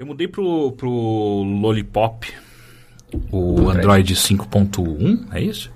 [0.00, 2.26] Eu mudei pro, pro Lollipop,
[3.30, 5.70] o Android 5.1, é isso?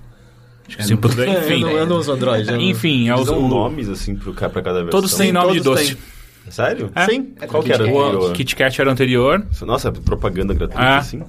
[0.67, 1.61] Acho que 5.2, É, eu, enfim.
[1.61, 2.47] não, eu não uso Android.
[2.49, 4.89] eu não- Enfim, é os, nomes, assim, pro, ca- pra cada versão.
[4.99, 5.95] todos têm nome de todos doce.
[5.95, 6.51] têm.
[6.51, 6.91] Sério?
[6.95, 7.05] É.
[7.05, 7.35] Sim.
[7.47, 8.33] Qual que era o anterior?
[8.33, 9.45] Kit Kat era o anterior.
[9.61, 10.97] Nossa, propaganda gratuita, Ah.
[10.97, 11.21] assim?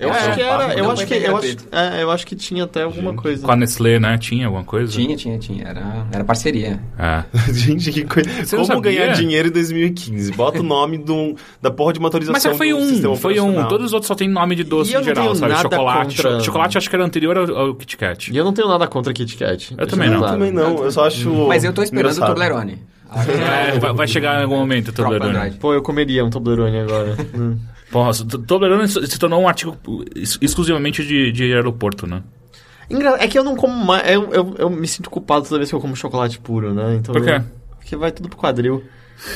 [0.00, 0.74] Eu É, acho que era.
[0.74, 1.14] Eu acho que.
[1.14, 3.44] Eu acho, é, eu acho que tinha até alguma coisa.
[3.44, 4.16] Com a Nestlé, né?
[4.16, 4.90] Tinha alguma coisa?
[4.90, 5.62] Tinha, tinha, tinha.
[5.68, 6.80] Era, era parceria.
[6.98, 7.24] Ah.
[7.52, 8.28] Gente, que coisa.
[8.44, 8.80] Você Como sabia?
[8.80, 10.32] ganhar dinheiro em 2015?
[10.32, 13.68] Bota o nome do, da porra de uma atualização Mas só foi um, foi um.
[13.68, 15.52] Todos os outros só tem nome de doce E eu em não geral, tenho sabe?
[15.52, 16.16] nada Chocolate.
[16.16, 18.32] contra- cho- Chocolate acho que era anterior ao, ao Kit Kat.
[18.32, 19.74] E eu não tenho nada contra Kit Kat.
[19.76, 20.18] Eu também não.
[20.20, 20.32] claro.
[20.38, 22.30] Também não, eu só acho Mas eu tô esperando engraçado.
[22.30, 22.78] o Toblerone.
[23.74, 25.50] É, vai, vai chegar em algum momento, Próprio Toblerone.
[25.56, 27.16] Pô, eu comeria um Toblerone agora.
[27.92, 29.76] O Toblerone se tornou um artigo
[30.14, 32.22] ex- exclusivamente de, de aeroporto, né?
[32.88, 34.08] Engra- É que eu não como mais.
[34.10, 36.96] Eu, eu, eu me sinto culpado toda vez que eu como chocolate puro, né?
[36.96, 37.40] Então, Por quê?
[37.78, 38.82] Porque vai tudo pro quadril.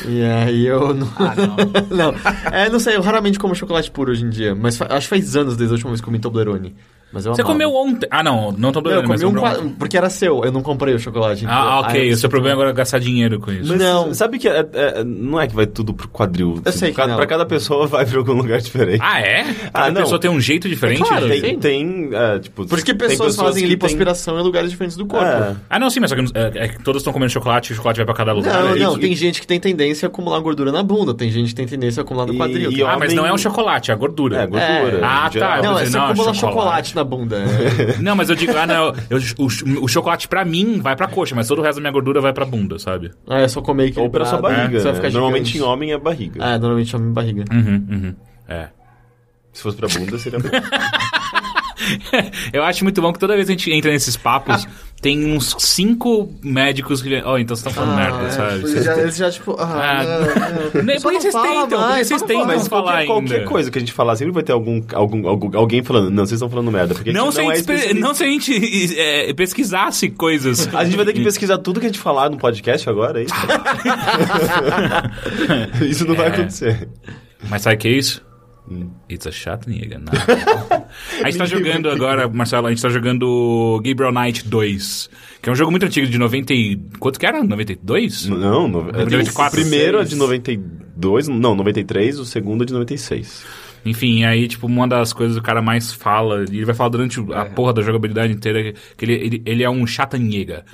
[0.07, 1.09] E aí eu não.
[1.17, 1.57] Ah, não.
[2.13, 2.15] não.
[2.53, 4.55] É, não sei, eu raramente como chocolate puro hoje em dia.
[4.55, 6.75] Mas fa- acho que faz anos desde a última vez que comi Toblerone.
[7.15, 7.55] Mas eu Você amava.
[7.55, 8.09] comeu ontem.
[8.11, 10.51] Ah, não, não Não, Toblerone, eu mas comi um comprou qua- porque era seu, eu
[10.51, 11.47] não comprei o chocolate.
[11.49, 12.11] Ah, Aí ok.
[12.11, 13.69] eu O seu problema agora é gastar dinheiro com isso.
[13.71, 14.13] Mas Não.
[14.13, 16.61] sabe que é- é- não é que vai tudo pro quadril.
[16.65, 17.17] Eu sei que Cada- não.
[17.17, 19.01] Pra cada pessoa vai pra algum lugar diferente.
[19.03, 19.43] Ah, é?
[19.73, 20.01] Ah, Cada não.
[20.03, 21.03] pessoa tem um jeito diferente?
[21.03, 21.29] É claro.
[21.29, 22.67] de- tem, tem é, tipo...
[22.67, 25.25] Por isso que tem pessoas, fazem que lipoaspiração em lugares diferentes do corpo.
[25.25, 25.55] É.
[25.71, 27.77] Ah, não, sim, mas só que, é, é que todos estão comendo chocolate e o
[27.77, 28.53] chocolate vai pra cada lugar.
[28.63, 28.99] Não, É não, isso.
[29.01, 32.01] tem gente que tem tendência a acumular gordura na bunda, tem gente que tem tendência
[32.01, 32.73] a acumular no E- quadril.
[32.73, 34.37] e Ah, mas homem- não é um chocolate, é a gordura.
[34.43, 34.99] É, gordura.
[34.99, 35.01] É.
[35.05, 35.51] Ah, em geral.
[35.57, 35.63] tá.
[35.63, 36.41] Não, é você não, acumula chocolate.
[36.41, 37.37] chocolate na bunda.
[37.39, 37.99] é.
[38.03, 41.35] Não, mas eu digo, ah, não, eu- o, o chocolate pra mim vai pra coxa,
[41.35, 43.11] mas todo o resto da minha gordura vai pra bunda, sabe?
[43.29, 44.93] Ah, é só comer Ou pela sua equilibrado, barriga.
[44.93, 45.11] Vai né?
[45.11, 45.59] Normalmente gigante.
[45.59, 46.45] em homem é barriga.
[46.45, 47.45] Ah, normalmente homem barriga.
[47.53, 48.15] Uhum, uhum.
[48.49, 48.69] É.
[49.53, 50.39] Se fosse pra bunda, seria...
[52.53, 54.67] Eu acho muito bom que toda vez que a gente entra nesses papos,
[55.05, 57.11] tem uns cinco médicos que.
[57.27, 58.55] Oh, então vocês estão falando merda, é, sabe?
[58.61, 59.55] Eles já, eles já, tipo...
[59.59, 61.01] Ah, Ah, não, não.
[61.03, 61.79] Por que vocês tentam?
[61.79, 63.11] Mais, vocês tentam Mas falar qualquer, ainda?
[63.29, 66.25] qualquer coisa que a gente falar, sempre vai ter algum, algum, algum- alguém falando, não,
[66.25, 66.95] vocês estão falando merda.
[66.95, 68.01] Porque Não se, não é especialista.
[68.01, 70.75] não se a gente é, pesquisasse coisas.
[70.75, 73.25] A gente vai ter que pesquisar tudo que a gente falar no podcast agora, é
[73.25, 73.35] isso?
[75.87, 76.29] isso não vai É.
[76.31, 76.89] acontecer.
[77.51, 78.24] Mas sabe o que é isso?
[79.11, 79.31] It's a.
[80.01, 80.13] Não.
[81.23, 85.11] A gente tá jogando agora, Marcelo, a gente tá jogando Gabriel Knight 2,
[85.43, 86.77] que é um jogo muito antigo, de 90 e...
[86.99, 87.43] Quanto que era?
[87.45, 88.27] 92?
[88.27, 90.19] Não, no, é, 94, o primeiro é de 6.
[90.21, 93.45] 92, não, 93, o segundo é de 96.
[93.85, 96.89] Enfim, aí, tipo, uma das coisas que o cara mais fala, e ele vai falar
[96.89, 97.37] durante É.
[97.37, 100.65] a porra da jogabilidade inteira, que ele, ele, ele é um chatanhega.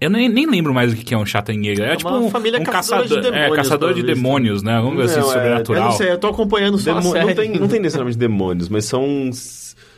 [0.00, 1.82] Eu nem, nem lembro mais o que é um chatanhega.
[1.84, 4.78] É, tipo uma um, família um caçadora de caçador, é, demônios, caçador de demônios, né?
[4.80, 5.84] Vamos ver assim, é- Eu sobrenatural.
[5.84, 7.26] não sei, eu tô acompanhando só a Demo- série.
[7.26, 9.30] não, tem, não tem necessariamente demônios, mas são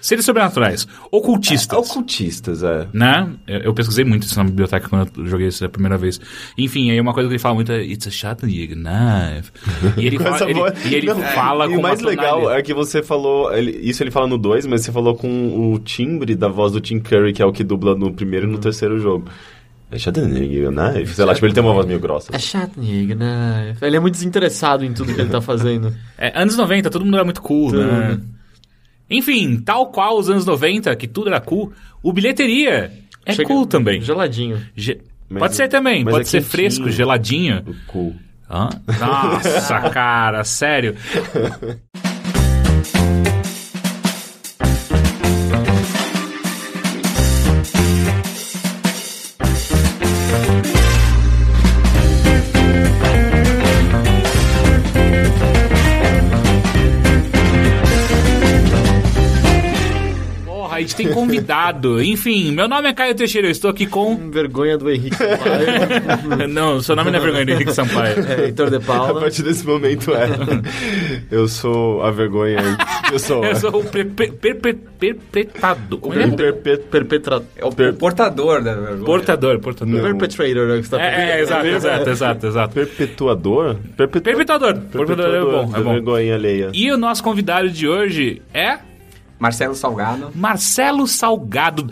[0.01, 0.87] Seres sobrenaturais.
[1.11, 1.77] Ocultistas.
[1.77, 2.87] ocultistas, é.
[2.93, 3.29] né?
[3.49, 6.21] Eu, eu pesquisei muito isso na biblioteca quando eu joguei isso a primeira vez.
[6.57, 9.51] Enfim, aí uma coisa que ele fala muito é It's a Chatanega knife.
[10.01, 12.73] E ele fala, ele, e ele Não, fala e com o mais legal é que
[12.73, 16.47] você falou, ele- isso ele fala no 2, mas você falou com o timbre da
[16.47, 19.25] voz do Tim Curry, que é o que dubla no primeiro e no terceiro jogo.
[19.91, 21.05] É Chattanooga, né?
[21.07, 22.31] Sei lá, tipo, ele tem uma voz meio grossa.
[22.35, 23.75] É Chattanooga, né?
[23.81, 25.95] Ele é muito desinteressado em tudo que ele tá fazendo.
[26.19, 28.11] É, anos 90, todo mundo era muito cool, né?
[28.17, 28.25] Tudo.
[29.11, 31.73] Enfim, tal qual os anos 90, que tudo era cool,
[32.03, 32.93] o bilheteria
[33.25, 34.03] é Chega- cool também.
[34.03, 34.61] Geladinho.
[34.77, 36.51] Ge- Mas pode é- ser também, pode é ser quentinho.
[36.51, 37.63] fresco, geladinho.
[37.67, 38.17] O cool.
[38.51, 38.69] Hã?
[39.01, 40.95] Nossa, cara, sério.
[61.05, 62.03] tem convidado.
[62.03, 64.17] Enfim, meu nome é Caio Teixeira, eu estou aqui com.
[64.31, 66.49] Vergonha do Henrique Sampaio.
[66.49, 68.17] Não, seu nome não é vergonha do Henrique Sampaio.
[68.27, 69.21] é, Heitor de A Paula.
[69.21, 70.29] partir desse momento é.
[71.31, 72.59] Eu sou a vergonha.
[73.13, 73.45] Eu sou.
[73.45, 76.01] Eu sou o perpe- perpe- perpetrador.
[76.17, 76.53] É?
[76.91, 77.43] Perpetra...
[77.57, 79.05] É o, portador da vergonha.
[79.05, 80.01] Portador, portador.
[80.03, 82.75] Perpetrator, é o que você tá É, é, exato, exato, exato, exato.
[82.75, 83.77] Perpetuador?
[83.97, 84.25] Perpetu...
[84.25, 84.75] Perpetuador.
[84.75, 85.93] Perpetuador é bom, é bom.
[85.93, 86.71] vergonha alheia.
[86.73, 88.79] E o nosso convidado de hoje é
[89.39, 90.31] Marcelo Salgado.
[90.35, 91.91] Marcelo Salgado.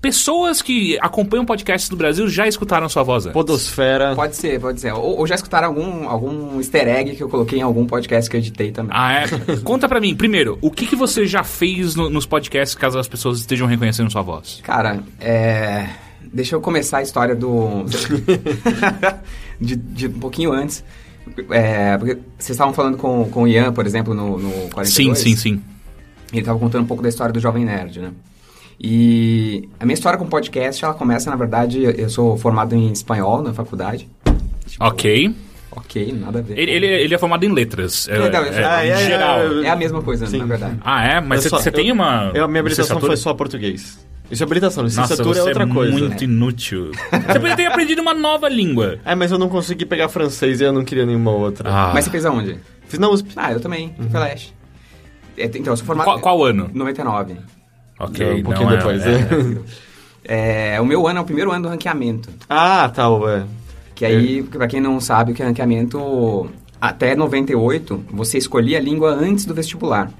[0.00, 3.32] Pessoas que acompanham podcasts do Brasil já escutaram sua voz antes.
[3.32, 4.14] Podosfera.
[4.14, 4.92] Pode ser, pode ser.
[4.92, 8.36] Ou, ou já escutaram algum, algum easter egg que eu coloquei em algum podcast que
[8.36, 8.92] eu editei também.
[8.96, 9.26] Ah, é?
[9.64, 13.08] Conta pra mim, primeiro, o que, que você já fez no- nos podcasts caso as
[13.08, 14.60] pessoas estejam reconhecendo sua voz?
[14.62, 15.88] Cara, é...
[16.32, 17.84] Deixa eu começar a história do...
[19.60, 20.84] de, de um pouquinho antes.
[21.50, 24.88] É, porque vocês estavam falando com, com o Ian, por exemplo, no, no 42.
[24.88, 25.62] Sim, sim, sim.
[26.32, 28.10] Ele estava contando um pouco da história do Jovem Nerd, né?
[28.78, 33.42] E a minha história com podcast, ela começa, na verdade, eu sou formado em espanhol
[33.42, 34.08] na faculdade.
[34.78, 35.34] Ok.
[35.70, 36.58] Ok, nada a ver.
[36.58, 38.08] Ele, ele, ele é formado em letras.
[38.08, 39.40] É, Então, é, é, é, geral.
[39.40, 40.38] é, É a mesma coisa, Sim.
[40.38, 40.78] na verdade.
[40.82, 41.20] Ah, é?
[41.20, 42.30] Mas você tem uma.
[42.34, 44.04] Eu, a minha habilitação foi só português.
[44.30, 45.92] Isso é habilitação, Nossa, licenciatura você é outra coisa.
[45.92, 46.90] muito inútil.
[46.92, 48.98] Você poderia ter aprendido uma nova língua.
[49.04, 51.70] É, mas eu não consegui pegar francês e eu não queria nenhuma outra.
[51.70, 51.90] Ah.
[51.94, 52.56] Mas você fez aonde?
[52.88, 53.30] Fiz na USP.
[53.36, 54.52] Ah, eu também, Flash.
[55.36, 56.06] É, então, eu sou formado...
[56.06, 56.70] Qual, qual ano?
[56.72, 57.36] 99.
[57.98, 59.58] Ok, um pouquinho não é- depois, é-?
[60.74, 62.28] É, o meu ano é o primeiro ano do ranqueamento.
[62.48, 63.44] Ah, tá, ué.
[63.94, 66.48] Que aí, pra quem não sabe, o que é ranqueamento...
[66.78, 70.10] Até 98, você escolhia a língua antes do vestibular.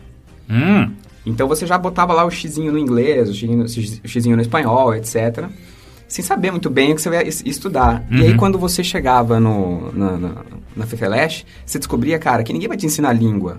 [0.49, 0.91] Hum,
[1.27, 4.95] Então você já botava lá o xizinho no inglês, o xizinho, o xizinho no espanhol,
[4.95, 5.45] etc.
[6.09, 8.03] Sem saber muito bem o que você vai es- estudar.
[8.11, 10.29] E aí quando você chegava no, na, na,
[10.75, 13.59] na você descobria, cara, que ninguém vai te ensinar língua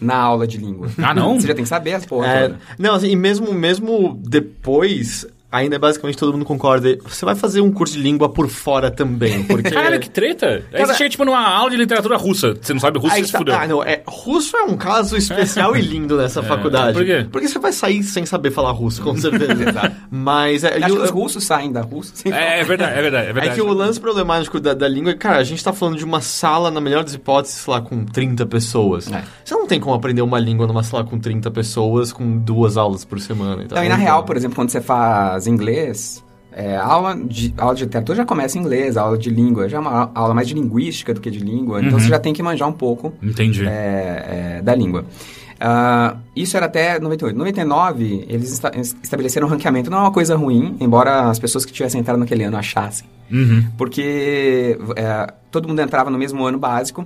[0.00, 0.88] na aula de língua.
[0.98, 1.40] Ah, não?
[1.40, 5.76] Você já tem que saber as porra É, não, assim, e mesmo, mesmo depois, ainda
[5.76, 6.98] é basicamente todo mundo concorda.
[7.06, 9.70] Você vai fazer um curso de língua por fora também, porque...
[9.70, 10.46] Caralho, que treta.
[10.46, 12.54] Aí Cara- você chega, tipo, numa aula de literatura russa.
[12.60, 13.54] Você não sabe russo, Aí você se tá- fudeu.
[13.54, 16.92] ah, não, é, russo é um caso especial e lindo nessa faculdade.
[16.98, 17.26] por quê?
[17.30, 19.92] Porque você vai sair sem saber falar russo, com certeza.
[20.10, 22.98] Mas é, Eu acho o- que os russos saem da Rússia sem É, é verdade,
[22.98, 23.54] é verdade, é é verdade.
[23.54, 26.20] que o lance problemático da, da língua é, cara, a gente tá falando de uma
[26.20, 29.10] sala, na melhor das hipóteses, lá, com 30 pessoas.
[29.10, 29.22] É.
[29.44, 33.04] Você não tem como aprender uma língua numa sala com 30 pessoas, com duas aulas
[33.04, 33.62] por semana.
[33.64, 37.74] Então, Então, e na real, por exemplo, quando você faz inglês, é, aula de, aula
[37.74, 40.54] de literatura já começa em inglês, aula de língua já é uma aula mais de
[40.54, 41.80] linguística do que de língua.
[41.80, 43.12] Então, você já tem que manjar um pouco
[43.68, 45.04] é, é, da língua.
[45.60, 47.36] Ah, isso era até 98.
[47.36, 49.90] 99, eles esta- estabeleceram um ranqueamento.
[49.90, 53.08] Não é uma coisa ruim, embora as pessoas que tivessem entrado naquele ano achassem.
[53.30, 53.64] Uhum.
[53.76, 57.04] Porque é, todo mundo entrava no mesmo ano básico.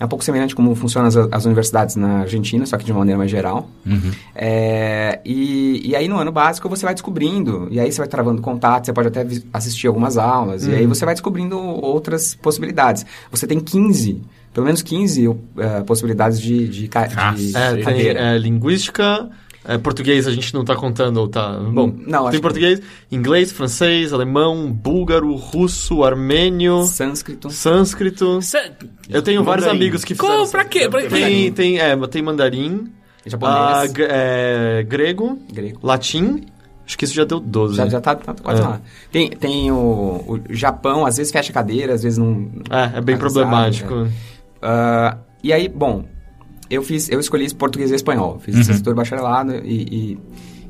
[0.00, 3.00] É um pouco semelhante como funcionam as, as universidades na Argentina, só que de uma
[3.00, 3.68] maneira mais geral.
[3.84, 4.10] Uhum.
[4.34, 8.40] É, e, e aí no ano básico você vai descobrindo, e aí você vai travando
[8.40, 13.04] contato, você pode até assistir algumas aulas, e aí você vai descobrindo outras possibilidades.
[13.30, 14.22] Você tem 15,
[14.54, 15.26] pelo menos 15
[15.58, 16.88] eh, possibilidades de, de, de
[17.18, 19.28] Ah, É, tem é, linguística,
[19.64, 21.52] é, português a gente não tá contando, tá?
[21.58, 22.80] Bom, não, acho tem que- português,
[23.12, 27.50] inglês, francês, alemão, búlgaro, russo, armênio, Sânscrito.
[27.50, 28.40] sânscrito.
[28.42, 28.72] Cê-
[29.08, 29.82] Eu tenho vários Mandarim.
[29.84, 30.32] amigos que Como?
[30.32, 30.50] fizeram...
[30.50, 30.88] Pra quê?
[30.88, 33.92] Pra- Tem, tem, é, tem mandarim, ah, Japonês.
[33.92, 35.78] gre- é, grego, grego.
[35.82, 36.46] latim,
[36.86, 37.76] acho que isso já deu 12.
[37.76, 38.64] Já, já tá, tá quase É.
[38.64, 38.80] lá.
[39.12, 42.50] Tem, tem o, o Japão, às vezes fecha cadeira, às vezes não.
[42.70, 44.06] É, é bem problemático.
[44.06, 44.08] é.
[44.62, 46.04] Ah, e aí, bom,
[46.70, 48.38] eu fiz, eu escolhi português e espanhol.
[48.40, 48.60] Fiz Uhum.
[48.60, 50.18] licenciatura e bacharelado e, e,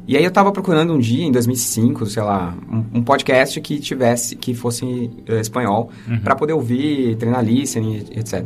[0.09, 3.79] e aí eu tava procurando um dia, em 2005, sei lá, um, um podcast que
[3.79, 6.19] tivesse, que fosse eh, espanhol, Uhum.
[6.21, 8.45] pra poder ouvir, treinar listening, etc.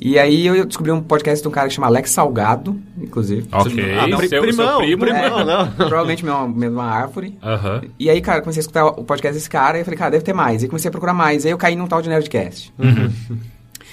[0.00, 3.48] E aí eu descobri um podcast de um cara que chama Alex Salgado, inclusive.
[3.50, 5.00] Ok, Ah, pri- seu, primão, seu primo.
[5.06, 5.66] primão, É, não.
[5.74, 7.36] Provavelmente mesma, mesma árvore.
[7.42, 7.82] Aham.
[7.98, 10.32] E aí, cara, comecei a escutar o podcast desse cara e falei, cara, deve ter
[10.32, 10.62] mais.
[10.62, 11.42] E comecei a procurar mais.
[11.44, 12.72] E aí eu caí num tal de Nerdcast.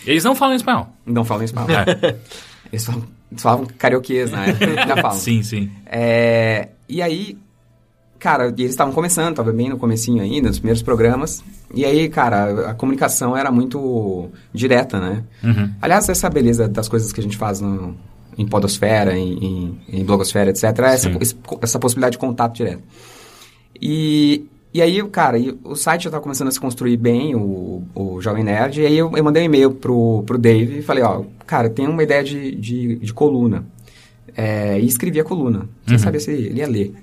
[0.05, 0.89] Eles não falam espanhol.
[1.03, 1.69] Não falam espanhol.
[1.71, 2.15] É.
[2.71, 4.55] Eles falam, eles falavam carioquês, né?
[4.79, 5.17] Ainda falam.
[5.17, 5.71] Sim, sim.
[5.85, 7.37] É, e aí,
[8.19, 11.43] cara, eles estavam começando, tava bem no comecinho ainda, nos primeiros programas.
[11.73, 15.23] E aí, cara, a comunicação era muito direta, né?
[15.43, 15.71] Uhum.
[15.81, 17.95] Aliás, essa beleza das coisas que a gente faz no,
[18.37, 20.63] em podosfera, em, em, em blogosfera, etc.
[20.63, 21.11] Essa,
[21.61, 22.83] essa possibilidade de contato direto.
[23.81, 24.45] E,
[24.77, 28.43] e aí, cara, o site já estava começando a se construir bem, o, o Jovem
[28.43, 31.69] Nerd, e aí eu, eu mandei um e-mail pro, pro Dave e falei, ó, cara,
[31.69, 33.65] tem uma ideia de, de, de coluna.
[34.35, 35.99] É, e escrevi a coluna, sem Uhum.
[36.03, 36.93] saber se ele ia ler.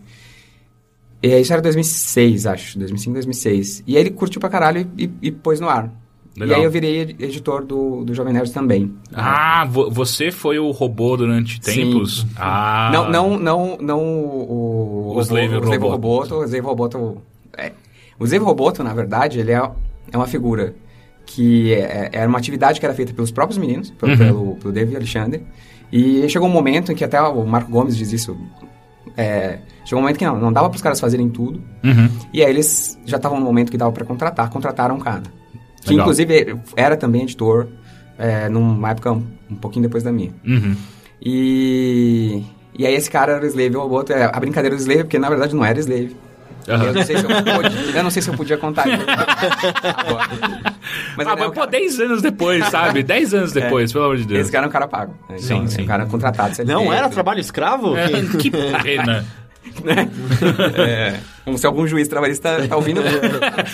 [1.22, 3.84] E aí, isso era 2006, acho, 2005, 2006.
[3.86, 5.90] E aí ele curtiu pra caralho e, e- e pôs no ar.
[6.36, 6.56] Legal.
[6.56, 8.92] E aí eu virei ed- editor do, do Jovem Nerd também.
[9.12, 11.92] Ah, vo- você foi o robô durante Sim.
[11.92, 12.26] tempos?
[12.36, 12.90] Ah.
[12.92, 15.12] Não, não, não, não o...
[15.16, 15.90] O Slave o Slave Roboto.
[15.92, 16.34] Roboto.
[16.36, 17.22] O Slave Roboto...
[17.56, 17.72] É,
[18.18, 19.70] o Slave Roboto, na verdade, ele é,
[20.10, 20.74] é uma figura
[21.26, 24.18] que é, era uma atividade que era feita pelos próprios meninos, pelo, Uhum.
[24.18, 25.40] pelo, pelo Dave e Alexander.
[25.90, 28.36] E chegou um momento em que até o Marco Gomes diz isso...
[29.16, 31.62] é, chegou um momento que não, não dava para os caras fazerem tudo.
[31.84, 32.08] Uhum.
[32.32, 35.22] E aí eles já estavam no momento que dava para contratar, contrataram um cara.
[35.82, 36.04] Que Legal.
[36.04, 37.68] inclusive era também editor,
[38.18, 40.32] é, numa época um, um pouquinho depois da minha.
[40.46, 40.76] Uhum.
[41.20, 42.42] E,
[42.78, 45.28] e aí esse cara era o Slave Roboto, é, a brincadeira do Slave, porque na
[45.28, 46.16] verdade não era Slave.
[46.68, 46.84] Aham.
[46.84, 50.28] Eu, não sei se eu, podia, eu não sei se eu podia contar agora.
[51.16, 53.02] Mas ah, é mas um pô, cara- 10 anos depois, sabe?
[53.04, 54.40] 10 anos depois, pelo amor de Deus.
[54.42, 55.14] Esse cara é um cara pago.
[55.28, 55.38] né?
[55.38, 55.82] Sim, é sim.
[55.82, 56.54] um cara contratado.
[56.64, 57.96] Não era trabalho escravo?
[57.96, 58.50] É, que
[58.82, 59.24] pena.
[59.84, 60.08] né?
[60.76, 63.00] É, como se algum juiz trabalhista tá ouvindo.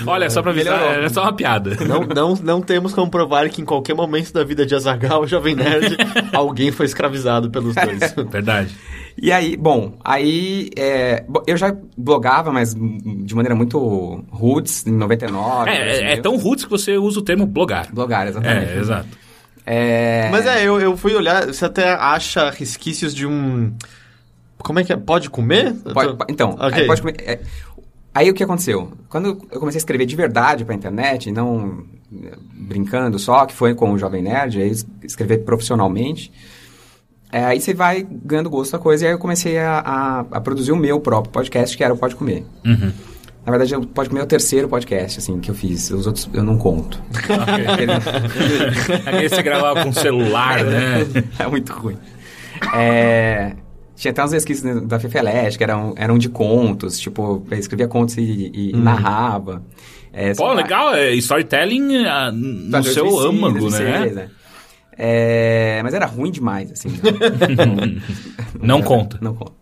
[0.07, 1.05] Olha, só pra avisar, Melhorou.
[1.05, 1.77] é só uma piada.
[1.85, 5.55] Não, não, não temos como provar que em qualquer momento da vida de Azagal, Jovem
[5.57, 5.97] Nerd,
[6.33, 8.15] alguém foi escravizado pelos dois.
[8.31, 8.77] Verdade.
[9.21, 13.79] E aí, bom, aí é, eu já blogava, mas de maneira muito
[14.31, 15.69] roots, em 99.
[15.71, 16.23] É, é, é 2000.
[16.23, 17.93] tão roots que você usa o termo blogar.
[17.93, 18.71] Blogar, exatamente.
[18.73, 19.09] É, exato.
[19.67, 23.73] É, Mas é, eu, eu fui olhar, você até acha resquícios de um...
[24.59, 24.97] Como é que é?
[24.97, 25.75] Pode comer?
[25.93, 26.73] Pode- tô- então, Ok.
[26.81, 27.41] aí, pode comer- é,
[28.15, 28.93] aí o que aconteceu?
[29.09, 31.85] Quando eu comecei a escrever de verdade pra internet, não
[32.25, 36.33] é, brincando só, que foi com o Jovem Nerd, aí es- escrever profissionalmente,
[37.33, 40.41] é, aí você vai ganhando gosto da coisa, e aí eu comecei a, a- a
[40.41, 42.45] produzir o meu próprio podcast, que era o Pode Comer.
[42.65, 42.93] Uhum.
[43.45, 45.91] Na verdade, o Pode Comer é o terceiro podcast, assim, que eu fiz.
[45.91, 47.01] Os outros eu não conto.
[49.07, 51.07] Aquele você gravava com celular, né?
[51.39, 51.97] é muito ruim.
[52.75, 53.53] É,
[53.97, 58.17] tinha até uns resquícios da Fefelete, que eram, eram de contos, tipo, eu escrevia contos
[58.19, 59.63] e, e narrava.
[60.13, 64.23] É, Pô, legal, é storytelling ah, no seu 2005, âmago, 2006, né?
[64.23, 64.31] né?
[65.01, 66.89] É, mas era ruim demais, assim.
[66.89, 66.97] né?
[68.61, 69.19] Não conta.
[69.21, 69.58] Não conta.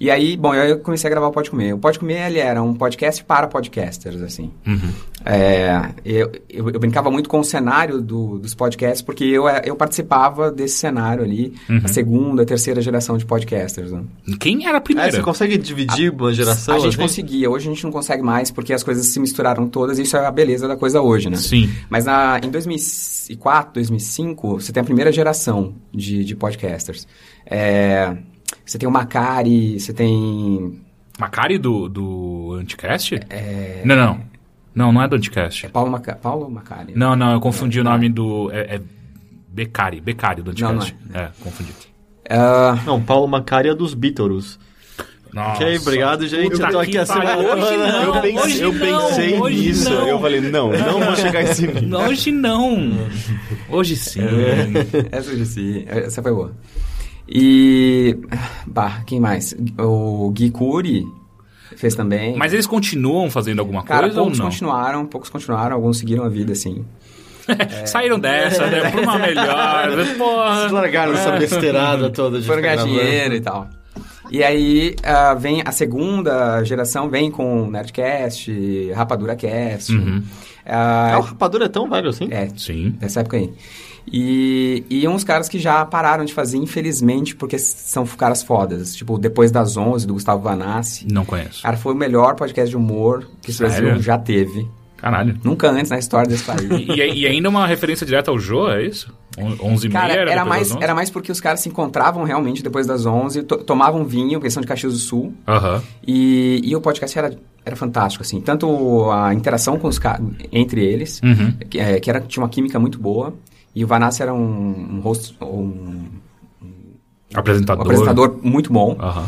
[0.00, 1.72] E aí, bom, eu comecei a gravar o Pode Comer.
[1.74, 4.52] O Pode Comer, ele era um podcast para podcasters, assim.
[4.64, 4.92] Uhum.
[5.24, 9.74] É, eu, eu, eu brincava muito com o cenário do- dos podcasts, porque eu, eu
[9.74, 11.80] participava desse cenário ali, Uhum.
[11.82, 13.90] a segunda, a terceira geração de podcasters.
[13.90, 14.02] Né?
[14.38, 15.10] Quem era a É, primeira?
[15.10, 16.76] você consegue dividir uma geração?
[16.76, 16.98] a gente assim?
[16.98, 20.16] conseguia, hoje a gente não consegue mais, porque as coisas se misturaram todas, e isso
[20.16, 21.36] é a beleza da coisa hoje, né?
[21.38, 21.68] Sim.
[21.90, 27.06] Mas na, em 2004, 2005, você tem a primeira geração de, de podcasters.
[27.44, 28.16] É,
[28.64, 30.80] você tem o Macari, você tem
[31.18, 33.20] Macari do, do Anticast?
[33.28, 33.82] É...
[33.84, 34.20] Não, não.
[34.74, 35.68] Não, não é do Anticast.
[35.70, 36.92] Paulo, Maca, Paulo Macari.
[36.94, 38.50] Não, não, eu confundi o nome do...
[38.52, 38.80] É, é
[39.48, 40.96] Becari, Becari do Não, não Anticast.
[41.14, 41.28] é.
[41.40, 41.72] confundi.
[42.30, 44.58] Ah, Não, Paulo Macari é dos Beatles.
[45.32, 45.62] Nossa.
[45.62, 46.52] Ok, obrigado, gente.
[46.52, 47.52] Puta eu tô aqui a semana pariu.
[47.52, 49.90] Hoje não, eu pensei, hoje eu não, pensei hoje nisso.
[49.90, 50.08] não.
[50.08, 51.98] Eu falei, não, não vou chegar em cima.
[52.08, 52.92] Hoje não.
[53.68, 54.20] Hoje sim.
[55.12, 56.52] essa eu disse, essa foi boa.
[57.28, 58.16] E.
[58.66, 59.54] Bah, quem mais?
[59.78, 61.04] O Gui Curi
[61.76, 62.36] fez também.
[62.36, 64.46] Mas eles continuam fazendo alguma Cara, coisa ou poucos não?
[64.46, 66.84] continuaram, poucos continuaram, alguns seguiram a vida, assim.
[67.86, 68.90] Saíram dessa, né?
[68.90, 69.90] Por uma melhor.
[69.90, 70.70] Vocês Porra.
[70.70, 73.68] largaram essa besteirada toda de Foram ganhar dinheiro e tal.
[74.30, 79.92] E aí ah, vem a segunda geração, vem com Nerdcast, Rapadura Cast.
[79.94, 80.22] Uhum.
[80.66, 82.28] Ah, o Rapadura é tão velho assim?
[82.30, 82.90] é, Sim.
[82.98, 83.50] dessa época aí.
[84.12, 88.94] E, e uns caras que já pararam de fazer, infelizmente, porque são caras fodas.
[88.96, 91.06] Tipo, Depois das 11, do Gustavo Vanassi.
[91.10, 91.62] Não conheço.
[91.62, 93.58] Cara, foi o melhor podcast de humor que esse?
[93.58, 94.66] Brasil já teve.
[94.96, 95.38] Caralho.
[95.44, 96.62] Nunca antes na história desse país.
[96.70, 99.14] E, e- ainda uma referência direta ao Jô, é isso?
[99.38, 100.84] On- 11 e Cara, meia era, depois mais, das 11?
[100.84, 104.50] era mais porque os caras se encontravam realmente depois das 11, to- tomavam vinho, porque
[104.50, 105.80] são de Caxias do Sul, Aham.
[106.04, 108.40] e, e o podcast era, era fantástico, assim.
[108.40, 110.00] Tanto a interação com os
[110.50, 111.52] entre eles, Uhum.
[111.70, 113.32] que, é, que era, tinha uma química muito boa,
[113.78, 115.46] e o Vanassi era um, um host, um,
[116.62, 116.78] um
[117.34, 117.84] Apresentador.
[117.84, 118.96] apresentador muito bom.
[118.98, 119.26] Aham.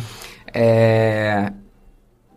[0.52, 1.52] É,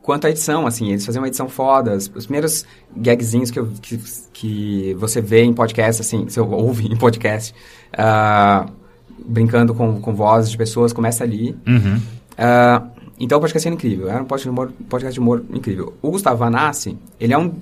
[0.01, 1.95] Quanto à edição, assim, eles faziam uma edição foda.
[1.95, 2.65] Os os primeiros
[2.95, 3.97] gagzinhos que, eu- que,
[4.33, 7.55] que você vê em podcast, assim, você ouve em podcast,
[7.97, 8.65] ah,
[9.25, 11.55] brincando com, com vozes de pessoas, começa ali.
[11.65, 12.01] Uhum.
[12.37, 12.83] Ah,
[13.17, 15.93] então o podcast era incrível, era um podcast de humor, podcast de humor incrível.
[16.01, 17.53] O Gustavo Vanassi, ele é um...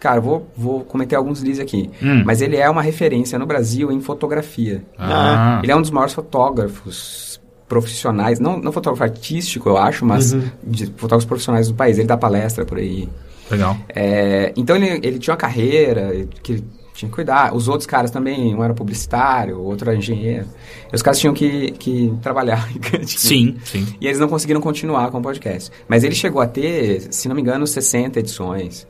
[0.00, 1.90] Cara, vou, vou cometer alguns leads aqui.
[2.02, 2.22] Hum.
[2.24, 4.82] Mas ele é uma referência no Brasil em fotografia.
[4.98, 5.60] Ah.
[5.62, 7.38] Ele é um dos maiores fotógrafos
[7.68, 10.42] profissionais, não, não fotógrafo artístico, eu acho, mas Uhum.
[10.64, 11.98] de fotógrafos profissionais do país.
[11.98, 13.08] Ele dá palestra por aí.
[13.50, 13.76] Legal.
[13.94, 16.64] É, então ele, ele tinha uma carreira que
[17.00, 17.54] tinha que cuidar.
[17.54, 20.46] Os outros caras também, um era publicitário, o outro era engenheiro.
[20.92, 22.68] E os caras tinham que, que trabalhar.
[23.06, 23.86] Sim, sim.
[24.00, 25.70] E eles não conseguiram continuar com o podcast.
[25.88, 28.86] Mas ele chegou a ter, se não me engano, 60 edições,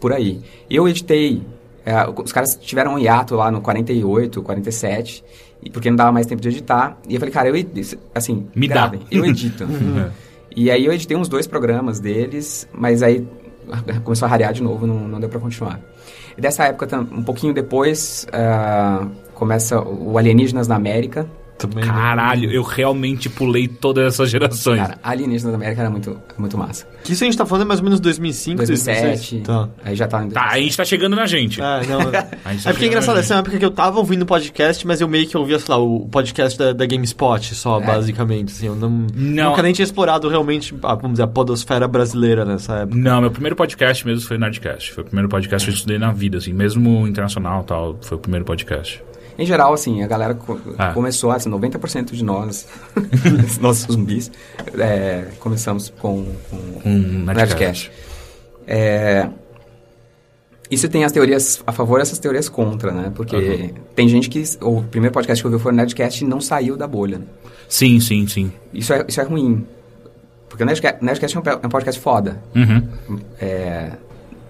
[0.00, 0.40] por aí.
[0.68, 1.42] Eu editei,
[1.84, 5.24] é, os caras tiveram um hiato lá no 48, 47,
[5.62, 6.98] e porque não dava mais tempo de editar.
[7.08, 8.74] E eu falei, cara, eu edi- assim, Me dá.
[8.74, 9.64] gravem, eu edito.
[10.56, 13.24] E aí eu editei uns dois programas deles, mas aí
[14.02, 15.80] começou a rarear de novo, não, não deu pra continuar.
[16.40, 21.26] E dessa época, um pouquinho depois, ah, começa o Alienígenas na América.
[21.60, 21.84] Também.
[21.84, 24.80] Caralho, eu realmente pulei todas essas gerações.
[24.80, 26.86] Cara, Alienígenas na América era muito, muito massa.
[27.04, 29.02] Que isso a gente tá falando é mais ou menos 2005, 2007.
[29.02, 29.42] 2006.
[29.46, 29.68] Tá.
[29.84, 31.60] Aí já tá em Tá, a gente tá chegando na gente.
[31.60, 32.00] É, não,
[32.44, 34.24] A gente tá é porque é engraçado, essa é uma época que eu tava ouvindo
[34.24, 37.84] podcast, mas eu meio que ouvia, sei lá, o podcast da, da GameSpot só, É.
[37.86, 38.52] basicamente.
[38.52, 39.50] Assim, eu não, Não.
[39.50, 42.96] nunca nem tinha explorado realmente, a, vamos dizer, a podosfera brasileira nessa época.
[42.98, 44.92] Não, meu primeiro podcast mesmo foi Nerdcast.
[44.92, 48.16] Foi o primeiro podcast que eu estudei na vida, assim, mesmo internacional e tal, foi
[48.16, 49.02] o primeiro podcast.
[49.40, 50.92] Em geral, assim, a galera co- Ah.
[50.92, 52.66] começou, assim, 90% de nós,
[53.60, 54.30] nossos zumbis,
[54.78, 56.56] é, começamos com, com
[56.88, 57.90] Um Nerdcast.
[58.66, 59.28] É,
[60.70, 63.10] isso tem as teorias a favor e essas teorias contra, né?
[63.14, 64.42] Porque tem gente que...
[64.60, 67.24] O primeiro podcast que ouviu foi o Nerdcast e não saiu da bolha, né?
[67.68, 68.52] Sim, sim, sim.
[68.74, 69.66] Isso é, isso é ruim.
[70.48, 72.40] Porque o Nerdcast, Nerdcast é um é um podcast foda.
[72.54, 73.18] Uhum.
[73.40, 73.92] É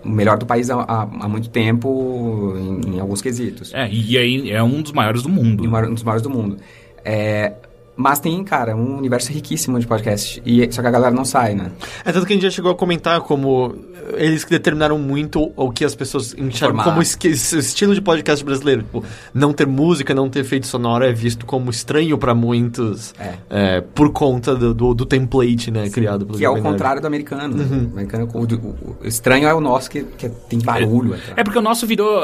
[0.05, 3.73] melhor do país há, há- há muito tempo em, em alguns quesitos.
[3.75, 5.65] É, e aí é um dos maiores do mundo.
[5.65, 6.57] E um dos maiores do mundo.
[7.05, 7.53] É,
[8.01, 10.43] mas tem, cara, um universo riquíssimo de podcast.
[10.47, 11.71] E, só que a galera não sai, né?
[12.05, 13.75] É tanto que a gente já chegou a comentar como
[14.17, 18.83] eles que determinaram muito o que as pessoas enxergam como estilo de podcast brasileiro.
[18.83, 19.05] Tipo,
[19.35, 23.35] não ter música, não ter efeito sonoro é visto como estranho pra muitos É.
[23.51, 27.07] é, por conta do, do, do template né, criado pelo Que é o contrário do
[27.07, 27.57] americano.
[27.57, 27.65] né?
[27.65, 31.15] O, americano o, o- o estranho é o nosso, que, que tem barulho.
[31.15, 31.35] atrás.
[31.37, 32.21] É porque o nosso virou.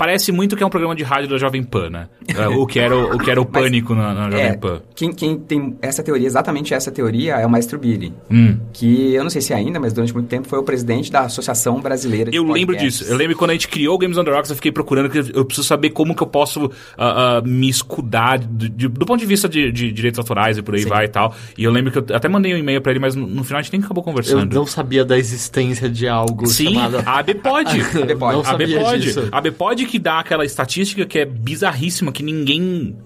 [0.00, 2.08] Parece muito que é um programa de rádio da Jovem Pan, né?
[2.26, 4.56] É, o que era o, o, que era o Mas- pânico na, na Jovem É,
[4.56, 4.80] Pan.
[4.94, 8.14] quem, quem tem essa teoria, exatamente essa teoria, é o Maestro Billy.
[8.30, 8.56] Hum.
[8.72, 11.80] Que eu não sei se ainda, mas durante muito tempo foi o presidente da Associação
[11.82, 13.00] Brasileira de Eu lembro Podcasts.
[13.00, 13.12] disso.
[13.12, 15.18] Eu lembro quando a gente criou o Games on the Rocks, eu fiquei procurando, que
[15.36, 19.20] eu preciso saber como que eu posso ah, ah, me escudar de- de- do ponto
[19.20, 20.88] de vista de, de direitos autorais e por aí Sim.
[20.88, 21.34] vai e tal.
[21.58, 23.58] E eu lembro que eu até mandei um e-mail pra ele, mas no, no final
[23.58, 24.54] a gente nem acabou Eu conversando.
[24.54, 27.02] não sabia da existência de algo Sim, chamado...
[27.04, 27.80] a AB pode.
[27.80, 28.30] AB pode.
[28.40, 29.02] Não A AB sabia pode.
[29.02, 29.28] disso.
[29.30, 32.96] A AB pode que dá aquela estatística que é bizarríssima, que ninguém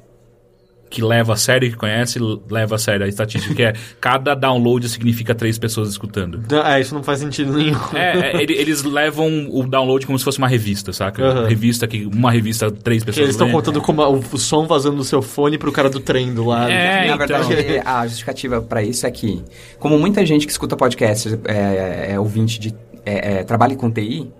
[0.91, 4.88] que leva a sério, que conhece, leva a sério a estatística, que é cada download
[4.88, 6.41] significa três pessoas escutando.
[6.64, 7.76] É, isso não faz sentido nenhum.
[7.93, 11.21] É, é, ele- eles levam o download como se fosse uma revista, saca?
[11.21, 11.49] Aham.
[11.49, 14.99] Revista que uma revista três Que pessoas eles estão contando como o, o som vazando
[14.99, 16.71] do seu fone pro cara do trem do lado.
[16.71, 17.43] É, Na então.
[17.43, 19.43] verdade, a justificativa para isso é que,
[19.81, 22.73] como muita gente que escuta podcast é, é ouvinte de
[23.05, 24.31] é, é, trabalha com TI,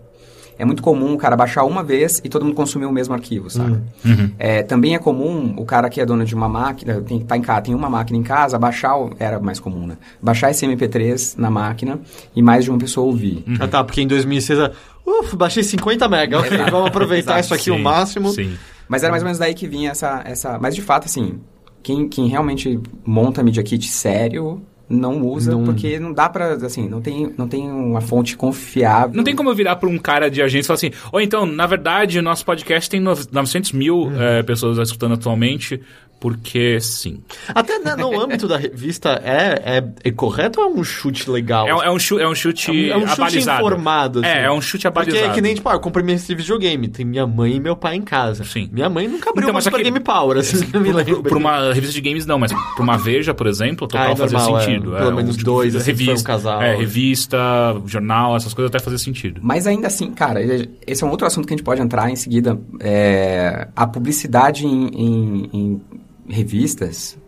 [0.59, 3.51] é muito comum o cara baixar uma vez e todo mundo consumir o mesmo arquivo,
[3.51, 3.81] sabe?
[4.05, 4.31] Uhum.
[4.39, 7.43] É, também é comum o cara que é dono de uma máquina, tem, tá em
[7.43, 9.97] casa, tem uma máquina em casa, baixar, o- era mais comum, né?
[10.23, 11.99] Baixar esse MP3 na máquina
[12.37, 13.45] e mais de uma pessoa ouvir.
[13.59, 14.71] Ah, tá, porque em 2006, ah,
[15.07, 18.29] uf, baixei 50 mega, ok, vamos aproveitar isso aqui o Sim, máximo.
[18.31, 18.55] Sim.
[18.89, 20.23] Mas era mais ou menos daí que vinha essa...
[20.25, 21.41] essa mas de fato, assim,
[21.83, 26.89] quem, quem realmente monta Media Kit sério não usa, Não- porque não dá pra, assim,
[26.89, 29.17] não tem, não tem uma fonte confiável.
[29.17, 31.47] Não tem como eu virar pra um cara de agência e falar assim, ou então,
[31.47, 34.21] na verdade, o nosso podcast tem nove- 900 mil Uhum.
[34.23, 35.81] eh, pessoas escutando atualmente,
[36.25, 37.21] porque sim.
[37.55, 41.67] Até né, no âmbito da revista, é, é, é correto ou é um chute legal?
[41.69, 43.61] É, é um, chu- é um chute É um chute abalizado.
[43.67, 44.21] informado.
[44.21, 44.29] assim.
[44.29, 45.33] É, é um chute Porque abalizado.
[45.33, 46.89] é que nem, tipo, ah, eu comprei minha revista de videogame.
[46.89, 48.43] Tem minha mãe e meu pai em casa.
[48.43, 48.71] Sim.
[48.73, 51.23] Minha mãe nunca abriu Então, uma mas aqui- Game Power, assim, eu me lembro.
[51.23, 54.17] Pra uma revista de games, não, mas pra uma Veja, por exemplo, total Ah, é
[54.17, 54.65] fazia normal, é.
[54.65, 54.91] sentido.
[54.93, 56.63] Pelo um menos dois, assim, revista, um casal.
[56.63, 57.37] É, revista,
[57.85, 59.43] jornal, essas coisas até fazia sentido.
[59.45, 60.41] Mas ainda assim, cara,
[60.87, 62.59] esse é um outro assunto que a gente pode entrar em seguida.
[62.81, 65.81] É, a publicidade em, em- em
[66.29, 67.19] revistas,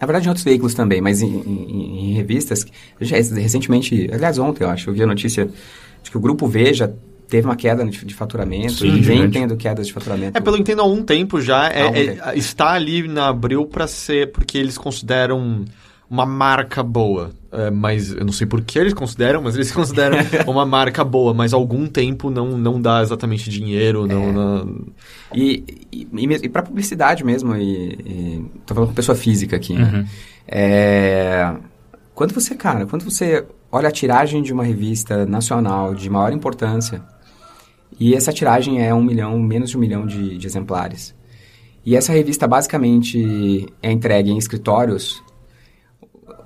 [0.00, 2.64] na verdade em outros veículos também, mas em, em- em revistas,
[3.00, 5.48] já, recentemente, aliás ontem eu acho, eu vi a notícia
[6.02, 6.94] de que o Grupo Veja
[7.28, 10.38] teve uma queda de, faturamento Sim, e vem tendo quedas de faturamento.
[10.38, 12.22] É, pelo que entendo, há um tempo já, é- um é- tempo.
[12.38, 15.64] está ali na Abril pra ser, porque eles consideram
[16.10, 17.30] uma marca boa.
[17.50, 21.32] É, mas eu não sei por que eles consideram, mas eles consideram uma marca boa,
[21.32, 24.08] mas algum tempo não, não dá exatamente dinheiro, É.
[24.14, 24.32] não...
[24.32, 24.86] não-
[25.34, 29.74] E, e, e, e para publicidade mesmo, e, e tô falando com pessoa física aqui,
[29.74, 29.90] né?
[29.94, 30.04] Uhum.
[30.46, 31.54] É,
[32.14, 37.02] quando você, cara, quando você olha a tiragem de uma revista nacional de maior importância,
[38.00, 41.14] e essa tiragem é um milhão, menos de um milhão de, de exemplares,
[41.84, 45.22] e essa revista basicamente é entregue em escritórios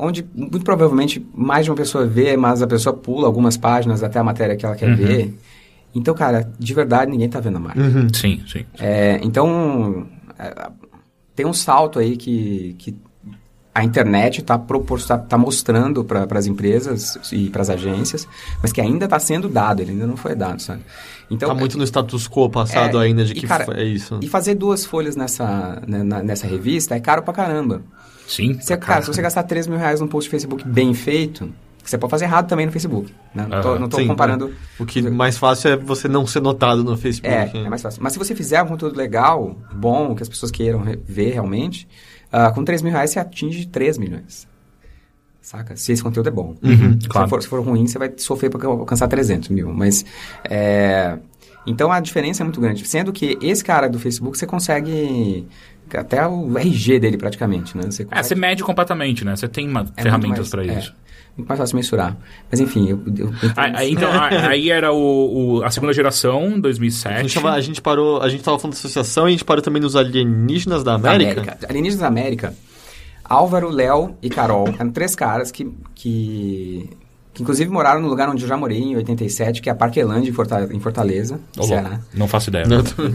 [0.04, 4.18] onde muito provavelmente mais de uma pessoa vê, mas a pessoa pula algumas páginas até
[4.18, 4.96] a matéria que ela quer Uhum.
[4.96, 5.38] ver.
[5.94, 7.80] Então, cara, de verdade ninguém tá vendo a marca.
[8.12, 8.64] Sim, sim.
[8.78, 10.06] É, então,
[10.38, 10.70] é,
[11.36, 12.96] tem um salto aí que, que
[13.74, 18.26] a internet está tá, tá mostrando para as empresas e para as agências,
[18.60, 20.82] mas que ainda está sendo dado, ele ainda não foi dado, sabe?
[21.30, 24.18] Então, tá muito no status quo passado é, ainda de que cara, é isso.
[24.20, 27.82] E fazer duas folhas nessa, né, na- nessa revista é caro pra caramba.
[28.26, 28.54] Sim.
[28.54, 31.52] Você, cara, se você gastar 3 mil reais num post de Facebook bem feito,
[31.84, 33.12] você pode fazer errado também no Facebook.
[33.34, 33.46] Né?
[33.48, 33.78] Não tô, Aham.
[33.80, 34.54] não tô Sim, comparando...
[34.78, 37.34] O que mais fácil é você não ser notado no Facebook.
[37.34, 38.02] É, é mais fácil.
[38.02, 41.88] Mas se você fizer um conteúdo legal, bom, que as pessoas queiram ver realmente,
[42.30, 44.46] ah, com 3 mil reais você atinge 3 milhões.
[45.40, 45.74] Saca?
[45.76, 46.54] Se esse conteúdo é bom.
[47.00, 47.28] se, claro.
[47.28, 49.72] for, se for ruim, você vai sofrer para alcançar 300 mil.
[49.72, 50.04] Mas,
[50.44, 51.18] é...
[51.66, 52.86] Então, a diferença é muito grande.
[52.86, 55.46] Sendo que esse cara do Facebook, você consegue...
[55.96, 57.84] Até o RG dele, praticamente, né?
[57.90, 59.34] Você É, você mede completamente, né?
[59.36, 60.78] Você tem uma- é ferramentas pra é.
[60.78, 60.94] isso.
[61.36, 62.14] muito mais fácil mensurar.
[62.50, 66.60] Mas enfim, eu, eu, eu Aí, então, a- aí era o, o- a segunda geração,
[66.60, 67.14] 2007.
[67.14, 69.44] A gente, tava, a gente parou, a gente tava falando da associação e a gente
[69.44, 71.56] parou também nos alienígenas da América.
[71.68, 72.54] Alienígenas da América.
[73.24, 76.90] Álvaro, Léo e Carol eram três caras que, que,
[77.32, 80.28] que inclusive moraram no lugar onde eu já morei em 87, que é a Parquelândia
[80.28, 82.00] em em Fortaleza, louco, Ceará.
[82.12, 82.66] Não faço ideia.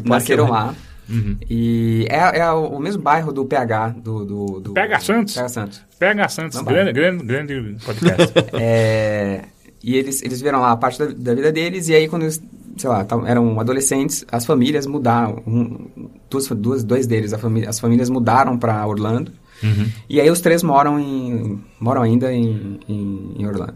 [0.03, 0.73] Nasceram lá.
[1.09, 1.37] Uhum.
[1.49, 4.25] E é, é o mesmo bairro do PH, do...
[4.25, 5.33] do, do PH Santos?
[5.33, 5.81] PH Santos.
[5.99, 8.33] PH Santos, grande, grande, grande podcast.
[8.59, 9.45] É,
[9.83, 12.41] e eles, eles viram lá a parte da, da vida deles, e aí quando eles,
[12.77, 15.41] sei lá, eram adolescentes, as famílias mudaram.
[15.47, 19.31] Um, duas, duas, dois deles, família, as famílias mudaram para Orlando.
[19.63, 19.89] Uhum.
[20.09, 23.75] E aí os três moram, em, moram ainda em, em, em Orlando.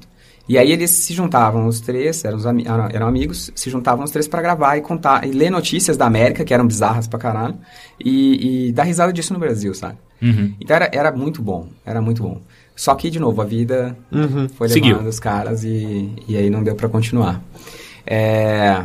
[0.52, 4.12] E aí eles se juntavam, os três, eram, os ami- eram, amigos, se juntavam os
[4.12, 7.56] três para gravar e contar, e ler notícias da América, que eram bizarras pra caralho,
[8.04, 9.98] e, e dar risada disso no Brasil, sabe?
[10.22, 10.54] Uhum.
[10.60, 12.42] Então era, era muito bom, era muito bom.
[12.76, 14.50] Só que, de novo, a vida Uhum.
[14.50, 14.92] foi Seguiu.
[14.98, 17.42] levando os caras e, e aí não deu pra continuar.
[18.06, 18.84] É,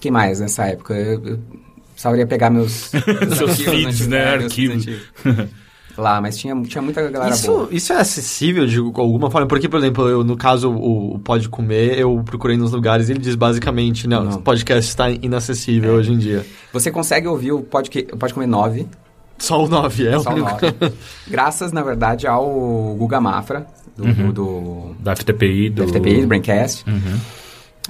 [0.00, 0.92] quem mais nessa época?
[0.94, 1.38] Eu, eu
[1.92, 4.32] precisaria pegar meus, meus Seus arquivos feeds, né?
[4.38, 4.86] meus Arquivos.
[5.96, 7.68] Lá, mas tinha, tinha muita galera Isso, boa.
[7.70, 9.46] isso é acessível de alguma forma?
[9.46, 13.12] Porque, por exemplo, eu, no caso, o, o Pode Comer, eu procurei nos lugares e
[13.12, 16.44] ele diz basicamente, não, o podcast está inacessível hoje em dia.
[16.72, 18.86] Você consegue ouvir o Pode, Pode Comer 9,
[19.38, 20.50] Só o 9 é o só o único.
[20.50, 20.94] 9.
[21.28, 24.32] Graças, na verdade, ao Guga Mafra, do, Uhum.
[24.32, 25.82] do, Da FTPI, do...
[25.84, 26.84] do FTPI, do Braincast.
[26.88, 27.18] Uhum.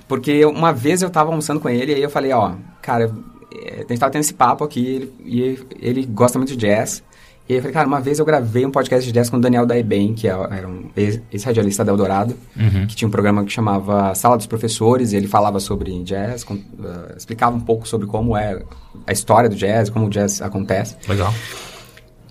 [0.06, 3.10] Porque uma vez eu tava almoçando com ele e aí eu falei, ó, cara,
[3.52, 7.02] é, a gente tava tendo esse papo aqui ele, e ele gosta muito de jazz.
[7.48, 9.40] E aí eu falei, cara, uma vez eu gravei um podcast de jazz com o
[9.40, 12.86] Daniel Daeben, que é- era um ex- ex-radialista da Eldorado, Uhum.
[12.88, 16.54] que tinha um programa que chamava Sala dos Professores, e ele falava sobre jazz, com-
[16.56, 18.60] eh, explicava um pouco sobre como é
[19.06, 20.96] a história do jazz, como o jazz acontece.
[21.08, 21.32] Legal.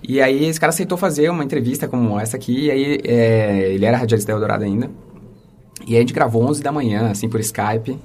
[0.06, 3.86] E aí esse cara aceitou fazer uma entrevista como essa aqui, e aí é, ele
[3.86, 4.90] era radialista da Eldorado ainda.
[5.86, 7.98] E aí a gente gravou 11 da manhã, assim, por Skype,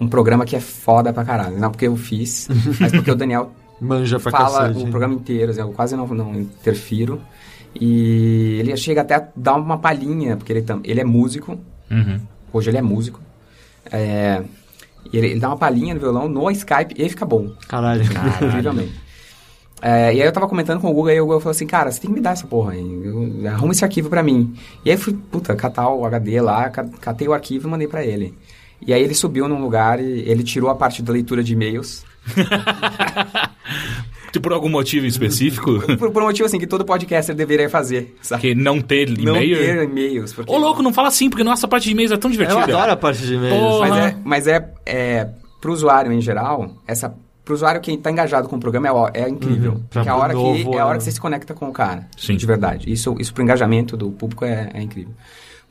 [0.00, 1.58] um programa que é foda pra caralho.
[1.58, 2.48] Não porque eu fiz,
[2.80, 4.84] mas porque o Daniel Manja pra fala cacete.
[4.86, 7.20] o programa inteiro, assim, eu quase não, não interfiro.
[7.78, 11.58] E ele chega até a dar uma palhinha, porque ele, tam- ele é músico,
[11.90, 12.20] Uhum.
[12.52, 13.20] hoje ele é músico.
[13.92, 14.42] É,
[15.12, 17.52] e ele, ele dá uma palhinha no violão no Skype e aí fica bom.
[17.68, 18.02] Caralho.
[18.42, 18.94] Incrivelmente.
[19.82, 21.92] É, e aí eu tava comentando com o Google e o Google falou assim, cara,
[21.92, 22.80] você tem que me dar essa porra aí.
[23.04, 24.54] Eu- Arruma esse arquivo pra mim.
[24.84, 27.86] E aí eu fui, puta, catar o HD lá, ca- catei o arquivo e mandei
[27.86, 28.32] pra ele.
[28.84, 32.04] E aí ele subiu num lugar e ele tirou a parte da leitura de e-mails.
[34.42, 35.80] Por algum motivo específico?
[35.96, 38.42] Por, por um motivo assim que todo podcaster deveria fazer, sabe?
[38.42, 39.56] que não ter Não e-mail?
[39.56, 40.32] ter e-mails.
[40.34, 40.52] Porque...
[40.52, 42.62] Ô, louco, não fala assim, porque nossa parte de e-mails é tão Eu divertida.
[42.62, 43.58] adoro a parte de e-mails.
[43.58, 43.88] Porra.
[43.88, 48.48] Mas é, mas é, é pro usuário em geral, essa pro usuário que tá engajado
[48.48, 49.72] com o programa é, é incrível.
[49.72, 49.84] Uhum.
[49.88, 51.72] Porque é a hora novo, que é a hora que você se conecta com o
[51.72, 52.06] cara.
[52.16, 52.36] Sim.
[52.36, 52.92] De verdade.
[52.92, 55.14] Isso isso pro engajamento do público é, é incrível.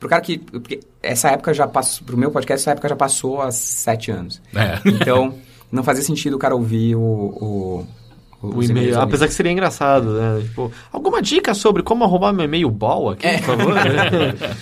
[0.00, 3.40] Pro cara que porque essa época já passou pro meu podcast essa época já passou
[3.40, 4.42] há sete anos.
[4.54, 4.80] É.
[4.86, 5.34] Então
[5.76, 7.00] não fazia sentido o cara ouvir o
[8.42, 10.40] o, O e-mail, apesar que seria engraçado, né?
[10.42, 13.74] Tipo, alguma dica sobre como arrumar meu e-mail ball aqui, por favor?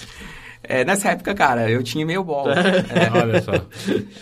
[0.66, 2.46] É, nessa época, cara, eu tinha e-mail ball.
[2.50, 3.53] É, Olha só.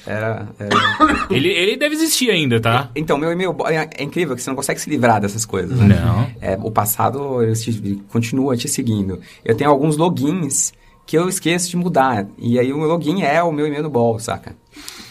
[0.05, 0.77] era, era
[1.31, 2.91] Ele, ele deve existir ainda, tá?
[2.97, 5.79] Então, meu e-mail ball é, é incrível que você não consegue se livrar dessas coisas.
[5.79, 5.95] né?
[6.05, 6.29] Não.
[6.41, 9.21] É, o passado te- continua te seguindo.
[9.45, 10.73] Eu tenho alguns logins
[11.07, 12.27] que eu esqueço de mudar.
[12.37, 14.57] E aí o meu login é o meu e-mail no ball, saca?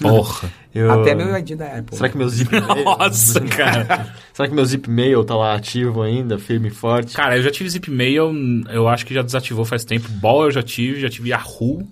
[0.01, 0.51] Porra.
[0.73, 1.97] Eu- Até meu ID da Apple.
[1.97, 2.83] Será que meu zip mail...
[2.85, 4.07] Nossa, cara.
[4.33, 7.13] Será que meu zip mail tá lá ativo ainda, firme e forte?
[7.15, 8.31] Cara, eu já tive Zipmail,
[8.69, 10.07] eu acho que já desativou faz tempo.
[10.09, 11.85] Ball eu já tive, já tive Yahoo.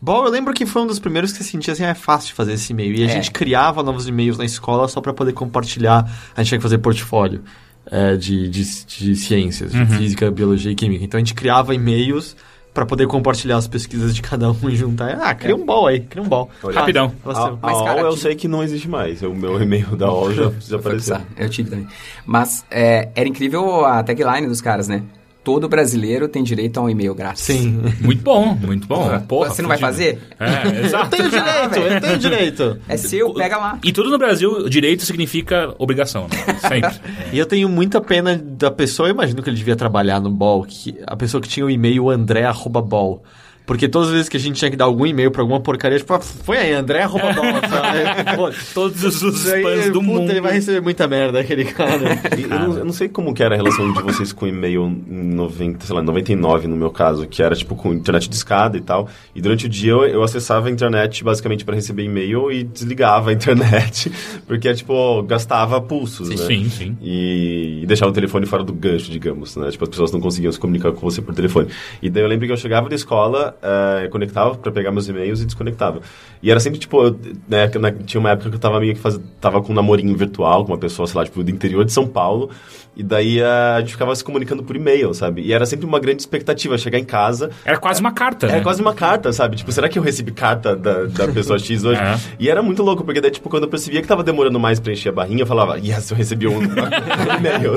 [0.00, 2.28] Bom, eu lembro que foi um dos primeiros que você sentia assim, ah, é fácil
[2.28, 2.94] de fazer esse e-mail.
[2.94, 3.08] E a É.
[3.10, 6.04] gente criava novos e-mails na escola só para poder compartilhar.
[6.36, 7.42] A gente tinha que fazer portfólio
[7.90, 11.04] é, de, de, de ciências, de física, biologia e química.
[11.04, 12.36] Então a gente criava e-mails
[12.74, 15.18] para poder compartilhar as pesquisas de cada um e juntar.
[15.20, 16.48] Ah, cria um ball aí, cria um ball.
[16.62, 16.78] Olha.
[16.80, 17.12] Rapidão.
[17.26, 19.20] Ah, A, a cara, eu que- sei que não existe mais.
[19.22, 21.18] O meu e-mail da OL já, apareceu.
[21.36, 21.88] Eu tive também.
[22.24, 25.02] Mas é, era incrível a tagline dos caras, né?
[25.44, 27.42] Todo brasileiro tem direito a um e-mail grátis.
[27.42, 27.80] Sim.
[28.00, 29.18] Muito bom, muito bom.
[29.20, 30.18] Porra, Você não vai fazer?
[30.38, 31.16] É, exato.
[31.16, 32.78] Eu tenho direito, eu tenho direito.
[32.88, 33.78] É seu, pega lá.
[33.82, 36.58] E tudo no Brasil, direito significa obrigação, né?
[36.68, 37.00] Sempre.
[37.32, 40.64] E eu tenho muita pena da pessoa, eu imagino que ele devia trabalhar no Ball,
[40.64, 43.22] que a pessoa que tinha o e-mail andré.ball.
[43.68, 45.98] Porque todas as vezes que a gente tinha que dar algum e-mail pra alguma porcaria,
[45.98, 47.20] tipo, ah, foi aí, andré.ball.
[47.68, 48.34] sabe?
[48.34, 50.30] Pô, Todos os spams do puta, mundo.
[50.30, 52.18] ele vai receber muita merda, aquele cara.
[52.38, 54.86] E eu, não, eu não sei como que era a relação de vocês com e-mail
[55.06, 58.78] em 90, sei lá, 99 no meu caso, que era tipo com internet de escada
[58.78, 59.06] e tal.
[59.34, 63.28] E durante o dia eu, eu acessava a internet basicamente para receber e-mail e desligava
[63.28, 64.10] a internet,
[64.48, 66.36] porque tipo, gastava pulsos, né?
[66.38, 66.96] Sim, sim.
[67.02, 69.70] E, e deixava o telefone fora do gancho, digamos, né?
[69.70, 71.68] Tipo, as pessoas não conseguiam se comunicar com você por telefone.
[72.00, 73.57] E daí eu lembro que eu chegava da escola,
[74.04, 76.00] eu conectava pra pegar meus e-mails e desconectava.
[76.42, 77.18] E era sempre, tipo, eu,
[77.48, 77.68] né,
[78.06, 80.72] tinha uma época que eu tava meio que faz, tava com um namorinho virtual com
[80.72, 82.50] uma pessoa, sei lá, tipo, do interior de São Paulo.
[82.98, 85.42] E daí eh, a gente ficava se comunicando por e-mail, sabe?
[85.42, 87.48] E era sempre uma grande expectativa chegar em casa.
[87.64, 88.62] Era quase uma carta, Era né?
[88.62, 89.54] quase uma carta, sabe?
[89.54, 92.00] Tipo, será que eu recebi carta da, da pessoa X hoje?
[92.00, 92.18] É.
[92.40, 94.92] E era muito louco, porque daí, tipo, quando eu percebia que tava demorando mais pra
[94.92, 96.58] encher a barrinha, eu falava, yes, eu recebi um
[97.38, 97.74] e-mail.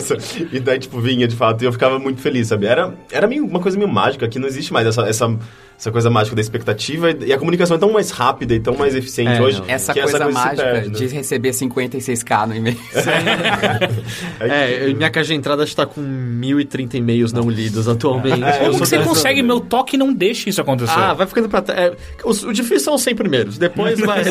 [0.52, 2.66] E daí, tipo, vinha de fato, e eu ficava muito feliz, sabe?
[2.66, 5.38] Era, era meio, uma coisa meio mágica, que não existe mais essa, essa,
[5.82, 8.94] essa coisa mágica da expectativa, e a comunicação é tão mais rápida e tão mais
[8.94, 9.60] eficiente É, hoje.
[9.62, 9.68] não.
[9.68, 10.94] Essa que coisa se mágica perde, né?
[11.00, 12.78] de receber 56k no e-mail.
[14.40, 18.44] É, eu- minha caixa de entrada está com 1.030 e-mails não lidos atualmente.
[18.44, 19.42] É, eu Como você consegue?
[19.42, 20.92] Meu toque não deixa isso acontecer.
[20.96, 21.80] Ah, vai ficando pra trás.
[21.80, 23.58] É, o difícil são os 100 primeiros.
[23.58, 24.24] Depois vai.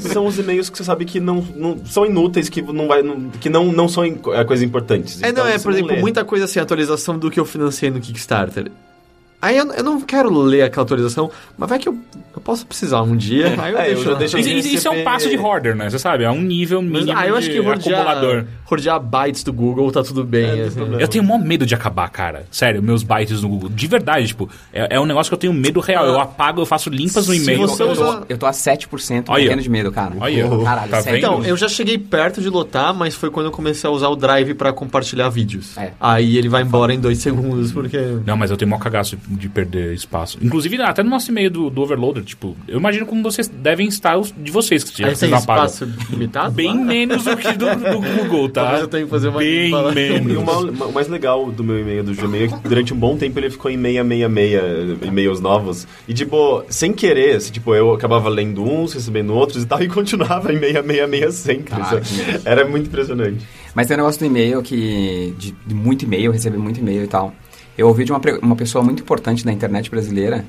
[0.00, 3.30] São os e-mails que você sabe que não, não são inúteis, que não, vai, não-
[3.30, 5.22] que não, não são é, coisas importantes.
[5.22, 6.00] É, Então não, é, por exemplo, lê.
[6.00, 8.70] muita coisa assim, atualização do que eu financiei no Kickstarter.
[9.40, 11.96] Aí eu, eu não quero ler aquela atualização, mas vai que eu,
[12.34, 13.54] eu posso precisar um dia.
[13.58, 14.04] Aí eu É, eu deixo.
[14.04, 14.18] já lá.
[14.18, 15.88] deixo- Isso, isso- é um passo de hoarder, né?
[15.90, 18.34] Você sabe, é um nível Mas, mínimo ah, eu acho de que acumulador.
[18.36, 20.60] rodear, rodear bytes do Google tá tudo bem.
[20.60, 20.80] É, assim.
[20.98, 22.44] Eu tenho maior medo de acabar, cara.
[22.50, 23.68] Sério, meus bytes no Google.
[23.68, 26.06] De verdade, tipo, é, é um negócio que eu tenho medo real.
[26.06, 27.60] Eu apago, eu faço limpas no Se e-mail.
[27.68, 29.44] você eu- Eu usa- tô, eu tô a 7% Olha.
[29.44, 30.14] morrendo de medo, cara.
[30.18, 31.16] Olha, Caralho, tá?
[31.16, 34.16] Então, eu já cheguei perto de lotar, mas foi quando eu comecei a usar o
[34.16, 35.76] Drive pra compartilhar vídeos.
[35.76, 35.92] É.
[36.00, 37.98] Aí ele vai embora em dois segundos, porque...
[38.24, 40.38] Não, mas eu tenho maior cagaço de perder espaço.
[40.40, 44.16] Inclusive, até no nosso e-mail do, do Overloader, tipo, eu imagino como vocês devem estar
[44.16, 45.64] os de vocês, que vocês tem apagam.
[45.66, 46.52] espaço limitado?
[46.54, 46.84] Bem lá?
[46.84, 48.62] menos do que do, do Google, tá?
[48.62, 49.90] Talvez eu tenha que fazer uma Bem limpa.
[49.92, 50.36] E menos.
[50.36, 53.16] o ma- o mais legal do meu e-mail do Gmail é que durante um bom
[53.16, 55.86] tempo ele ficou em 666 e-mails novos.
[56.06, 59.88] E, tipo, sem querer, assim, tipo, eu acabava lendo uns, recebendo outros e tal, e
[59.88, 61.74] continuava em 666 sempre.
[62.44, 63.44] Era muito impressionante.
[63.74, 65.34] Mas tem um negócio do e-mail que.
[65.38, 67.34] De, de muito e-mail, receber muito e-mail e tal.
[67.76, 70.44] Eu ouvi de uma, uma pessoa muito importante da internet brasileira,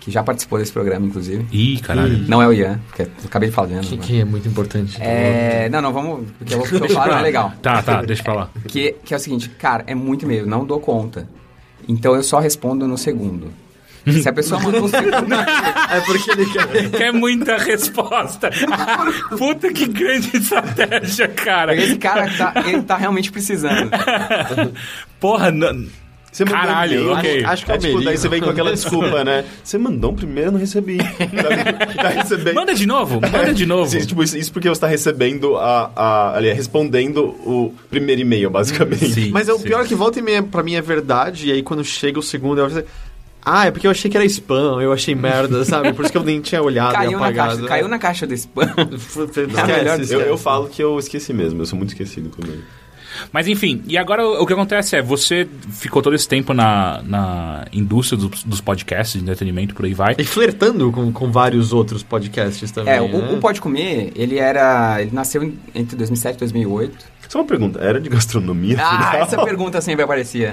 [0.00, 1.46] que já participou desse programa, inclusive.
[1.50, 2.18] Ih, caralho.
[2.28, 3.80] Não é o Ian, porque eu acabei de falar do Ian.
[3.80, 4.06] Que, não é?
[4.06, 4.96] que é muito importante.
[5.00, 6.30] É, não, não, vamos.
[6.38, 7.52] Porque eu que eu falo é legal.
[7.62, 8.50] Tá, tá, deixa pra lá.
[8.66, 11.28] Que, que é o seguinte, cara, é muito e-mail, não dou conta.
[11.88, 13.50] Então eu só respondo no segundo.
[14.10, 15.34] Se a pessoa mandou um segundo.
[15.90, 16.90] É porque ele quer...
[16.90, 18.50] Quer muita resposta.
[19.38, 21.74] Puta que grande estratégia, cara.
[21.74, 23.90] Esse cara tá, ele tá realmente precisando.
[25.18, 25.86] Porra, não...
[26.38, 27.44] Você mandou Caralho, e-mail, ok.
[27.44, 29.44] Acho que é É, tipo, daí você vem com aquela desculpa, né?
[29.64, 30.98] Você mandou um primeiro, eu não recebi.
[31.02, 32.54] tá, tá recebendo.
[32.54, 33.90] Manda de novo, manda de novo.
[33.90, 36.36] Sim, tipo, isso, isso porque você tá recebendo a, a.
[36.36, 39.10] Ali, respondendo o primeiro e-mail, basicamente.
[39.10, 39.30] Sim.
[39.32, 41.84] Mas é o pior que volta e meia pra mim é verdade, e aí quando
[41.84, 42.84] chega o segundo, eu falo
[43.50, 45.92] ah, é porque eu achei que era spam, eu achei merda, sabe?
[45.94, 47.50] Por isso que eu nem tinha olhado e Caiu na, apagado.
[47.56, 48.66] caixa, caiu na caixa do spam.
[48.92, 50.00] Esquece, É melhor.
[50.10, 52.62] Eu, eu falo que eu esqueci mesmo, eu sou muito esquecido com ele.
[53.32, 57.66] Mas enfim, e agora o que acontece é, você ficou todo esse tempo na, na
[57.72, 60.14] indústria dos, dos podcasts, de entretenimento, por aí vai.
[60.18, 63.32] E flertando com, com vários outros podcasts também, É, o, né?
[63.34, 65.00] o Pode Comer, ele era.
[65.00, 65.42] Ele nasceu
[65.74, 67.18] entre 2007 e 2008.
[67.28, 68.78] Só uma pergunta, era de gastronomia?
[68.80, 69.22] Ah, afinal?
[69.26, 70.50] essa pergunta sempre aparecia.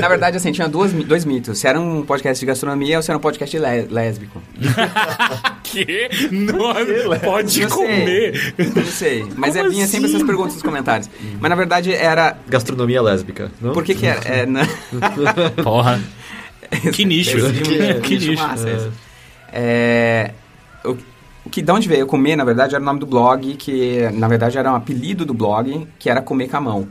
[0.00, 1.58] Na verdade, assim, tinha duas, dois mitos.
[1.58, 4.40] Se era um podcast de gastronomia ou se era um podcast lé- lésbico.
[5.64, 6.08] que?
[6.30, 7.68] Não, pode Não sei.
[7.68, 8.54] comer.
[8.76, 9.24] Não sei.
[9.36, 10.14] Mas Como é, vinha sempre assim?
[10.16, 11.10] essas perguntas nos comentários.
[11.40, 12.36] Mas na verdade era.
[12.48, 13.72] Gastronomia lésbica, não?
[13.72, 14.20] Por que que era?
[14.28, 14.62] É, na...
[15.62, 16.00] Porra.
[16.92, 17.36] Que nicho.
[18.02, 18.42] Que nicho.
[18.42, 18.90] massa, esse.
[19.52, 20.32] É,
[20.84, 20.96] o,
[21.44, 24.26] o que de onde veio comer, na verdade, era o nome do blog, que na
[24.28, 26.88] verdade era um apelido do blog, que era comer com a mão.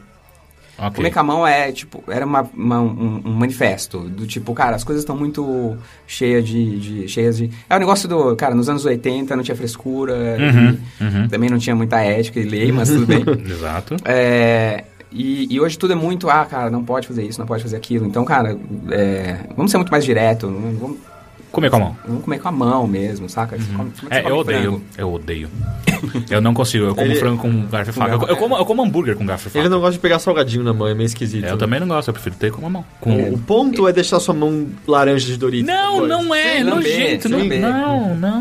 [0.76, 0.96] Ok.
[0.96, 4.76] Comer com a mão é, tipo, era uma, uma- um, um manifesto do tipo, cara,
[4.76, 7.52] as coisas estão muito cheias de, de- cheias de...
[7.70, 11.28] É o negócio do, cara, nos anos 80 não tinha frescura, Uhum, e uhum.
[11.28, 13.24] também não tinha muita ética e lei, mas tudo bem.
[13.46, 13.98] Exato.
[14.04, 17.62] É, e, e hoje tudo é muito, ah, cara, não pode fazer isso, não pode
[17.62, 18.06] fazer aquilo.
[18.06, 18.58] Então, cara,
[18.90, 20.98] é, vamos ser muito mais direto, vamos,
[21.54, 21.98] Comer com a mão.
[22.06, 23.56] vamos comer com a mão mesmo, saca?
[23.58, 24.62] Você come- é É, eu odeio.
[24.64, 24.82] frango?
[24.98, 25.50] Eu odeio.
[26.30, 26.86] Eu não consigo.
[26.86, 28.14] Eu como Ele- frango com garfo e faca.
[28.16, 29.60] Eu, eu como, eu como hambúrguer com garfo e faca.
[29.60, 31.46] Ele não gosta de pegar salgadinho na mão, é meio esquisito.
[31.46, 32.08] É, Eu também não gosto.
[32.10, 32.84] Eu prefiro ter com a mão.
[33.00, 33.12] Com...
[33.30, 35.68] O, o ponto é deixar sua mão laranja de Doritos.
[35.68, 36.10] Não, depois.
[36.10, 36.58] não é.
[36.58, 37.30] Sim, nojento.
[37.30, 37.60] Não, lamber.
[37.62, 38.40] não, não.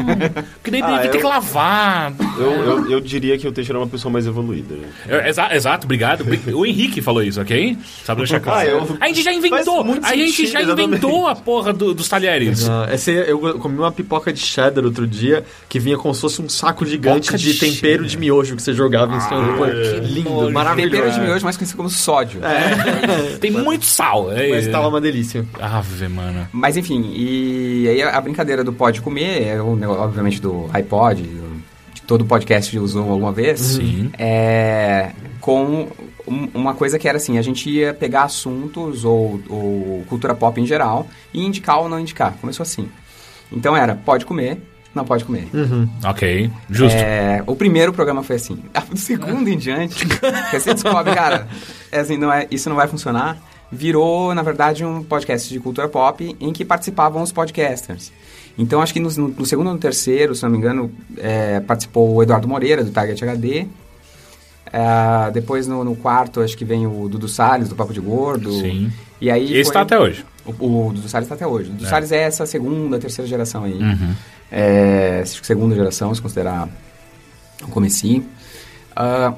[0.54, 2.12] Porque daí Ah, eu- que lavar.
[2.38, 4.74] Eu, eu, eu diria que o Teixeira é uma pessoa mais evoluída.
[4.74, 4.88] né?
[5.06, 6.24] Eu- exa- exato, obrigado.
[6.54, 7.76] O Henrique falou isso, ok?
[8.04, 8.60] Sabe deixar claro.
[8.68, 9.82] Ah, eu- A gente já inventou.
[10.02, 10.88] A gente sentido, já exatamente.
[10.88, 12.68] inventou a porra do- dos talheres.
[12.68, 16.40] Ah, essa eu comi uma pipoca de cheddar outro dia que vinha como se fosse
[16.40, 19.58] um saco gigante Pipoca de, de tempero de miojo que você jogava em cima do
[19.58, 19.66] pão.
[19.66, 19.98] é.
[20.00, 20.90] Lindo, maravilhoso.
[20.92, 22.40] Tempero de miojo, mais conhecido como sódio.
[23.40, 24.32] Tem muito sal.
[24.32, 25.44] É, Mas tava uma delícia.
[25.60, 26.48] Ave, mano.
[26.52, 31.28] Mas enfim, e aí a, brincadeira do pode comer, é o negócio, obviamente, do iPod,
[32.06, 33.60] todo podcast usou alguma vez.
[33.60, 34.10] Sim.
[34.18, 35.10] É,
[35.40, 35.88] com
[36.26, 40.60] um- uma coisa que era assim, a gente ia pegar assuntos ou, ou cultura pop
[40.60, 42.34] em geral e indicar ou não indicar.
[42.40, 42.88] Começou assim.
[43.50, 44.58] Então era, pode comer,
[44.94, 45.48] não pode comer.
[46.04, 46.96] Ok, justo.
[46.98, 48.58] É, o primeiro programa foi assim.
[48.92, 51.48] O segundo em diante, que você descobre, cara,
[51.90, 53.38] é assim, não é, isso não vai funcionar.
[53.74, 58.12] Virou, na verdade, um podcast de cultura pop em que participavam os podcasters.
[58.58, 62.14] Então, acho que no, no segundo ou no terceiro, se não me engano, é, participou
[62.16, 63.66] o Eduardo Moreira, do Target HD.
[64.70, 68.52] É, depois, no, no quarto, acho que vem o Dudu Salles, do Papo de Gordo.
[68.52, 68.90] Sim.
[69.20, 70.24] E aí Esse foi- tá até hoje.
[70.46, 70.50] o,
[70.88, 71.70] o Dudu Salles está até hoje.
[71.70, 71.88] O Dudu É.
[71.88, 73.74] Salles é essa segunda, terceira geração aí.
[73.74, 74.14] Uhum.
[74.50, 76.68] É, acho que segunda geração, se considerar
[77.62, 78.24] o comecinho.
[78.94, 79.34] Ah,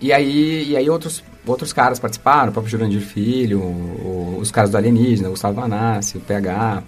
[0.00, 4.50] e aí, e aí outros, outros caras participaram, o próprio Jurandir Filho, o- o- os
[4.50, 6.82] caras do Alienígena, o Gustavo Manassi, o PH,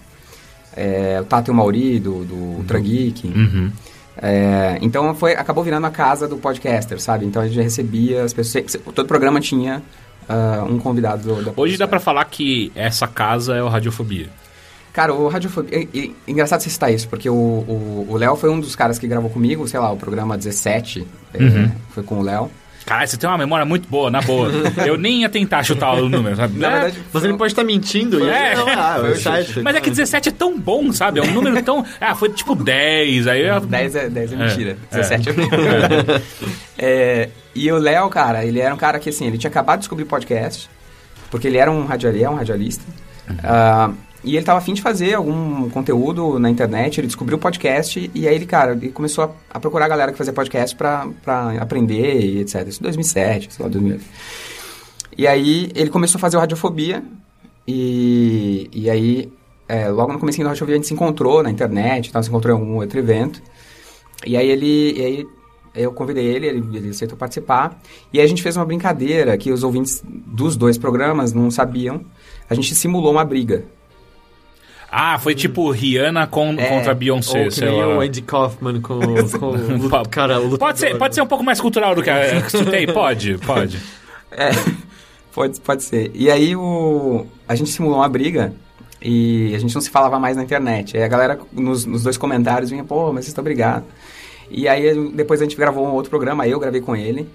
[0.75, 3.27] é, o Tato e o Mauri, do, do Geek.
[3.27, 3.71] Uhum.
[4.17, 7.25] É, então foi, acabou virando a casa do podcaster, sabe?
[7.25, 8.77] Então a gente recebia as pessoas.
[8.93, 9.81] Todo programa tinha
[10.27, 14.29] ah, um convidado do, da Hoje dá pra falar que essa casa é o Radiofobia.
[14.93, 15.79] Cara, o Radiofobia.
[15.79, 17.33] E, e- engraçado você citar isso, porque o-
[18.17, 21.71] Léo foi um dos caras que gravou comigo, sei lá, o programa 17 é, Uhum.
[21.91, 22.51] foi com o Léo.
[22.85, 24.49] Caralho, você tem uma memória muito boa, na boa.
[24.85, 26.57] Eu nem ia tentar chutar o número, sabe?
[26.59, 28.19] Na É, verdade, Mas ele pode estar mentindo.
[28.25, 28.55] e- É.
[28.55, 29.59] Não, ah, Foi o o site.
[29.61, 31.19] Mas é que 17 é tão bom, sabe?
[31.19, 31.85] É um número tão.
[32.01, 33.45] Ah, foi tipo 10, aí.
[33.47, 34.95] eu- 10 é, 10 é É, mentira, é.
[34.97, 35.33] 17 é,
[36.77, 39.81] É, E o Léo, cara, ele era um cara que assim, ele tinha acabado de
[39.83, 40.69] descobrir podcast,
[41.29, 42.83] porque ele era um radialista, é um radialista.
[43.43, 43.91] Ah,
[44.23, 48.27] e ele tava afim de fazer algum conteúdo na internet, ele descobriu o podcast e
[48.27, 51.07] aí ele, cara, ele começou a, a procurar a galera que fazia podcast pra
[51.59, 52.67] aprender e etc.
[52.67, 54.05] Isso em 2007, sei lá, 2008.
[55.17, 57.03] E aí ele começou a fazer o Radiofobia
[57.67, 59.31] e, e aí
[59.67, 62.55] é, logo no começo da Radiofobia a gente se encontrou na internet, tal, se encontrou
[62.55, 63.41] em algum outro evento.
[64.25, 65.27] E aí ele, e aí
[65.73, 67.79] eu convidei ele, ele, ele aceitou participar.
[68.13, 72.05] E aí a gente fez uma brincadeira que os ouvintes dos dois programas não sabiam.
[72.49, 73.65] A gente simulou uma briga.
[74.93, 77.95] Ah, foi tipo Rihanna com, É, contra Beyoncé, Ou sei lá.
[77.95, 78.99] o Andy Kaufman com,
[79.39, 82.41] com o cara, o Pode ser, pode ser um pouco mais cultural do que a
[82.43, 82.85] que citei?
[82.87, 83.79] Pode, pode.
[84.31, 84.49] É,
[85.33, 86.11] pode, pode ser.
[86.13, 88.53] E aí o, a gente simulou uma briga
[89.01, 90.97] e a gente não se falava mais na internet.
[90.97, 93.87] Aí a galera nos, nos dois comentários vinha, pô, mas vocês estão brigados.
[94.49, 97.29] E aí depois a gente gravou um outro programa, aí eu gravei com ele.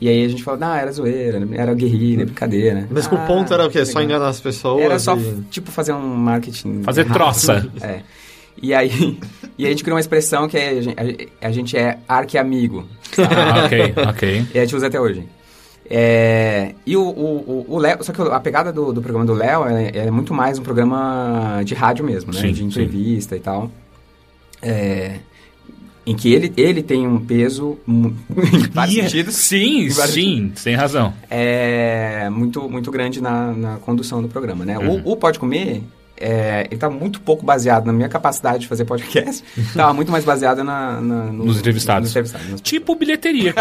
[0.00, 2.88] E aí a gente falou, não, era zoeira, era guerrilha, brincadeira.
[2.90, 3.84] Mas que o Ah, ponto era o quê?
[3.84, 4.82] Só enganar as pessoas?
[4.82, 6.82] Era só, e- tipo, fazer um marketing.
[6.82, 7.14] Fazer errado.
[7.14, 7.70] troça.
[7.82, 8.00] É.
[8.60, 8.90] E aí,
[9.56, 12.84] e aí a gente criou uma expressão que é, a gente- a gente é arque-amigo.
[13.18, 14.46] Ah, ok, ok.
[14.54, 15.24] E a gente usa até hoje.
[15.88, 19.66] É, e o, o, o- Léo, só que a pegada do, do programa do Léo
[19.66, 22.40] é, é muito mais um programa de rádio mesmo, né?
[22.40, 23.70] Sim, de entrevista e tal.
[24.60, 25.16] É,
[26.04, 28.14] em que ele, ele tem um peso em
[28.72, 29.34] vários E é- sentidos.
[29.36, 31.12] Sim, vários sim, tem razão.
[31.30, 34.78] é muito, muito grande na, na condução do programa, né?
[34.78, 35.02] Uhum.
[35.04, 35.82] O, o Pode Comer,
[36.16, 39.42] é, ele tá muito pouco baseado na minha capacidade de fazer podcast,
[39.74, 42.02] tava muito mais baseado na, na- no- Nos entrevistados.
[42.02, 43.54] nos entrevistados, nas Tipo bilheteria.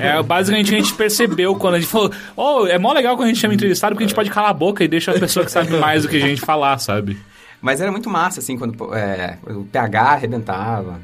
[0.00, 3.28] É basicamente a gente percebeu quando a gente falou: Oh, é mó legal quando a
[3.28, 5.50] gente chama entrevistado porque a gente pode calar a boca e deixa a pessoa que
[5.52, 7.16] sabe mais do que a gente falar, sabe?
[7.60, 11.00] Mas era muito massa, assim, quando é, o PH arrebentava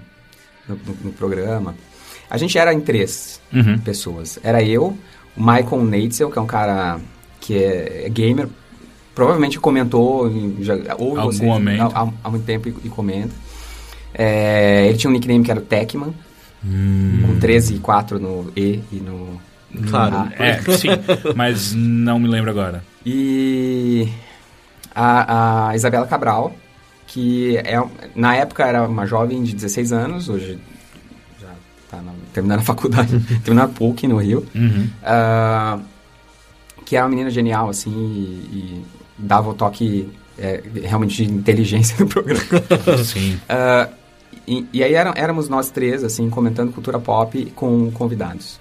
[0.69, 1.75] no, no- no programa.
[2.31, 3.79] A gente era em três Uhum.
[3.79, 4.39] pessoas.
[4.43, 4.97] Era eu,
[5.37, 7.01] o Michael Neitzel, que é um cara
[7.41, 8.49] que é, é gamer,
[9.15, 11.83] provavelmente comentou, em- já, ouve Algum vocês momento.
[11.95, 13.35] há, há- há muito tempo e, e comenta.
[14.15, 16.13] É, ele tinha um nickname que era o Techman,
[16.65, 17.23] Hum.
[17.27, 19.41] com 13 e 4 no E e no...
[19.89, 20.17] Claro.
[20.17, 20.89] Ah, É, sim,
[21.37, 22.85] mas não me lembro agora.
[23.07, 24.09] E
[24.95, 26.53] a, a Isabela Cabral,
[27.13, 27.77] que é,
[28.15, 30.59] na época era uma jovem de 16 anos, hoje
[31.41, 31.49] já
[31.85, 32.01] está
[32.33, 34.89] terminando a faculdade, terminando a PUC no Rio, Uhum.
[35.03, 35.81] ah,
[36.87, 38.85] que é uma menina genial, assim, e, e
[39.19, 42.45] dava o toque é, realmente de inteligência no programa.
[43.05, 43.41] Sim.
[43.49, 43.89] Ah,
[44.47, 48.61] e, e aí eram, éramos nós três, assim, comentando cultura pop com convidados.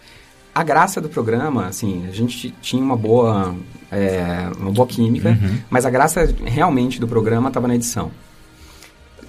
[0.55, 3.55] A graça do programa, assim, a gente tinha uma boa,
[3.91, 5.59] é, uma boa química, Uhum.
[5.69, 8.11] mas a graça realmente do programa estava na edição.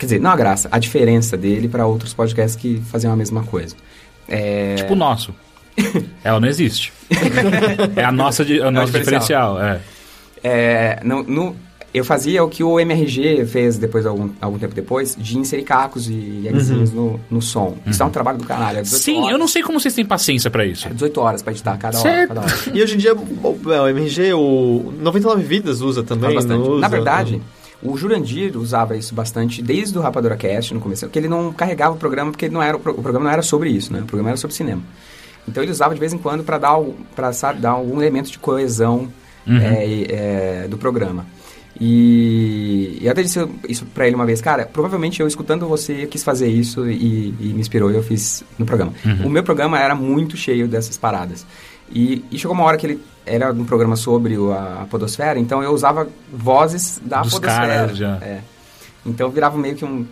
[0.00, 3.42] Quer dizer, não a graça, a diferença dele para outros podcasts que faziam a mesma
[3.44, 3.76] coisa.
[4.26, 5.34] É, Tipo o nosso.
[6.24, 6.92] Ela não existe.
[7.94, 9.54] É a nossa, di- o nosso diferencial.
[9.56, 9.62] diferencial.
[9.62, 9.80] é.
[10.42, 11.56] É, no, no-
[11.92, 16.08] eu fazia o que o MRG fez depois, algum, algum tempo depois, de inserir cacos
[16.08, 17.76] e eggzinhos no, no som.
[17.84, 18.78] Isso é um trabalho do caralho.
[18.78, 19.02] É 18 Uhum.
[19.02, 20.86] Sim, horas, eu não sei como vocês têm paciência pra isso.
[20.86, 22.08] É 18 horas pra editar cada hora.
[22.08, 22.28] Certo.
[22.28, 22.54] Cada hora.
[22.72, 26.32] E hoje em dia, o, é, o MRG, o 99 Vidas usa também.
[26.32, 26.68] Faz bastante.
[26.68, 26.80] usa?
[26.80, 27.42] Na verdade,
[27.82, 31.94] o Jurandir usava isso bastante desde o Rapadura Cast, no começo, porque ele não carregava
[31.94, 34.00] o programa, porque não era, o pro- o programa não era sobre isso, né?
[34.00, 34.82] O programa era sobre cinema.
[35.48, 36.78] Então ele usava de vez em quando para dar,
[37.16, 39.08] pra, sabe, dar algum elemento de coesão
[39.46, 39.56] Uhum.
[39.56, 41.24] é, é, do programa.
[41.80, 43.38] E, e eu até disse
[43.68, 47.52] isso pra ele uma vez, cara, provavelmente eu escutando você quis fazer isso e, e
[47.54, 48.92] me inspirou e eu fiz no programa.
[49.04, 49.26] Uhum.
[49.26, 51.46] O meu programa era muito cheio dessas paradas.
[51.90, 55.62] E, e chegou uma hora que ele era um programa sobre o- a, podosfera, então
[55.62, 57.66] eu usava vozes da Dos podosfera.
[57.66, 58.16] caras já.
[58.22, 58.40] É.
[59.04, 60.04] Então virava meio que um...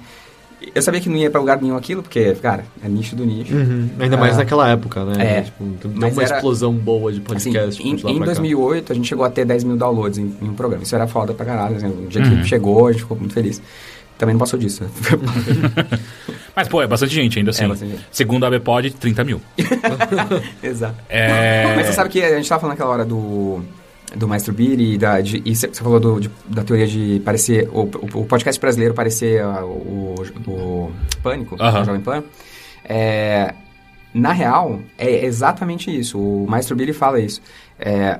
[0.74, 3.54] Eu sabia que não ia pra lugar nenhum aquilo, porque, cara, é nicho do nicho.
[3.54, 3.90] Uhum.
[4.00, 4.38] Ainda mais Ah.
[4.38, 5.38] naquela época, né?
[5.38, 5.40] É.
[5.42, 7.80] Tipo, deu uma era- explosão boa de Assim, podcast.
[7.88, 8.32] em, de lá em pra cá.
[8.32, 10.82] 2008, a gente chegou a ter 10 mil downloads em, em um programa.
[10.82, 11.76] Isso era foda pra caralho.
[11.76, 12.38] Assim, o dia Uhum.
[12.42, 13.62] que chegou, a gente ficou muito feliz.
[14.19, 14.83] Também não passou disso.
[14.85, 14.91] né?
[16.55, 17.64] Mas, pô, é bastante gente ainda assim.
[17.64, 18.07] É bastante gente.
[18.11, 19.41] Segundo a Bpod, 30 mil.
[20.62, 20.97] Exato.
[21.09, 21.77] É...
[21.77, 23.62] Mas você sabe que a gente tava falando naquela hora do,
[24.16, 27.69] do Maestro Billy e, da, de, e você falou do, de- da teoria de parecer...
[27.73, 30.16] O, o, o podcast brasileiro parecer ah, o,
[30.47, 30.93] o, o
[31.23, 31.83] Pânico, Aham.
[31.83, 32.25] o Jovem Pan.
[32.85, 33.55] É,
[34.12, 36.19] na real, é exatamente isso.
[36.19, 37.41] O Maestro Billy fala isso.
[37.79, 38.19] É,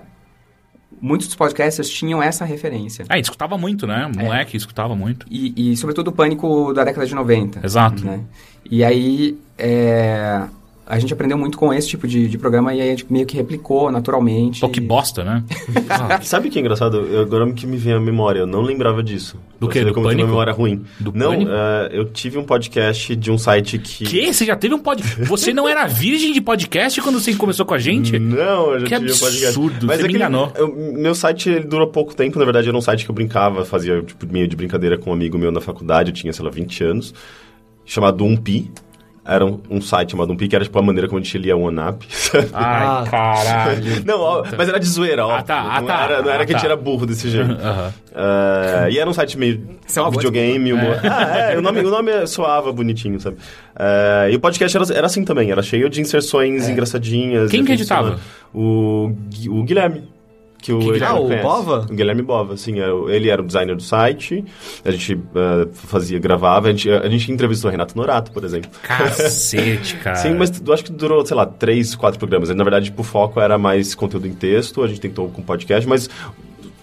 [1.01, 3.05] muitos dos podcasters tinham essa referência.
[3.11, 4.11] Gente escutava muito, né?
[4.15, 5.27] Moleque, escutava muito.
[5.31, 7.65] E, e, sobretudo o pânico da década de 90.
[7.65, 8.05] Exato.
[8.05, 8.21] Né?
[8.71, 10.43] E aí é,
[10.91, 13.27] a gente aprendeu muito com esse tipo de, de programa e aí a gente meio
[13.27, 14.61] que replicou naturalmente.
[14.61, 15.45] Pô, que bosta, né?
[15.91, 16.97] Ah, Sabe o que é engraçado?
[16.99, 19.37] Eu, agora que me vem à memória, eu não lembrava disso.
[19.61, 19.85] Do quê?
[19.85, 20.23] Do como Pânico?
[20.23, 20.83] uma memória ruim.
[20.99, 21.51] Do não, Pânico?
[21.53, 24.05] eh, eu tive um podcast de um site que...
[24.05, 24.33] que?
[24.33, 25.25] Você já teve um podcast?
[25.25, 28.19] Você não era virgem de podcast quando você começou com a gente?
[28.19, 29.47] Não, eu já Que tive um podcast.
[29.47, 30.53] absurdo, Mas você me aquele- enganou.
[30.57, 33.65] eu- meu site ele durou pouco tempo, na verdade era um site que eu brincava,
[33.65, 36.51] fazia tipo, meio de brincadeira com um amigo meu na faculdade, eu tinha, sei lá,
[36.51, 37.13] 20 anos,
[37.85, 38.71] chamado Umpi.
[39.29, 41.61] Era um, um site chamado que era tipo a maneira como a gente lia o
[41.65, 42.03] OneUp.
[42.55, 43.05] Ai, Ah.
[43.11, 43.83] caralho.
[44.07, 45.37] Não, ó, mas era de zoeira, ó.
[45.37, 46.73] Ah, tá, ah, não, tá, era, não era ah, que a gente tá.
[46.73, 47.51] era burro desse jeito.
[48.15, 50.99] Eh, e era um site meio Isso é videogame, humor.
[51.05, 53.37] Ah, é, o nome, o nome soava bonitinho, sabe?
[53.79, 57.51] Eh, e o podcast era, era assim também, era cheio de inserções engraçadinhas.
[57.51, 58.19] Quem que editava?
[58.55, 59.13] O,
[59.49, 60.05] o Guilherme.
[60.61, 61.43] Que o, Que Ah, o conhece.
[61.43, 61.87] Bova?
[61.89, 62.81] O Guilherme Bova, sim.
[62.81, 64.45] é, Ele era o designer do site,
[64.85, 68.69] a gente eh, fazia, gravava, a gente, a gente entrevistou o Renato Norato, por exemplo.
[68.83, 70.17] Cacete, cara.
[70.17, 72.49] Sim, mas eu acho que durou, sei lá, três, quatro programas.
[72.55, 75.89] Na verdade, tipo, o foco era mais conteúdo em texto, a gente tentou com podcast,
[75.89, 76.11] mas,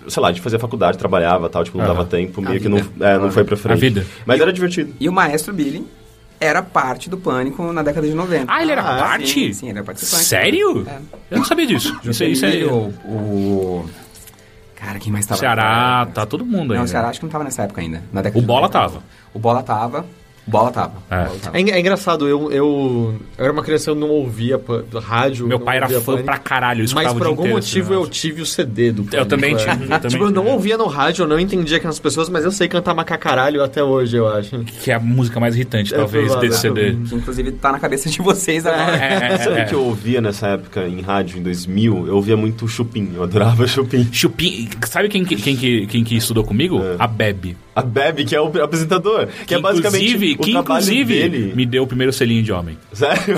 [0.08, 1.94] sei lá, a gente fazia faculdade, trabalhava tal, tipo, não Aham.
[1.96, 3.74] dava tempo, meio que não, é, não foi pra frente.
[3.78, 4.06] A vida.
[4.26, 4.94] Mas era divertido.
[5.00, 5.86] E o Maestro Billy
[6.40, 8.46] era parte do pânico na década de 90.
[8.52, 9.28] Ah, ele era Ah, parte?
[9.30, 10.24] Sim, sim, ele era participante.
[10.26, 10.86] Sério?
[10.88, 11.00] É.
[11.32, 11.98] Eu não sabia disso.
[12.04, 12.64] Isso, Ele, isso é...
[12.66, 13.90] o, o-
[14.76, 15.40] Cara, quem mais tava?
[15.40, 16.78] Ceará, tá todo mundo aí.
[16.78, 16.92] Não, o né?
[16.92, 18.04] Ceará acho que não tava nessa época ainda.
[18.12, 18.80] Na década O de Bola 90.
[18.80, 19.04] tava.
[19.34, 20.06] O Bola tava.
[20.48, 20.94] Bola tava.
[21.10, 21.26] É.
[21.26, 21.58] Bola tava.
[21.58, 24.60] É, é engraçado, eu, eu, eu era uma criança, eu não ouvia
[25.02, 25.48] rádio.
[25.48, 28.08] Meu pai era fã Pânico, pra caralho, eu escutava Mas por algum inteiro motivo eu
[28.08, 29.26] tive o CD do Pânico.
[29.26, 29.58] também é.
[29.58, 32.00] tive, eu também tipo, eu não ouvia no rádio, eu não entendia que eram as
[32.00, 34.60] pessoas, mas eu sei cantar macacaralho até hoje, eu acho.
[34.60, 36.94] Que é a música mais irritante, É talvez, desse CD.
[36.94, 38.96] Que inclusive tá na cabeça de vocês agora.
[38.96, 39.64] É, é, Sabe é.
[39.64, 42.08] o que eu ouvia nessa época em rádio, em 2000?
[42.08, 44.08] Eu ouvia muito Chupim, eu adorava Chupim.
[44.12, 46.82] Chupim, sabe quem, que- quem, que, quem que estudou comigo?
[46.82, 46.96] É.
[47.00, 47.58] A Bebe.
[47.76, 49.28] A Bebe, que é o apresentador.
[49.46, 51.54] Que, é basicamente inclusive, o que trabalho inclusive dele.
[51.54, 52.78] me deu o primeiro selinho de homem.
[52.94, 53.38] Sério?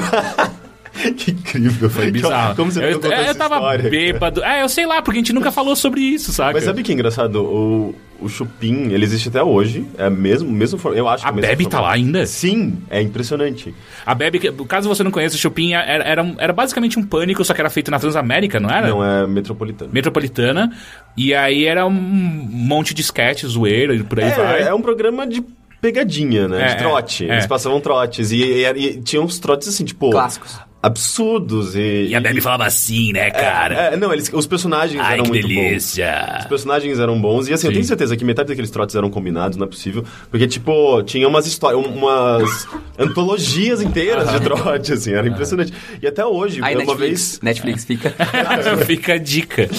[1.18, 1.90] que incrível.
[1.90, 2.56] Foi bizarro.
[2.56, 3.90] Como você eu, é, eu essa tava história?
[3.90, 4.44] bêbado.
[4.44, 6.54] É, eu sei lá, porque a gente nunca falou sobre isso, saca?
[6.54, 7.44] Mas sabe o que é engraçado?
[7.44, 9.86] O, o Chupim, ele existe até hoje.
[9.98, 12.26] É mesmo, mesmo eu acho que A é mesmo Bebe tá lá ainda?
[12.26, 13.74] Sim, é impressionante.
[14.06, 17.54] A Bebe, caso você não conheça, o Chupim era, era, era basicamente um pânico, só
[17.54, 18.88] que era feito na Transamérica, não era?
[18.88, 19.92] Não é metropolitano.
[19.94, 20.72] Metropolitana.
[21.16, 24.62] E aí era um monte de sketch, zoeira e por aí vai.
[24.64, 25.44] É, é um programa de
[25.82, 26.64] pegadinha, né?
[26.64, 27.30] É, de trote.
[27.30, 27.34] é.
[27.34, 28.32] Eles passavam trotes.
[28.32, 30.10] E, e, e tinha uns trotes assim, tipo.
[30.10, 30.60] Clássicos.
[30.88, 31.76] Absurdos.
[31.76, 33.76] E, E a Bebe falava assim, né, cara?
[33.94, 35.54] É, não, eles, os personagens Ai, eram que muito bons.
[35.56, 36.38] delícia.
[36.40, 37.48] Os personagens eram bons.
[37.48, 37.76] E assim, eu Sim.
[37.76, 40.04] tenho certeza que metade daqueles trotes eram combinados, não é possível.
[40.32, 42.68] Porque, tipo, tinha umas histórias, umas
[42.98, 45.74] antologias inteiras de trote, assim, era impressionante.
[46.02, 47.40] E até hoje, Aí uma Netflix, vez.
[47.42, 48.14] Netflix fica.
[48.86, 49.70] Fica a dica.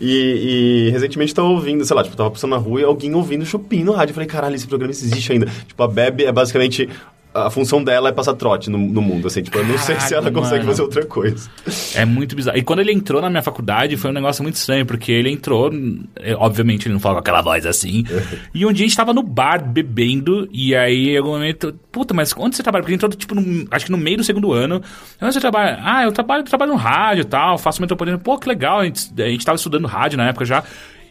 [0.00, 3.44] E, e recentemente tava ouvindo, sei lá, tipo, tava passando na rua e alguém ouvindo
[3.46, 4.10] Chupim no rádio.
[4.10, 5.46] Eu falei, caralho, esse programa existe ainda.
[5.66, 6.88] Tipo, a Bebe é basicamente.
[7.46, 9.42] A função dela é passar trote no, no mundo, assim.
[9.42, 10.70] Tipo, eu não sei se ela Caralho, consegue mano.
[10.70, 11.48] fazer outra coisa.
[11.94, 12.56] É muito bizarro.
[12.58, 15.70] E quando ele entrou na minha faculdade, foi um negócio muito estranho, porque ele entrou,
[16.16, 18.04] é, obviamente ele não fala com aquela voz assim.
[18.54, 22.12] e um dia a gente tava no bar bebendo, e aí em algum momento, puta,
[22.14, 22.82] mas onde você trabalha?
[22.82, 24.82] Porque ele entrou, tipo, no- acho que no meio do segundo ano.
[25.20, 25.78] Onde você trabalha?
[25.82, 28.22] Ah, eu trabalho, trabalho no rádio e tal, faço metropolitano.
[28.22, 30.62] Pô, que legal, a gente, a gente tava estudando rádio na época já.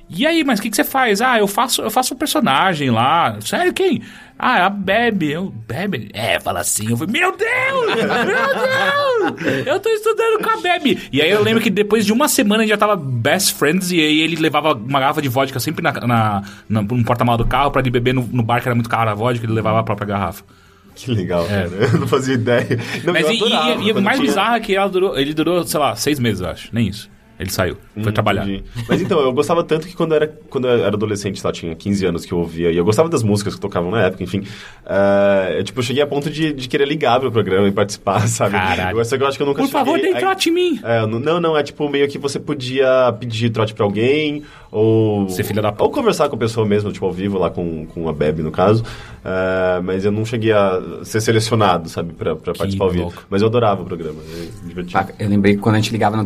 [0.09, 1.19] E aí, mas o que, que você faz?
[1.21, 3.37] Ah, eu faço, eu faço um personagem lá.
[3.41, 4.01] Sério, quem?
[4.37, 5.31] Ah, é a Bebe.
[5.31, 6.09] Eu, Bebe?
[6.13, 6.89] É, fala assim.
[6.91, 7.95] Eu falei, meu Deus!
[7.95, 9.65] Meu Deus!
[9.65, 11.07] Eu tô estudando com a Bebe.
[11.11, 13.91] E aí eu lembro que depois de uma semana a gente já tava best friends
[13.91, 17.47] e aí ele levava uma garrafa de vodka sempre na, na, na, no porta-malas do
[17.49, 19.79] carro pra ele beber no, no bar que era muito caro a vodka, ele levava
[19.79, 20.43] a própria garrafa.
[20.93, 21.65] Que legal, cara.
[21.67, 22.79] Eu não fazia ideia.
[23.03, 23.21] Não, É.
[23.21, 25.79] Mas e, e- adorava e mais tinha- bizarro é que ela durou, ele durou, sei
[25.79, 26.69] lá, seis meses, eu acho.
[26.71, 27.09] Nem isso.
[27.39, 28.43] Ele saiu, foi Hum, trabalhar.
[28.47, 28.63] entendi.
[28.87, 31.75] Mas então, eu gostava tanto que quando eu era, quando eu era adolescente, lá tinha
[31.75, 34.43] 15 anos que eu ouvia, e eu gostava das músicas que tocavam na época, enfim.
[34.85, 38.25] eh, eu, tipo, eu cheguei a ponto de, de querer ligar pro programa e participar,
[38.29, 38.51] sabe?
[38.53, 38.99] Caralho.
[38.99, 40.79] Eu, só que eu acho que eu nunca Por favor, dê trote em mim.
[40.83, 45.27] É, não- não, é tipo meio que você podia pedir trote pra alguém, ou...
[45.29, 45.83] Ser filha da puta.
[45.83, 48.51] Ou conversar com a pessoa mesmo, tipo, ao vivo, lá com, com a Bebe, no
[48.51, 48.83] caso.
[49.23, 53.13] Eh, mas eu não cheguei a ser selecionado, sabe, pra, pra participar ao vivo.
[53.29, 54.99] Mas eu adorava o programa, é divertido.
[54.99, 56.25] Ah, Eu lembrei que quando a gente ligava no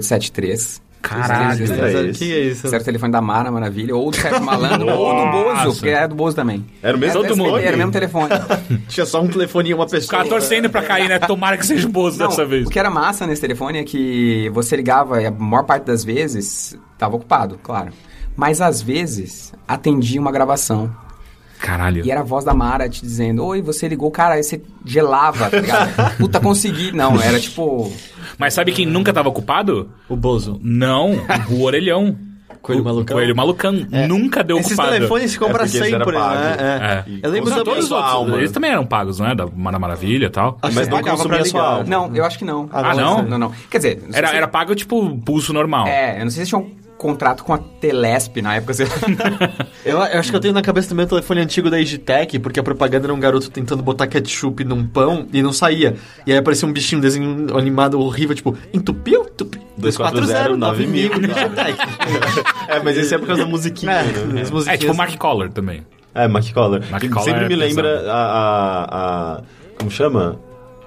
[0.00, 0.80] 2360873.
[1.02, 1.64] Caralho.
[1.64, 2.68] É O que é isso?
[2.68, 6.14] Certo telefone da Mara Maravilha, ou do Sérgio Malandro, ou do Bozo, porque era do
[6.14, 6.64] Bozo também.
[6.82, 7.64] Era o mesmo Era, telefone?
[7.64, 8.28] Era o mesmo telefone.
[8.88, 10.02] Tinha só um telefone e uma pessoa.
[10.02, 11.18] Ficava torcendo pra cair, né?
[11.18, 12.66] Tomara que seja o Bozo Não, dessa vez.
[12.66, 16.04] O que era massa nesse telefone é que você ligava e a maior parte das
[16.04, 17.92] vezes tava ocupado, claro.
[18.36, 20.94] Mas às vezes atendia uma gravação.
[21.60, 22.04] Caralho.
[22.04, 25.50] E era a voz da Mara te dizendo: Oi, você ligou, cara, aí você gelava,
[25.50, 26.16] tá ligado?
[26.18, 26.92] Puta, consegui.
[26.92, 27.92] Não, era tipo.
[28.38, 29.90] Mas sabe quem nunca tava ocupado?
[30.08, 30.58] O Bozo.
[30.62, 31.12] Não,
[31.50, 32.16] o orelhão.
[32.62, 33.16] Coelho malucão?
[33.16, 33.72] Coelho malucão.
[34.06, 34.92] Nunca deu Esses ocupado.
[34.92, 36.56] telefones ficam É pra porque esse era sempre, né?
[36.58, 37.10] É.
[37.10, 37.18] É.
[37.22, 38.00] Eu lembro todos pessoa...
[38.02, 38.36] sua alma.
[38.36, 39.34] Eles também eram pagos, não é?
[39.34, 40.58] Da Mara Maravilha e tal.
[40.74, 41.84] Mas não consumia sua alma.
[41.84, 42.68] Não, eu acho que não.
[42.70, 43.22] Ah, não?
[43.22, 43.52] Não, não.
[43.70, 45.86] Quer dizer, Era, se- era pago tipo pulso normal.
[45.86, 46.70] É, eu não sei se tinha um
[47.00, 48.74] contrato com a Telesp na época.
[48.74, 48.92] sei lá.
[49.82, 52.60] Eu, eu acho que eu tenho na cabeça também o telefone antigo da Egitec, porque
[52.60, 55.96] a propaganda era um garoto tentando botar ketchup num pão e não saía.
[56.26, 59.22] E aí aparecia um bichinho, um desenho animado horrível, tipo, entupiu?
[59.22, 59.62] Entupiu.
[59.78, 61.10] 240 9000.
[61.12, 61.78] Egitec.
[62.68, 64.42] É, mas esse é por causa da musiquinha, É, né?
[64.68, 65.82] É tipo o Mark Collar também.
[66.14, 66.82] É, Mark Collar.
[66.90, 67.68] Mark Collar sempre é me pesado.
[67.88, 69.42] lembra a, a, a-
[69.78, 70.38] Como chama?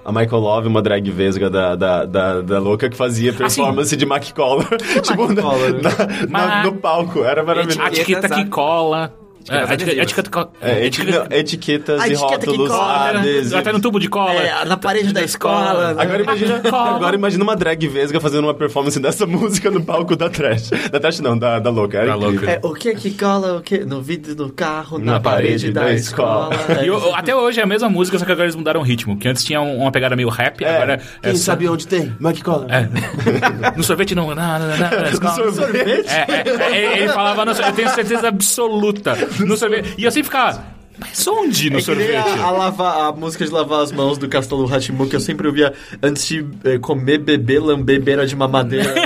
[0.05, 4.05] A Michael Love, uma drag vesga da, da, da, da louca que fazia performance de
[4.05, 4.67] Mark Collar.
[5.01, 5.73] tipo, na- Collar?
[5.81, 7.23] na- na- no palco.
[7.23, 7.81] Era maravilhoso.
[7.87, 9.13] Etiqueta que cola.
[9.49, 9.97] É, etiqueta, adesivas.
[10.03, 12.69] etiqueta, co- É, etiqueta- eti- não, etiquetas A e etiqueta rótulos.
[12.69, 13.19] cola, né?
[13.19, 13.53] adesivos.
[13.53, 14.33] Até no tubo de cola.
[14.41, 15.89] É, na parede da escola.
[15.97, 16.95] Agora imagina, Cola.
[16.95, 20.69] agora imagina uma drag vesga fazendo uma performance dessa música no palco da Trash.
[20.91, 22.05] Da Trash não, da, da louca.
[22.05, 22.49] Da louca.
[22.51, 23.79] É, o que que cola, o que?
[23.79, 26.55] No vidro do carro, na, Na parede, parede da, da escola.
[26.55, 26.85] escola.
[26.85, 29.17] E até hoje é a mesma música, só que agora eles mudaram o ritmo.
[29.17, 32.15] Que antes tinha um- uma pegada meio rap, agora é Quem só- sabe onde tem?
[32.19, 32.67] Mark Collar.
[32.71, 32.89] É.
[33.75, 34.27] No sorvete não.
[34.27, 35.33] não, não, não, não, na escola.
[35.53, 36.07] Sorvete?
[36.09, 39.15] É, é, é, ele falava, no, eu tenho certeza absoluta.
[39.39, 39.93] No sorvete.
[39.97, 40.63] E eu sempre ficava,
[40.99, 42.15] mas onde no É sorvete?
[42.15, 45.47] a, a, lavar, a música de lavar as mãos do Castelo Ratimu que eu sempre
[45.47, 48.93] ouvia antes de eh, comer, beber, lamber beira de mamadeira.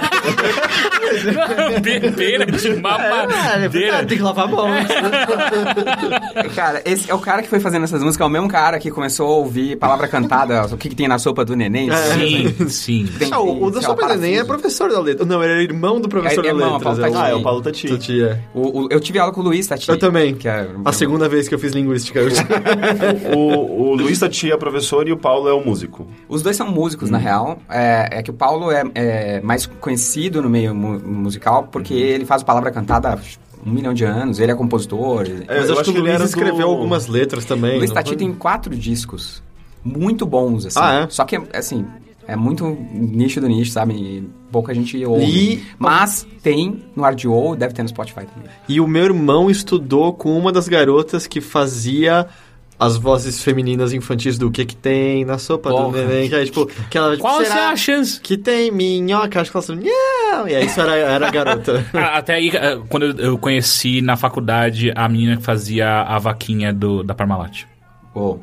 [1.82, 4.05] Bebeira de É, mamadeira.
[4.05, 4.68] tem que lavar a mão.
[6.55, 8.89] Cara, esse é o cara que foi fazendo essas músicas, é o mesmo cara que
[8.91, 11.89] começou a ouvir palavra cantada, o que, que tem na sopa do neném.
[11.91, 13.09] Sim, sim.
[13.18, 14.47] Tem- Ah, o, o da Sopa Neném é parafuso.
[14.47, 15.26] professor da letra.
[15.26, 16.97] Não, ele era irmão do professor É da irmão, letras.
[16.99, 17.22] Paulo é o-.
[17.22, 17.88] Ah, é o Paulo Tati.
[17.89, 18.39] Tati, é.
[18.53, 19.89] O- o- eu tive aula com o Luiz Tati.
[19.89, 20.34] Eu também.
[20.36, 22.20] Que é, A segunda vez que eu fiz linguística.
[22.20, 22.28] Eu...
[23.38, 26.07] O, o Luiz Tati é professor e o Paulo é o músico.
[26.28, 27.11] Os dois são músicos, Hum.
[27.13, 27.59] na real.
[27.70, 30.74] É, é que o Paulo é, é mais conhecido no meio
[31.12, 31.99] musical porque Uhum.
[31.99, 33.18] ele faz palavra cantada há
[33.68, 35.26] um milhão de anos, ele é compositor.
[35.26, 37.76] É, Mas eu acho acho que o Luiz escreveu do- algumas letras também.
[37.76, 38.18] O Luiz Tati foi?
[38.18, 39.41] tem quatro discos
[39.84, 40.80] muito bons, assim.
[40.82, 41.10] Ah, é?
[41.10, 41.86] Só que, assim,
[42.28, 43.93] é muito nicho do nicho, sabe?
[43.93, 45.26] E pouca gente ouve.
[45.26, 48.49] E- Mas tem no RDO, deve ter no Spotify também.
[48.68, 52.28] E o meu irmão estudou com uma das garotas que fazia
[52.80, 55.98] as vozes femininas infantis do que que tem na sopa do Porra.
[56.06, 56.30] neném.
[56.30, 58.20] Que é, tipo, que ela, tipo, Qual será a chance?
[58.22, 59.42] que tem minhoca?
[59.42, 60.48] Acho que ela falou, não.
[60.48, 61.86] E aí isso era, era a garota.
[61.94, 66.72] Ah, Até aí, eh, quando eu- conheci na faculdade a menina que fazia a vaquinha
[66.72, 67.64] do, da Parmalat.
[68.14, 68.40] Pô.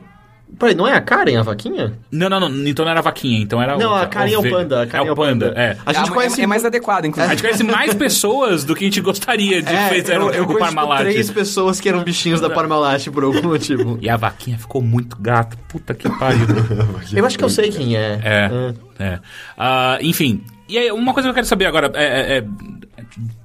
[0.58, 1.92] Peraí, não é a Karen a vaquinha?
[2.10, 2.66] Não, não, não.
[2.68, 4.56] Então não era a vaquinha, então era Não, outra, a Karen é o ovelha.
[4.56, 4.82] panda.
[4.82, 5.76] A Karen é o panda, é.
[5.84, 6.42] A gente é, conhece...
[6.42, 7.32] é mais adequado, A inclusive.
[7.34, 10.52] gente conhece mais pessoas do que a gente gostaria de É, fazer eu, eu com
[10.54, 11.00] o Parmalat.
[11.02, 13.98] três pessoas que eram bichinhos da Parmalat por algum motivo.
[14.00, 15.56] E a vaquinha ficou muito gata.
[15.68, 16.46] Puta que pariu.
[17.12, 18.20] Eu acho que eu sei quem é.
[18.22, 19.18] É, é.
[19.58, 22.44] Ah, enfim, e aí, uma coisa que eu quero saber agora, é, é- é-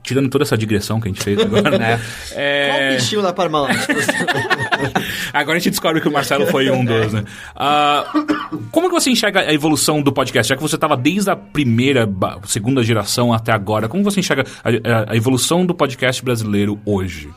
[0.03, 1.97] tirando toda essa digressão que a gente fez agora, né?
[2.29, 3.75] Qual É, bichinho da Parmalat?
[5.33, 7.23] agora a gente descobre que o Marcelo foi um dos, né?
[7.55, 8.05] Ah,
[8.71, 10.49] como que você enxerga a evolução do podcast?
[10.49, 12.07] Já que você estava desde a primeira,
[12.45, 17.29] segunda geração até agora, como você enxerga a, a- a evolução do podcast brasileiro hoje?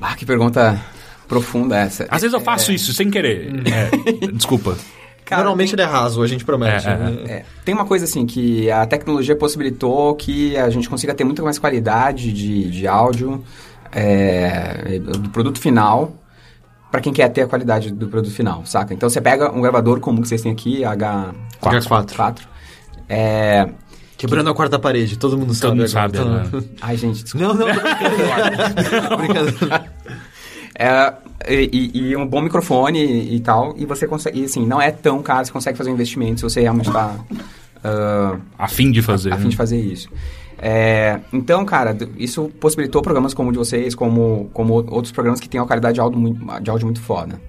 [0.00, 0.80] Ah, que pergunta
[1.28, 2.06] profunda essa.
[2.10, 3.50] Às vezes eu faço isso sem querer.
[3.66, 4.76] É, desculpa.
[5.24, 6.86] Cara, Normalmente ele é raso, a gente promete.
[6.86, 7.16] É, é, né?
[7.26, 11.42] É, tem uma coisa assim que a tecnologia possibilitou que a gente consiga ter muito
[11.44, 13.42] mais qualidade de, de áudio
[13.92, 16.12] é, do produto final
[16.92, 18.92] para quem quer ter a qualidade do produto final, saca?
[18.94, 22.36] Então você pega um gravador comum que vocês têm aqui, H4, H4.
[23.08, 23.68] é...
[24.16, 25.62] Quebrando a quarta parede, todo mundo sabe.
[25.62, 25.90] Todo mundo agora.
[25.90, 26.68] sabe, Todo- né?
[26.80, 27.44] Ai, gente, desculpa.
[27.48, 27.66] Não, não,
[29.16, 29.52] brincando.
[29.58, 29.92] Brincadeira.
[30.78, 31.14] É,
[31.48, 34.92] e, e um bom microfone e, e tal, e você consegue, e assim, não é
[34.92, 37.16] tão caro, você consegue fazer um investimento se você realmente está
[37.82, 39.32] ah, A fim de fazer.
[39.32, 39.50] a fim né?
[39.50, 40.08] de fazer isso.
[40.64, 45.48] É, então, cara, isso possibilitou programas como o de vocês, como, como outros programas que
[45.48, 47.40] têm uma qualidade de áudio muito, de áudio muito foda.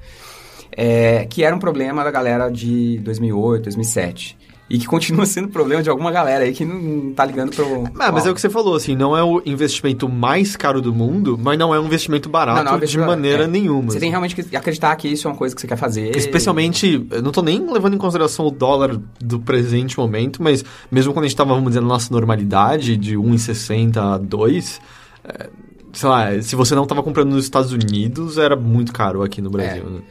[0.76, 4.36] É, que era um problema da galera de 2008, 2007.
[4.74, 7.84] E que continua sendo problema de alguma galera aí que não, não tá ligando pro...
[8.00, 10.92] Ah, mas é o que você falou, assim, não é o investimento mais caro do
[10.92, 13.48] mundo, mas não é um investimento barato Não, não, de investimento- maneira é.
[13.48, 13.92] nenhuma.
[13.92, 16.16] Você tem realmente que acreditar que isso é uma coisa que você quer fazer.
[16.18, 21.14] Especialmente, eu não tô nem levando em consideração o dólar do presente momento, mas mesmo
[21.14, 24.82] quando a gente tava, vamos dizer, na nossa normalidade de 1,60 a 2,
[25.24, 25.50] é,
[25.94, 29.52] sei lá, se você não tava comprando nos Estados Unidos, era muito caro aqui no
[29.52, 29.84] Brasil.
[29.84, 30.02] né?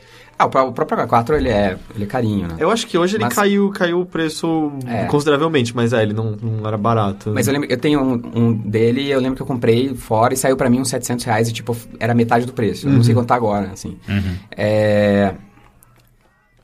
[0.42, 2.56] Ah, o pró- o próprio H4, ele é, ele é carinho, né?
[2.58, 5.04] Eu acho que hoje ele Mas- caiu, caiu o preço É.
[5.04, 7.30] consideravelmente, mas é, ele não, não era barato.
[7.32, 10.36] Mas eu lembro, eu tenho um, um dele, eu lembro que eu comprei fora e
[10.36, 12.88] saiu pra mim uns 700 reais e, tipo, era metade do preço.
[12.88, 13.96] Eu não sei quanto tá agora, assim.
[14.08, 14.36] Uhum.
[14.56, 15.32] É...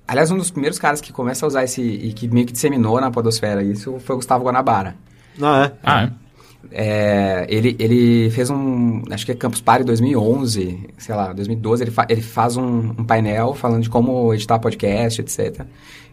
[0.06, 3.00] Aliás, um dos primeiros caras que começa a usar esse e que meio que disseminou
[3.00, 4.96] na podosfera isso foi o Gustavo Guanabara.
[5.40, 5.72] Ah, é?
[5.82, 6.10] Ah, é?
[6.70, 11.90] É, ele, ele fez um, acho que é Campus Party 2011, sei lá, 2012, ele,
[11.90, 15.62] fa- ele faz um, um painel falando de como editar podcast, etc.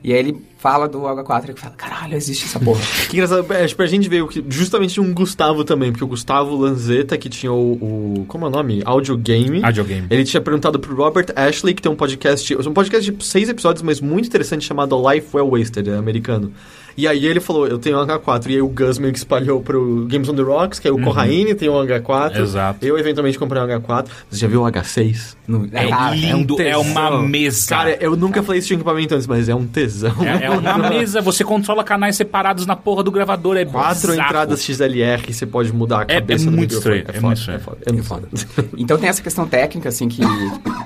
[0.03, 2.79] E aí ele fala do H4 e fala, caralho, existe essa porra.
[3.09, 6.55] Que engraçado, é, tipo, a gente veio que justamente um Gustavo também, porque o Gustavo
[6.55, 7.73] Lanzetta, que tinha o,
[8.21, 8.81] o- como é o nome?
[8.85, 9.63] Audio Game.
[9.63, 10.07] Audiogame.
[10.09, 13.81] Ele tinha perguntado pro Robert Ashley, que tem um podcast, um podcast de seis episódios,
[13.81, 16.51] mas muito interessante, chamado Life Well Wasted, é americano.
[16.97, 19.61] E aí ele falou, eu tenho um H4, e aí o Gus meio que espalhou
[19.61, 22.37] pro Games on the Rocks, que é o Corraine tem um H4.
[22.39, 22.85] Exato.
[22.85, 24.05] Eu eventualmente comprei um H4.
[24.31, 25.35] Você já viu o H6?
[25.45, 26.81] No- É cara, lindo, é, tesão.
[26.81, 27.67] uma mesa.
[27.67, 30.13] Cara, eu nunca falei isso de equipamento antes, mas é um tesão.
[30.23, 34.27] É, é uma mesa, você controla canais separados na porra do gravador, é Quatro bizarro.
[34.29, 36.99] entradas XLR que você pode mudar a É- é cabeça do muito microfone.
[36.99, 37.57] estranho, é foda, muito estranho.
[37.57, 38.27] É foda, é muito foda.
[38.77, 40.21] Então tem essa questão técnica, assim, que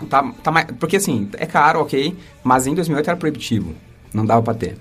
[0.10, 0.66] tá, tá mais...
[0.80, 3.76] Porque, assim, é caro, ok, mas em 2008 era proibitivo.
[4.14, 4.76] Não dava pra ter.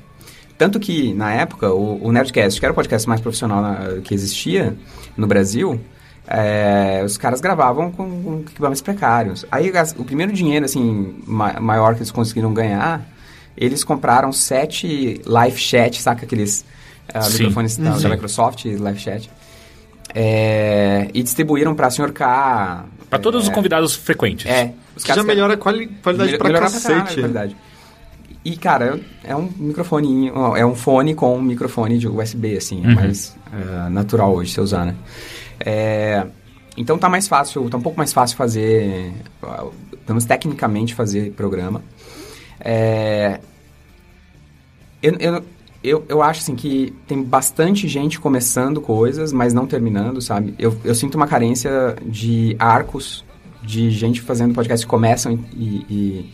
[0.59, 4.13] Tanto que, na época, o, o Nerdcast, que era o podcast mais profissional na- que
[4.13, 4.77] existia
[5.17, 5.81] no Brasil,
[6.27, 9.47] é, os caras gravavam com, com equipamentos precários.
[9.53, 13.07] Aí, o primeiro dinheiro, assim, ma- maior que eles conseguiram ganhar,
[13.57, 16.65] eles compraram sete Live Chat, saca aqueles
[17.15, 17.39] ah, Sim.
[17.45, 18.09] microfones da, da.
[18.09, 19.31] Microsoft, Live Chat,
[20.15, 22.13] é, e distribuíram pra Sr.
[22.13, 22.85] K...
[23.09, 24.45] Pra todos os é, convidados frequentes.
[24.47, 26.89] é, os Que já melhora a quali- qualidade Melhor- pra melhorar cacete.
[26.93, 27.57] caralho a qualidade.
[28.45, 32.89] E, cara, é um microfone, é um fone com um microfone de USB, assim, é
[32.89, 32.95] Uhum.
[32.95, 34.95] mais é, natural hoje você usar, né?
[35.61, 36.25] É,
[36.77, 39.73] então tá mais fácil, tá um pouco mais fácil fazer, pelo
[40.09, 41.83] menos tecnicamente fazer programa.
[42.61, 43.41] É,
[45.03, 45.45] eu, eu,
[45.83, 50.55] eu, eu acho, assim, que tem bastante gente começando coisas, mas não terminando, sabe?
[50.59, 53.25] Eu, eu sinto uma carência de arcos,
[53.63, 56.33] de gente fazendo podcast que começam e, e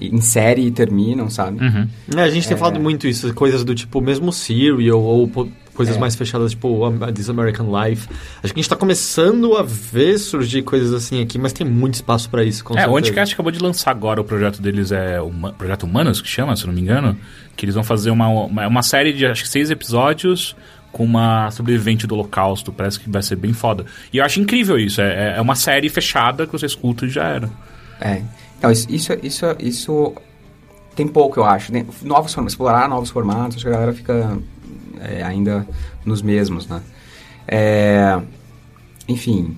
[0.00, 1.64] em série e terminam, sabe?
[1.64, 1.88] Uhum.
[2.16, 5.28] É, a gente tem falado muito isso, coisas do tipo, mesmo Serial ou
[5.74, 5.98] coisas É.
[5.98, 8.08] mais fechadas, tipo um, This American Life.
[8.42, 11.94] Acho que a gente tá começando a ver surgir coisas assim aqui, mas tem muito
[11.94, 12.98] espaço pra isso, com É, o certeza.
[12.98, 16.54] Anticast acabou de lançar agora o projeto deles, é o Huma- Projeto Humanos, que chama,
[16.54, 17.16] se eu não me engano.
[17.56, 20.56] Que eles vão fazer uma, uma, uma série de, acho que seis episódios
[20.92, 22.72] com uma sobrevivente do holocausto.
[22.72, 23.84] Parece que vai ser bem foda.
[24.12, 25.00] E eu acho incrível isso.
[25.00, 27.50] É, é uma série fechada que você escuta e já era.
[28.00, 28.22] É.
[28.64, 30.14] Então, isso, isso, isso, isso
[30.96, 31.72] tem pouco, eu acho.
[31.72, 31.84] né?
[32.02, 34.38] Novos formatos, explorar novos formatos, acho que a galera fica
[35.00, 35.66] é, ainda
[36.04, 36.80] nos mesmos, né?
[37.46, 38.18] É,
[39.06, 39.56] enfim,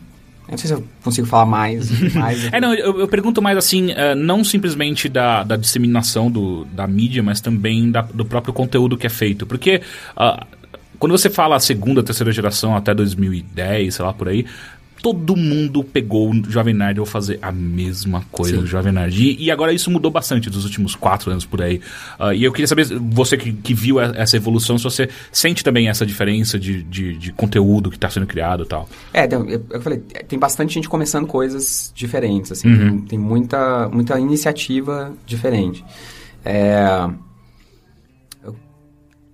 [0.49, 1.89] eu não sei se eu consigo falar mais.
[2.15, 6.65] mais É, não, eu, eu pergunto mais assim, eh, não simplesmente da, da disseminação do,
[6.67, 9.47] da mídia, mas também da- do próprio conteúdo que é feito.
[9.47, 9.83] Porque
[10.17, 10.47] ah,
[10.99, 14.47] quando você fala a segunda, terceira geração até 2010, sei lá, por aí,
[15.07, 18.63] todo mundo pegou o Jovem Nerd ou fazer a mesma coisa Sim.
[18.63, 19.17] do Jovem Nerd.
[19.23, 21.81] E, e agora isso mudou bastante dos últimos quatro anos por aí.
[22.19, 25.89] Ah, e eu queria saber, você que, que viu essa evolução, se você sente também
[25.89, 28.89] essa diferença de, de, de conteúdo que está sendo criado e tal.
[29.15, 32.79] É, então, eu, eu falei, tem bastante gente começando coisas diferentes, assim, Uhum.
[32.79, 35.85] tem, tem muita, muita iniciativa diferente.
[36.45, 37.09] É,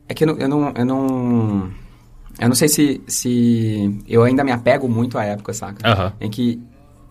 [0.06, 1.70] é que eu não, eu não, eu não,
[2.38, 5.86] eu não sei se, se eu ainda me apego muito à época, saca?
[5.88, 6.12] Aham.
[6.20, 6.60] Em que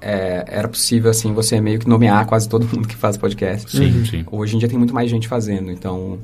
[0.01, 3.69] é, era possível, assim, você meio que nomear quase todo mundo que faz podcast.
[3.69, 4.25] Sim, sim.
[4.31, 6.17] Hoje em dia tem muito mais gente fazendo, então...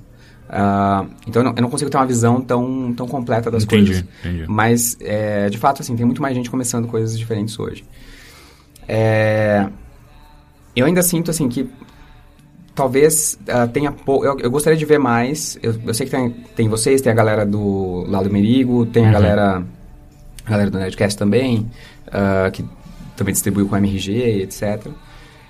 [0.50, 3.92] ah, então eu não, eu não consigo ter uma visão tão, tão completa das Entendi,
[3.92, 4.06] coisas.
[4.22, 4.46] entendi.
[4.48, 7.86] Mas, é, de fato, assim, tem muito mais gente começando coisas diferentes hoje.
[8.88, 9.68] É,
[10.76, 11.70] eu ainda sinto, assim, que
[12.78, 14.24] talvez ah, tenha pouco...
[14.24, 15.58] Eu, eu gostaria de ver mais.
[15.64, 19.08] Eu, eu sei que tem, tem vocês, tem a galera do Lado Merigo, tem a
[19.08, 19.14] Uhum.
[19.14, 19.64] galera,
[20.46, 21.70] a galera do Nerdcast também,
[22.12, 22.64] ah, que
[23.16, 24.88] também distribuiu com a MRG, etc.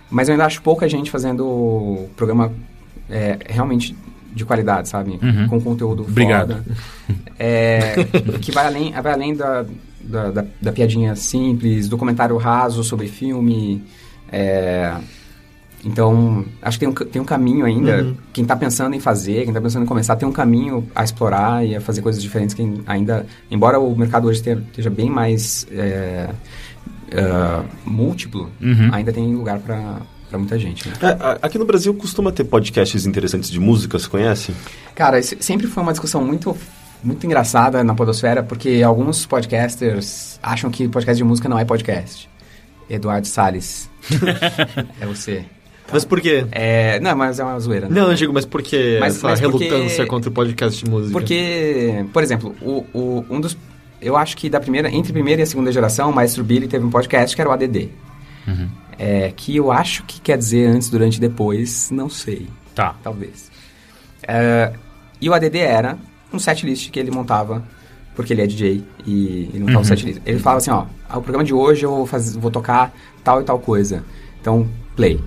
[0.10, 2.50] Mas eu ainda acho pouca gente fazendo programa
[3.10, 3.94] é, realmente
[4.34, 5.20] de qualidade, sabe?
[5.22, 5.48] Uhum.
[5.50, 6.54] Com conteúdo Obrigado.
[6.64, 6.66] foda.
[7.40, 7.94] É,
[8.42, 9.64] que vai além, vai além da,
[10.02, 13.84] da, da, da piadinha simples, documentário raso sobre filme.
[14.32, 14.92] é,
[15.88, 18.04] então, acho que tem um, tem um caminho ainda.
[18.04, 18.16] Uhum.
[18.34, 21.66] Quem tá pensando em fazer, quem tá pensando em começar, tem um caminho a explorar
[21.66, 23.26] e a fazer coisas diferentes que ainda...
[23.50, 26.30] Embora o mercado hoje esteja, esteja bem mais é,
[27.10, 28.90] é, múltiplo, Uhum.
[28.92, 30.02] ainda tem lugar para
[30.34, 30.94] muita gente, né?
[31.02, 34.54] É, aqui no Brasil costuma ter podcasts interessantes de música, você conhece?
[34.94, 36.56] Cara, sempre foi uma discussão muito,
[37.02, 42.30] muito engraçada na podosfera, porque alguns podcasters acham que podcast de música não é podcast.
[42.90, 43.90] Eduardo Salles.
[45.00, 45.46] é você.
[45.92, 46.46] Mas por quê?
[46.52, 47.88] É, não, mas é uma zoeira.
[47.88, 48.00] né?
[48.02, 50.90] Não, eu digo, mas por que Mas- essa mas porque- relutância contra o podcast de
[50.90, 51.12] música?
[51.14, 53.58] Porque, por exemplo, o, o- um dos...
[54.02, 56.68] Eu acho que da primeira, entre a primeira e a segunda geração, o Maestro Billy
[56.68, 57.90] teve um podcast que era o ADD.
[58.48, 58.70] Uhum.
[59.00, 62.48] É, que eu acho que quer dizer antes, durante e depois, não sei.
[62.76, 62.96] Tá.
[63.04, 63.50] talvez.
[64.28, 64.74] É,
[65.20, 65.98] e o ADD era
[66.32, 67.64] um setlist que ele montava,
[68.16, 69.82] porque ele é DJ e ele montava Uhum.
[69.82, 70.22] um setlist.
[70.26, 73.42] Ele falava assim, ó, ah, o programa de hoje eu vou, fazer, vou tocar tal
[73.42, 74.04] e tal coisa.
[74.42, 75.20] Então, play.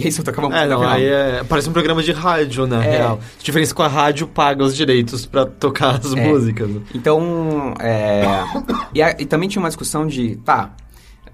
[0.00, 2.84] E aí você tocava um É, não, aí é, parece um programa de rádio, na
[2.84, 2.90] É.
[2.98, 3.20] real.
[3.38, 6.26] A diferença é que a rádio paga os direitos pra tocar as É.
[6.28, 6.70] músicas.
[6.94, 8.24] Então, é,
[8.94, 10.70] e, a- e também tinha uma discussão de, tá,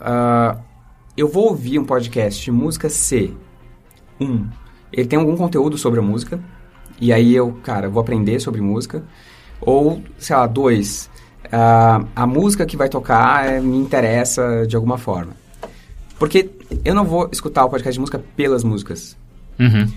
[0.00, 0.56] ah,
[1.16, 3.32] eu vou ouvir um podcast de música C.
[4.20, 4.46] Um,
[4.92, 6.40] ele tem algum conteúdo sobre a música,
[7.00, 9.02] e aí eu, cara, vou aprender sobre música.
[9.60, 11.10] Ou, sei lá, dois,
[11.52, 15.32] ah, a música que vai tocar eh, me interessa de alguma forma.
[16.18, 16.48] Porque
[16.84, 19.16] eu não vou escutar o podcast de música pelas músicas.
[19.58, 19.90] Uhum.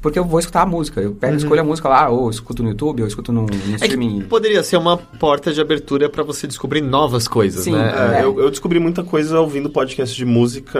[0.00, 1.00] Porque eu vou escutar a música.
[1.00, 3.74] Eu pego, escolho a música lá, ou escuto no YouTube, ou escuto no, no É
[3.76, 4.20] streaming.
[4.20, 7.92] que poderia ser uma porta de abertura pra você descobrir novas coisas, Sim, né?
[8.14, 8.24] É, É.
[8.24, 10.78] Eu, eu descobri muita coisa ouvindo podcast de música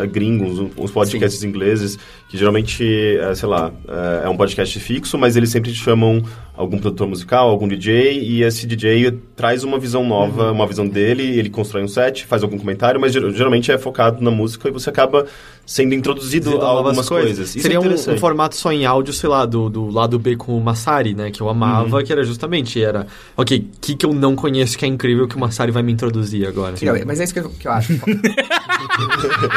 [0.00, 1.98] eh, gringos, uns podcasts ingleses,
[2.32, 2.82] que geralmente,
[3.20, 6.22] eh, sei lá, eh, é um podcast fixo, mas eles sempre chamam
[6.56, 10.52] algum produtor musical, algum DJ, e esse DJ traz uma visão nova, Uhum.
[10.52, 14.22] uma visão dele, ele constrói um set, faz algum comentário, mas ger- geralmente é focado
[14.24, 15.26] na música e você acaba
[15.66, 17.50] sendo introduzido a algumas coisas.
[17.54, 20.34] Isso Seria é um, um formato só em áudio, sei lá, do, do lado B
[20.36, 21.30] com o Massari, né?
[21.30, 22.02] Que eu amava, Uhum.
[22.04, 23.06] que era justamente, era...
[23.36, 25.92] Ok, o que, que eu não conheço que é incrível que o Massari vai me
[25.92, 26.74] introduzir agora?
[26.82, 27.92] Não, mas é isso que eu, que eu acho.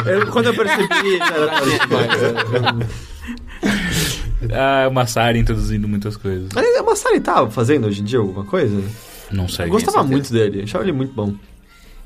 [0.06, 2.22] Eu- quando eu percebi, era demais.
[2.22, 2.65] né?
[4.54, 6.50] Ah, o Massari introduzindo muitas coisas.
[6.54, 8.84] Mas o Massari tá fazendo hoje em dia alguma coisa?
[9.32, 9.66] Não sei.
[9.66, 11.34] Eu gostava muito dele, achava ele muito bom.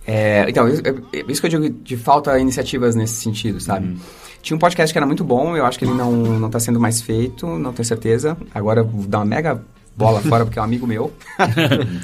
[0.07, 3.97] É, então, isso, é- isso que eu digo de falta iniciativas nesse sentido, sabe?
[4.41, 6.79] Tinha um podcast que era muito bom, eu acho que ele não, não tá sendo
[6.79, 8.37] mais feito, não tenho certeza.
[8.55, 9.61] Agora eu vou dar uma mega
[9.97, 11.11] bola fora porque é um amigo meu.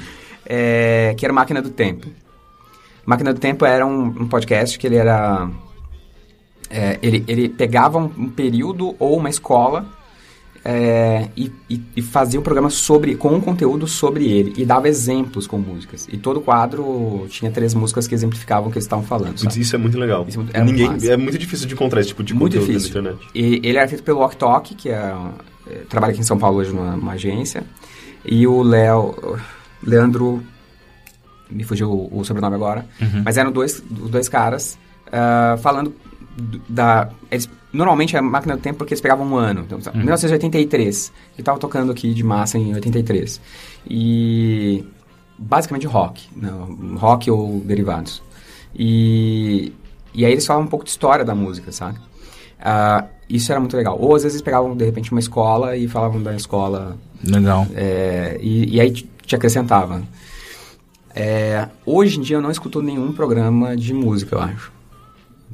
[0.48, 2.06] É, que era Máquina do Tempo.
[3.04, 5.48] Máquina do Tempo era um, um podcast que ele era...
[6.70, 9.86] é, ele, ele pegava um, um período ou uma escola
[10.64, 14.88] é, e, e- e fazia um programa sobre, com um conteúdo sobre ele e dava
[14.88, 16.08] exemplos com músicas.
[16.10, 19.38] E todo quadro tinha três músicas que exemplificavam o que eles estavam falando.
[19.38, 19.60] Sabe?
[19.60, 20.24] Isso é muito legal.
[20.26, 21.12] Isso é muito- é muito Ninguém, massa.
[21.12, 23.00] é muito difícil de encontrar esse tipo de Muito conteúdo difícil.
[23.02, 23.28] na internet.
[23.32, 25.14] E ele era feito pelo Ok Talk, que é,
[25.70, 27.62] é, trabalha aqui em São Paulo hoje numa, numa agência.
[28.24, 29.38] E o Léo,
[29.84, 30.42] Leandro,
[31.48, 32.84] me fugiu o, o sobrenome agora,
[33.24, 34.76] mas eram dois, dois caras
[35.12, 36.05] ah, falando do-
[36.68, 37.08] da...
[37.30, 39.66] Eles, normalmente é máquina do tempo porque eles pegavam um ano.
[39.66, 41.12] Então, 1983.
[41.34, 43.40] Ele estava tocando aqui de massa em 83.
[43.88, 44.84] E
[45.38, 48.22] basicamente rock, não, rock ou derivados.
[48.74, 49.72] E,
[50.14, 51.98] e aí eles falam um pouco de história da música, sabe?
[52.60, 53.98] Ah, isso era muito legal.
[54.00, 57.66] Ou às vezes pegavam, de repente, uma escola e falavam da escola Legal.
[57.74, 60.02] é, e, e aí te, te acrescentava.
[61.14, 64.75] É, hoje em dia eu não escuto nenhum programa de música, eu acho.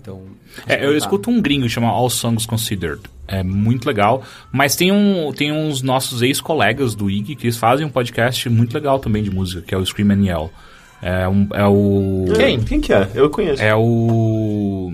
[0.03, 0.23] Então.
[0.67, 3.01] É, eu escuto um gringo que chama All Songs Considered.
[3.29, 4.25] É muito legal.
[4.51, 8.75] Mas tem, um, tem uns nossos ex-colegas do IG que eles fazem um podcast muito
[8.75, 10.51] legal também de música, que é o Scream and Yell.
[11.01, 12.25] É, um, é o.
[12.37, 12.61] Quem?
[12.63, 13.09] Quem que é?
[13.15, 13.63] Eu conheço.
[13.63, 14.93] É o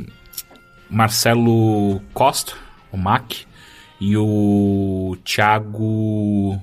[0.89, 2.53] Marcelo Costa,
[2.93, 3.33] o Mac,
[4.01, 6.63] e o Thiago.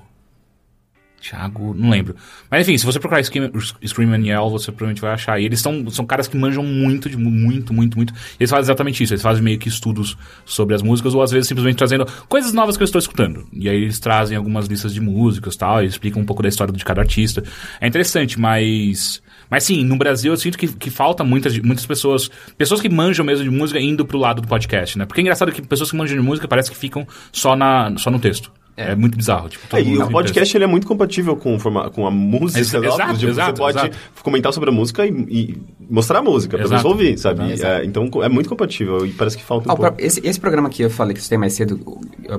[1.30, 2.14] Thiago, não lembro.
[2.50, 3.50] Mas enfim, se você procurar Scream,
[3.84, 5.40] Scream and Yell, você provavelmente vai achar.
[5.40, 8.12] E eles são, são caras que manjam muito, de mu- muito, muito, muito.
[8.12, 9.12] E eles fazem exatamente isso.
[9.12, 12.76] Eles fazem meio que estudos sobre as músicas, ou às vezes simplesmente trazendo coisas novas
[12.76, 13.46] que eu estou escutando.
[13.52, 16.72] E aí eles trazem algumas listas de músicas tal, e explicam um pouco da história
[16.72, 17.42] de cada artista.
[17.80, 19.22] É interessante, mas.
[19.48, 23.24] Mas sim, no Brasil eu sinto que, que falta muitas, muitas pessoas, pessoas que manjam
[23.24, 25.06] mesmo de música indo pro lado do podcast, né?
[25.06, 28.10] Porque é engraçado que pessoas que manjam de música parece que ficam só, na, só
[28.10, 28.50] no texto.
[28.76, 29.48] É, muito bizarro.
[29.48, 31.56] Tipo, todo É, e o podcast ele é muito compatível com,
[31.94, 32.58] com a música.
[32.60, 33.96] Ex- óbvio, exato, tipo, exato, você pode exato.
[34.22, 36.70] comentar sobre a música e, e mostrar a música Exato.
[36.74, 37.60] pessoa ouvir, sabe?
[37.62, 39.94] É, então é muito compatível e parece que falta um Ah, pouco.
[39.98, 41.78] esse, esse programa que eu falei que você tem mais cedo,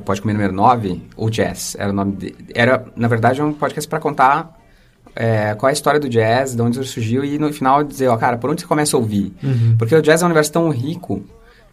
[0.06, 2.36] Pode Comer número 9, o Jazz, era o nome dele.
[2.54, 4.56] Era, na verdade, um podcast pra contar
[5.16, 8.08] é, qual é a história do jazz, de onde ele surgiu e no final dizer,
[8.10, 9.34] ó, cara, por onde você começa a ouvir?
[9.80, 11.24] Porque o jazz é um universo tão rico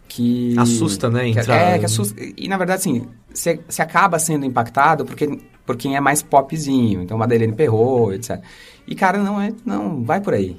[0.07, 0.55] que...
[0.57, 2.15] Assusta, né, Que, entrar- é, que assusta.
[2.37, 7.01] E, na verdade, assim, você acaba sendo impactado porque, por quem é mais popzinho.
[7.01, 8.39] Então, Madeleine Perrot, etc.
[8.87, 9.51] E, cara, não é...
[9.65, 10.57] Não, vai por aí.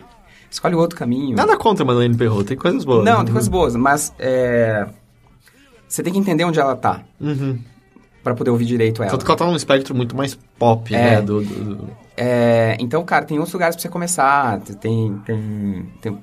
[0.51, 1.37] Escolhe outro caminho.
[1.37, 3.05] Nada contra Madeleine Perrot, tem coisas boas.
[3.05, 4.87] Não, tem coisas boas, mas é,
[5.89, 7.59] você tem que entender onde ela tá Uhum.
[8.23, 9.11] pra poder ouvir direito ela.
[9.11, 10.99] Tanto que ela tá num espectro muito mais pop, É.
[11.17, 11.23] né?
[11.23, 14.59] Do, do- do- É, então, cara, tem outros lugares pra você começar.
[14.81, 16.19] Tem, tem, tem,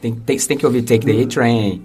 [0.00, 1.82] tem, tem- você tem que ouvir Take the A-Train,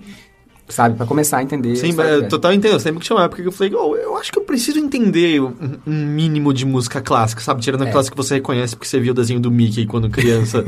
[0.70, 0.96] sabe?
[0.98, 1.76] Pra começar a entender.
[1.76, 2.80] Sim, mas eu total entendo.
[2.80, 5.42] Sempre que tinha uma época que eu falei, oh, eu acho que eu preciso entender
[5.42, 5.54] um,
[5.86, 7.62] um mínimo de música clássica, sabe?
[7.62, 7.88] Tirando É.
[7.88, 10.64] aquelas que você reconhece porque você viu o desenho do Mickey quando criança.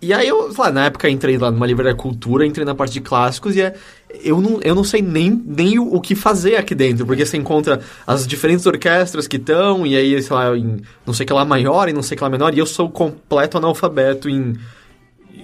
[0.00, 2.92] e aí eu, sei lá, na época entrei lá numa livraria cultura, entrei na parte
[2.94, 3.74] de clássicos e é,
[4.22, 7.36] eu, não, eu não sei nem, nem o, o que fazer aqui dentro, porque você
[7.36, 11.44] encontra as diferentes orquestras que estão, e aí, sei lá, em não sei que lá
[11.44, 14.54] maior e não sei que lá menor, e eu sou completo analfabeto em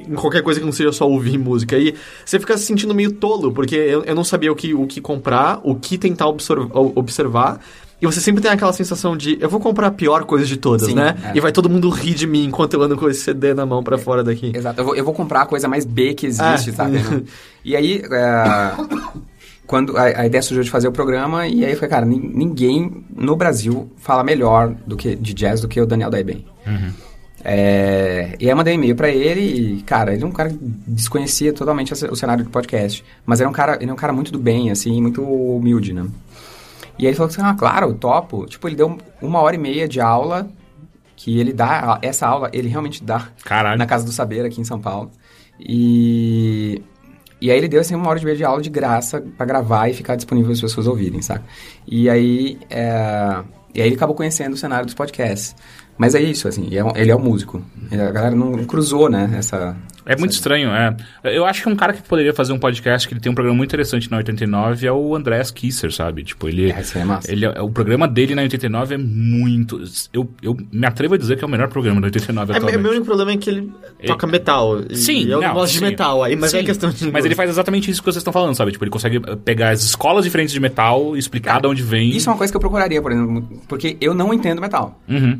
[0.09, 1.77] em qualquer coisa que não seja só ouvir música.
[1.79, 1.95] E
[2.25, 5.01] você fica se sentindo meio tolo, porque eu, eu não sabia o que, o que
[5.01, 7.61] comprar, o que tentar obsor- o- observar.
[8.03, 10.87] E você sempre tem aquela sensação de, eu vou comprar a pior coisa de todas,
[10.87, 11.15] Sim, né?
[11.23, 11.33] é.
[11.37, 13.83] E vai todo mundo rir de mim enquanto eu ando com esse CD na mão
[13.83, 14.53] pra fora daqui.
[14.55, 16.73] Exato, eu vou, eu vou comprar a coisa mais B que existe, É.
[16.73, 16.93] sabe?
[16.99, 17.23] né?
[17.63, 18.73] E aí, é,
[19.67, 23.05] quando a, a ideia surgiu de fazer o programa, e aí foi, cara, nin- ninguém
[23.15, 26.47] no Brasil fala melhor do que, de jazz do que o Daniel Daibem.
[27.43, 29.41] É, e aí eu mandei um e-mail pra ele
[29.79, 33.05] e, cara, ele é um cara que desconhecia totalmente o cenário do podcast.
[33.25, 35.93] Mas ele é um cara, ele é um cara muito do bem, assim, muito humilde,
[35.93, 36.07] né?
[36.99, 38.47] E aí ele falou assim, ah, claro, topo.
[38.47, 40.51] Tipo, ele deu uma hora e meia de aula,
[41.17, 43.79] que ele dá, essa aula ele realmente dá Caralho.
[43.79, 45.11] na Casa do Saber, aqui em São Paulo.
[45.59, 46.83] E,
[47.41, 49.89] e aí ele deu assim, uma hora de meia de aula de graça pra gravar
[49.89, 51.45] e ficar disponível para as pessoas ouvirem, sabe?
[51.87, 53.43] E aí, é,
[53.75, 55.55] e aí ele acabou conhecendo o cenário dos podcasts.
[56.01, 57.63] Mas é isso, assim, ele é um, ele é um músico.
[57.93, 59.77] Ele- A galera não cruzou, né, essa...
[60.07, 60.97] É muito estranho, é.
[61.23, 63.57] Eu acho que um cara que poderia fazer um podcast, que ele tem um programa
[63.57, 66.25] muito interessante na 89, é o Andreas Kisser, sabe?
[66.25, 66.71] Tipo, ele...
[66.71, 67.31] Essa é massa.
[67.31, 69.79] Ele, é- o programa dele na 89 é muito...
[70.11, 72.81] Eu, eu me atrevo a dizer que é o melhor programa da 89 É, atualmente.
[72.83, 73.71] meu único problema é que ele
[74.07, 74.81] toca metal.
[74.89, 75.85] e Sim, eu não não, gosto de sim.
[75.85, 77.13] metal aí, mas é Sim, questão de.
[77.13, 78.73] Mas ele faz exatamente isso que vocês estão falando, sabe?
[78.73, 82.09] Tipo, ele consegue eh, pegar as escolas diferentes de metal, explicar de onde vem.
[82.09, 84.99] Isso é uma coisa que eu procuraria, por exemplo, porque eu não entendo metal.
[85.07, 85.39] Uhum.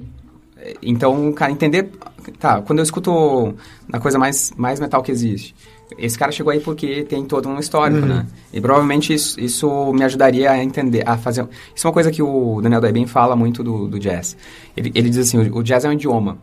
[0.83, 1.91] Então, cara, entender.
[2.39, 3.55] Tá, quando eu escuto
[3.89, 5.55] na coisa mais, mais metal que existe,
[5.99, 8.27] esse cara chegou aí porque tem todo um histórico, né?
[8.53, 11.49] E provavelmente isso, isso me ajudaria a entender, a fazer.
[11.75, 14.37] Isso é uma coisa que o Daniel Daibin fala muito do, do jazz.
[14.77, 16.39] Ele, ele diz assim: o, o jazz é um idioma.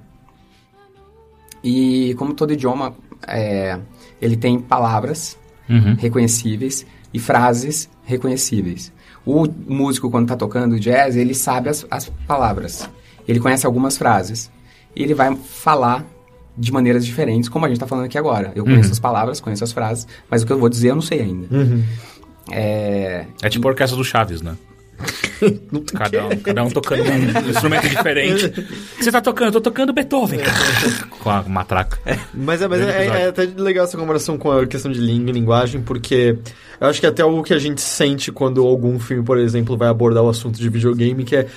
[1.63, 2.93] E como todo idioma,
[3.28, 3.80] é,
[4.22, 5.38] ele tem palavras
[5.70, 5.95] Uhum.
[5.99, 8.93] reconhecíveis e frases reconhecíveis.
[9.26, 12.89] O músico, quando está tocando jazz, ele sabe as, as palavras.
[13.28, 14.52] Ele conhece algumas frases.
[14.96, 16.06] E ele vai falar
[16.58, 18.52] de maneiras diferentes, como a gente está falando aqui agora.
[18.56, 21.02] Eu conheço as palavras, conheço as frases, mas o que eu vou dizer eu não
[21.02, 21.48] sei ainda.
[22.52, 24.56] É, É tipo a orquestra do Chaves, né?
[25.94, 28.46] cada, um, cada um tocando um instrumento diferente.
[28.46, 29.50] O que Você tá tocando?
[29.50, 30.40] Eu tô tocando Beethoven.
[31.20, 32.00] Com a matraca.
[32.34, 33.30] Mas, é, mas é, é episódio.
[33.30, 36.38] até legal essa comparação com a questão de língua e linguagem, porque
[36.80, 39.78] eu acho que é até algo que a gente sente quando algum filme, por exemplo,
[39.78, 41.48] vai abordar o assunto de videogame, que é,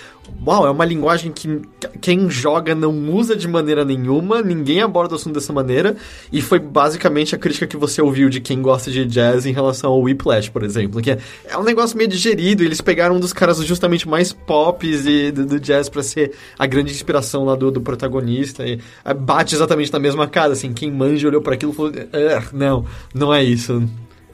[0.47, 1.61] uau, é uma linguagem que
[2.01, 5.97] quem joga não usa de maneira nenhuma, ninguém aborda o assunto dessa maneira,
[6.33, 9.91] e foi basicamente a crítica que você ouviu de quem gosta de jazz em relação
[9.91, 13.33] ao Whiplash, por exemplo, que é, é um negócio meio digerido, eles pegaram um dos
[13.33, 17.71] caras justamente mais pops e, do, do jazz pra ser a grande inspiração lá do,
[17.71, 21.73] do protagonista, e ah, bate exatamente na mesma casa, assim, quem manja olhou para aquilo
[21.73, 23.83] e falou, "Ah, não, não é isso.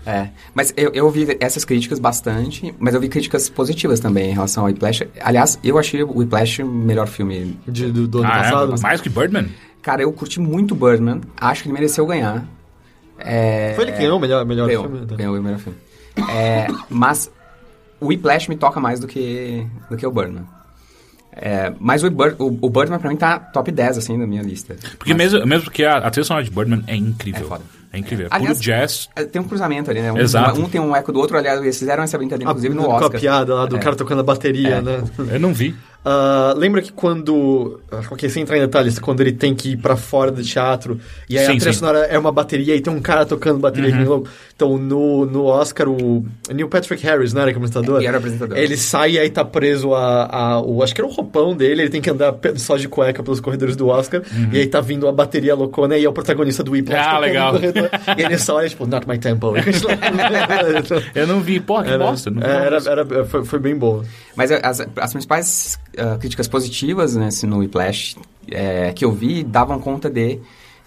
[0.07, 4.35] É, mas eu, eu ouvi essas críticas bastante, mas eu vi críticas positivas também em
[4.35, 5.03] relação ao Whiplash.
[5.21, 7.59] Aliás, eu achei o Whiplash o melhor filme.
[7.67, 8.75] De, do, do ano Ah, passado.
[8.77, 8.81] é?
[8.81, 9.49] Mais que Birdman?
[9.83, 12.45] Cara, eu curti muito Birdman, acho que ele mereceu ganhar.
[13.19, 15.07] É, Foi ele que ganhou o melhor, melhor ganhou, filme?
[15.07, 15.79] Ganhou o melhor filme.
[16.31, 17.31] É, mas
[18.01, 20.45] o Whiplash me toca mais do que, do que o Birdman.
[21.33, 24.43] É, mas o, Bir- o, o Birdman pra mim tá top 10, assim, na minha
[24.43, 24.77] lista.
[24.99, 27.45] Porque mesmo, mesmo porque a, a trilha sonora de Birdman é incrível.
[27.45, 27.63] É foda.
[27.97, 28.27] É incrível.
[28.27, 29.09] É Aliás, puro jazz.
[29.17, 30.13] É, Tem um cruzamento ali, né?
[30.13, 30.61] Um, Exato.
[30.61, 33.17] Um, tem um eco do outro, aliás, eles fizeram essa brincadeira, inclusive, no com Oscar.
[33.17, 33.79] a piada lá do É.
[33.81, 34.83] cara tocando a bateria, É.
[34.83, 35.03] né?
[35.33, 35.75] Eu não vi.
[36.09, 37.81] Ah, lembra que quando.
[37.91, 41.01] ah, Ok, sem entrar em detalhes, quando ele tem que ir pra fora do teatro
[41.29, 43.93] e aí Sim, a trilha sonora é uma bateria e tem um cara tocando bateria
[43.93, 44.05] Uhum.
[44.05, 44.29] louco.
[44.55, 48.01] Então no, no Oscar, o Neil Patrick Harris, não era que é apresentador?
[48.01, 48.57] E era apresentador.
[48.57, 50.81] Ele sai e aí tá preso a, a- o.
[50.83, 53.75] Acho que era o roupão dele, ele tem que andar só de cueca pelos corredores
[53.75, 54.23] do Oscar.
[54.53, 57.05] E aí tá vindo a bateria loucona e é o protagonista do Whiplash.
[57.05, 57.15] Uhum.
[57.17, 57.53] Ah, legal.
[57.53, 57.91] corredor.
[58.17, 59.55] e ele só olha, tipo, not my tempo.
[61.15, 62.31] Eu não vi, porra, que Era, bosta.
[62.31, 64.05] Não era, era- foi, foi bem boa.
[64.37, 68.17] Mas as, as principais ah, críticas positivas nesse, no Whiplash
[68.51, 70.39] é, que eu vi davam conta de...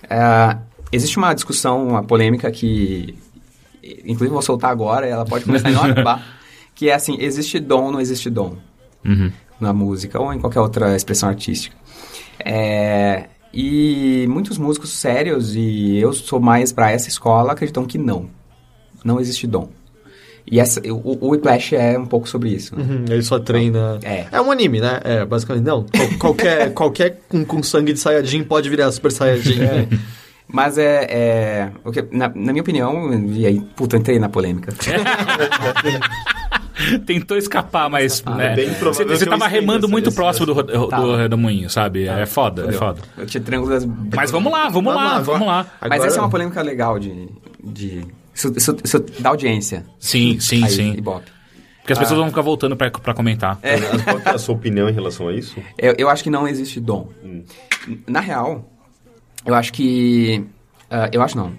[0.10, 0.57] ah,
[0.91, 3.16] existe uma discussão, uma polêmica que...
[3.84, 6.24] Inclusive vou soltar agora, ela pode começar em pá,
[6.76, 8.55] que é assim, existe dom ou não existe dom
[9.05, 9.32] Uhum.
[9.60, 11.76] na música ou em qualquer outra expressão artística.
[12.43, 18.30] É, e muitos músicos sérios, e eu sou mais para essa escola, acreditam que não.
[19.03, 19.70] Não existe dom.
[20.52, 22.76] E essa, o, o Whiplash é um pouco sobre isso.
[22.76, 22.84] né?
[22.84, 24.00] Uhum, ele só treina.
[24.04, 24.41] É.
[24.41, 25.00] um anime, né?
[25.04, 25.64] É, basicamente.
[25.66, 25.86] Não.
[25.86, 29.62] Qual- qualquer, qualquer com, com sangue de Saiyajin pode virar Super Saiyajin.
[29.64, 29.88] É.
[30.52, 31.06] Mas é.
[31.10, 34.74] é o que- na, na minha opinião, e aí, puta, entrei na polêmica.
[37.06, 38.24] Tentou escapar, mas.
[38.24, 41.18] né, É você, você tava remando essa- muito próximo do, do, Tava.
[41.18, 42.08] redemoinho, sabe?
[42.08, 43.02] É foda, é foda.
[43.18, 43.86] Eu tinha triângulo das...
[44.16, 45.66] Mas vamos lá, vamos, lá, vamos lá.
[45.82, 47.28] Mas Agora- essa é uma polêmica legal de.
[47.64, 48.06] de
[48.39, 49.85] isso, isso, isso dá audiência.
[49.99, 50.93] Sim, sim, aí, sim.
[50.93, 51.29] Ibope.
[51.81, 53.59] Porque as pessoas vão ficar voltando pra, pra comentar.
[53.63, 55.55] Mas qual é a sua opinião em relação a isso?
[55.77, 57.09] Eu, eu acho que não existe dom.
[58.07, 58.69] Na real,
[59.45, 60.45] eu acho que.
[60.89, 61.51] ah, eu acho não.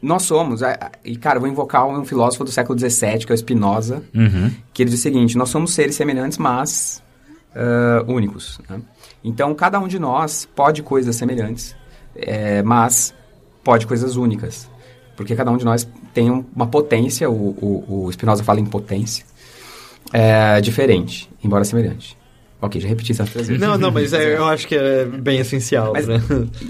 [0.00, 3.32] Nós somos, ah, ah, e cara, eu vou invocar um filósofo do século XVII, que
[3.32, 4.50] é o Spinoza, Uhum.
[4.72, 7.02] que ele diz o seguinte: nós somos seres semelhantes, mas
[7.54, 8.58] ah, únicos.
[8.70, 8.80] né?
[9.22, 11.74] Então, cada um de nós pode coisas semelhantes,
[12.14, 13.12] eh, mas
[13.64, 14.70] pode coisas únicas.
[15.16, 15.86] Porque cada um de nós
[16.16, 19.22] tem um- uma potência, o, o, o Spinoza fala em potência,
[20.14, 22.16] é, diferente, embora semelhante.
[22.58, 23.60] Ok, já repeti isso três vezes.
[23.60, 25.92] Não, não, mas é, eu acho que é bem essencial.
[25.92, 26.18] Mas- né?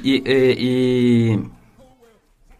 [0.02, 1.40] E, e- e-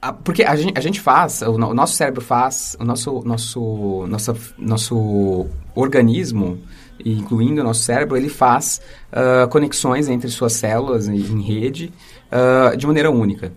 [0.01, 3.22] a- porque a gente, a gente faz, o, no- o nosso cérebro faz, o nosso,
[3.24, 6.59] nosso, nossa, nosso organismo,
[7.05, 8.80] incluindo o nosso cérebro, ele faz
[9.12, 11.93] ah, conexões entre suas células em, em rede
[12.30, 13.53] ah, de maneira única.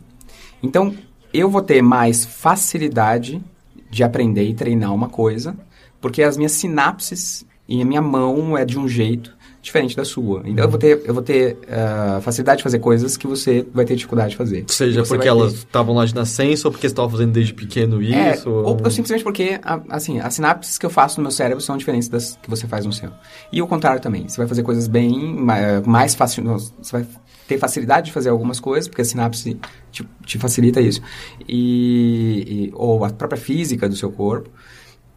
[0.64, 0.96] Então,
[1.34, 3.42] eu vou ter mais facilidade
[3.90, 5.56] de aprender e treinar uma coisa,
[6.02, 10.42] porque as minhas sinapses e a minha mão é de um jeito diferente da sua.
[10.46, 13.84] Então, eu vou ter, eu vou ter ah, facilidade de fazer coisas que você vai
[13.84, 14.64] ter dificuldade de fazer.
[14.70, 18.36] Seja porque elas estavam lá de nascença ou porque você estava fazendo desde pequeno é,
[18.36, 18.50] isso.
[18.50, 21.78] ou, ou simplesmente porque, a- assim, as sinapses que eu faço no meu cérebro são
[21.78, 23.12] diferentes das que você faz no seu.
[23.52, 24.28] E o contrário também.
[24.30, 26.42] Você vai fazer coisas bem ma- mais fácil.
[26.82, 27.06] Você vai
[27.50, 29.60] ter facilidade de fazer algumas coisas, porque a sinapse
[29.92, 31.02] te, te facilita isso.
[31.48, 34.50] E, e- ou a própria física do seu corpo.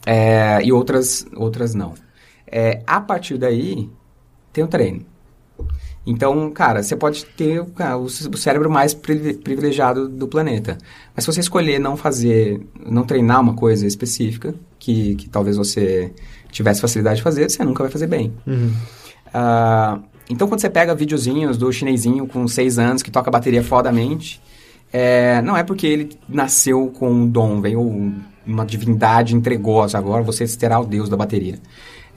[0.07, 1.93] É, e outras, outras não.
[2.47, 3.89] É, a partir daí,
[4.53, 5.05] tem o treino.
[6.05, 10.77] Então, cara, você pode ter cara, o cérebro mais privi- privilegiado do planeta.
[11.15, 16.13] Mas se você escolher não fazer, não treinar uma coisa específica, que, que talvez você
[16.51, 18.33] tivesse facilidade de fazer, você nunca vai fazer bem.
[19.33, 20.01] Ah,
[20.33, 24.41] então, quando você pega videozinhos do chinesinho com seis anos que toca bateria fodamente,
[24.93, 28.15] é, não é porque ele nasceu com um dom, veio um-
[28.47, 31.55] uma divindade entregou, agora você será o deus da bateria.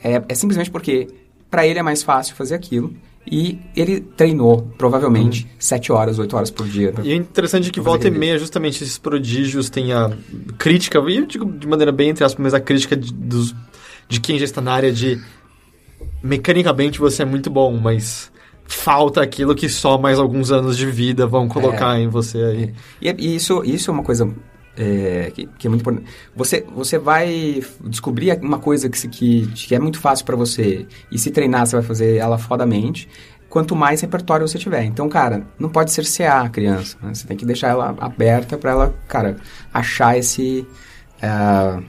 [0.04, 1.08] É, é simplesmente porque
[1.50, 2.94] para ele é mais fácil fazer aquilo
[3.32, 6.94] e ele treinou, provavelmente, sete horas, oito horas por dia.
[7.04, 10.12] E é interessante que volta e meia, justamente esses prodígios têm a
[10.58, 13.56] crítica, e eu digo de maneira bem entre aspas, mas a crítica de, dos,
[14.10, 15.20] de quem já está na área de
[16.22, 18.32] mecanicamente você é muito bom, mas
[18.68, 22.74] falta aquilo que só mais alguns anos de vida vão colocar em você aí.
[23.02, 24.28] E, e isso, isso é uma coisa
[24.78, 26.10] é, que, que é muito importante.
[26.36, 31.18] Você, você vai descobrir uma coisa que, que, que é muito fácil para você e
[31.18, 33.08] se treinar você vai fazer ela fodamente.
[33.50, 34.84] Quanto mais repertório você tiver.
[34.84, 36.98] Então, cara, não pode cercear a criança.
[37.02, 37.14] né?
[37.14, 39.38] Você tem que deixar ela aberta para ela, cara,
[39.74, 40.68] achar esse,
[41.22, 41.80] ah,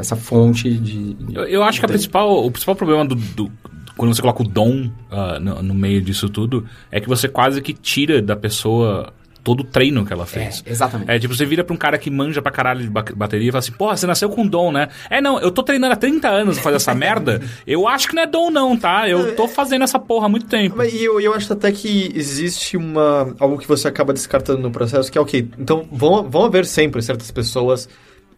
[0.00, 1.16] essa fonte de.
[1.32, 3.50] Eu, eu acho que principal, o principal problema do, do-
[3.96, 7.62] quando você coloca o dom ah, no, no meio disso tudo é que você quase
[7.62, 9.12] que tira da pessoa
[9.42, 10.60] todo o treino que ela fez.
[10.66, 11.08] É, exatamente.
[11.08, 13.52] É, tipo, você vira pra um cara que manja pra caralho de ba- bateria e
[13.52, 14.88] fala assim, porra, você nasceu com dom, né?
[15.08, 18.14] É, não, eu tô treinando há 30 anos pra fazer essa merda, eu acho que
[18.16, 19.08] não é dom não, tá?
[19.08, 20.82] Eu tô fazendo essa porra há muito tempo.
[20.82, 25.12] E eu, eu acho até que existe uma algo que você acaba descartando no processo,
[25.12, 25.48] que é ok.
[25.60, 27.88] Então vão, vão haver sempre certas pessoas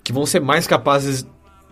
[0.09, 1.27] que vão ser mais capazes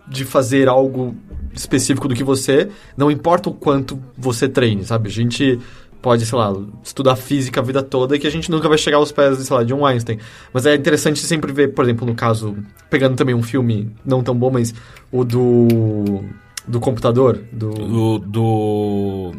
[0.07, 1.15] de fazer algo
[1.55, 5.09] específico do que você, não importa o quanto você treine, sabe?
[5.09, 5.59] A gente
[6.03, 9.11] pode, sei lá, estudar física a vida toda que a gente nunca vai chegar aos
[9.11, 10.19] pés, sei lá, de um Einstein.
[10.53, 12.55] Mas é interessante sempre ver, por exemplo, no caso,
[12.91, 14.71] pegando também um filme não tão bom, mas
[15.11, 16.23] o do
[16.67, 19.31] do computador, do Do, do...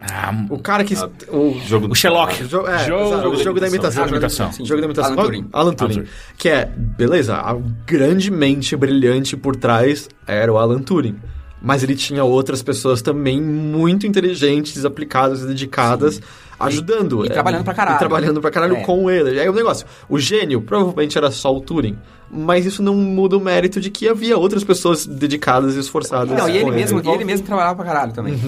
[0.00, 0.94] Ah, O cara que...
[0.94, 2.42] Ah, o, Jogo o Sherlock.
[2.42, 4.04] o jogo, é, Jogo o da jogo da imitação.
[4.04, 4.52] da imitação.
[4.52, 4.64] Sim.
[4.64, 5.12] Jogo da imitação.
[5.12, 5.48] Alan Turing.
[5.52, 5.94] Alan Turing.
[5.94, 6.08] Turing.
[6.38, 7.54] Que é, beleza, a
[7.86, 11.16] grande mente brilhante por trás era o Alan Turing.
[11.62, 16.18] Mas ele tinha outras pessoas também muito inteligentes, aplicadas e dedicadas,
[16.66, 17.24] ajudando.
[17.24, 17.96] E trabalhando pra caralho.
[17.96, 18.82] E trabalhando pra caralho É.
[18.82, 19.40] com ele.
[19.40, 21.96] Aí o negócio, o gênio provavelmente era só o Turing.
[22.32, 26.30] Mas isso não muda o mérito de que havia outras pessoas dedicadas e esforçadas.
[26.38, 28.38] Não, e ele mesmo, e ele mesmo trabalhava pra caralho também.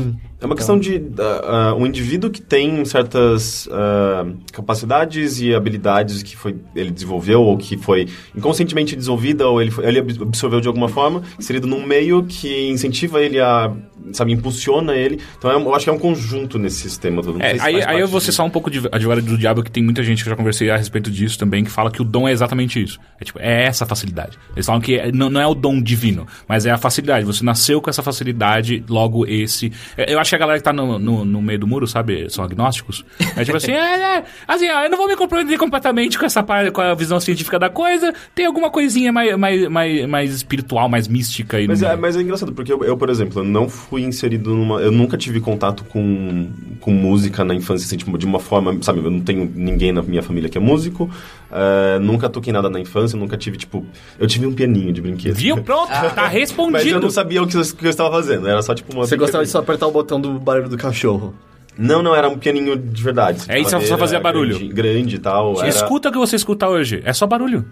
[0.41, 6.23] É uma questão de uh, uh, um indivíduo que tem certas uh, capacidades e habilidades
[6.23, 10.61] que foi, ele desenvolveu ou que foi inconscientemente desenvolvida ou ele, foi- ele ab- absorveu
[10.61, 13.73] de alguma forma, inserido num meio que incentiva ele a,
[14.13, 15.21] sabe, impulsiona ele.
[15.39, 17.39] Então é eu acho que é um conjunto nesse sistema todo.
[17.39, 19.71] Não É, aí, aí eu vou ser só um pouco de advogado do diabo, que
[19.71, 22.05] tem muita gente que eu já conversei a respeito disso também, que fala que o
[22.05, 22.99] dom é exatamente isso.
[23.21, 24.39] É tipo, é essa facilidade.
[24.55, 27.25] Eles falam que é- não, não é o dom divino, mas é a facilidade.
[27.25, 29.73] Você nasceu com essa facilidade, logo esse.
[29.97, 32.29] é, Eu acho que a galera que tá no, no, no meio do muro, sabe,
[32.31, 33.05] são agnósticos.
[33.37, 36.43] É tipo assim, é, é, assim, ó, eu não vou me comprometer completamente com essa
[36.43, 38.13] parte, com a visão científica da coisa.
[38.35, 42.21] Tem alguma coisinha mais, mais, mais, mais espiritual, mais mística aí Mas é, mas é
[42.23, 44.81] engraçado, porque eu, eu, por exemplo, não fui inserido numa.
[44.81, 46.49] Eu nunca tive contato com,
[46.81, 48.77] com música na infância, assim, tipo, de uma forma.
[48.83, 51.11] Sabe, eu não tenho ninguém na minha família que é músico.
[51.51, 53.85] eh, nunca toquei nada na infância, nunca tive, tipo.
[54.19, 55.35] Eu tive um pianinho de brinquedo.
[55.35, 55.57] Viu?
[55.63, 57.01] Pronto, tá Mas eu respondido.
[57.01, 58.49] não sabia o que eu, que eu estava fazendo.
[58.49, 59.07] Era só, tipo, uma.
[59.07, 61.35] Você gostava de só apertar o botão do barulho do cachorro.
[61.79, 63.45] Não, não, era um pianinho de verdade.
[63.49, 64.69] É isso, só fazia barulho.
[64.69, 65.59] Grande, e tal.
[65.59, 67.01] era- Escuta o que você escuta hoje.
[67.05, 67.65] É só barulho.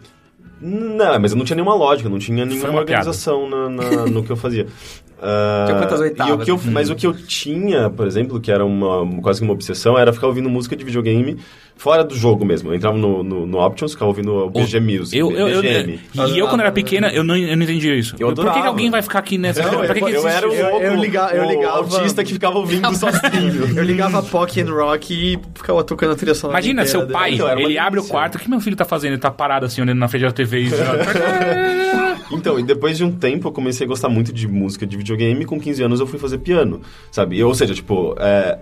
[0.62, 4.30] Não, mas eu não tinha nenhuma lógica, não tinha nenhuma organização na- na- no que
[4.30, 4.66] eu fazia.
[5.22, 6.34] Ah, quantas e oitavas?
[6.34, 9.44] o que eu, Mas o que eu tinha, por exemplo, que era uma, quase que
[9.44, 11.36] uma obsessão, era ficar ouvindo música de videogame
[11.76, 12.70] fora do jogo mesmo.
[12.70, 15.62] Eu entrava no, no, no Options, ficava ouvindo o BG Music, Eu, eu, eu,
[16.28, 18.14] e eu, quando era pequena, eu não, eu não entendia isso.
[18.18, 19.62] Eu Por que, que alguém vai ficar aqui nessa...
[19.62, 22.22] Não, pra que eu, que eu era o louco, eu liga- eu o ligava- autista
[22.22, 23.76] que ficava ouvindo sozinho.
[23.76, 27.12] Eu ligava Pock and Rock e ficava tocando a trilha sonora Imagina, seu dele.
[27.14, 29.12] pai, Então, era uma ele abre o quarto, o que meu filho tá fazendo?
[29.12, 30.70] Ele tá parado assim, olhando na frente da TV e...
[32.30, 35.44] Então, e depois de um tempo eu comecei a gostar muito de música de videogame
[35.44, 37.42] com 15 anos eu fui fazer piano, sabe?
[37.42, 38.58] Ou seja, tipo, é,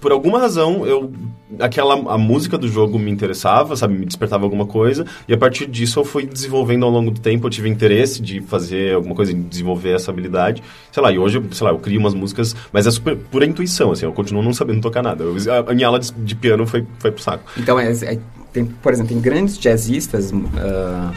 [0.00, 1.12] por alguma razão eu
[1.60, 5.66] aquela a música do jogo me interessava, sabe, me despertava alguma coisa e a partir
[5.66, 9.34] disso eu fui desenvolvendo ao longo do tempo, eu tive interesse de fazer alguma coisa,
[9.34, 10.62] de desenvolver essa habilidade.
[10.90, 13.92] Sei lá, e hoje, sei lá, eu crio umas músicas, mas é super pura intuição,
[13.92, 15.24] assim, eu continuo não sabendo tocar nada.
[15.24, 17.44] Eu- a, a minha aula de, de piano foi foi pro saco.
[17.58, 18.18] Então, é, é-
[18.52, 20.32] tem, por exemplo, tem grandes jazzistas.
[20.56, 21.12] ah,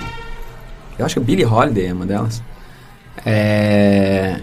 [0.97, 2.41] eu acho que a Billie Holiday é uma delas.
[3.25, 4.39] É.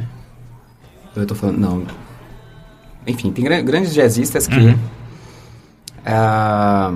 [1.14, 1.58] Eu tô falando.
[1.58, 1.86] Não.
[3.06, 4.76] Enfim, tem gran- grandes jazzistas que.
[6.06, 6.94] ah,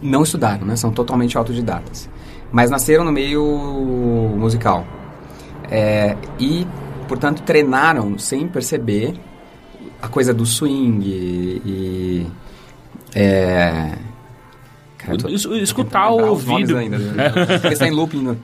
[0.00, 0.76] não estudaram, né?
[0.76, 2.08] São totalmente autodidatas.
[2.52, 3.42] Mas nasceram no meio
[4.36, 4.86] musical.
[5.70, 6.66] É, e,
[7.06, 9.14] portanto, treinaram sem perceber
[10.00, 11.62] a coisa do swing e.
[11.64, 12.26] e,
[13.14, 13.92] é,
[15.16, 15.32] cara,
[15.62, 16.76] escutar o ouvido.
[16.76, 17.30] Ainda, né?
[17.60, 18.22] Porque está em looping.
[18.22, 18.36] né?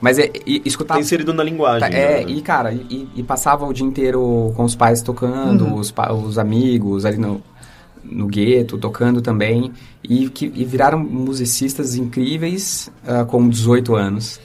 [0.00, 0.94] Mas é, e- escutar.
[0.94, 1.80] Tá inserido na linguagem.
[1.80, 2.30] Tá, é, né?
[2.30, 6.38] e cara, e, e passava o dia inteiro com os pais tocando, os, pa- os
[6.38, 7.42] amigos ali no,
[8.04, 9.72] no gueto, tocando também,
[10.04, 14.38] e, que, e viraram musicistas incríveis ah, com 18 anos.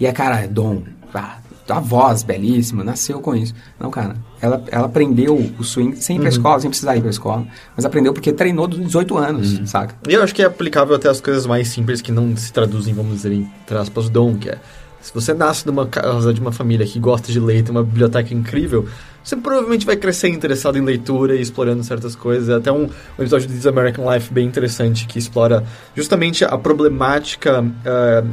[0.00, 0.82] E a cara, é dom,
[1.14, 1.38] ah,
[1.68, 3.54] a voz belíssima, nasceu com isso.
[3.78, 7.08] Não, cara, ela, ela aprendeu o swing sem ir pra escola, sem precisar ir pra
[7.08, 9.94] escola, mas aprendeu porque treinou dos 18 anos, saca?
[10.06, 12.92] E eu acho que é aplicável até as coisas mais simples que não se traduzem,
[12.92, 14.58] vamos dizer, entre aspas, dom, que é...
[15.00, 17.82] Se você nasce numa casa de uma família que gosta de ler e tem uma
[17.82, 18.86] biblioteca incrível,
[19.22, 22.48] você provavelmente vai crescer interessado em leitura e explorando certas coisas.
[22.48, 25.64] É até um, um episódio de This American Life bem interessante que explora
[25.94, 27.64] justamente a problemática...
[27.84, 28.24] eh,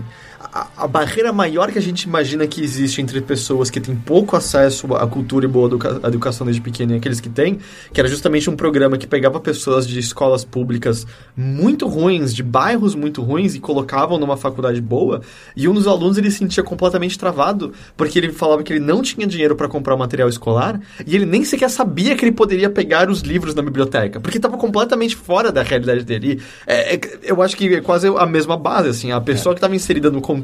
[0.54, 4.36] a, a barreira maior que a gente imagina que existe entre pessoas que têm pouco
[4.36, 7.60] acesso à cultura e boa educa educação desde pequeno e aqueles que têm,
[7.94, 12.96] que era justamente um programa que pegava pessoas de escolas públicas muito ruins, de bairros
[12.96, 15.22] muito ruins, e colocavam numa faculdade boa,
[15.56, 19.02] e um dos alunos ele se sentia completamente travado, porque ele falava que ele não
[19.02, 22.70] tinha dinheiro para comprar o material escolar, e ele nem sequer sabia que ele poderia
[22.70, 26.34] pegar os livros na biblioteca, porque estava completamente fora da realidade dele.
[26.34, 29.60] E, é, é, eu acho que é quase a mesma base, assim, a pessoa que
[29.60, 30.41] estava inserida no contexto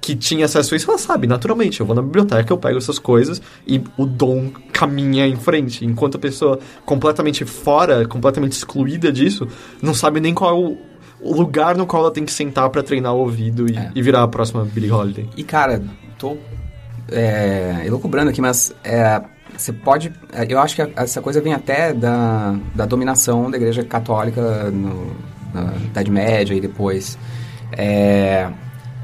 [0.00, 2.98] que tinha acesso a isso, ela sabe, naturalmente, eu vou na biblioteca, eu pego essas
[2.98, 9.46] coisas e o dom caminha em frente, enquanto a pessoa completamente fora, completamente excluída disso,
[9.82, 10.78] não sabe nem qual é o,
[11.20, 13.90] o lugar no qual ela tem que sentar para treinar o ouvido e, É.
[13.94, 15.28] e virar a próxima Billie Holiday.
[15.36, 15.82] E, cara,
[16.18, 16.38] tô
[17.12, 19.20] é, elucubrando aqui, mas é,
[19.54, 20.10] você pode...
[20.32, 25.14] é, Eu acho que essa coisa vem até da, da dominação da Igreja Católica no,
[25.52, 27.18] na Idade Média e depois.
[27.72, 28.48] É,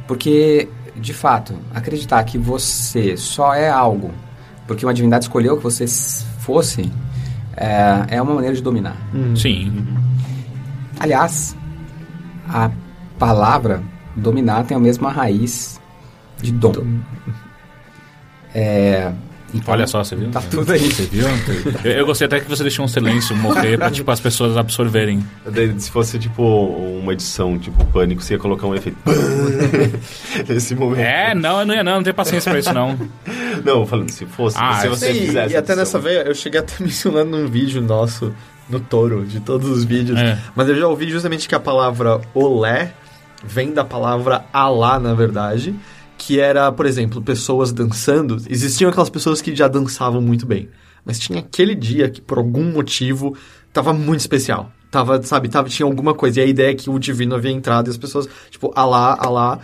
[0.06, 4.12] porque, de fato, acreditar que você só é algo
[4.66, 5.86] porque uma divindade escolheu que você
[6.40, 6.90] fosse,
[7.56, 8.96] é, é uma maneira de dominar.
[9.36, 9.86] Sim.
[10.98, 11.56] Aliás,
[12.48, 12.70] a
[13.18, 13.82] palavra
[14.16, 15.80] dominar tem a mesma raiz
[16.40, 16.84] de dom.
[18.54, 19.12] É,
[19.54, 20.30] então, Olha só, você viu?
[20.30, 20.80] Tá tudo aí.
[20.80, 21.26] Você viu?
[21.84, 25.24] Eu, eu gostei até que você deixou um silêncio morrer pra, tipo, as pessoas absorverem.
[25.78, 28.98] Se fosse, tipo, uma edição, tipo, pânico, você ia colocar um efeito.
[30.48, 31.00] Nesse momento.
[31.00, 32.98] É, não, eu não ia não, não tenho paciência pra isso não.
[33.64, 35.54] Não, falando, se fosse, Ah, se você Sim, fizesse.
[35.54, 35.76] e até edição.
[35.76, 38.34] nessa veia, eu cheguei até mencionando num vídeo nosso,
[38.68, 40.18] no Toro, de todos os vídeos.
[40.18, 40.38] É.
[40.54, 42.92] Mas eu já ouvi justamente que a palavra olé
[43.44, 45.74] vem da palavra alá, na verdade.
[46.18, 48.36] Que era, por exemplo, pessoas dançando.
[48.48, 50.68] Existiam aquelas pessoas que já dançavam muito bem.
[51.04, 53.36] Mas tinha aquele dia que, por algum motivo,
[53.72, 54.72] tava muito especial.
[54.90, 56.40] Tava, sabe, tava, tinha alguma coisa.
[56.40, 59.60] E a ideia é que o divino havia entrado e as pessoas, tipo, alá, alá.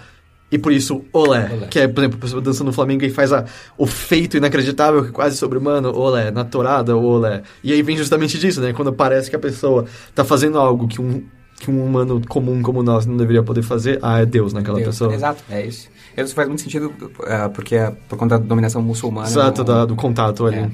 [0.53, 1.67] E por isso, olé, Olé.
[1.69, 3.47] Que é, por exemplo, a pessoa dançando no Flamengo e faz a,
[3.79, 7.43] o feito inacreditável, que é quase sobre-humano, olé, na torada, olé.
[7.65, 8.75] E aí vem justamente disso, né?
[8.75, 11.25] Quando parece que a pessoa tá fazendo algo que um,
[11.63, 14.89] que um humano comum como nós não deveria poder fazer, ah, é Deus naquela Deus.
[14.89, 15.15] pessoa.
[15.15, 15.89] Exato, é isso.
[16.17, 19.27] Isso faz muito sentido uh, porque é por conta da dominação muçulmana.
[19.29, 20.57] Exato, no- da- do contato ali.
[20.57, 20.71] é,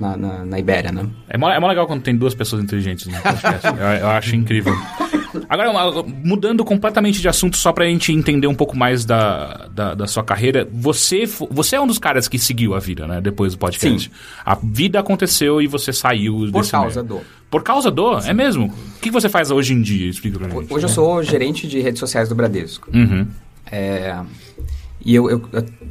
[0.00, 1.06] na, na, na Ibéria, né?
[1.28, 3.66] É mó, é mó legal quando tem duas pessoas inteligentes no podcast.
[3.68, 4.74] eu, eu acho incrível.
[5.48, 10.06] Agora, mudando completamente de assunto, só pra gente entender um pouco mais da, da, da
[10.06, 13.20] sua carreira, você, você é um dos caras que seguiu a vida, né?
[13.20, 14.08] Depois do podcast.
[14.08, 14.14] Sim.
[14.44, 17.20] A vida aconteceu e você saiu Por causa meio.
[17.20, 17.26] do.
[17.50, 18.18] Por causa do?
[18.18, 18.66] É mesmo?
[18.66, 20.08] O que você faz hoje em dia?
[20.08, 20.72] Explica pra gente.
[20.72, 22.88] Hoje eu sou gerente de redes sociais do Bradesco.
[22.94, 23.26] Uhum.
[23.70, 24.18] É,
[25.04, 25.42] e eu, eu,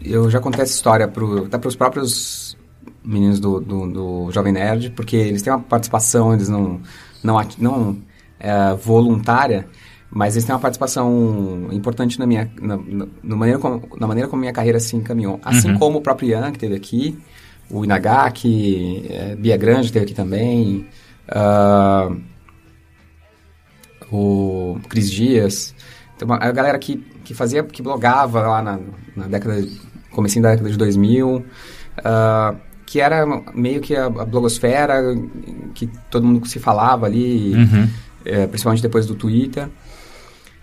[0.03, 2.57] eu- já contei essa história pro, até para os próprios
[3.03, 6.79] meninos do, do, do Jovem Nerd, porque eles têm uma participação, eles não,
[7.23, 7.97] não, não
[8.41, 9.67] é, voluntária,
[10.09, 14.27] mas eles têm uma participação importante na minha na, na, na maneira, como, na maneira
[14.27, 15.39] como minha carreira se encaminhou.
[15.43, 17.17] Assim como o próprio Ian, que esteve aqui,
[17.69, 20.85] o Inagaki, é, Bia Grande esteve aqui também,
[21.29, 22.11] ah,
[24.11, 25.73] o Cris Dias.
[26.21, 28.79] Uma, a galera que, que fazia, que blogava lá na,
[29.15, 29.65] na década,
[30.11, 31.45] comecinho da década de 2000,
[32.03, 32.55] ah,
[32.85, 35.15] que era meio que a, a blogosfera,
[35.73, 37.87] que todo mundo se falava ali, Uhum.
[38.25, 39.67] Eh, principalmente depois do Twitter.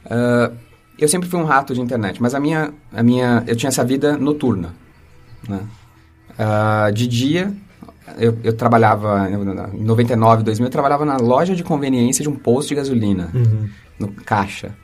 [0.09, 0.53] Ah,
[0.99, 3.85] eu sempre fui um rato de internet, mas a minha, a minha, eu tinha essa
[3.85, 4.75] vida noturna,
[5.49, 5.61] né?
[6.37, 7.53] Ah, de dia,
[8.19, 12.71] eu, eu trabalhava, em 99, 2000, eu trabalhava na loja de conveniência de um posto
[12.71, 13.31] de gasolina,
[13.99, 14.75] no caixa.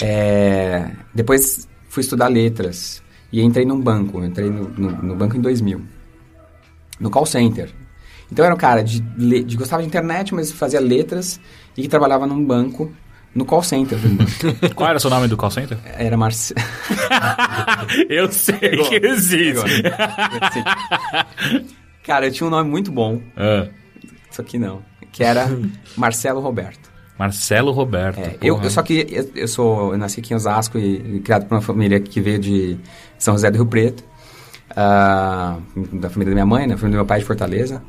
[0.00, 3.02] É, depois fui estudar letras
[3.32, 5.80] e entrei num banco, entrei no, no, no banco em 2000,
[7.00, 7.72] no call center.
[8.30, 11.40] Então eu era um cara de, de gostava de internet, mas fazia letras
[11.76, 12.92] e que trabalhava num banco,
[13.34, 13.98] no call center.
[14.74, 15.78] Qual era o seu nome do call center?
[15.84, 16.60] Era Marcelo.
[18.08, 19.82] eu sei que existe.
[22.04, 23.68] Cara, eu tinha um nome muito bom, Ah,
[24.30, 24.82] isso aqui não,
[25.12, 25.48] que era
[25.96, 26.92] Marcelo Roberto.
[27.18, 28.18] Marcelo Roberto.
[28.18, 31.20] É, eu, eu só que eu, eu sou eu nasci aqui em Osasco e, e
[31.20, 32.76] criado por uma família que veio de
[33.16, 34.04] São José do Rio Preto,
[34.76, 35.58] ah,
[35.92, 37.82] da família da minha mãe, né, da família do meu pai de Fortaleza.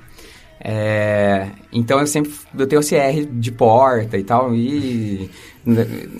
[0.67, 5.29] É, então eu sempre eu tenho esse R de porta e tal e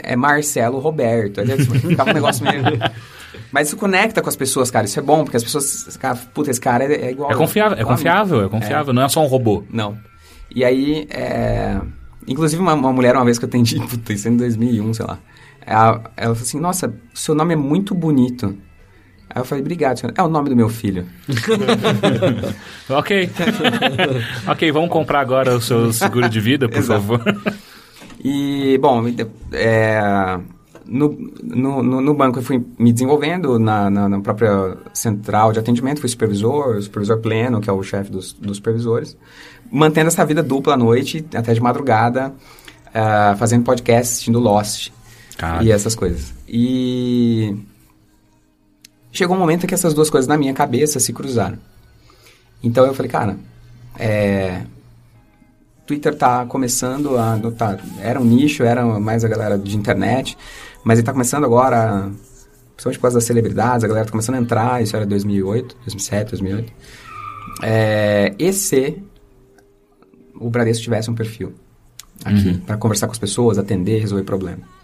[0.04, 1.42] é Marcelo Roberto.
[1.42, 2.62] Aí ficava um negócio meio
[3.52, 4.86] mas isso conecta com as pessoas, cara.
[4.86, 5.98] Isso é bom, porque as pessoas.
[5.98, 7.32] Cara, puta, esse cara é, é igual.
[7.32, 7.90] É confiável, é a mim.
[7.90, 8.94] confiável, é confiável.
[8.94, 9.64] Não é só um robô.
[9.72, 9.98] Não.
[10.54, 11.80] E aí, é...
[12.28, 15.06] inclusive uma, uma mulher, uma vez que eu atendi, puta, isso é em 2001, sei
[15.06, 15.20] lá.
[15.66, 18.56] Ela, ela falou assim, nossa, seu nome é muito bonito.
[19.36, 20.16] Aí eu falei, obrigado, senhora.
[20.18, 21.06] É o nome do meu filho.
[22.88, 23.30] Ok.
[24.48, 27.02] ok, vamos comprar agora o seu seguro de vida, por Exato.
[27.02, 27.22] favor.
[28.24, 29.04] E, bom,
[29.52, 30.40] é,
[30.86, 36.00] no, no, no, banco eu fui me desenvolvendo na, na, na própria central de atendimento,
[36.00, 39.18] fui supervisor, supervisor pleno, que é o chefe dos, dos supervisores,
[39.72, 42.34] mantendo essa vida dupla à noite, até de madrugada,
[42.94, 44.92] ah, fazendo podcast, assistindo Lost
[45.64, 46.34] e essas coisas.
[46.48, 47.56] E
[49.18, 51.58] chegou um momento em que essas duas coisas na minha cabeça se cruzaram.
[52.64, 53.38] Então eu falei, cara,
[53.98, 54.64] é,
[55.86, 57.40] Twitter tá começando a.
[57.52, 60.38] Tá, era um nicho, era mais a galera de internet,
[60.84, 62.10] mas ele tá começando agora,
[62.74, 66.30] principalmente por causa das celebridades, a galera tá começando a entrar, isso era 2008, 2007,
[66.32, 66.74] 2008.
[67.64, 69.02] É, e se
[70.40, 71.54] o Bradesco tivesse um perfil
[72.24, 74.75] aqui, para conversar com as pessoas, atender, resolver problema.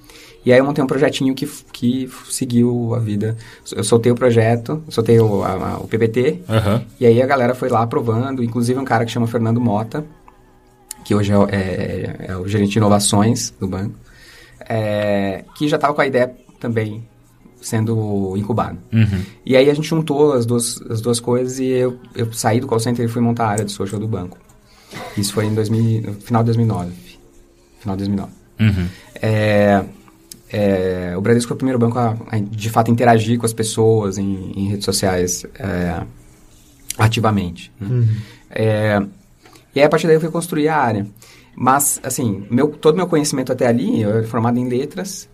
[0.46, 3.38] E aí eu montei um projetinho que, que seguiu a vida.
[3.72, 6.84] Eu soltei o projeto, soltei o, a- a- o PPT, Aham.
[7.00, 10.04] e aí a galera foi lá aprovando, inclusive um cara que chama Fernando Mota,
[11.06, 13.94] que hoje é, o- é- é o gerente de inovações do banco,
[14.68, 17.04] é, que já estava com a ideia também
[17.62, 18.80] sendo incubado.
[18.92, 19.22] Uhum.
[19.46, 22.66] E aí a gente juntou as duas, as duas coisas e eu, eu saí do
[22.68, 24.38] call center e fui montar a área de social do banco.
[25.16, 26.92] Isso foi em 2000, no final de 2009.
[27.80, 28.32] Final de 2009.
[28.60, 28.88] Uhum.
[29.22, 29.84] É,
[30.52, 34.18] é, o Bradesco foi o primeiro banco a, a, de fato, interagir com as pessoas
[34.18, 36.04] em, em redes sociais é,
[36.98, 37.72] ativamente.
[37.80, 38.08] Né?
[38.50, 39.02] É,
[39.74, 41.08] e aí, a partir daí, eu fui construir a área.
[41.56, 45.30] Mas, assim, meu, todo meu conhecimento até ali, eu era formado em letras,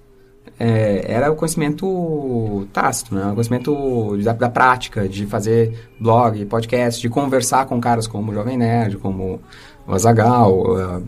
[0.59, 3.27] é, era o conhecimento tácito, né?
[3.27, 8.33] O conhecimento da, da, prática, de fazer blog, podcast, de conversar com caras como o
[8.33, 9.39] Jovem Nerd, como
[9.85, 11.05] o Azagal, uh,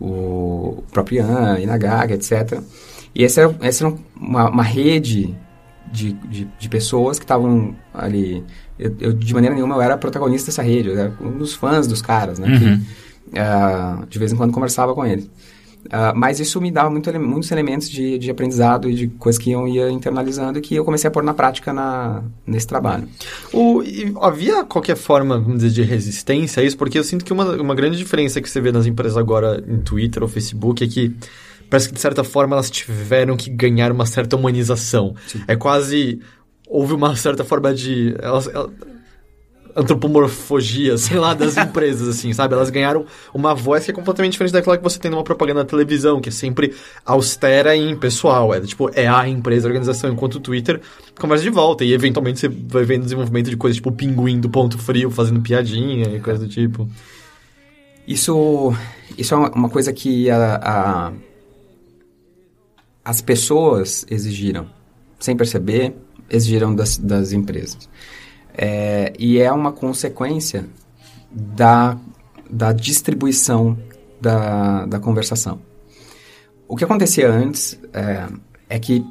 [0.00, 2.60] o próprio Ian, Inagaga, etc.
[3.14, 5.34] E essa era, essa era uma, uma rede
[5.92, 8.42] de, de, de, pessoas que estavam ali.
[8.78, 11.86] Eu, eu, de maneira nenhuma, eu era protagonista dessa rede, eu era um dos fãs
[11.86, 12.48] dos caras, né?
[12.48, 12.58] Uhum.
[12.58, 15.30] Que, uh, de vez em quando conversava com eles.
[15.86, 19.52] Uh, mas isso me dava muito, muitos elementos de, de aprendizado e de coisas que
[19.52, 23.06] eu ia internalizando e que eu comecei a pôr na prática na, nesse trabalho.
[23.52, 23.82] O,
[24.22, 26.76] havia qualquer forma, vamos dizer, de resistência a isso?
[26.76, 29.78] Porque eu sinto que uma, uma grande diferença que você vê nas empresas agora em
[29.78, 31.14] Twitter ou Facebook é que
[31.68, 35.14] parece que de certa forma elas tiveram que ganhar uma certa humanização.
[35.26, 35.42] Sim.
[35.46, 36.20] É quase.
[36.68, 38.14] Houve uma certa forma de.
[38.20, 38.70] Elas, elas,
[39.76, 42.54] antropomorfogia, sei lá, das empresas, assim, sabe?
[42.54, 45.66] Elas ganharam uma voz que é completamente diferente daquela que você tem numa propaganda na
[45.66, 46.74] televisão, que é sempre
[47.04, 48.54] austera e impessoal.
[48.54, 50.80] É tipo, é a empresa, a organização, enquanto o Twitter
[51.18, 51.84] conversa de volta.
[51.84, 55.40] E eventualmente você vai vendo desenvolvimento de coisas tipo o pinguim do ponto frio fazendo
[55.40, 56.88] piadinha e coisa do tipo.
[58.06, 58.74] Isso,
[59.16, 61.12] isso é uma coisa que a, a
[63.04, 64.66] as pessoas exigiram,
[65.20, 65.94] sem perceber,
[66.30, 67.88] exigiram das, das empresas.
[68.56, 70.64] É, e é uma consequência
[71.30, 71.98] da,
[72.48, 73.76] da distribuição
[74.20, 75.60] da, da conversação.
[76.66, 78.26] O que acontecia antes é,
[78.70, 79.04] é que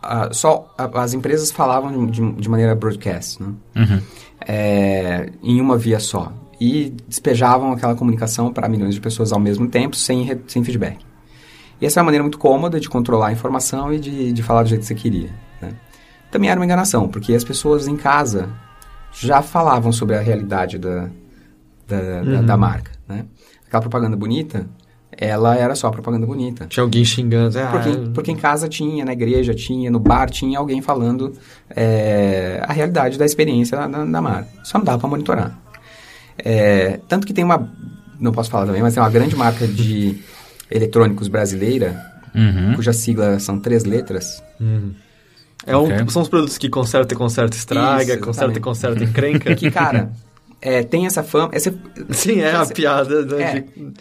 [0.00, 3.52] a, só a, as empresas falavam de, de maneira broadcast, né?
[3.76, 4.00] Uhum.
[4.46, 6.32] É, em uma via só.
[6.60, 10.98] E despejavam aquela comunicação para milhões de pessoas ao mesmo tempo, sem, sem feedback.
[11.80, 14.62] E essa é uma maneira muito cômoda de controlar a informação e de, de falar
[14.64, 15.30] do jeito que você queria.
[15.62, 15.72] Né?
[16.30, 18.48] Também era uma enganação, porque as pessoas em casa
[19.12, 21.08] já falavam sobre a realidade da,
[21.88, 22.32] da, Uhum.
[22.32, 22.92] da, da marca.
[23.08, 23.24] Né?
[23.66, 24.66] Aquela propaganda bonita,
[25.10, 26.66] ela era só propaganda bonita.
[26.66, 27.58] Tinha alguém xingando.
[27.58, 31.32] Ah, Porque, porque em casa tinha, na igreja tinha, no bar tinha alguém falando
[31.74, 34.48] é, a realidade da experiência da, da, da marca.
[34.62, 35.58] Só não dava para monitorar.
[36.38, 37.68] É, tanto que tem uma,
[38.18, 40.22] não posso falar também, mas tem uma grande marca de
[40.70, 42.00] eletrônicos brasileira,
[42.34, 42.74] Uhum.
[42.74, 44.42] cuja sigla são três letras.
[45.66, 46.08] É um.
[46.08, 48.60] São os produtos que conserta e conserta estraga, Isso, conserta e exatamente.
[48.60, 49.54] conserta encrenca.
[49.56, 50.10] Que, cara,
[50.60, 51.50] é, tem essa fama...
[51.52, 51.74] Essa,
[52.10, 53.24] Sim, é a Cê- piada.
[53.26, 53.60] né, É.
[53.60, 53.92] de-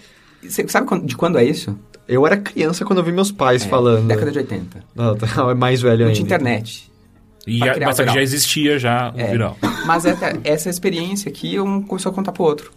[0.49, 1.77] Você sabe quando- de quando é isso?
[2.07, 4.07] Eu era criança quando eu vi meus pais É, falando.
[4.07, 4.83] Década de 80.
[4.95, 6.13] Não, tá, é mais velho Não ainda.
[6.15, 6.89] tinha internet.
[7.45, 9.27] E criar mas já existia já o É.
[9.31, 9.57] viral.
[9.85, 12.71] Mas é- essa experiência aqui um começou a contar pro outro.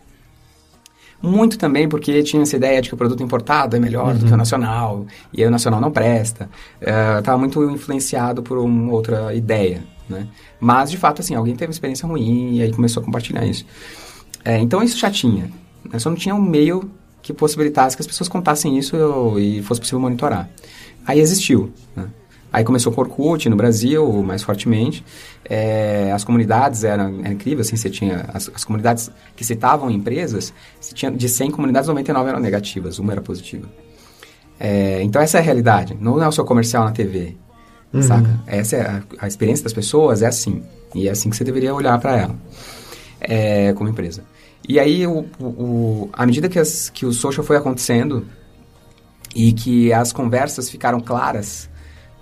[1.22, 4.32] Muito também porque tinha essa ideia de que o produto importado é melhor do que
[4.32, 6.50] o nacional, e aí o nacional não presta.
[6.80, 10.26] Estava muito influenciado por uma outra ideia, né?
[10.58, 13.64] Mas, de fato, assim, alguém teve uma experiência ruim e aí começou a compartilhar isso.
[14.44, 15.50] É, então, isso já tinha.
[15.90, 15.98] né?
[15.98, 16.90] Só não tinha um meio
[17.22, 18.96] que possibilitasse que as pessoas contassem isso
[19.38, 20.50] e fosse possível monitorar.
[21.06, 22.06] Aí existiu, né?
[22.52, 25.02] Aí começou com o Orkut no Brasil, mais fortemente.
[25.48, 28.26] É, as comunidades eram, era incrível, assim, você tinha...
[28.34, 33.12] As, as comunidades que citavam empresas, você tinha, de 100 comunidades, 99 eram negativas, uma
[33.12, 33.66] era positiva.
[34.60, 37.34] É, então essa é a realidade, não é o seu comercial na TV,
[38.02, 38.40] saca?
[38.46, 40.62] Essa é a, a experiência das pessoas é assim,
[40.94, 42.36] e é assim que você deveria olhar para ela,
[43.20, 44.22] é, como empresa.
[44.68, 48.24] E aí, o- o- à medida que, as, que o social foi acontecendo
[49.34, 51.68] e que as conversas ficaram claras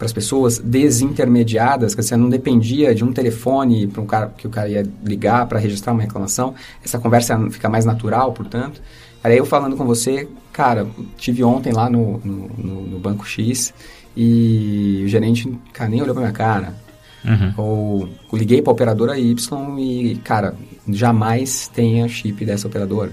[0.00, 4.46] para as pessoas, desintermediadas, que você não dependia de um telefone para um cara que
[4.46, 8.80] o cara ia ligar para registrar uma reclamação, essa conversa fica mais natural, portanto.
[9.22, 10.86] Era eu falando com você, cara,
[11.18, 12.48] tive ontem lá no, no,
[12.86, 13.74] no- Banco X
[14.16, 16.74] e o gerente, cara, nem olhou pra minha cara.
[17.22, 17.52] Uhum.
[17.58, 20.54] Ou liguei pra operadora Y e, cara,
[20.88, 23.12] jamais tenha chip dessa operadora.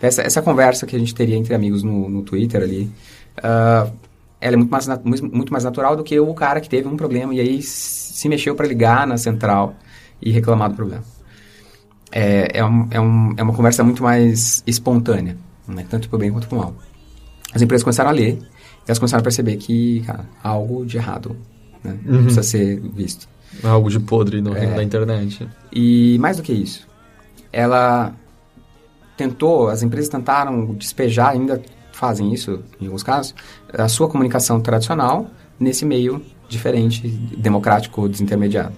[0.00, 2.88] Essa, essa conversa que a gente teria entre amigos no, no Twitter ali,
[3.42, 3.90] ah,
[4.40, 4.86] ela é muito mais,
[5.20, 8.54] muito mais natural do que o cara que teve um problema e aí se mexeu
[8.54, 9.74] para ligar na central
[10.22, 11.02] e reclamar do problema.
[12.10, 15.36] É, é, um, é, um, é uma conversa muito mais espontânea,
[15.66, 15.84] né?
[15.88, 16.74] tanto pro bem quanto pro mal.
[17.52, 18.46] As empresas começaram a ler e
[18.86, 21.36] elas começaram a perceber que, cara, há algo de errado
[21.82, 21.98] né?
[22.04, 23.28] precisa ser visto.
[23.62, 24.60] Algo de podre no É.
[24.60, 25.48] reino da internet.
[25.72, 26.86] E mais do que isso,
[27.52, 28.14] ela
[29.16, 31.60] tentou, as empresas tentaram despejar, ainda
[31.98, 33.34] fazem isso em alguns casos,
[33.72, 35.26] a sua comunicação tradicional
[35.58, 38.72] nesse meio diferente, democrático, desintermediado.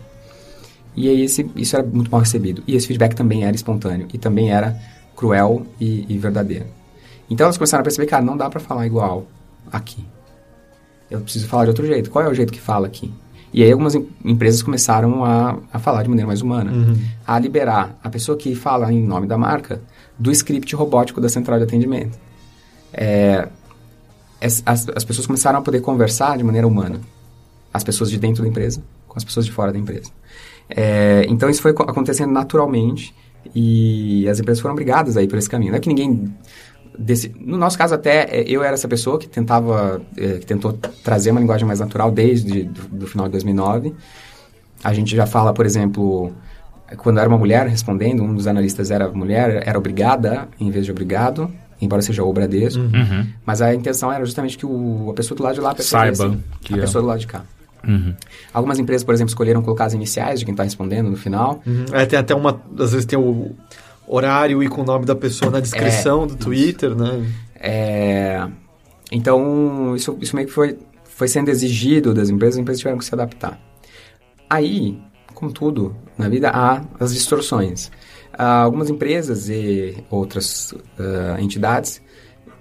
[0.97, 2.63] E aí esse, isso era muito mal recebido.
[2.67, 4.77] E esse feedback também era espontâneo e também era
[5.15, 6.65] cruel e, e verdadeiro.
[7.29, 9.27] Então elas começaram a perceber, cara, não dá para falar igual
[9.71, 10.05] aqui.
[11.11, 12.11] Eu preciso falar de outro jeito.
[12.11, 13.13] Qual é o jeito que fala aqui?
[13.53, 16.73] E aí algumas em, empresas começaram a, a falar de maneira mais humana.
[17.27, 19.83] A liberar a pessoa que fala em nome da marca
[20.19, 22.30] do script robótico da central de atendimento.
[22.93, 23.49] É,
[24.41, 27.01] as, as, as pessoas começaram a poder conversar de maneira humana.
[27.73, 30.11] As pessoas de dentro da empresa com as pessoas de fora da empresa.
[30.69, 33.15] É, então isso foi co- acontecendo naturalmente
[33.55, 35.73] e as empresas foram obrigadas aí por esse caminho.
[35.73, 36.33] Não é que ninguém
[36.99, 40.73] desse- no nosso caso até é, eu era essa pessoa que tentava é, que tentou
[41.03, 43.95] trazer uma linguagem mais natural desde do, do final de 2009
[44.85, 46.33] a gente já fala por exemplo
[46.99, 50.91] quando era uma mulher respondendo um dos analistas era mulher era obrigada em vez de
[50.91, 51.51] obrigado
[51.81, 53.27] embora seja o Bradesco Uhum.
[53.45, 56.39] mas a intenção era justamente que o, a pessoa do lado de lá percebesse Saiba
[56.61, 56.81] que a é.
[56.81, 57.45] pessoa do lado de cá
[57.87, 58.15] Uhum.
[58.53, 61.87] algumas empresas por exemplo escolheram colocar as iniciais de quem está respondendo no final Uhum.
[61.93, 62.61] É, tem até uma.
[62.79, 63.53] Às vezes tem o
[64.07, 67.25] horário e com o nome da pessoa na descrição do Twitter, né?
[67.55, 68.47] É,
[69.13, 73.05] então, isso, isso meio que foi, foi sendo exigido das empresas, as empresas tiveram que
[73.05, 73.59] se adaptar.
[74.49, 74.99] Aí,
[75.35, 77.91] como tudo na vida, há as distorções.
[78.43, 82.01] Algumas empresas e outras ah, entidades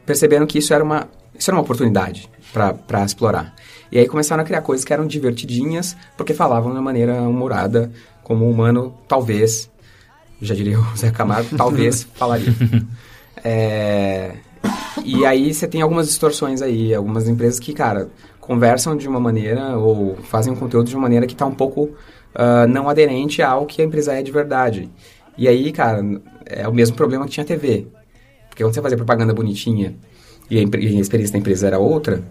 [0.05, 1.07] perceberam que isso era uma,
[1.37, 3.55] isso era uma oportunidade para explorar.
[3.91, 7.91] E aí começaram a criar coisas que eram divertidinhas, porque falavam de uma maneira humorada,
[8.23, 9.69] como o humano talvez,
[10.41, 12.53] já diria o Zé Camargo, talvez falaria.
[13.43, 14.35] É,
[15.05, 18.09] e aí você tem algumas distorções aí, algumas empresas que, cara,
[18.41, 21.91] conversam de uma maneira ou fazem um conteúdo de uma maneira que está um pouco
[22.35, 24.89] ah, não aderente ao que a empresa é de verdade.
[25.39, 26.01] E aí, cara,
[26.45, 27.87] é o mesmo problema que tinha a TV.
[28.49, 29.95] Porque quando você fazia propaganda bonitinha
[30.49, 32.21] e a, e a experiência da empresa era outra,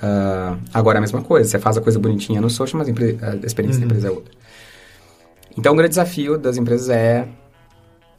[0.00, 1.50] ah, agora é a mesma coisa.
[1.50, 4.32] Você faz a coisa bonitinha no social, mas a, experiência da empresa é outra.
[5.58, 7.26] Então, o grande desafio das empresas é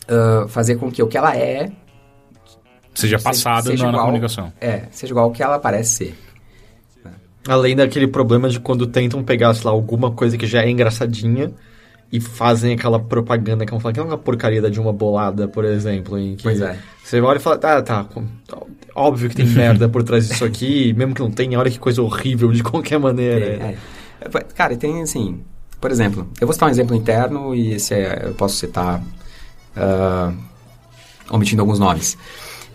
[0.10, 1.72] ah, fazer com que o que ela é
[2.94, 4.52] Seja Seja- passado seja na, na comunicação.
[4.60, 6.16] É, seja igual ao que ela parece ser.
[7.48, 11.54] Além daquele problema de quando tentam pegar, sei lá, alguma coisa que já é engraçadinha
[12.14, 15.48] e fazem aquela propaganda que vão falar que é uma porcaria da de uma bolada,
[15.48, 16.18] por exemplo.
[16.20, 16.78] Em que Pois é.
[17.04, 18.24] Você olha e fala, tá, tá, com-
[18.96, 22.02] óbvio que tem merda por trás disso aqui, mesmo que não tenha, olha que coisa
[22.04, 23.46] horrível de qualquer maneira.
[23.46, 23.78] É,
[24.22, 24.40] é.
[24.56, 25.42] Cara, e tem assim,
[25.82, 29.02] por exemplo, eu vou citar um exemplo interno e esse é, eu posso citar
[29.76, 30.32] ah,
[31.32, 32.16] omitindo alguns nomes.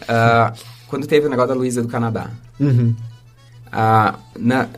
[0.09, 0.53] Ah,
[0.89, 2.93] quando teve o negócio da Luísa do Canadá, Uhum.
[3.71, 4.69] a, na,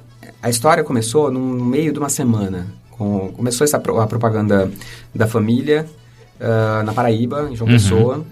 [0.42, 2.66] a história começou no meio de uma semana.
[3.00, 4.70] Com, começou essa a propaganda
[5.14, 5.86] da família
[6.38, 8.26] ah, na Paraíba, em João Pessoa.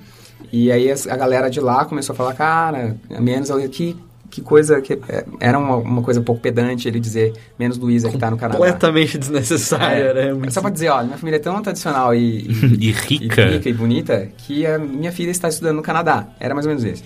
[0.53, 3.97] E aí a galera de lá começou a falar, cara, menos ali, que,
[4.43, 8.19] coisa, que é, era uma, uma coisa um pouco pedante ele dizer menos Luísa que
[8.19, 8.59] tá no Canadá.
[8.59, 10.33] Completamente desnecessária, É, né?
[10.35, 12.47] Muito Só pra dizer, olha, minha família é tão tradicional e,
[12.79, 13.43] E rica.
[13.43, 16.27] e rica e bonita que a minha filha está estudando no Canadá.
[16.39, 17.03] Era mais ou menos isso.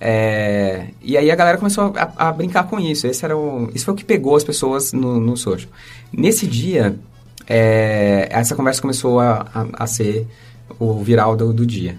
[0.00, 3.06] É, e aí a galera começou a, a brincar com isso.
[3.06, 5.70] Esse era o, isso foi o que pegou as pessoas no, no social.
[6.12, 6.98] Nesse dia,
[7.46, 10.26] é, essa conversa começou a, a, a ser
[10.78, 11.96] o viral do, do dia.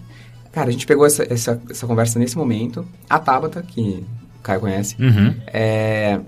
[0.52, 2.86] Cara, a gente pegou essa, essa, essa conversa nesse momento.
[3.10, 4.04] A Tabata, que
[4.40, 5.36] o Caio conhece, Uhum.
[5.48, 6.20] é,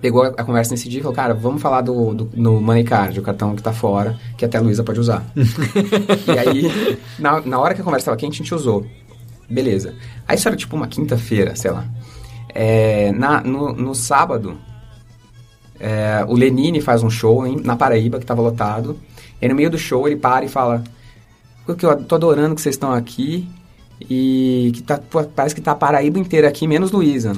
[0.00, 3.22] pegou a, conversa nesse dia e falou, cara, vamos falar do, do, Money Card, o
[3.22, 5.24] cartão que tá fora, que até a Luísa pode usar.
[5.34, 8.86] e aí, na, na hora que a conversa tava quente, a gente usou.
[9.48, 9.94] Beleza.
[10.26, 11.84] Aí isso era tipo uma quinta-feira, sei lá.
[12.54, 14.58] É, na, no, no sábado,
[15.80, 18.98] é, o Lenine faz um show em- na Paraíba, que tava lotado.
[19.40, 20.82] E no meio do show ele para e fala:
[21.64, 23.48] Porque eu tô adorando que vocês estão aqui.
[24.10, 27.32] E que tá, pô, parece que tá a Paraíba inteira aqui, menos Luísa.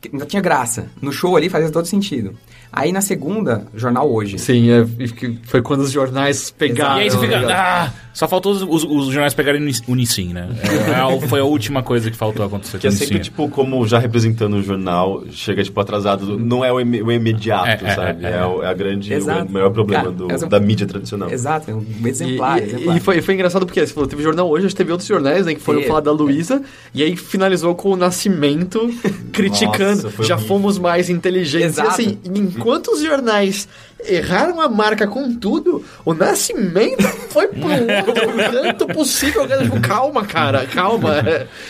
[0.00, 0.86] Que Ainda tinha graça.
[1.02, 2.36] No show ali fazia todo sentido.
[2.72, 4.38] Aí na segunda, jornal hoje.
[4.38, 6.98] Sim, é, que foi quando os jornais pegaram.
[6.98, 7.48] E aí você fica.
[7.52, 10.48] Ah, só faltou os, os- os jornais pegarem Uni- Unicim, né?
[10.88, 13.98] É, a- foi a última coisa que faltou acontecer Que é sempre, tipo, como já
[13.98, 16.38] representando o jornal, chega, tipo, atrasado.
[16.38, 18.24] Não é o, ime- o imediato, É, é, sabe?
[18.24, 18.46] é, É, é.
[18.46, 19.52] o- é a grande, o Exato.
[19.52, 21.30] maior problema Cara, do- essa- da mídia tradicional.
[21.30, 22.58] Exato, é um exemplar.
[22.58, 22.96] e- exemplar.
[22.96, 25.44] e foi, foi engraçado porque você falou, teve jornal hoje, a gente teve outros jornais
[25.44, 26.62] né, que foram falar da Luísa,
[26.94, 28.80] e aí finalizou com o Nascimento
[29.30, 30.04] criticando.
[30.04, 30.48] Nossa, Já horrível.
[30.56, 31.78] fomos mais inteligentes.
[31.78, 32.00] Exato.
[32.00, 33.68] E assim, enquanto os jornais
[34.04, 37.68] erraram a marca com tudo, o Nascimento foi pro
[38.06, 39.46] outro canto possível.
[39.46, 41.14] Tipo, calma, cara, calma.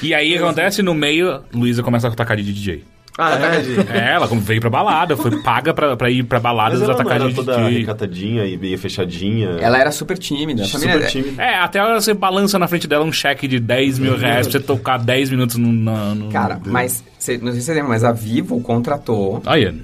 [0.03, 2.85] E aí acontece no meio, Luísa começa a tocar de DJ.
[3.19, 3.99] Ah, é?
[3.99, 7.33] É, ela veio pra balada, foi paga pra, pra ir pra balada dos era atacados
[7.35, 7.79] toda de...
[7.79, 9.57] recatadinha e meio fechadinha.
[9.59, 10.65] Ela era super tímida.
[10.65, 11.43] A família, super tímida.
[11.43, 14.59] É, até ela você balança na frente dela um cheque de 10 mil reais pra
[14.59, 15.73] você tocar 10 minutos no...
[15.73, 19.75] no, no- Cara, mas, cê- não sei se você lembra, mas a Vivo contratou, Olha...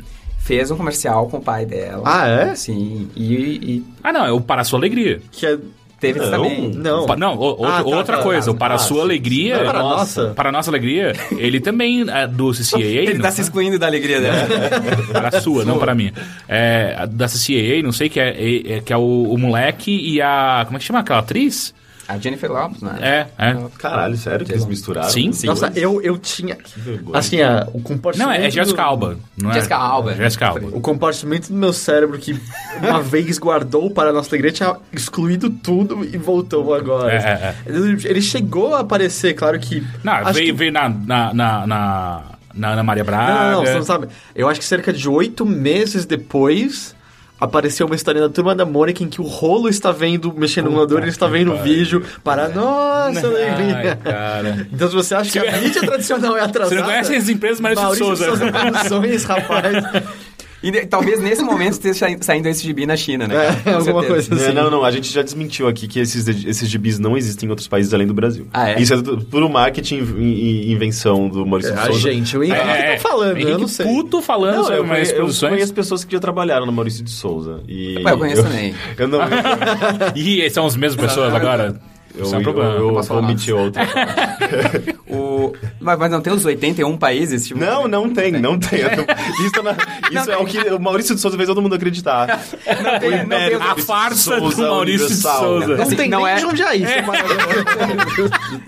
[0.44, 2.02] fez um comercial com o pai dela.
[2.04, 2.54] Ah, é?
[2.54, 5.20] Sim, e, e Ah, não, é o Para a Sua Alegria.
[5.30, 5.58] Que é...
[6.00, 6.68] teve Não, também.
[6.74, 7.06] Não.
[7.06, 8.50] Pa- Não, o- Ah, outra, tá, outra tá, coisa, tá.
[8.52, 9.02] o Para a Ah, Sua sim.
[9.02, 9.58] Alegria...
[9.64, 10.26] Para a nossa.
[10.34, 12.80] Para a nossa alegria, ele também é do CCAA.
[12.82, 14.48] Ele não tá se excluindo da alegria dela.
[15.12, 16.12] Para a sua, não para a minha.
[16.48, 20.20] É, da CCAA, não sei, que é, é- é- que é o, o moleque e
[20.20, 20.62] a...
[20.66, 21.72] Como é que chama aquela atriz?
[22.08, 22.98] A Jennifer Lopes, né?
[23.00, 23.56] É, é.
[23.78, 25.08] Caralho, sério que eles misturaram?
[25.08, 25.32] Sim.
[25.32, 25.46] Sim.
[25.46, 26.58] Nossa, eu, eu tinha...
[26.76, 27.16] vergonha.
[27.18, 28.26] Assim, a, o comportamento...
[28.28, 29.16] Não, é, é Jessica Alba.
[29.36, 29.54] Não é?
[29.54, 30.14] Jessica Alba.
[30.14, 30.66] Jessica Alba.
[30.72, 32.38] O compartimento do meu cérebro que
[32.82, 37.12] uma vez guardou para a nossa alegria tinha excluído tudo e voltou agora.
[37.12, 39.86] É, é, Ele, ele chegou a aparecer, claro que...
[40.02, 42.22] Não, veio, que- veio na, na, na, na,
[42.52, 43.32] na Ana Maria Braga.
[43.32, 44.08] Não, não, não, você não sabe.
[44.34, 46.94] Eu acho que cerca de oito meses depois
[47.42, 50.70] apareceu uma história da Turma da Mônica em que o rolo está vendo, mexendo no
[50.70, 53.98] emulador, ele está vendo o vídeo para nossa alegria.
[54.04, 54.66] Ai, cara.
[54.72, 56.76] Então se você acha que a mídia tradicional é atrasada...
[56.76, 58.52] Você não conhece as empresas Maurício, Maurício de Souza.
[58.52, 59.76] Produções, rapaz.
[60.62, 63.34] E de- talvez nesse momento esteja sa- saindo esse gibi na China, né?
[63.34, 64.06] É, Com alguma certeza.
[64.28, 64.54] coisa assim.
[64.54, 64.84] Não, não, não.
[64.84, 68.06] A gente já desmentiu aqui que esses, esses gibis não existem em outros países além
[68.06, 68.46] do Brasil.
[68.52, 68.80] Ah, é?
[68.80, 68.98] Isso é
[69.30, 71.98] puro marketing e invenção do Maurício de A Souza.
[72.00, 73.86] gente, o Henrique É, tá falando, eu Henrique não sei.
[73.86, 77.02] Puto falando Não, sobre eu, mais conheço, eu conheço pessoas que já trabalharam no Maurício
[77.02, 77.60] de Souza.
[77.66, 78.74] E Ué, eu conheço também.
[78.96, 79.18] Eu não.
[80.14, 81.80] E são as mesmas pessoas agora?
[82.14, 82.70] Eu, Isso é um problema.
[82.74, 83.80] eu, eu, posso falar omiti outro.
[85.12, 85.52] O...
[85.80, 87.46] Mas, mas não tem os 81 países?
[87.46, 87.60] Tipo...
[87.60, 88.80] Não, não tem, não tem.
[88.80, 89.76] Isso, é na-
[90.22, 92.26] isso é o que o Maurício de Souza fez todo mundo acreditar.
[92.26, 95.14] Não tem, não tem A farsa do Maurício de.
[95.14, 95.76] Souza.
[95.76, 96.92] Não Assim, tem não nem é- de onde é isso.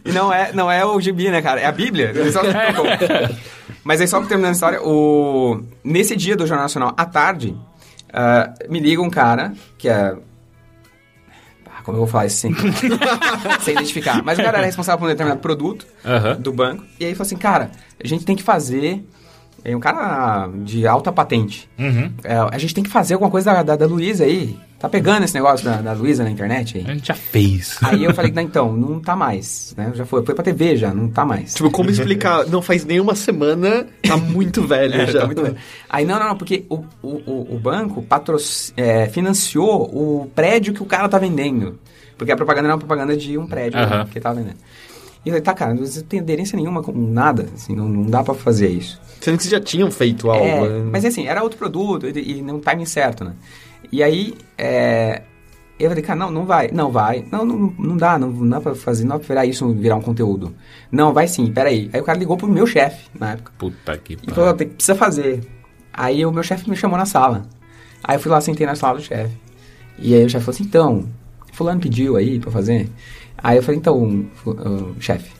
[0.05, 1.61] E não é, não é o gibi, né, cara?
[1.61, 2.13] É a Bíblia.
[2.33, 2.43] Só-
[3.83, 5.63] Mas aí, só terminando a história, o...
[5.83, 7.55] nesse dia do Jornal Nacional, à tarde,
[8.13, 10.15] ah, me liga um cara que é...
[11.85, 12.53] Como eu vou falar isso sem,
[13.63, 14.25] sem identificar?
[14.25, 15.87] Mas o cara era responsável por um determinado produto
[16.41, 16.83] do banco.
[16.99, 17.71] E aí falou assim, cara,
[18.03, 19.05] a gente tem que fazer...
[19.65, 21.69] É um cara de alta patente.
[21.79, 22.13] Uhum.
[22.23, 24.55] É, a gente tem que fazer alguma coisa da, da, da Luísa aí.
[24.79, 26.85] Tá pegando esse negócio da, da Luísa na internet aí?
[26.87, 27.79] A gente já fez.
[27.81, 29.91] Aí eu falei, não, então, não tá mais, né?
[29.95, 31.55] Já foi, foi pra TV já, não tá mais.
[31.55, 32.47] Tipo, como explicar?
[32.47, 35.21] Não faz nenhuma semana, tá muito velho já.
[35.21, 35.55] Tá muito bem.
[35.89, 38.43] Aí, não, não, não, porque o, o, o, banco patroc...
[38.77, 41.79] é, financiou o prédio que o cara tá vendendo.
[42.19, 44.05] Porque a propaganda era uma propaganda de um prédio né, Aham.
[44.05, 44.59] que ele tava vendendo.
[45.25, 48.23] E eu falei, tá, cara, não tem aderência nenhuma com nada, assim, não, não dá
[48.23, 49.01] pra fazer isso.
[49.21, 50.45] Sendo que vocês já tinham feito algo.
[50.45, 50.91] É, né?
[50.93, 53.33] mas assim, era outro produto e, e no timing certo, né?
[53.91, 55.23] E aí, é,
[55.79, 58.61] eu falei, cara, não, não vai, não vai, não, não, não dá, não, não dá
[58.61, 60.55] pra fazer, não dá pra virar isso, virar um conteúdo.
[60.91, 61.91] Não, vai sim, peraí.
[61.93, 64.35] Aí o cara ligou pro meu chefe, na época, Puta que e pariu.
[64.35, 65.41] falou, tem, precisa fazer.
[65.93, 67.47] Aí o meu chefe me chamou na sala.
[68.03, 69.35] Aí eu fui lá, sentei na sala do chefe.
[69.99, 71.09] E aí o chefe falou assim, então,
[71.53, 72.89] fulano pediu aí pra fazer.
[73.45, 75.31] Aí eu falei, então, fu- uh, chefe,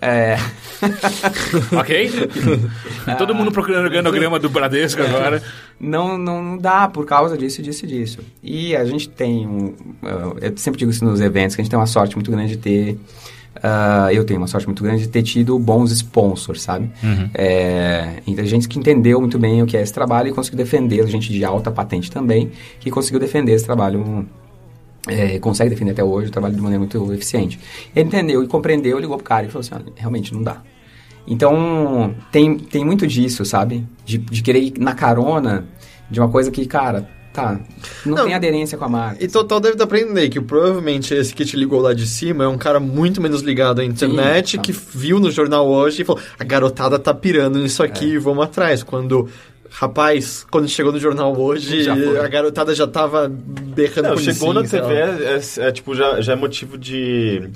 [0.00, 0.36] é...
[1.78, 2.10] Ok?
[3.18, 5.42] Todo mundo procurando o organograma do Bradesco agora.
[5.80, 8.18] não, não, não dá por causa disso, disso e disso.
[8.42, 9.74] E a gente tem um.
[10.40, 12.58] eu sempre digo isso nos eventos, que a gente tem uma sorte muito grande de
[12.58, 12.92] ter.
[13.56, 16.90] uh, eu tenho uma sorte muito grande de ter tido bons sponsors, sabe?
[17.34, 21.06] É, então, gente que entendeu muito bem o que é esse trabalho e conseguiu defender,
[21.08, 24.26] gente de alta patente também, que conseguiu defender esse trabalho.
[25.08, 27.58] É, consegue defender até hoje o trabalho de maneira muito eficiente.
[27.94, 30.62] Ele entendeu e compreendeu, ligou pro cara e falou assim: "Olha, realmente não dá.
[31.26, 33.86] Então, tem, tem muito disso, sabe?
[34.04, 35.66] De, de querer ir na carona
[36.10, 37.58] de uma coisa que, cara, tá,
[38.04, 39.24] não, Não, tem aderência com a marca.
[39.24, 42.58] E total deve aprender que provavelmente esse que te ligou lá de cima é um
[42.58, 44.62] cara muito menos ligado à internet, Sim, tá.
[44.64, 47.86] que viu no jornal hoje e falou: a garotada tá pirando nisso É.
[47.86, 48.82] aqui, vamos atrás.
[48.82, 49.28] Quando.
[49.76, 54.62] Rapaz, quando chegou no jornal hoje, a garotada já tava berrando Não, chegou na.
[54.62, 57.50] TV, é, é, é, tipo, já, já é motivo de...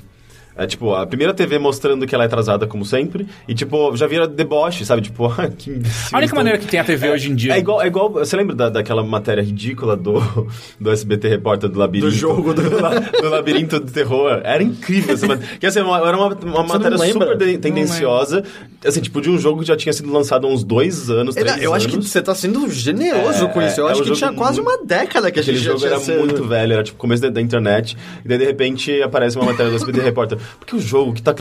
[0.59, 4.05] É tipo, a primeira TV mostrando que ela é atrasada como sempre, e tipo, já
[4.07, 5.01] vira deboche, sabe?
[5.01, 6.09] Tipo, ah, que imbecil.
[6.11, 7.53] A única Então- maneira que tem a TV hoje em dia.
[7.53, 8.11] É igual, é igual.
[8.11, 10.19] Você lembra da, daquela matéria ridícula do,
[10.79, 12.11] do SBT Repórter do Labirinto?
[12.11, 12.61] Do jogo do-
[13.21, 14.41] do Labirinto do Terror.
[14.43, 15.57] Era incrível essa matéria.
[15.57, 15.87] Que, assim, era
[16.17, 18.43] uma, uma matéria super de- tendenciosa.
[18.85, 21.61] Assim, tipo, de um jogo que já tinha sido lançado há uns dois anos, três
[21.61, 22.09] eu acho que anos.
[22.09, 23.79] você tá sendo generoso É, com isso.
[23.79, 25.63] Eu é, acho é um que tinha jogo quase uma década que a gente Aquele
[25.63, 28.37] já jogo tinha era sido- muito velho, era tipo começo da, da internet, e daí
[28.37, 30.37] de repente aparece uma matéria do SBT Repórter.
[30.57, 31.33] Porque o jogo que tá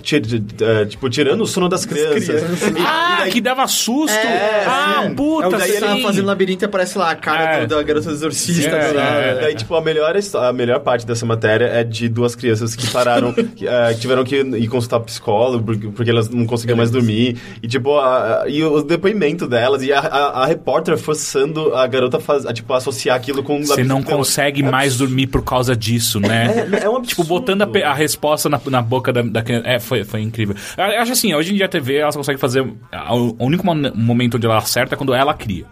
[0.60, 2.24] é, tipo, tirando o sono das crianças.
[2.24, 2.62] crianças.
[2.62, 4.16] E- e Ah, daí- que dava susto!
[4.16, 5.14] É, ah, sim.
[5.14, 6.02] puta, É daí ele tava sim.
[6.02, 7.66] fazendo labirinto e aparece lá a cara É.
[7.66, 8.68] da garota exorcista.
[8.70, 9.10] É, do nada.
[9.20, 12.86] é, Daí, tipo, a melhor, a melhor parte dessa matéria é de duas crianças que
[12.90, 16.90] pararam, que, eh, que tiveram que ir consultar psicólogo porque, porque elas não conseguiam mais
[16.90, 17.36] dormir.
[17.62, 21.86] E, tipo, a, a- e o depoimento delas e a, a, a repórter forçando a
[21.86, 23.62] garota a, faz, a, tipo, associar aquilo com...
[23.64, 26.66] Você não consegue mais dormir por causa disso, né?
[26.72, 27.28] É, é um Tipo, absurdo.
[27.28, 29.68] botando a, pe- a resposta na, na boca da, da criança.
[29.68, 30.54] É, foi, foi incrível.
[30.76, 32.60] Eu acho assim, hoje em dia a TV, ela consegue fazer...
[32.60, 35.64] O único momento onde ela acerta é quando ela cria.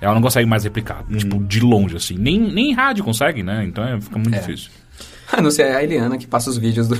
[0.00, 1.04] Ela não consegue mais replicar.
[1.10, 1.16] Uhum.
[1.18, 2.16] Tipo, de longe, assim.
[2.16, 3.64] Nem, nem em rádio consegue, né?
[3.66, 4.38] Então é, fica muito É.
[4.38, 4.70] difícil.
[5.32, 6.96] A não ser a Eliana que passa os vídeos do,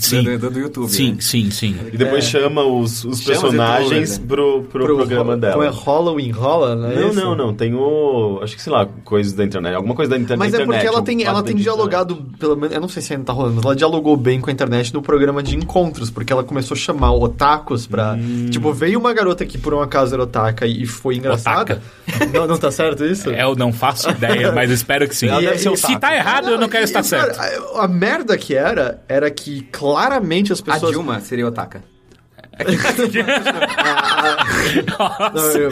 [0.00, 0.22] Sim.
[0.22, 0.88] do, do- do YouTube.
[0.90, 1.16] Sim, né?
[1.20, 1.76] sim, sim.
[1.92, 4.24] E depois chama os, os Chama os personagens youtubers, né?
[4.28, 5.52] pro, pro, Pro- programa dela.
[5.54, 6.94] Como é Halloween rola, né?
[6.94, 7.20] Não, Isso?
[7.20, 7.54] não, não.
[7.54, 8.40] Tem o.
[8.42, 9.74] Acho que, sei lá, coisas da internet.
[9.74, 10.76] Alguma coisa da, inter Mas é internet.
[10.80, 11.62] porque ela tem, ela tem internet.
[11.62, 14.50] dialogado, pelo menos, eu não sei se ainda tá rolando, mas ela dialogou bem com
[14.50, 18.12] a internet no programa de encontros, porque ela começou a chamar otakus pra.
[18.14, 18.46] Hum.
[18.50, 21.80] Tipo, veio uma garota que por um acaso era otaka e foi engraçada.
[22.32, 23.30] Não, não tá certo isso?
[23.30, 25.28] É, Eu não faço ideia, mas espero que sim.
[25.28, 27.36] Ela deve ser Se tá errado, eu não quero estar e, certo.
[27.36, 30.90] cara, a, a merda que era, era que claramente as A pessoas.
[30.92, 31.82] Dilma seria Otaka.
[35.34, 35.70] Não, eu-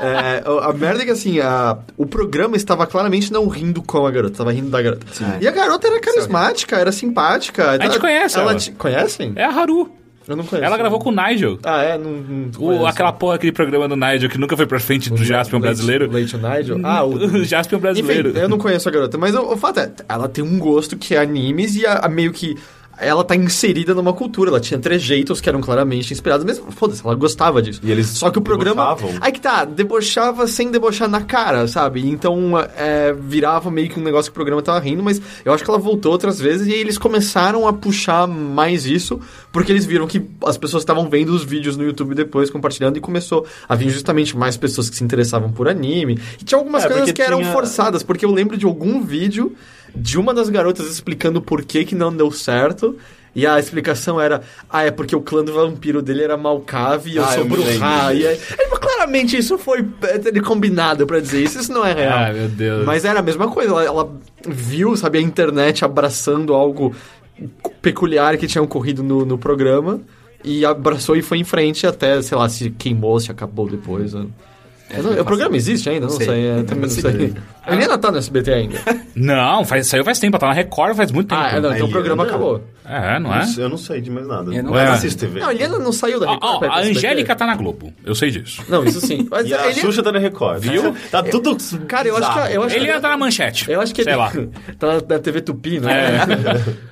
[0.00, 4.10] É, a merda é que assim, a, o programa estava claramente não rindo com a
[4.12, 5.04] garota, estava rindo da garota.
[5.40, 7.70] E a garota era carismática, era simpática.
[7.72, 8.52] A gente conhece ela.
[8.52, 8.60] ela.
[8.60, 9.32] te- Conhecem?
[9.34, 9.90] É a Haru.
[10.28, 10.66] Eu não conheço.
[10.66, 11.58] Ela gravou com o Nigel.
[11.64, 11.96] Ah, é?
[11.96, 15.24] Não, não O, aquela porra, aquele programa do Nigel que nunca foi pra frente do
[15.24, 16.10] Jaspion brasileiro.
[16.10, 16.78] Leite Nigel?
[16.84, 17.16] Ah, o...
[17.38, 18.28] O Jaspion brasileiro.
[18.30, 20.96] Enfim, eu não conheço a garota, mas o, o fato é, ela tem um gosto
[20.96, 22.56] que é animes e a, a meio que
[23.00, 24.50] ela tá inserida numa cultura.
[24.50, 27.80] Ela tinha trejeitos que eram claramente inspirados, mas foda-se, ela gostava disso.
[27.82, 28.94] E eles Só que o programa.
[28.94, 29.18] debochavam.
[29.20, 32.06] Aí que tá, debochava sem debochar na cara, sabe?
[32.08, 35.62] Então é, virava meio que um negócio que o programa tava rindo, mas eu acho
[35.64, 39.20] que ela voltou outras vezes e eles começaram a puxar mais isso,
[39.52, 43.00] porque eles viram que as pessoas estavam vendo os vídeos no YouTube depois, compartilhando, e
[43.00, 46.18] começou a vir justamente mais pessoas que se interessavam por anime.
[46.40, 49.54] E tinha algumas É, coisas que eram tinha- forçadas, porque eu lembro de algum vídeo
[49.94, 52.96] de uma das garotas explicando por que que não deu certo.
[53.34, 57.16] E a explicação era, ah, é porque o clã do vampiro dele era Malcave e
[57.18, 58.38] eu Ah, sou lembro E aí,
[58.70, 62.18] mas claramente isso foi é, combinado pra dizer isso, isso não é real.
[62.18, 62.84] Ah, meu Deus.
[62.84, 64.12] Mas era a mesma coisa, ela, ela
[64.46, 66.92] viu, sabe, a internet abraçando algo
[67.80, 70.00] peculiar que tinha ocorrido no, no programa
[70.44, 74.14] e abraçou e foi em frente até, sei lá, se queimou, se acabou depois.
[74.14, 74.28] Eu
[75.02, 76.06] não- o programa existe ainda?
[76.06, 76.26] Não sei.
[76.26, 76.46] sei.
[76.46, 77.34] é, não sei.
[77.66, 78.78] A Helena tá no SBT ainda.
[79.14, 80.36] Não, faz, saiu faz tempo.
[80.36, 81.40] Ela tá na Record faz muito tempo.
[81.42, 82.30] Ah, é, não, então o programa não.
[82.30, 82.62] acabou.
[82.90, 83.44] É, não é?
[83.58, 84.54] Eu não sei de mais nada.
[84.54, 84.86] Eu não- É.
[84.86, 85.40] não assisto TV.
[85.40, 86.54] Não, a Helena não saiu da Ó, Record.
[86.54, 86.98] ó, pra ir pra a SBT.
[87.06, 87.92] Angélica tá na Globo.
[88.04, 88.62] Eu sei disso.
[88.68, 89.26] Não, isso sim.
[89.30, 90.60] Mas E a ele- Xuxa tá na Record.
[90.62, 90.94] Viu?
[91.10, 91.56] Tá tudo.
[91.86, 93.70] Cara, eu acho que, eu acho que Ele tá na manchete.
[93.70, 94.32] Eu acho que Sei ele lá.
[94.78, 96.20] tá na, na TV Tupi, né?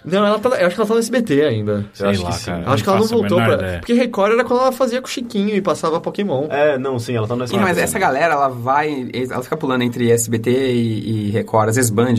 [0.05, 1.87] Não, ela tá, eu acho que ela tá no SBT ainda.
[1.95, 2.45] Sei acho lá, que sim.
[2.47, 2.63] cara.
[2.67, 3.67] Eu acho que ela não faço a voltou menor pra.
[3.67, 3.79] ideia.
[3.81, 6.47] Porque Record era quando ela fazia com o Chiquinho e passava Pokémon.
[6.51, 9.09] É, não, sim, ela tá no Ih, mas essa galera, ela vai.
[9.15, 12.15] Ela fica pulando entre SBT e, e Record, às vezes Band.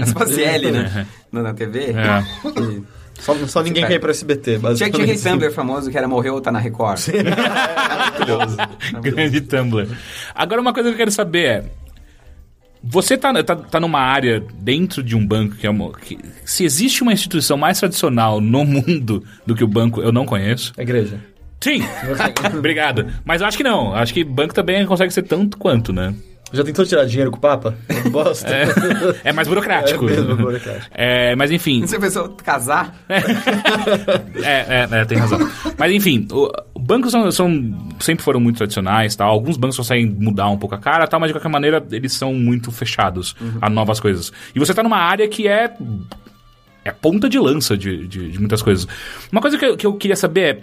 [0.00, 1.06] Às vezes L, né?
[1.30, 1.92] Na, na TV.
[1.92, 2.24] É.
[2.60, 2.82] E-
[3.20, 5.22] Só, só ninguém quer ir pro SBT, Tinha, tinha aquele basicamente.
[5.22, 6.98] Tumblr famoso que era Morreu ou tá na Record.
[7.88, 8.56] maravilhoso.
[9.00, 9.88] Grande Tumblr.
[10.34, 11.64] Agora, uma coisa que eu quero saber é.
[12.82, 15.92] Você tá, tá, tá numa área dentro de um banco que é uma.
[15.92, 20.26] que- se existe uma instituição mais tradicional no mundo do que o banco, eu não
[20.26, 20.72] conheço.
[20.76, 21.18] A igreja.
[21.60, 21.82] Sim!
[22.58, 23.06] Obrigado.
[23.24, 23.94] Mas eu acho que não.
[23.94, 26.14] Acho que banco também consegue ser tanto quanto, né?
[26.54, 27.74] Já tentou tirar dinheiro com o Papa?
[28.10, 28.48] Bosta.
[28.48, 28.66] É,
[29.24, 30.08] é mais burocrático.
[30.08, 30.86] É mesmo burocrático.
[30.94, 31.80] É, mas enfim.
[31.80, 32.94] Você pensou casar?
[34.42, 35.38] É, é, é, tem razão.
[35.78, 39.28] Mas enfim, o, bancos são, são- sempre foram muito tradicionais, tal.
[39.30, 42.34] Alguns bancos conseguem mudar um pouco a cara, tal, mas de qualquer maneira eles são
[42.34, 44.32] muito fechados a novas coisas.
[44.54, 45.72] E você tá numa área que é
[46.84, 48.86] é ponta de lança de, de, de muitas coisas.
[49.32, 50.60] Uma coisa que eu, que eu queria saber é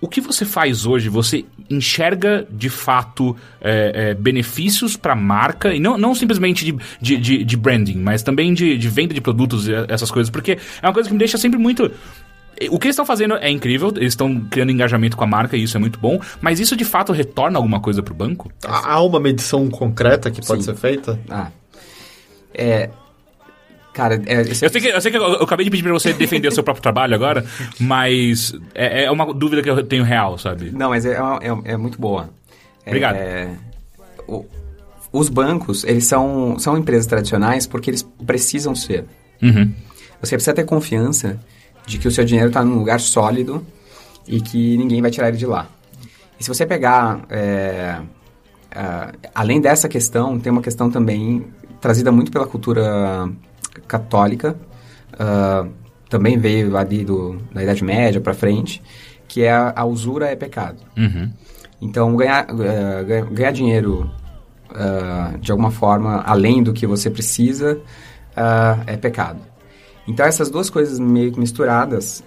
[0.00, 1.08] o que você faz hoje?
[1.08, 6.76] Você enxerga de fato é, é, benefícios para a marca e não, não simplesmente de,
[7.00, 10.58] de, de, de branding, mas também de, de venda de produtos e essas coisas, porque
[10.82, 11.90] é uma coisa que me deixa sempre muito.
[12.70, 15.62] O que eles estão fazendo é incrível, eles estão criando engajamento com a marca e
[15.62, 18.52] isso é muito bom, mas isso de fato retorna alguma coisa pro banco?
[18.64, 20.72] Há há uma medição concreta que pode Sim.
[20.72, 21.18] ser feita?
[21.28, 21.50] Ah.
[22.52, 22.90] É.
[23.94, 25.92] Cara, é, esse- Eu sei que, eu, sei que eu, eu acabei de pedir pra
[25.92, 27.46] você defender o seu próprio trabalho agora,
[27.80, 30.70] mas é, é uma dúvida que eu tenho real, sabe?
[30.72, 32.28] Não, mas é, é, é muito boa.
[32.84, 33.16] É, Obrigado.
[34.28, 34.44] o-
[35.12, 39.04] os bancos, eles são, são empresas tradicionais porque eles precisam ser.
[39.40, 39.72] Uhum.
[40.20, 41.38] Você precisa ter confiança
[41.86, 43.64] de que o seu dinheiro está num lugar sólido
[44.26, 45.68] e que ninguém vai tirar ele de lá.
[46.40, 47.20] E se você pegar...
[47.30, 48.00] é,
[48.74, 51.44] ah, além dessa questão, tem uma questão também
[51.80, 53.28] trazida muito pela cultura
[53.86, 54.56] católica,
[55.18, 55.66] ah,
[56.08, 58.82] também veio ali do, da Idade Média para frente,
[59.26, 60.78] que é a, a usura é pecado.
[60.96, 61.30] Uhum.
[61.80, 64.10] Então, ganhar, eh, ganhar, ganhar dinheiro
[64.70, 67.80] ah, de alguma forma além do que você precisa
[68.86, 69.38] é pecado.
[70.08, 72.24] Então, essas duas coisas meio que misturadas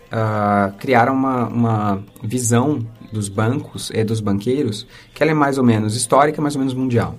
[0.79, 2.79] criaram uma, uma visão
[3.11, 6.73] dos bancos e dos banqueiros que ela é mais ou menos histórica, mais ou menos
[6.73, 7.15] mundial.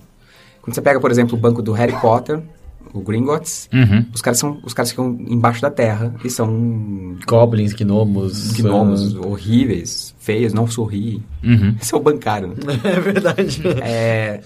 [0.62, 2.42] Quando você pega, por exemplo, o banco do Harry Potter,
[2.92, 4.04] o Gringotts, Uhum.
[4.14, 8.52] os caras são os caras ficam embaixo da terra e são Goblins, gnomos.
[8.52, 11.22] gnomos horríveis, feios, não sorri.
[11.42, 11.74] Uhum.
[11.80, 12.54] Esse é o bancário, né?
[12.84, 13.62] É verdade.
[13.82, 14.40] É,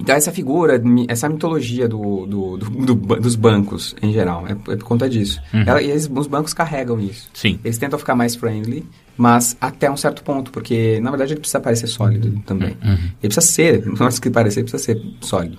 [0.00, 4.82] então, essa figura, essa mitologia do, do- do- dos bancos, em geral, é, é por
[4.82, 5.40] conta disso.
[5.52, 7.28] Ela- e eles- os bancos carregam isso.
[7.32, 7.60] Sim.
[7.64, 8.84] Eles tentam ficar mais friendly,
[9.16, 12.76] mas até um certo ponto, porque, na verdade, ele precisa parecer sólido também.
[12.82, 15.58] Ele precisa ser, não é que parecer, ele precisa ser sólido.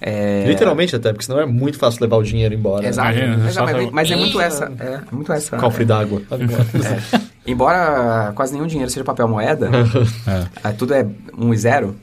[0.00, 2.86] É, Literalmente até, porque senão é muito fácil levar o dinheiro embora.
[2.86, 3.08] Exato.
[3.16, 4.72] Imagina, Exato, só mas, sabe- mas é muito essa.
[4.78, 5.56] É, é muito essa.
[5.56, 6.22] Cofre d'água.
[7.16, 7.20] É.
[7.50, 9.70] Embora quase nenhum dinheiro seja papel moeda,
[10.64, 10.68] É.
[10.68, 11.06] é, tudo é
[11.38, 11.96] um e zero,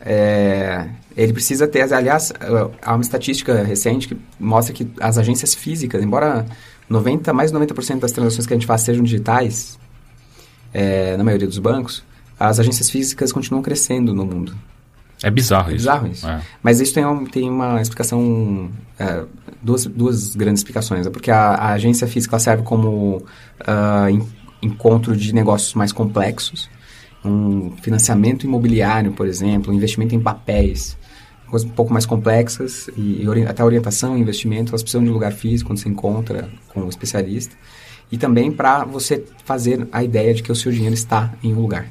[0.00, 0.86] é,
[1.16, 2.32] ele precisa ter, aliás,
[2.82, 6.46] há uma estatística recente que mostra que as agências físicas, embora
[6.88, 9.78] 90, mais de 90% das transações que a gente faz sejam digitais,
[10.72, 12.04] é, na maioria dos bancos,
[12.38, 14.54] as agências físicas continuam crescendo no mundo.
[15.22, 15.78] É bizarro isso.
[15.78, 16.28] Bizarro isso.
[16.28, 16.40] É.
[16.62, 19.24] Mas isso tem, um- tem uma explicação, é,
[19.62, 21.06] duas, duas grandes explicações.
[21.06, 23.22] É porque a, a agência física serve como
[24.10, 24.22] en-
[24.62, 26.68] encontro de negócios mais complexos,
[27.24, 30.96] um financiamento imobiliário, por exemplo, investimento em papéis,
[31.48, 35.10] coisas um pouco mais complexas e, e ori- até orientação e investimento, elas precisam de
[35.10, 37.54] um lugar físico onde você encontra com um especialista
[38.12, 41.60] e também para você fazer a ideia de que o seu dinheiro está em um
[41.60, 41.86] lugar.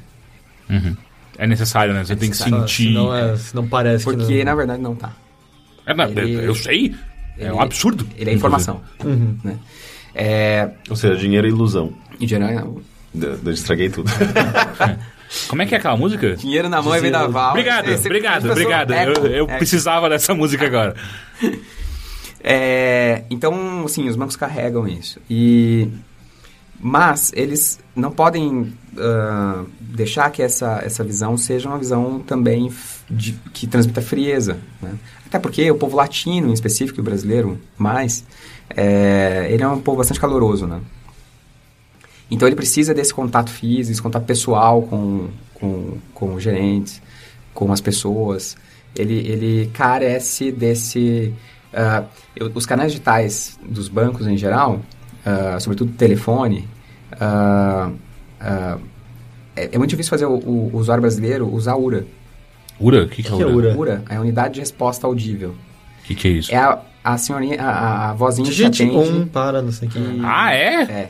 [0.70, 0.96] Uhum.
[1.38, 2.04] É necessário, né?
[2.04, 2.88] Você tem que sentir.
[2.88, 4.44] Senão, é, senão parece Porque, que não.
[4.44, 5.12] na verdade, não tá.
[5.84, 6.94] É, não, Ele- eu sei.
[7.38, 8.06] É um ele- absurdo.
[8.16, 8.80] Ele é informação.
[9.44, 9.56] Né?
[10.14, 11.92] É, Ou seja, dinheiro é ilusão.
[12.18, 12.82] e dinheiro,
[13.14, 14.10] Eu eu estraguei tudo.
[15.48, 16.36] Como é que é aquela música?
[16.36, 17.50] dinheiro na mão é vendaval.
[17.50, 18.92] Obrigado, Esse- obrigado, obrigado.
[18.92, 19.58] eco, Eu, eu eco.
[19.58, 20.94] precisava dessa música agora.
[22.48, 25.18] É, então, assim, os bancos carregam isso.
[25.28, 25.88] E,
[26.80, 32.70] mas eles não podem ah, deixar que essa, essa visão seja uma visão também
[33.10, 34.58] de- que transmita frieza.
[34.80, 34.92] né?
[35.26, 38.24] Até porque o povo latino, em específico, o brasileiro mais,
[38.70, 40.80] é, ele é um povo bastante caloroso, né?
[42.30, 47.00] Então ele precisa desse contato físico, esse contato pessoal com, com, com os gerentes,
[47.54, 48.56] com as pessoas.
[48.96, 51.32] Ele, ele carece desse...
[51.72, 52.04] ah,
[52.34, 54.80] eu- os canais digitais dos bancos em geral,
[55.26, 56.66] ah, sobretudo telefone,
[57.20, 57.90] ah,
[58.40, 58.78] ah,
[59.56, 62.04] é, é muito difícil fazer o, o usuário brasileiro usar URA.
[62.80, 63.04] Ura?
[63.04, 63.68] O que, que é que é Ura?
[63.68, 63.76] Ura?
[63.76, 65.50] URA é a unidade de resposta audível.
[65.50, 66.52] O que, que é isso?
[66.54, 68.96] É a, a senhorinha, a, a- vozinha que Digite atende.
[68.96, 69.98] um para, não sei o que.
[69.98, 70.82] que- Ah, é?
[70.82, 71.08] É.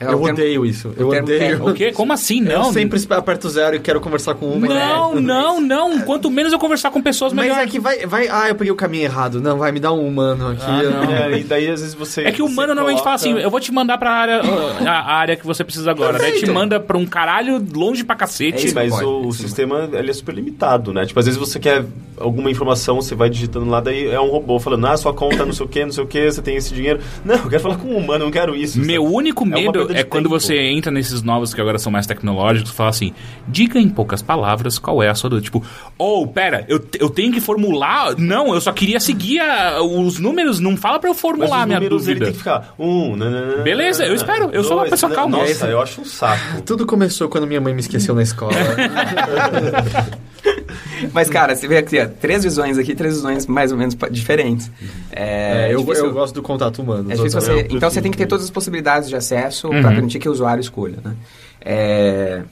[0.00, 0.88] É Eu termo- odeio isso.
[0.96, 1.68] Eu termo odeio.
[1.68, 1.92] O quê?
[1.92, 2.40] Como assim?
[2.48, 2.72] Eu Não.
[2.72, 4.66] sempre aperto zero e quero conversar com uma.
[4.66, 6.00] Não, não, não.
[6.00, 7.62] Quanto menos eu conversar com pessoas, Mas melhor.
[7.62, 8.26] é que vai, vai.
[8.28, 9.42] Ah, eu peguei o caminho errado.
[9.42, 10.62] Não, vai me dar um humano aqui.
[10.66, 11.12] Ah, não.
[11.12, 12.22] É, e daí às vezes você.
[12.22, 14.40] É que o humano normalmente fala coloca- assim, eu vou te mandar pra área,
[14.86, 16.18] a área que você precisa agora.
[16.18, 18.68] Daí te manda pra um caralho longe pra cacete.
[18.70, 21.04] Sim, mas pode, o, o sistema ele é super limitado, né?
[21.04, 21.84] Tipo, às vezes você quer
[22.16, 25.52] alguma informação, você vai digitando lá, daí é um robô falando, ah, sua conta não
[25.52, 27.00] sei o que, não sei o que, você tem esse dinheiro.
[27.24, 28.78] Não, eu quero falar com um humano, eu não quero isso.
[28.78, 29.14] Meu sabe?
[29.14, 32.90] único É medo é quando você entra nesses novos que agora são mais tecnológicos, fala
[32.90, 33.12] assim,
[33.48, 35.44] diga em poucas palavras qual é a sua dúvida.
[35.44, 35.64] Tipo,
[35.98, 38.14] ou, pera, eu, eu tenho que formular?
[38.18, 41.78] Não, eu só queria seguir a- os números, não fala pra eu Mas formular minha
[41.80, 42.24] números, ele dúvida.
[42.26, 45.16] tem que ficar um, nananana, Beleza, eu espero, eu sou uma dois, pessoa né?
[45.16, 45.38] calma.
[45.38, 46.62] Nossa, eu acho um saco.
[46.62, 48.52] Tudo começou quando minha mãe me esqueceu na escola.
[51.12, 54.70] Mas, cara, você vê aqui, ó, três visões aqui, três visões mais ou menos diferentes.
[55.10, 57.10] É, É, eu, difícil- eu gosto do contato humano.
[57.12, 59.80] é você- então você tem que ter todas as possibilidades de acesso Uhum.
[59.82, 61.14] para permitir que o usuário escolha, né?
[61.60, 62.42] É,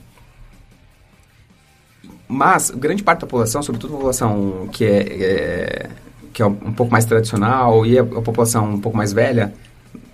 [2.30, 5.90] Mas grande parte da população, sobretudo a população que é, é-
[6.32, 9.52] que é um pouco mais tradicional e a, a população um pouco mais velha,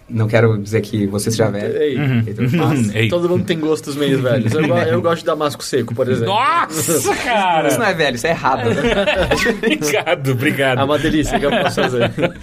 [0.08, 1.76] não quero dizer que você seja velho.
[1.76, 2.92] Ei, Heitor, mas- Uhum.
[2.94, 3.08] Ei.
[3.08, 4.52] Todo mundo tem gostos meio velhos.
[4.52, 6.34] Eu, eu gosto de damasco seco, por exemplo.
[6.34, 7.68] Nossa, cara!
[7.68, 8.68] Isso não é velho, isso é errado.
[8.70, 8.82] né?
[9.56, 10.80] obrigado, obrigado.
[10.80, 12.10] É uma delícia que eu posso fazer.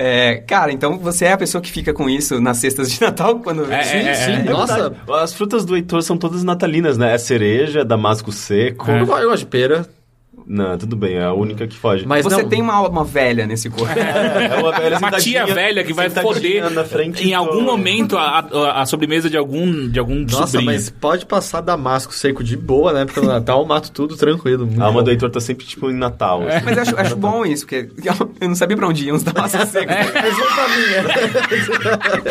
[0.00, 3.40] É, cara, então você é a pessoa que fica com isso nas cestas de Natal
[3.40, 3.64] quando.
[3.72, 4.30] É, sim, é, sim.
[4.32, 4.42] é.
[4.44, 7.14] Nossa, As frutas do Heitor são todas natalinas, né?
[7.14, 8.88] É cereja, damasco seco.
[8.88, 9.00] É.
[9.00, 9.84] eu, eu gosto de pera.
[10.48, 12.06] Não, tudo bem, é a única que foge.
[12.06, 13.92] Mas Você não, tem uma alma velha nesse corpo.
[13.98, 18.38] é uma velha uma tia velha que vai foder na frente em algum momento a,
[18.38, 20.72] a, a sobremesa de algum, de algum Nossa, sobrinho.
[20.72, 23.04] mas pode passar damasco seco de boa, né?
[23.04, 24.66] Porque no Natal eu mato tudo tranquilo.
[24.78, 25.04] A alma bom.
[25.04, 26.42] do Heitor tá sempre, tipo, em Natal.
[26.48, 26.64] assim.
[26.64, 27.90] Mas eu acho, acho bom isso, porque
[28.40, 29.94] eu não sabia pra onde iam os damascos secos.
[29.94, 30.86] Mas vamos pra mim,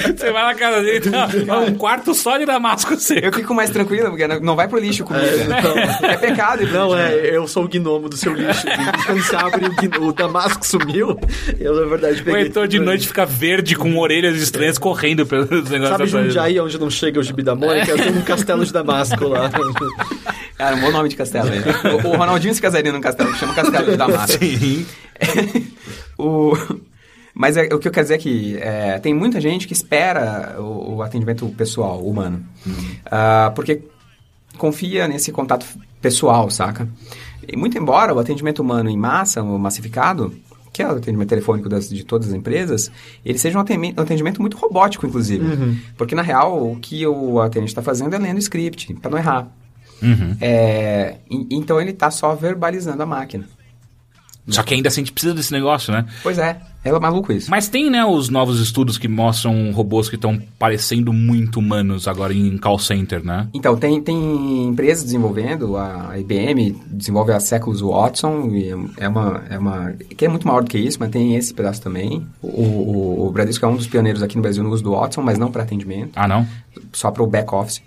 [0.08, 0.14] né?
[0.18, 3.36] Você vai na casa dele, tá, é um quarto só de damasco Eu seco.
[3.36, 5.28] fico mais tranquilo, porque não vai pro lixo comida.
[5.44, 5.78] então.
[6.10, 6.64] É, pecado.
[6.64, 8.68] ir pro Não, é, eu sou o gnomo do seu lixo.
[8.68, 8.72] E
[9.06, 9.66] quando você abre
[10.00, 11.20] o, o damasco sumiu,
[11.60, 12.42] eu na verdade O peguei.
[12.44, 16.10] Heitor de noite fica verde com orelhas estranhas correndo pelos negócios.
[16.12, 16.26] Sabe.
[16.26, 17.92] Jundiaí, onde não chega o gibi da Mônica?
[17.92, 19.50] Eu tenho um castelo de damasco lá.
[20.58, 21.50] Cara, um bom nome de castelo.
[21.50, 21.62] né?
[22.04, 24.40] O, o Ronaldinho se casaria num castelo que chama Castelo de Damasco.
[24.44, 24.86] Sim.
[26.18, 26.54] o...
[27.40, 30.56] Mas é, o que eu quero dizer é que é, tem muita gente que espera
[30.60, 32.44] o, o atendimento pessoal, humano.
[33.06, 33.82] Ah, porque
[34.58, 35.64] confia nesse contato
[36.02, 36.88] pessoal, saca?
[37.48, 40.34] E muito embora o atendimento humano em massa, o massificado,
[40.74, 42.92] que é o atendimento telefônico das, de todas as empresas,
[43.26, 45.44] ele seja um atendimento, um atendimento muito robótico, inclusive.
[45.98, 49.18] Porque, na real, o que o atendente está fazendo é lendo o script, para não
[49.18, 49.52] errar.
[50.02, 50.38] Uhum.
[50.40, 53.48] É, então ele está só verbalizando a máquina.
[54.48, 56.06] Só que ainda assim a gente precisa desse negócio, né?
[56.24, 57.52] Pois é, é maluco isso.
[57.52, 62.34] Mas tem, né, os novos estudos que mostram robôs que estão parecendo muito humanos agora
[62.34, 63.48] em call center, né?
[63.54, 69.44] Então, tem, tem empresas desenvolvendo, a IBM desenvolve há séculos o Watson, e é uma,
[69.50, 69.94] é uma.
[70.16, 72.26] que é muito maior do que isso, mas tem esse pedaço também.
[72.42, 75.22] O, o, o Bradesco é um dos pioneiros aqui no Brasil no uso do Watson,
[75.22, 76.48] mas não para atendimento, Ah, não?
[76.94, 77.82] só para o back-office,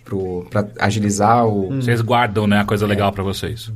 [0.50, 1.68] para agilizar o.
[1.76, 3.70] Vocês guardam, né, a coisa legal pra vocês.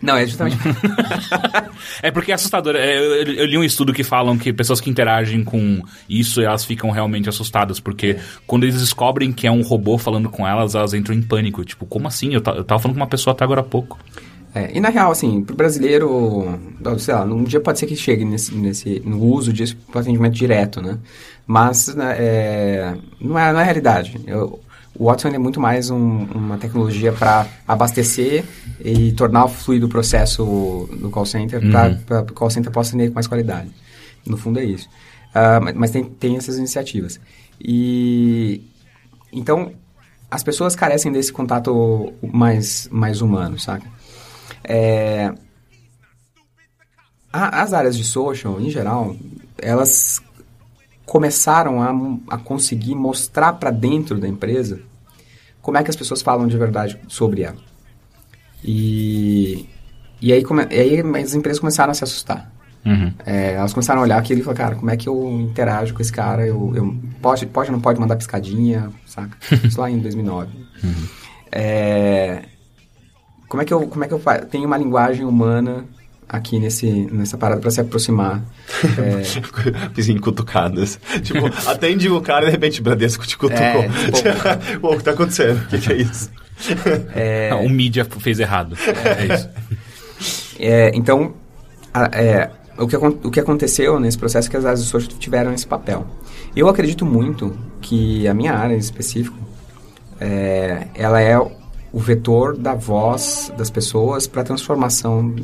[0.00, 0.56] Não, é justamente.
[2.02, 2.76] É porque é assustador.
[2.76, 6.64] É, Eu, eu li um estudo que falam que pessoas que interagem com isso, elas
[6.64, 7.80] ficam realmente assustadas.
[7.80, 8.16] Porque
[8.46, 11.64] quando eles descobrem que é um robô falando com elas, elas entram em pânico.
[11.64, 12.28] Tipo, como assim?
[12.28, 13.98] Eu, eu tava falando com uma pessoa até agora há pouco.
[14.54, 16.58] É, e na real, assim, pro brasileiro,
[16.98, 20.34] sei lá, num dia pode ser que chegue nesse, nesse, no uso disso para atendimento
[20.34, 20.98] direto, né?
[21.46, 24.18] Mas né, é, não, é, não é a realidade.
[24.26, 24.60] Eu-
[24.98, 28.44] o Watson é muito mais um- uma tecnologia para abastecer
[28.84, 33.08] e tornar fluido o processo do call center para que o call center possa atender
[33.08, 33.70] com mais qualidade.
[34.26, 34.88] No fundo é isso.
[35.34, 37.20] Ah, mas mas tem, tem essas iniciativas.
[37.60, 38.62] E
[39.32, 39.72] então
[40.30, 43.86] as pessoas carecem desse contato mais, mais humano, saca?
[44.64, 45.32] É,
[47.32, 49.14] a- as áreas de social, em geral,
[49.58, 50.20] elas
[51.06, 54.80] começaram a, a conseguir mostrar para dentro da empresa
[55.68, 57.58] como é que as pessoas falam de verdade sobre ela.
[58.64, 59.68] E,
[60.18, 62.50] e, aí, come, e aí as empresas começaram a se assustar.
[62.86, 63.12] Uhum.
[63.26, 66.00] É, elas começaram a olhar aquilo e falaram, cara, como é que eu interajo com
[66.00, 66.46] esse cara?
[66.46, 69.36] Eu, eu pode, pode ou não pode mandar piscadinha, saca?
[69.62, 70.48] Isso lá em 2009.
[71.52, 72.44] É,
[73.46, 75.84] como é que eu, como é que eu tenho uma linguagem humana
[76.28, 78.42] aqui nesse, nessa parada para se aproximar?
[78.98, 79.22] É,
[79.94, 80.98] Fiz em cutucadas.
[81.22, 83.62] Tipo, atende o cara e de repente Bradesco te cutucou.
[83.62, 85.58] É, tipo- Pô, o que tá acontecendo?
[85.64, 86.30] O que, que é isso?
[87.14, 88.76] é, O mídia fez errado.
[88.76, 89.48] É isso.
[90.58, 91.34] É, então,
[91.94, 95.12] a- é, o, que, o que aconteceu nesse processo é que as áreas de social
[95.18, 96.06] tiveram esse papel.
[96.56, 99.36] Eu acredito muito que a minha área em específico,
[100.20, 105.34] é, ela é o vetor da voz das pessoas para a transformação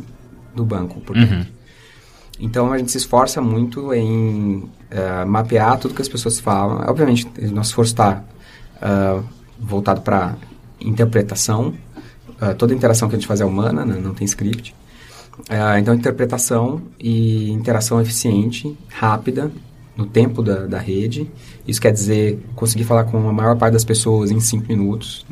[0.55, 1.01] do banco.
[1.01, 1.47] por dentro.
[2.39, 6.85] Então, a gente se esforça muito em é, mapear tudo que as pessoas falam.
[6.89, 8.23] Obviamente, nosso esforço está
[9.59, 10.37] voltado para
[10.81, 11.75] interpretação.
[12.41, 13.99] Ah, toda interação que a gente faz é humana, né?
[14.03, 14.75] não tem script.
[15.49, 19.51] Ah, então, interpretação e interação eficiente, rápida,
[19.97, 21.31] no tempo da, da rede.
[21.67, 25.25] Isso quer dizer conseguir falar com a maior parte das pessoas em 5 minutos.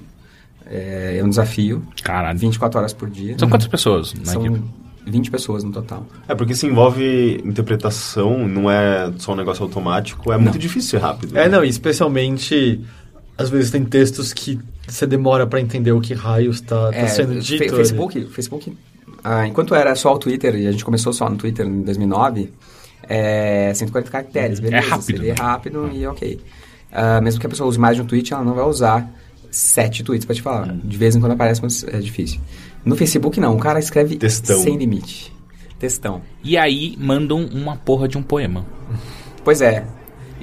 [0.66, 1.82] É, é um desafio.
[2.02, 2.38] Caralho.
[2.38, 3.38] 24 horas por dia.
[3.38, 4.64] São quantas pessoas na São equipe?
[5.06, 6.06] 20 pessoas no total.
[6.28, 10.98] É, porque se envolve interpretação, não é só um negócio automático, é muito difícil ser
[11.04, 11.36] rápido.
[11.36, 11.48] É, né?
[11.56, 12.80] não, e especialmente
[13.36, 17.06] às vezes tem textos que você demora pra entender o que raios tá, tá É,
[17.06, 17.62] sendo Fe- dito.
[17.64, 17.70] ali.
[17.76, 18.76] Facebook, Facebook
[19.24, 22.52] ah, enquanto era só o Twitter, e a gente começou só no Twitter em 2009,
[23.08, 24.88] é 140 caracteres, beleza.
[24.88, 25.34] rápido, Você lê né?
[25.38, 26.40] rápido e ok.
[26.90, 29.08] Ah, mesmo que a pessoa use mais de um tweet, ela não vai usar
[29.50, 30.74] sete tweets pra te falar.
[30.82, 32.40] De vez em quando aparece, mas é difícil.
[32.84, 33.56] No Facebook, não.
[33.56, 34.60] O cara escreve Textão.
[34.60, 35.32] sem limite.
[35.78, 36.22] Textão.
[36.42, 38.64] E aí mandam uma porra de um poema.
[39.44, 39.84] Pois é.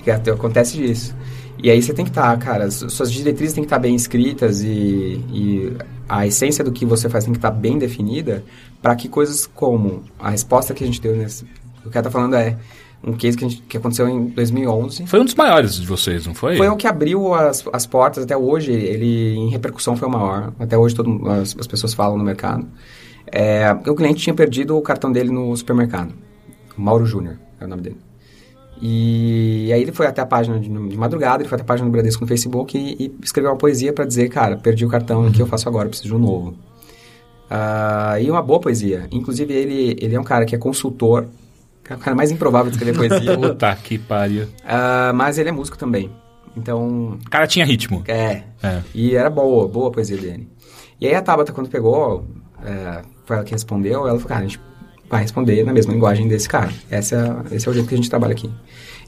[0.05, 1.15] E acontece disso.
[1.61, 4.61] E aí você tem que estar, cara, as suas diretrizes têm que estar bem escritas
[4.61, 5.73] e, e
[6.07, 8.43] a essência do que você faz tem que estar bem definida
[8.81, 11.45] para que coisas como a resposta que a gente deu nesse...
[11.85, 12.57] O que ela tá falando é
[13.03, 15.07] um case que, gente- que aconteceu em 2011.
[15.07, 16.57] Foi um dos maiores de vocês, não foi?
[16.57, 18.71] Foi o que abriu as, as portas até hoje.
[18.71, 20.53] Ele, em repercussão, foi o maior.
[20.59, 22.67] Até hoje todo, as, as pessoas falam no mercado.
[23.31, 26.13] É, o cliente tinha perdido o cartão dele no supermercado.
[26.75, 27.97] Mauro Júnior é o nome dele.
[28.81, 31.89] E aí ele foi até a página de, de, madrugada, ele foi até a página
[31.89, 35.27] do Bradesco no Facebook e, e escreveu uma poesia para dizer, cara, perdi o cartão,
[35.27, 35.89] o que eu faço agora?
[35.89, 36.55] Preciso de um novo.
[37.51, 39.07] Uh, e uma boa poesia.
[39.11, 41.27] Inclusive, ele, ele é um cara que é consultor,
[41.89, 43.35] é o cara mais improvável de escrever poesia.
[43.37, 44.43] Puta que pariu.
[44.43, 46.09] Uh, mas ele é músico também.
[46.55, 47.17] Então...
[47.25, 48.03] O cara tinha ritmo.
[48.07, 48.43] É.
[48.61, 48.81] é.
[48.93, 50.47] E era boa, boa a poesia dele.
[50.99, 52.25] E aí a Tabata, quando pegou,
[52.63, 54.59] é, foi ela que respondeu, ela falou, cara, a gente
[55.09, 56.71] vai responder na mesma linguagem desse cara.
[56.89, 58.51] Essa, esse é o jeito que a gente trabalha aqui.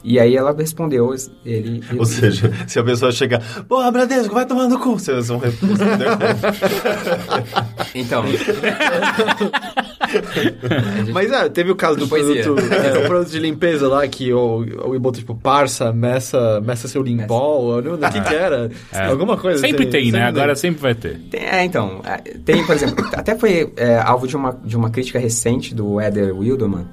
[0.04, 1.14] E aí ela respondeu,
[1.44, 1.82] ele...
[1.88, 5.38] ele Ou seja, se a pessoa chegar, porra, Bradesco, vai tomar no cu, vocês vão
[5.38, 5.78] responder
[7.94, 8.24] Então...
[11.12, 14.60] Mas é, teve o caso do produto, é, o produto de limpeza lá, que o,
[14.60, 18.70] o botou tipo, parça, meça, meça seu limpol, o que que era?
[18.92, 19.06] É.
[19.06, 19.58] Alguma coisa.
[19.58, 20.18] Sempre tem, tem né?
[20.18, 21.18] Sempre Agora sempre vai ter.
[21.30, 24.90] Tem, é, então, é, tem, por exemplo, até foi é, alvo de uma, de uma
[24.90, 26.86] crítica recente do Eder Wilderman,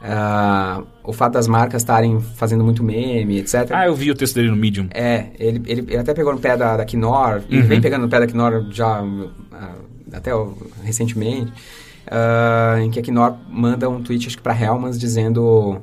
[0.00, 3.68] Uh, o fato das marcas estarem fazendo muito meme, etc.
[3.70, 4.86] Ah, eu vi o texto dele no Medium.
[4.92, 7.62] É, ele, ele, ele até pegou no pé da, da Knorr, uhum.
[7.62, 9.30] vem pegando no pé da Knorr já uh,
[10.12, 11.52] até uh, recentemente,
[12.80, 15.82] em que a Knorr manda um tweet, acho que pra Helmans, dizendo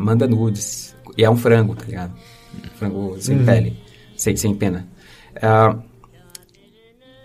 [0.00, 0.94] manda nudes.
[1.16, 2.12] E é um frango, tá ligado?
[2.76, 3.44] Frango sem uhum.
[3.44, 3.76] pele,
[4.16, 4.88] sem, sem pena.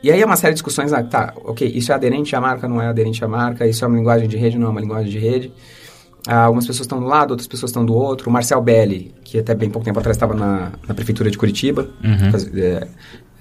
[0.01, 2.67] E aí é uma série de discussões, ah, tá, ok, isso é aderente à marca,
[2.67, 5.11] não é aderente à marca, isso é uma linguagem de rede, não é uma linguagem
[5.11, 5.51] de rede.
[6.27, 8.29] Ah, algumas pessoas estão do lado, outras pessoas estão do outro.
[8.29, 11.89] O Marcel Belli, que até bem pouco tempo atrás estava na, na prefeitura de Curitiba.
[12.03, 12.59] Uhum.
[12.59, 12.87] É,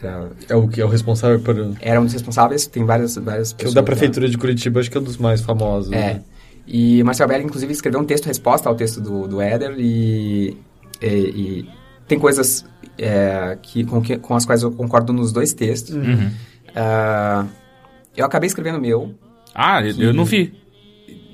[0.03, 1.75] é, é, o que é o responsável por...
[1.81, 3.73] Era um dos responsáveis, tem várias, várias pessoas.
[3.73, 4.31] O da prefeitura lá.
[4.31, 5.93] de Curitiba acho que é um dos mais famosos.
[5.93, 5.97] É.
[5.97, 6.23] Né?
[6.67, 10.57] E o Marcel Belli, inclusive, escreveu um texto-resposta ao texto do, do Éder e,
[11.03, 11.69] e, e
[12.09, 12.65] tem coisas
[12.97, 15.95] é, que, com, que, com as quais eu concordo nos dois textos.
[15.95, 16.31] Uhum.
[16.71, 17.49] Uh,
[18.17, 19.15] eu acabei escrevendo o meu.
[19.55, 20.53] Ah, eu não vi.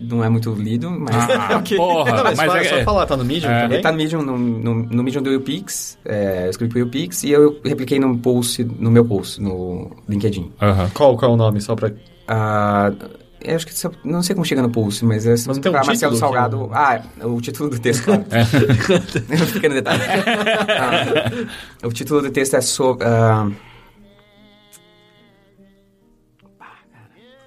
[0.00, 1.14] Não é muito lido, mas...
[1.14, 1.76] Ah, okay.
[1.76, 2.16] porra!
[2.16, 3.62] Não, mas, mas é, só falar, tá no Medium é.
[3.62, 3.80] também?
[3.80, 7.30] Tá no Medium, no, no, no Medium do YouPix, é, eu escrevi pro YouPix e
[7.30, 10.52] eu repliquei no post, no meu post, no LinkedIn.
[10.92, 11.88] Qual, qual é o nome, só pra...
[11.88, 15.74] Uh, eu acho que não sei como chega no post, mas é mas tem um
[15.74, 16.70] Marcelo Salgado.
[16.72, 16.72] É...
[16.72, 18.24] Ah, o título do texto, claro.
[18.30, 18.42] é.
[19.42, 20.02] um pequeno detalhe.
[21.82, 23.06] uh, o título do texto é sobre.
[23.06, 23.54] Uh,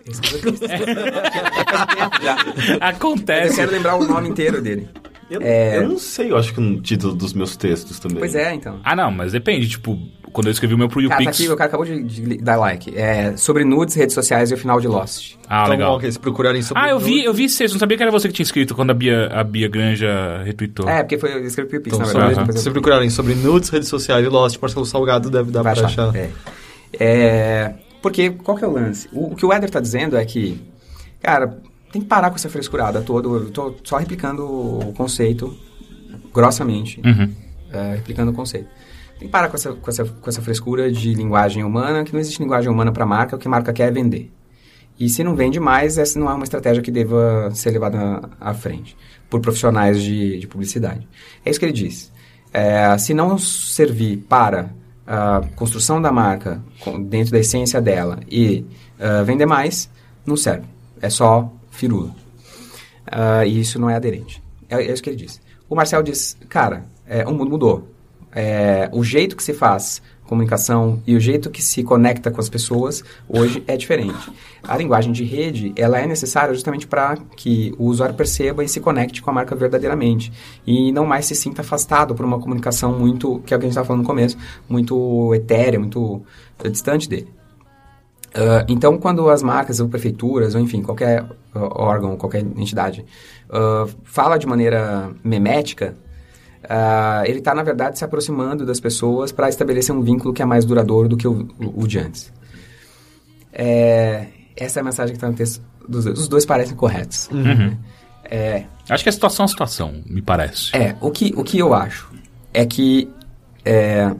[2.79, 3.49] Acontece.
[3.49, 4.87] Eu quero lembrar o nome inteiro dele.
[5.29, 5.79] Eu, é...
[5.79, 8.19] eu não sei, eu acho que no título dos meus textos também.
[8.19, 8.79] Pois é, então.
[8.83, 9.67] Ah, não, mas depende.
[9.67, 9.99] Tipo,
[10.37, 11.17] quando eu escrevi o meu pro YouPix...
[11.17, 12.95] Cara, tá aqui, o cara acabou de, de, dar like.
[12.95, 15.33] É sobre nudes, redes sociais e o final de Lost.
[15.49, 15.95] Ah, então, legal.
[15.95, 17.63] Okay, se procurarem sobre Ah, eu vi, eu vi isso.
[17.63, 20.87] Não sabia que era você que tinha escrito quando a Bia, a Bia Granja retweetou.
[20.87, 22.35] É, porque foi, eu escrevi pro YouPix, então, na verdade.
[22.35, 25.87] Sobre, se procurarem sobre nudes, redes sociais e Lost, Marcelo Salgado deve dar Vai pra
[25.87, 26.09] achar.
[26.09, 26.15] achar.
[26.15, 26.29] É.
[26.99, 27.73] é.
[27.99, 29.09] Porque, qual que é o lance?
[29.11, 30.61] O, o que o Eder tá dizendo é que
[31.21, 31.57] Cara,
[31.91, 33.27] tem que parar com essa frescurada toda.
[33.27, 35.57] Eu tô só replicando o conceito
[36.33, 37.01] grossamente.
[37.03, 37.31] Uhum.
[37.71, 38.69] É, replicando o conceito.
[39.19, 42.19] Tem que parar com essa, com, essa, com essa frescura de linguagem humana, que não
[42.19, 44.31] existe linguagem humana para marca, o que a marca quer é vender.
[44.99, 48.53] E se não vende mais, essa não é uma estratégia que deva ser levada à
[48.53, 48.97] frente
[49.29, 51.07] por profissionais de, de publicidade.
[51.45, 52.11] É isso que ele diz.
[52.53, 54.71] É, se não servir para
[55.05, 56.61] a construção da marca
[57.05, 58.65] dentro da essência dela e
[58.99, 59.89] uh, vender mais,
[60.25, 60.65] não serve
[61.01, 62.09] é só firula.
[63.07, 64.41] Uh, e isso não é aderente.
[64.69, 65.39] É, é, isso que ele diz.
[65.69, 67.87] O Marcel diz, cara, é, o mundo mudou.
[68.39, 72.47] É, o jeito que se faz comunicação e o jeito que se conecta com as
[72.47, 74.31] pessoas hoje é diferente.
[74.61, 78.79] A linguagem de rede, ela é necessária justamente para que o usuário perceba e se
[78.79, 80.31] conecte com a marca verdadeiramente
[80.67, 83.69] e não mais se sinta afastado por uma comunicação muito, que é o que a
[83.69, 84.37] gente estava falando no começo,
[84.69, 86.21] muito etérea, muito
[86.71, 87.29] distante dele.
[88.35, 93.03] Uh, então, quando as marcas ou prefeituras, ou enfim, qualquer uh, órgão, qualquer entidade,
[93.49, 95.95] uh, fala de maneira memética,
[97.25, 100.65] ele está, na verdade, se aproximando das pessoas para estabelecer um vínculo que é mais
[100.65, 102.31] duradouro do que o, o, o de antes.
[103.53, 106.19] É, essa é a mensagem que está no texto dos dois.
[106.19, 107.29] Os dois parecem corretos.
[107.31, 107.75] Uhum.
[108.29, 110.75] É, acho que a situação é a situação, me parece.
[110.75, 112.11] É, o que, o que eu acho
[112.53, 113.09] é que
[113.63, 114.13] é,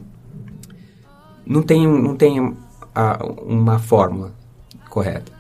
[1.46, 2.56] não tem, não tem
[2.96, 4.34] a, uma fórmula
[4.90, 5.32] correta.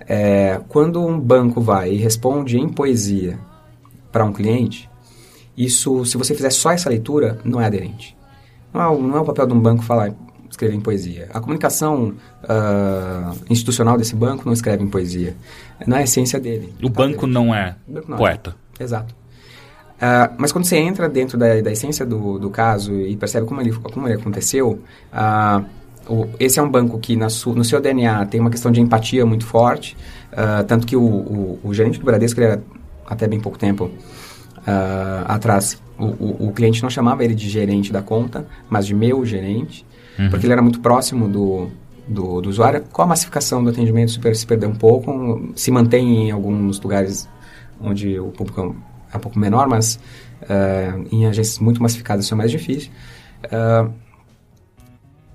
[0.00, 3.38] É, quando um banco vai e responde em poesia
[4.10, 4.88] para um cliente,
[5.56, 8.16] isso, se você fizer só essa leitura, não é aderente.
[8.72, 10.12] Não é, não é o papel de um banco falar,
[10.50, 11.28] escrever em poesia.
[11.32, 12.14] A comunicação
[12.44, 15.36] uh, institucional desse banco não escreve em poesia.
[15.86, 16.72] Não é a essência dele.
[16.82, 18.18] O tá banco não é banco não é.
[18.18, 18.56] poeta.
[18.78, 18.82] É.
[18.84, 19.14] Exato.
[19.96, 23.60] Uh, mas quando você entra dentro da, da essência do, do caso e percebe como
[23.60, 24.80] ele, como ele aconteceu,
[25.12, 25.64] uh,
[26.12, 28.80] o- esse é um banco que na su- no seu DNA tem uma questão de
[28.80, 29.96] empatia muito forte,
[30.66, 32.62] tanto que o, o- o gerente do Bradesco, ele era
[33.06, 33.90] até bem pouco tempo
[34.66, 38.94] ah, atrás, o, o- o cliente não chamava ele de gerente da conta, mas de
[38.94, 39.84] meu gerente,
[40.30, 41.68] porque ele era muito próximo do,
[42.06, 42.82] do, do usuário.
[42.92, 47.28] Com a massificação do atendimento, super se perdeu um pouco, se mantém em alguns lugares
[47.80, 48.76] onde o público
[49.12, 49.98] é um pouco menor, mas
[50.48, 52.90] ah, em agências muito massificadas isso é mais difícil.
[53.50, 53.88] Ah,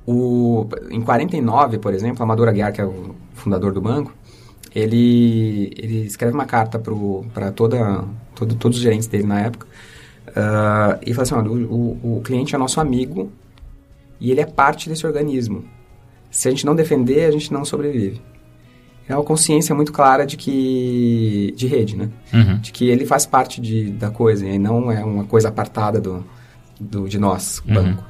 [0.05, 4.13] o, em 49, por exemplo, Amador Aguiar, que é o fundador do banco,
[4.73, 6.79] ele, ele escreve uma carta
[7.33, 8.03] para toda,
[8.37, 9.67] todo, todos os gerentes dele na época
[10.35, 13.31] ah, e fala assim, olha, o, o, o cliente é nosso amigo
[14.19, 15.65] e ele é parte desse organismo.
[16.29, 18.21] Se a gente não defender, a gente não sobrevive.
[19.07, 22.09] É uma consciência muito clara de que de rede, né?
[22.33, 22.59] Uhum.
[22.59, 26.25] De que ele faz parte de, da coisa e não é uma coisa apartada do,
[26.79, 28.03] do de nós, o banco.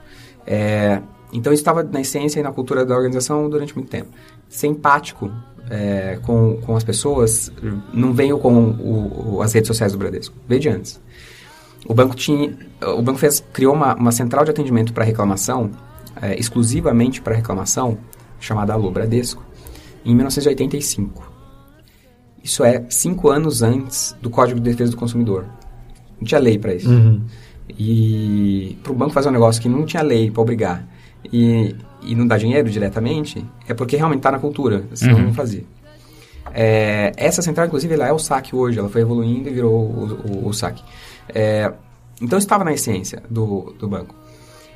[0.46, 1.02] É,
[1.32, 4.10] então isso estava na essência e na cultura da organização durante muito tempo.
[4.50, 5.32] Ser empático
[5.70, 7.52] é, com, com as pessoas
[7.94, 11.02] não veio com o, o- as redes sociais do Bradesco, veio de antes.
[11.88, 12.56] O banco tinha,
[12.98, 15.72] o banco fez, criou uma, uma central de atendimento para reclamação,
[16.22, 17.98] é, exclusivamente para reclamação,
[18.40, 19.46] chamada Alô Bradesco,
[20.06, 21.32] em 1985.
[22.44, 25.46] Isso é cinco anos antes do Código de Defesa do Consumidor.
[26.20, 26.90] Não tinha lei para isso.
[27.78, 30.88] E para o banco fazer um negócio que não tinha lei para obrigar
[31.32, 35.64] e, e não dar dinheiro diretamente, é porque realmente está na cultura, senão não fazia.
[36.54, 40.20] É, essa central, inclusive, ela é o saque hoje, ela foi evoluindo e virou o,
[40.26, 40.84] o, o saque.
[41.30, 41.72] É,
[42.22, 44.16] então, estava na essência do, do banco.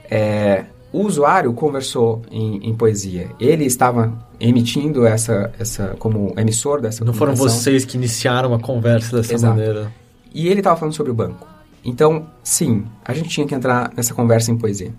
[0.09, 3.29] É, o usuário conversou em, em poesia.
[3.39, 9.17] Ele estava emitindo essa, essa como emissor dessa Não foram vocês que iniciaram a conversa
[9.17, 9.55] dessa Exato.
[9.55, 9.91] maneira.
[10.33, 11.47] E ele estava falando sobre o banco.
[11.83, 14.93] Então, sim, a gente tinha que entrar nessa conversa em poesia.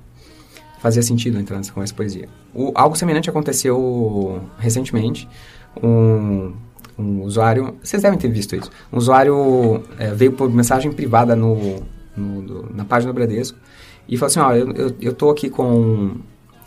[0.82, 2.28] Fazia sentido entrar nessa conversa poesia.
[2.52, 5.28] O- algo semelhante aconteceu recentemente.
[5.82, 6.52] Um,
[6.98, 8.70] um usuário, vocês devem ter visto isso.
[8.92, 11.76] Um usuário eh, veio por mensagem privada no,
[12.16, 13.56] no- do- na página do Bradesco
[14.08, 16.16] e falou assim: Ó, eu, eu, eu tô aqui com.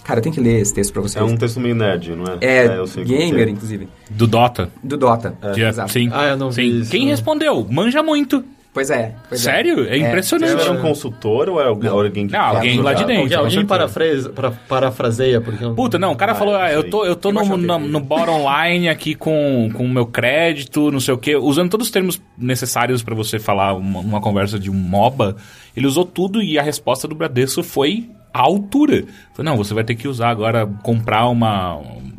[0.03, 1.17] Cara, eu tenho que ler esse texto pra vocês.
[1.21, 2.37] É um texto meio nerd, não é?
[2.41, 3.51] É, eu sei gamer, é.
[3.51, 3.87] inclusive.
[4.09, 4.71] Do Dota.
[4.83, 5.35] Do Dota.
[5.41, 5.91] É- Exato.
[5.91, 6.09] Sim.
[6.13, 6.61] Ah, eu não sim.
[6.61, 7.09] vi isso, Quem não.
[7.09, 7.67] respondeu?
[7.69, 8.43] Manja muito.
[8.75, 9.15] Pois é.
[9.29, 9.51] pois é.
[9.51, 9.87] Sério?
[9.87, 10.51] É, impressionante.
[10.51, 12.33] Você era um consultor ou é alguém, alguém que...
[12.33, 13.21] Não, alguém lá de dentro.
[13.23, 13.67] Alguém, com alguém certeza.
[13.67, 15.63] parafrase, para, parafraseia, porque...
[15.63, 17.99] eu- Puta, não, o cara Ah, falou, ah, eu tô, eu tô no, no, no
[18.01, 22.21] bottom line aqui com o meu crédito, não sei o quê, usando todos os termos
[22.37, 25.37] necessários pra você falar uma, uma conversa de um MOBA,
[25.75, 29.05] ele usou tudo e a resposta do Bradesco foi à altura.
[29.33, 31.77] Falei, não, você vai ter que usar agora, comprar uma,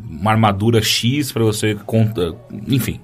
[0.09, 2.33] uma armadura X pra você conta,
[2.67, 2.99] enfim.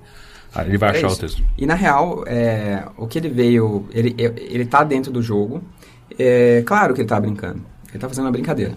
[0.56, 1.22] Aí ele vai Era achar o isso.
[1.22, 1.44] texto.
[1.58, 5.62] E na real, é, o que ele veio, ele, ele tá dentro do jogo.
[6.18, 7.62] É, claro que ele tá brincando.
[7.90, 8.74] Ele tá fazendo uma brincadeira.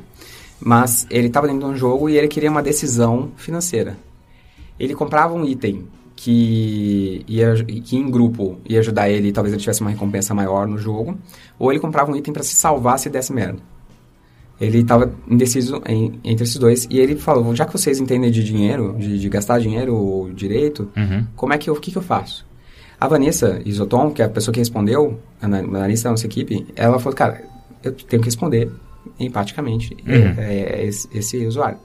[0.59, 3.97] Mas ele tava dentro de um jogo e ele queria uma decisão financeira.
[4.78, 9.82] Ele comprava um item que, ia, que em grupo ia ajudar ele, talvez ele tivesse
[9.82, 11.16] uma recompensa maior no jogo,
[11.59, 13.59] ou ele comprava um item para se salvar se desse merda.
[14.61, 18.43] Ele estava indeciso em- entre esses dois e ele falou: já que vocês entendem de
[18.43, 21.27] dinheiro, de, de gastar dinheiro direito, Uhum.
[21.37, 22.47] como é que eu, o que, que eu faço?
[22.99, 26.66] A Vanessa Isoton, que é a pessoa que respondeu, a ana- analista da nossa equipe,
[26.74, 27.45] ela falou: cara,
[27.85, 28.70] eu tenho que responder
[29.20, 30.35] empaticamente Uhum.
[30.39, 31.78] é, é, esse, esse usuário.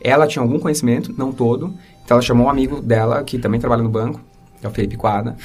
[0.00, 1.74] Ela tinha algum conhecimento, não todo,
[2.04, 4.20] então ela chamou um amigo dela que também trabalha no banco,
[4.60, 5.36] que é o Felipe Quadra,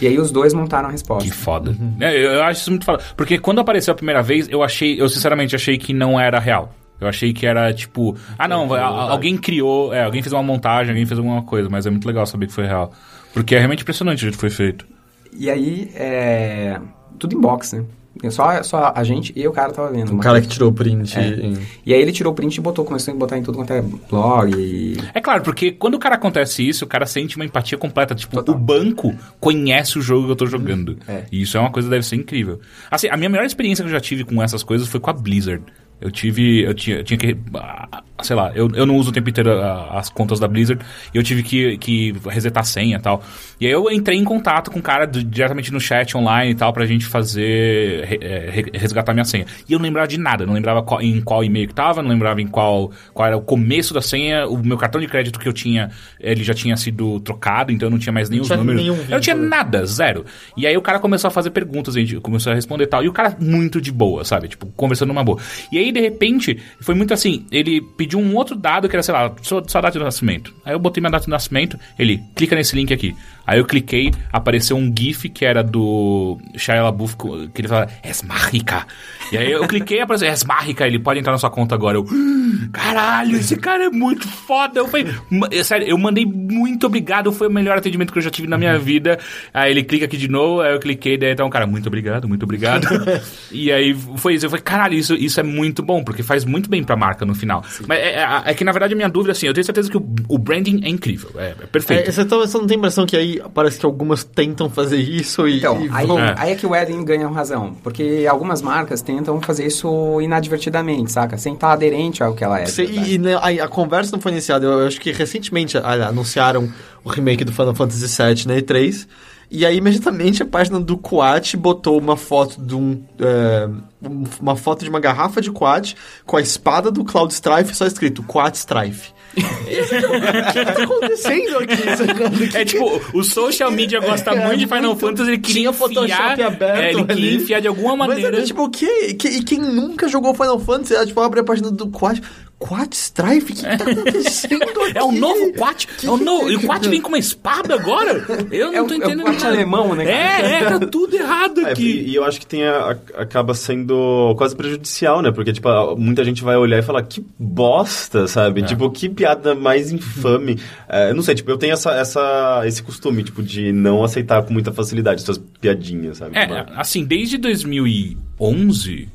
[0.00, 1.28] e aí os dois montaram a resposta.
[1.28, 1.76] Que foda.
[2.00, 3.02] É, eu, acho isso muito foda.
[3.16, 6.74] Porque quando apareceu a primeira vez, eu achei, eu sinceramente achei que não era real.
[7.00, 11.06] Eu achei que era tipo, ah não, alguém criou, é, alguém fez uma montagem, alguém
[11.06, 12.92] fez alguma coisa, mas é muito legal saber que foi real.
[13.32, 14.86] Porque é realmente impressionante o jeito que foi feito.
[15.32, 16.78] E aí, é,
[17.18, 17.84] tudo em box, né?
[18.28, 20.12] Só, só a gente e o cara tava vendo.
[20.14, 20.46] O cara coisa.
[20.46, 21.18] que tirou o print.
[21.18, 21.28] É.
[21.28, 21.56] em-
[21.86, 23.80] E aí ele tirou o print e botou, começou a botar em tudo quanto é
[23.80, 24.98] blog e...
[25.14, 28.14] É claro, porque quando o cara acontece isso, o cara sente uma empatia completa.
[28.14, 28.54] Tipo, Total.
[28.54, 30.98] o banco conhece o jogo que eu tô jogando.
[31.08, 31.24] É.
[31.32, 32.60] E isso é uma coisa que deve ser incrível.
[32.90, 35.14] Assim, a minha melhor experiência que eu já tive com essas coisas foi com a
[35.14, 35.62] Blizzard.
[36.00, 36.62] Eu tive.
[36.62, 37.36] Eu tinha, eu tinha que.
[37.54, 40.84] ah, Sei lá, eu, eu não uso o tempo inteiro ah, as contas da Blizzard
[41.14, 43.22] e eu tive que, que resetar a senha e tal.
[43.58, 46.54] E aí eu entrei em contato com o cara do- diretamente no chat online e
[46.54, 48.04] tal pra gente fazer.
[48.04, 49.46] re- é, re- resgatar minha senha.
[49.66, 52.10] E eu não lembrava de nada, não lembrava qual- em qual e-mail que tava, não
[52.10, 54.46] lembrava em qual, qual era o começo da senha.
[54.46, 55.90] O meu cartão de crédito que eu tinha,
[56.20, 58.82] ele já tinha sido trocado, então eu não tinha mais tinha números.
[58.82, 60.26] nenhum eu não tinha nada, zero.
[60.56, 63.02] E aí o cara começou a fazer perguntas, a gente começou a responder e tal.
[63.02, 64.48] E o cara muito de boa, sabe?
[64.48, 65.38] Tipo, conversando numa boa.
[65.72, 69.14] E aí, de repente, foi muito assim, ele pediu um outro dado que era, sei
[69.14, 70.54] lá, sua, sua data de nascimento.
[70.64, 73.14] Aí eu botei minha data de nascimento, ele, clica nesse link aqui.
[73.50, 77.16] Aí eu cliquei, apareceu um GIF que era do Shia LaBeouf,
[77.52, 78.86] que ele fala, es mágica.
[79.32, 81.96] E aí eu cliquei, apareceu, es mágica, ele pode entrar na sua conta agora.
[81.98, 84.78] Eu, "Ah, caralho, esse cara é muito foda.
[84.78, 88.22] Eu falei, "Ma- é sério, eu mandei muito obrigado, foi o melhor atendimento que eu
[88.22, 89.18] já tive na minha vida.
[89.52, 92.44] Aí ele clica aqui de novo, aí eu cliquei, daí então, cara, muito obrigado, muito
[92.44, 92.86] obrigado.
[93.50, 96.70] e aí foi isso, eu falei, caralho, isso, isso é muito bom, porque faz muito
[96.70, 97.64] bem pra marca no final.
[97.88, 99.96] Mas é, é- é que, na verdade, a minha dúvida, assim, eu tenho certeza que
[99.96, 102.08] o, o branding é incrível, é, é perfeito.
[102.08, 105.46] É, você, tá- você não tem impressão que aí parece que algumas tentam fazer isso
[105.48, 106.18] e, Então, e aí, vão...
[106.18, 106.34] É.
[106.36, 107.74] aí é que o Eden ganha razão.
[107.82, 111.38] Porque algumas marcas tentam fazer isso inadvertidamente, saca?
[111.38, 112.66] Sem estar aderente ao que ela é.
[112.84, 113.10] verdade.
[113.10, 114.66] e, e, né, a, a conversa não foi iniciada.
[114.66, 116.68] Eu acho que recentemente anunciaram
[117.04, 119.06] o remake do Final Fantasy VII na E3.
[119.50, 123.68] E aí, imediatamente, a página do Quat botou uma foto de um, é,
[124.00, 125.94] um- uma foto de uma garrafa de Quat
[126.24, 129.10] com a espada do Cloud Strife só escrito Quat Strife.
[129.36, 131.76] o que tá acontecendo aqui?
[131.96, 132.56] sacando?
[132.56, 135.00] É tipo, o social media gosta É, muito de Final muito.
[135.00, 137.06] Fantasy, ele queria Tinha Photoshop enfiar, aberto é, ele ali.
[137.14, 138.38] queria enfiar de alguma Mas maneira.
[138.38, 141.44] é, tipo, o que, que- E quem nunca jogou Final Fantasy, é, tipo, abre a
[141.44, 142.20] página do Quat.
[142.60, 143.52] Quat Strife?
[143.52, 144.92] O que tá acontecendo aqui?
[144.98, 145.88] É o novo Quat.
[146.04, 146.50] É o novo.
[146.50, 148.22] E o Quat vem com uma espada agora?
[148.52, 149.22] Eu não É o- tô é o entendendo.
[149.22, 149.54] Quat nada.
[149.54, 150.16] alemão, né, cara?
[150.16, 151.82] É, é, tá tudo errado É, aqui.
[151.90, 155.32] e, e eu acho que tem a- a- acaba sendo quase prejudicial, né?
[155.32, 158.26] Porque, tipo, muita gente vai olhar e falar, que bosta, É.
[158.26, 158.62] sabe?
[158.62, 160.58] Tipo, que piada mais infame.
[160.86, 164.42] É, eu não sei, tipo, eu tenho essa, essa, esse costume, tipo, de não aceitar
[164.42, 166.38] com muita facilidade essas piadinhas, sabe?
[166.38, 169.08] Tipo, É, assim, desde 2011,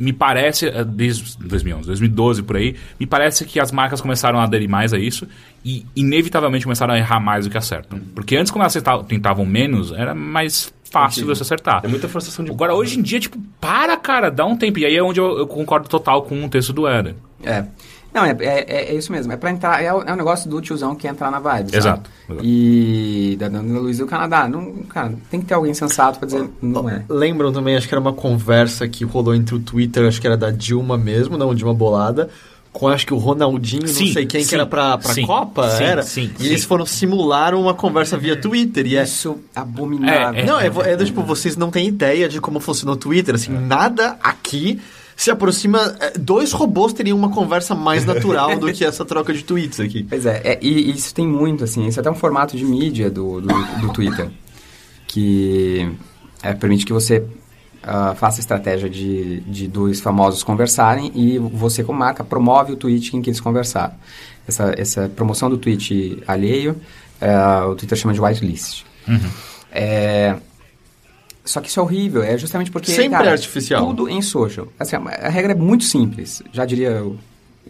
[0.00, 4.68] me parece, desde 2011, 2012 por aí, me parece que as marcas começaram a aderir
[4.68, 5.28] mais a isso
[5.62, 8.00] e inevitavelmente começaram a errar mais do que acertam.
[8.14, 11.82] Porque antes, quando elas tentavam menos, era mais fácil você acertar.
[11.84, 14.78] É muita forçação de Agora, hoje em dia, tipo, para, cara, dá um tempo.
[14.78, 17.14] E aí é onde eu, eu concordo total com o texto do Eder.
[17.44, 17.66] É.
[18.12, 19.32] Não, é, é, é isso mesmo.
[19.32, 19.82] É pra entrar.
[19.82, 21.70] É o, é o negócio do tiozão que entrar na vibe.
[21.70, 21.76] sabe?
[21.76, 22.44] Exato, exato.
[22.44, 24.48] E da Dona Luiz do Canadá.
[24.48, 26.48] Não, cara, tem que ter alguém sensato pra dizer.
[26.60, 27.04] Não é.
[27.08, 30.36] Lembram também, acho que era uma conversa que rolou entre o Twitter, acho que era
[30.36, 32.28] da Dilma mesmo, não, Dilma Bolada,
[32.72, 35.26] com acho que o Ronaldinho, Sim, não sei quem, sim, que era pra, pra sim,
[35.26, 36.02] Copa, sim, era?
[36.02, 39.02] sim, e eles foram simular uma conversa via Twitter, e é...
[39.02, 40.40] Isso abominável.
[40.40, 43.34] É, Não, é, é, do tipo, vocês não têm ideia de como funciona o Twitter,
[43.34, 44.80] assim, nada aqui
[45.20, 45.96] se aproxima...
[46.00, 50.02] é, Dois robôs teriam uma conversa mais natural do que essa troca de tweets aqui.
[50.08, 52.64] Pois é, é, e e isso tem muito, assim, isso é até um formato de
[52.64, 53.48] mídia do, do,
[53.82, 54.30] do Twitter,
[55.06, 55.94] que
[56.42, 57.22] é, permite que você
[57.82, 62.76] ah, faça a estratégia de, de dois famosos conversarem e você, como marca, promove o
[62.76, 63.94] tweet em que eles conversaram.
[64.48, 66.80] Essa, essa promoção do tweet alheio,
[67.20, 68.84] é, o Twitter chama de whitelist.
[69.70, 70.36] É,
[71.50, 72.90] só que isso é horrível, é justamente porque...
[72.92, 73.86] Sempre cara, é artificial.
[73.86, 74.68] Tudo em social.
[74.78, 77.18] Assim, a a regra é muito simples, já diria o-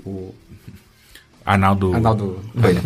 [0.05, 0.35] o
[1.45, 1.93] Arnaldo.
[1.95, 2.81] Arnaldo Coelho.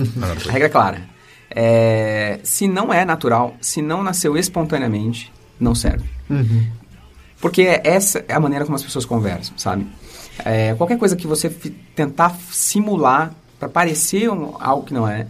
[0.48, 1.02] A regra é clara.
[1.50, 6.04] É, se não é natural, se não nasceu espontaneamente, não serve.
[7.40, 9.86] Porque essa é a maneira como as pessoas conversam, sabe?
[10.44, 11.48] É, qualquer coisa que você
[11.94, 15.26] tentar simular para parecer um- algo que não é,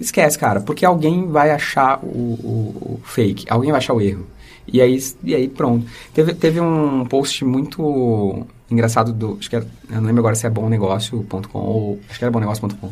[0.00, 0.60] esquece, cara.
[0.60, 4.26] Porque alguém vai achar o, o- o fake, alguém vai achar o erro.
[4.66, 5.86] E aí, e aí pronto.
[6.12, 9.36] Teve, teve um post muito engraçado do.
[9.38, 12.00] Acho que era, eu não lembro agora se é bomnegócio.com ou.
[12.08, 12.90] Acho que era bomnegócio.com.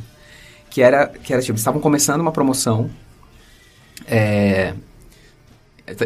[0.70, 2.90] Que era, que era tipo, estavam começando uma promoção.
[4.07, 4.74] É,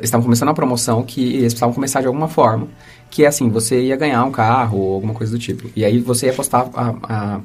[0.02, 2.68] estavam começando uma promoção que eles precisavam começar de alguma forma.
[3.10, 5.70] Que é assim, você ia ganhar um carro ou alguma coisa do tipo.
[5.74, 6.94] E aí você ia postar a.
[7.08, 7.40] a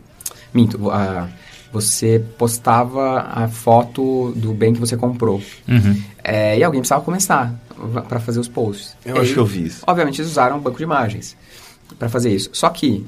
[0.53, 1.29] minto, a,
[1.71, 5.41] você postava a foto do bem que você comprou.
[5.67, 6.01] Uhum.
[6.23, 7.53] É, e alguém precisava começar
[8.07, 8.95] para fazer os posts.
[9.05, 9.83] Eu E acho aí, que eu vi isso.
[9.87, 11.35] Obviamente eles usaram um banco de imagens
[11.97, 12.49] para fazer isso.
[12.53, 13.05] Só que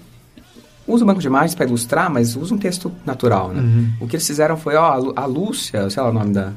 [0.87, 3.93] usa o banco de imagens para ilustrar, mas usa um texto natural, né?
[3.99, 6.51] O que eles fizeram foi, ó, a Lúcia, sei lá o nome da...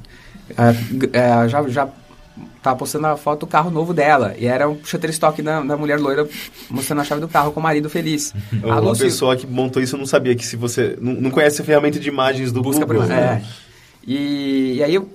[1.12, 1.88] é, é, já, já
[2.62, 4.34] tava postando a foto do carro novo dela.
[4.38, 6.28] E era um Shutterstock da, da mulher loira
[6.68, 8.34] mostrando a chave do carro com o marido feliz.
[8.64, 10.96] A, pessoa que montou isso não sabia que se você...
[11.00, 13.02] Não, não conhece a ferramenta de imagens do busca Google.
[13.02, 13.42] por né?
[13.42, 13.66] é.
[14.06, 15.08] E, e aí eu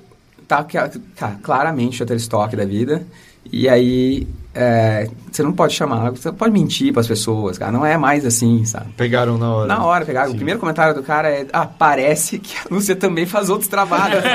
[0.59, 3.05] tá, tá claramente Shutterstock da vida.
[3.51, 7.71] E aí é, você não pode chamar, você pode mentir para as pessoas, cara.
[7.71, 8.91] Não é mais assim, sabe?
[8.97, 9.67] Pegaram na hora.
[9.67, 10.31] Na hora, pegaram.
[10.31, 14.21] O primeiro comentário do cara é: Ah, parece que a Lúcia também faz outros trabalhos.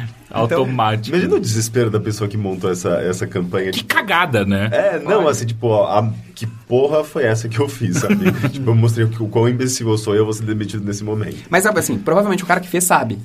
[0.30, 1.16] Automático.
[1.16, 3.72] Imagina o desespero da pessoa que montou essa, essa campanha.
[3.72, 4.68] Que Tipo, cagada, né?
[4.72, 8.16] é, não, assim, tipo, ó, a- que porra foi essa que eu fiz, sabe?
[8.48, 10.84] tipo, eu mostrei o, que- o quão imbecil eu sou e eu vou ser demitido
[10.84, 11.36] nesse momento.
[11.50, 13.18] Mas sabe assim, provavelmente o cara que fez sabe.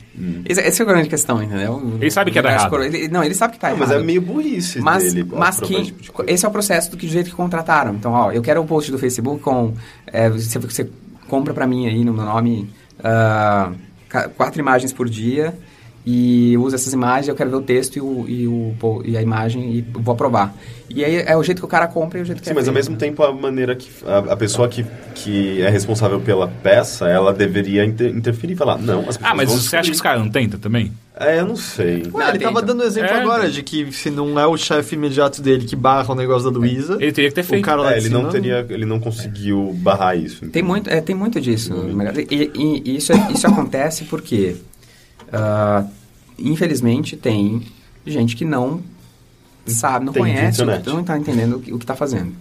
[0.46, 1.98] Essa, essa é a grande questão, entendeu?
[2.02, 2.70] Ele sabe que é Universo errado.
[2.72, 3.90] coro- ele- não, ele sabe que tá Não, errado.
[3.90, 5.30] mas é meio burrice mas, dele.
[5.32, 7.94] mas que esse tipo de esse é o processo do que do jeito que contrataram.
[7.94, 9.74] Então, ó, eu quero o post do Facebook com
[10.08, 10.90] é, você, você
[11.28, 12.70] compra pra mim aí no meu nome
[14.10, 15.54] ca- quatro imagens por dia
[16.06, 19.22] e usa essas imagens, eu quero ver o texto e, o, e, o, e a
[19.22, 20.56] imagem e vou aprovar.
[20.88, 22.54] E aí é o jeito que o cara compra e o jeito que Sim, é
[22.54, 26.48] mas ao mesmo tempo a maneira que a, a pessoa que, que é responsável pela
[26.48, 29.90] peça, ela deveria inter- interferir e falar, não, as pessoas Ah, mas vão você acha
[29.90, 30.92] que os caras não tentam também?
[31.20, 32.04] É, eu não sei.
[32.14, 32.74] Ué, Não, ele tava tenta.
[32.74, 33.22] dando exemplo É.
[33.22, 36.60] agora de que se não é o chefe imediato dele que barra o negócio da
[36.60, 37.66] Luísa, Ele teria que ter o feito.
[37.66, 40.42] cara lá É, ele não cima teria, ele não conseguiu barrar isso.
[40.42, 40.68] Tem entendeu?
[40.68, 41.74] muito, é, tem muito disso.
[42.30, 44.58] E, e- e isso, isso acontece porque,
[45.34, 45.84] ah,
[46.38, 47.62] infelizmente, tem
[48.06, 48.82] gente que não
[49.66, 50.88] sabe, não Entende conhece, internet.
[50.88, 52.34] não está entendendo o que está fazendo.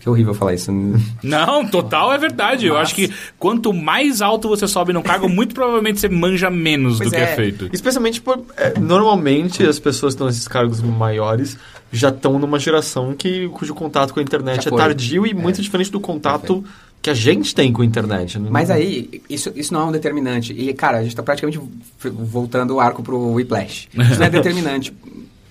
[0.00, 0.70] Que horrível falar isso.
[1.24, 2.66] Não, total é verdade.
[2.66, 6.48] Eu Mas- acho que quanto mais alto você sobe no cargo, muito provavelmente você manja
[6.48, 7.34] menos Pois do que é é.
[7.34, 7.68] feito.
[7.72, 8.40] Especialmente por.
[8.56, 11.58] é, normalmente as pessoas que estão nesses cargos maiores
[11.90, 14.78] já estão numa geração que, cujo contato com a internet Já é foi.
[14.78, 16.64] tardio e muito diferente do contato
[17.00, 18.38] que a gente tem com a internet.
[18.38, 18.48] né?
[18.50, 20.52] Mas aí, isso, isso não é um determinante.
[20.52, 21.60] E, cara, a gente está praticamente
[22.02, 23.88] voltando o arco pro Whiplash.
[23.94, 24.92] Isso não é determinante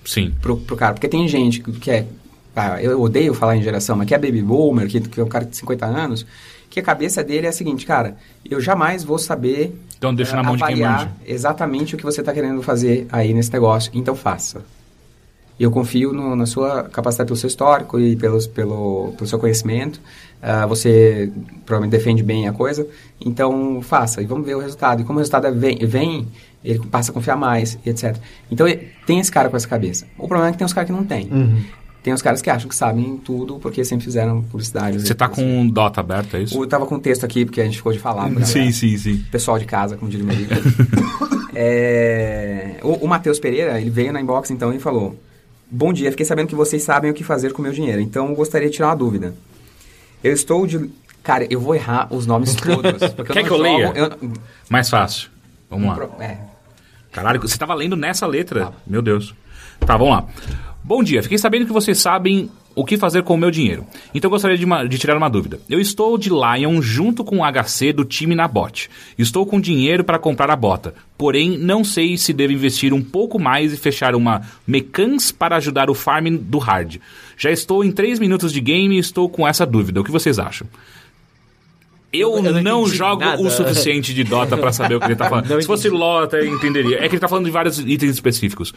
[0.04, 0.32] Sim.
[0.40, 0.94] pro, pro cara.
[0.94, 2.06] Porque tem gente que que é.
[2.54, 5.28] ah, eu odeio falar em geração, mas que é baby boomer, que, que é um
[5.28, 6.26] cara de 50 anos,
[6.68, 9.74] que a cabeça dele é a seguinte, cara, eu jamais vou saber.
[9.96, 11.10] Então deixa na mão de quem manja.
[11.26, 13.90] exatamente o que você está querendo fazer aí nesse negócio.
[13.94, 14.62] Então faça.
[15.58, 19.40] E eu confio no- na sua capacidade pelo seu histórico e pelos, pelo, pelo seu
[19.40, 20.00] conhecimento.
[20.40, 21.30] Ah, você
[21.66, 22.86] provavelmente defende bem a coisa.
[23.20, 25.02] Então, faça e vamos ver o resultado.
[25.02, 26.28] E como o resultado é vem, vem
[26.64, 28.16] ele passa a confiar mais, e etc.
[28.50, 28.66] Então,
[29.06, 30.06] tem esse cara com essa cabeça.
[30.16, 31.28] O problema é que tem os caras que não tem.
[31.30, 31.62] Uhum.
[32.02, 35.00] Tem os caras que acham que sabem tudo porque sempre fizeram publicidade.
[35.00, 36.56] Você tá com um Dota aberto, é isso?
[36.56, 38.30] Eu tava com um texto aqui, porque a gente ficou de falar.
[38.30, 39.24] pra Sim, sim, sim.
[39.30, 40.54] Pessoal de casa, como diria o meu amigo.
[41.60, 45.18] É, o o Matheus Pereira, ele veio na inbox então e falou:
[45.68, 48.32] Bom dia, fiquei sabendo que vocês sabem o que fazer com o meu dinheiro, então
[48.32, 49.34] gostaria de tirar uma dúvida.
[50.22, 50.90] Eu estou de.
[51.22, 53.10] Cara, eu vou errar os nomes todos.
[53.12, 53.92] porque Quer que eu jogo- leia?
[54.68, 55.28] Mais fácil.
[55.70, 56.08] Vamos lá.
[56.24, 56.38] É.
[57.12, 58.72] Caralho, você tava lendo nessa letra?
[58.86, 59.34] Meu Deus.
[59.80, 60.24] Tá, vamos lá.
[60.82, 63.84] Bom dia, fiquei sabendo que vocês sabem o que fazer com o meu dinheiro.
[64.14, 65.60] Então gostaria de, uma- de tirar uma dúvida.
[65.68, 68.88] Eu estou de Lion junto com o HC do time na bot.
[69.18, 70.94] Estou com dinheiro para comprar a bota.
[71.18, 75.90] Porém, não sei se devo investir um pouco mais e fechar uma Mecans para ajudar
[75.90, 76.96] o farm do hard.
[77.38, 80.00] Já estou em 3 minutos de game e estou com essa dúvida.
[80.00, 80.66] O que vocês acham?
[82.10, 83.42] Eu, Eu não não jogo nada.
[83.42, 85.46] o suficiente de Dota pra saber o que ele tá falando.
[85.46, 86.00] Não Se fosse entendi.
[86.02, 86.96] LoL, até entenderia.
[87.04, 88.72] É que ele tá falando de vários itens específicos.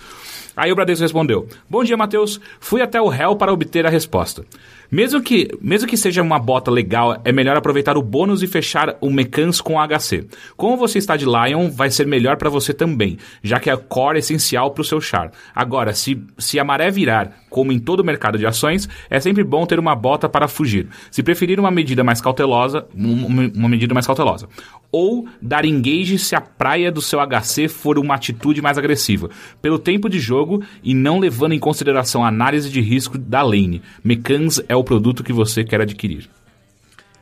[0.56, 2.42] Aí o Bradesco respondeu: Bom dia, Matheus.
[2.60, 4.44] Fui até o réu para obter a resposta.
[4.92, 8.98] Mesmo que, mesmo que seja uma bota legal, é melhor aproveitar o bônus e fechar
[9.00, 10.26] o Mecans com HC.
[10.58, 14.18] Como você está de Lion, vai ser melhor para você também, já que a core
[14.18, 15.32] é essencial para o seu char.
[15.56, 19.44] Agora, se, se a maré virar, como em todo o mercado de ações, é sempre
[19.44, 20.88] bom ter uma bota para fugir.
[21.12, 24.48] Se preferir uma medida mais cautelosa, um- uma medida mais cautelosa.
[24.92, 29.30] Ou dar engage se a praia do seu HC for uma atitude mais agressiva,
[29.62, 33.82] pelo tempo de jogo e não levando em consideração a análise de risco da lane.
[34.04, 36.30] Mecans é o produto que você quer adquirir.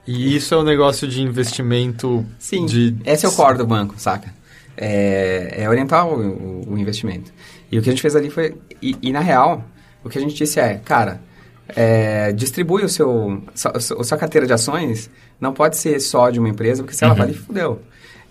[0.08, 2.26] E isso é um negócio de investimento.
[2.40, 2.96] Sim, de...
[3.06, 4.34] esse é o core do banco, saca?
[4.76, 7.32] É, é orientar o, o- o investimento.
[7.72, 8.56] E o que a gente fez ali foi...
[8.82, 9.64] E, e, na real,
[10.04, 11.22] o que a gente disse é, cara,
[11.70, 13.42] é, distribui o seu...
[13.74, 15.10] A sua carteira de ações
[15.40, 17.82] não pode ser só de uma empresa, porque se ela falir, fudeu.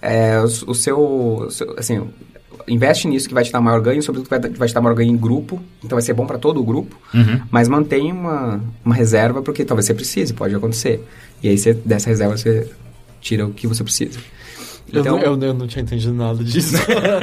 [0.00, 2.08] É, o, o seu, o seu- Assim,
[2.66, 4.94] investe nisso que vai te dar maior ganho, sobretudo que vai, vai te dar maior
[4.94, 6.96] ganho em grupo, então vai ser bom para todo o grupo,
[7.50, 11.02] mas mantém uma, uma reserva, porque talvez você precise, pode acontecer.
[11.42, 12.68] E aí, você, dessa reserva, você
[13.20, 14.18] tira o que você precisa.
[14.92, 16.76] Eu, Então, não, eu, eu não tinha entendido nada disso.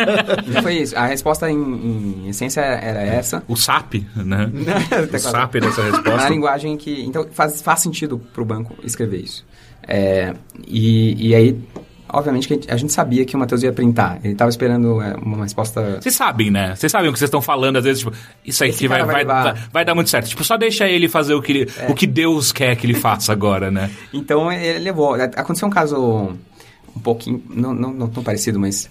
[0.61, 0.95] foi isso.
[0.97, 1.55] A resposta, em,
[2.25, 3.43] em essência, era essa.
[3.47, 4.49] O SAP, né?
[5.13, 6.29] O SAP dessa Na resposta.
[6.29, 7.03] linguagem que...
[7.05, 9.45] Então, faz, faz sentido para o banco escrever isso.
[9.87, 10.33] É,
[10.67, 11.59] e, e aí,
[12.09, 14.19] obviamente, que a gente, a gente sabia que o Matheus ia printar.
[14.23, 15.99] Ele estava esperando é, uma resposta...
[16.01, 16.75] Vocês sabem, né?
[16.75, 18.13] Vocês sabem o que vocês estão falando, às vezes, tipo,
[18.45, 20.27] isso aí que vai, vai, vai vai dar muito certo.
[20.27, 21.87] Tipo, só deixa ele fazer o que, ele, É.
[21.91, 23.89] o que Deus quer que ele faça agora, né?
[24.13, 25.13] Então ele levou.
[25.15, 26.35] Aconteceu um caso
[26.95, 28.89] um pouquinho, não, não, não tão parecido, mas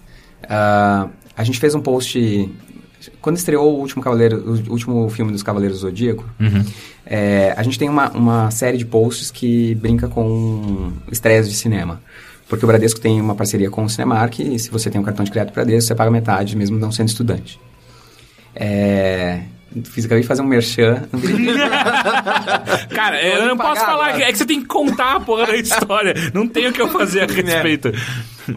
[0.49, 2.51] ah, a gente fez um post
[3.21, 6.25] quando estreou o último Cavaleiro, o último filme dos Cavaleiros do Zodíaco.
[7.05, 12.01] é, a gente tem uma, uma série de posts que brinca com estreias de cinema.
[12.49, 15.25] Porque o Bradesco tem uma parceria com o Cinemark e se você tem um cartão
[15.25, 17.59] de crédito Bradesco, você paga metade, mesmo não sendo estudante.
[18.55, 19.43] É,
[19.83, 21.03] fiz, acabei de fazer um merchan.
[22.95, 24.25] Cara, eu Pode não posso pagar falar, agora.
[24.25, 26.15] é que você tem que contar a porra da história.
[26.33, 27.93] Não tem o que eu fazer a respeito.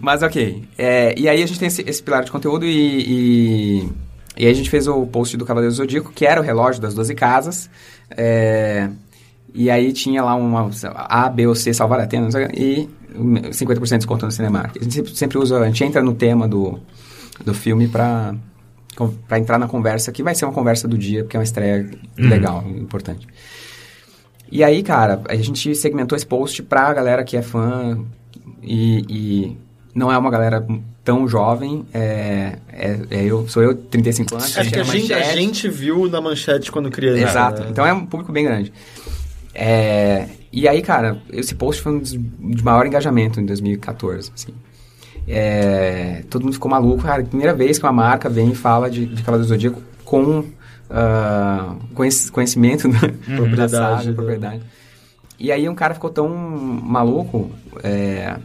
[0.01, 0.63] Mas ok.
[0.77, 3.89] É, e aí a gente tem esse, esse pilar de conteúdo e, e,
[4.37, 6.81] e aí a gente fez o post do Cavaleiro do Zodíaco, que era o relógio
[6.81, 7.69] das 12 casas.
[8.11, 8.89] É,
[9.53, 13.83] e aí tinha lá uma A, B ou C, salvar Atena, não sei, e 50%
[13.83, 14.77] de desconto no Cinemark.
[14.79, 16.79] A gente sempre, usa, a gente entra no tema do,
[17.43, 18.35] do filme pra,
[19.27, 21.89] pra entrar na conversa, que vai ser uma conversa do dia, porque é uma estreia
[22.17, 23.27] legal, importante.
[24.51, 27.99] E aí, cara, a gente segmentou esse post pra galera que é fã
[28.63, 29.57] e, e
[29.93, 30.65] não é uma galera
[31.03, 34.57] tão jovem, é, é, é eu, sou eu, 35 anos.
[34.57, 37.23] Acho que a gente, a gente viu na manchete quando criança.
[37.23, 37.61] Exato.
[37.61, 37.67] né?
[37.71, 38.73] Então é um público bem grande.
[39.53, 44.53] É, e aí, cara, esse post foi um dos de maior engajamento em 2014, assim.
[45.27, 47.23] É, todo mundo ficou maluco, cara.
[47.23, 50.45] Primeira vez que uma marca vem e fala de, de Cavaleiro do Zodíaco com
[50.89, 54.61] ah, conhec- conhecimento da Propriedade, da saga, da- propriedade.
[55.39, 57.51] E aí um cara ficou tão maluco
[57.83, 58.37] é,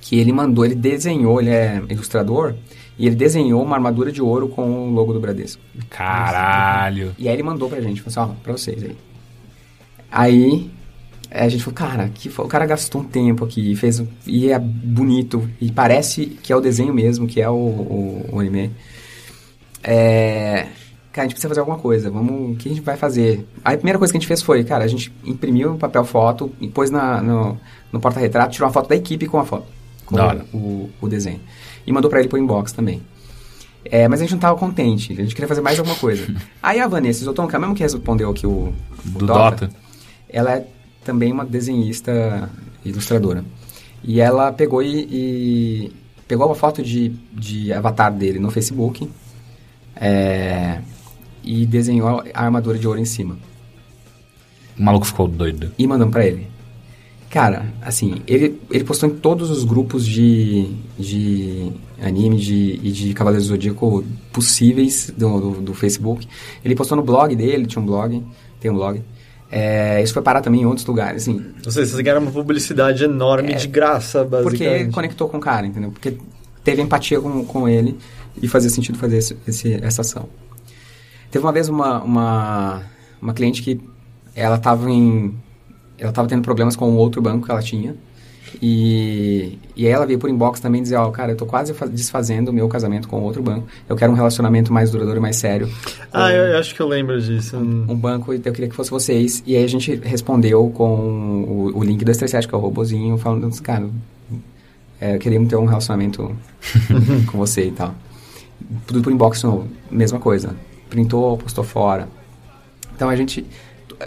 [0.00, 2.54] que ele mandou, ele desenhou, ele é ilustrador,
[2.96, 5.60] e ele desenhou uma armadura de ouro com o logo do Bradesco.
[5.90, 7.12] Caralho.
[7.18, 8.96] E aí ele mandou pra gente, falou assim, ó, pra vocês aí.
[10.12, 10.70] Aí
[11.34, 15.50] a gente falou, cara, que o cara gastou um tempo aqui, fez, e é bonito,
[15.60, 18.70] e parece que é o desenho mesmo, que é o, o, o anime.
[19.82, 20.68] É,
[21.12, 23.44] cara, a gente precisa fazer alguma coisa, vamos, o que a gente vai fazer?
[23.64, 26.04] Aí a primeira coisa que a gente fez foi, cara, a gente imprimiu um papel
[26.04, 27.58] foto, e pôs na, no,
[27.92, 29.66] no porta-retrato, tirou uma foto da equipe com a foto,
[30.06, 30.46] com hora.
[30.54, 31.40] o, o desenho.
[31.84, 33.02] E mandou pra ele pro inbox também.
[33.84, 36.32] É, mas a gente não tava contente, a gente queria fazer mais alguma coisa.
[36.62, 38.72] Aí a Vanessa Zoton, que é a mesma que respondeu aqui o,
[39.04, 39.68] o Do Dota.
[40.28, 40.66] ela é
[41.04, 42.50] também uma desenhista
[42.84, 43.44] ilustradora.
[44.02, 45.92] E ela pegou e, e
[46.26, 49.08] pegou uma foto de, de avatar dele no Facebook
[49.96, 50.80] é,
[51.42, 53.38] e desenhou a armadura de ouro em cima.
[54.78, 55.72] O maluco ficou doido.
[55.78, 56.48] E mandamos pra ele.
[57.30, 63.12] Cara, assim, ele, ele postou em todos os grupos de, de anime de, e de
[63.12, 66.28] Cavaleiros do Zodíaco possíveis do, do, do Facebook.
[66.64, 68.22] Ele postou no blog dele, tinha um blog,
[68.60, 69.02] tem um blog.
[69.56, 73.04] É, isso foi parar também em outros lugares, assim, Ou seja, vocês ganharam uma publicidade
[73.04, 74.90] enorme de graça, porque basicamente.
[74.92, 75.92] conectou com o cara, entendeu?
[75.92, 76.18] Porque
[76.64, 77.96] teve empatia com, com ele
[78.42, 80.28] e fazia sentido fazer esse, esse- essa ação.
[81.30, 82.82] Teve uma vez uma, uma,
[83.22, 83.80] uma cliente que
[84.34, 85.32] ela estava em...
[85.98, 87.94] Ela estava tendo problemas com outro banco que ela tinha.
[88.62, 91.86] E, e aí ela veio por inbox também dizer, ó, cara, eu tô quase fa-
[91.86, 93.66] desfazendo o meu casamento com outro banco.
[93.88, 95.68] Eu quero um relacionamento mais duradouro e mais sério.
[96.12, 97.56] Ah, eu, eu acho que eu lembro disso.
[97.56, 99.42] Um banco, e eu queria que fosse vocês.
[99.46, 100.84] E aí a gente respondeu com
[101.42, 103.88] o, o link 237, que é o robozinho, falando, cara,
[105.00, 106.34] é, queríamos ter um relacionamento
[107.30, 107.94] com você e tal.
[108.86, 110.54] Tudo por inbox, não, mesma coisa.
[110.88, 112.08] Printou, postou fora.
[112.94, 113.44] Então a gente,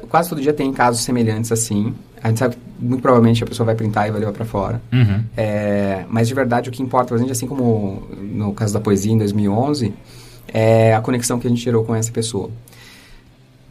[0.09, 1.93] quase todo dia tem casos semelhantes assim.
[2.23, 4.81] A gente sabe que muito provavelmente a pessoa vai printar e vai levar pra fora.
[4.91, 5.23] Uhum.
[5.35, 9.11] É, mas de verdade o que importa pra gente, assim como no caso da poesia
[9.11, 9.93] em 2011,
[10.53, 12.49] é a conexão que a gente gerou com essa pessoa.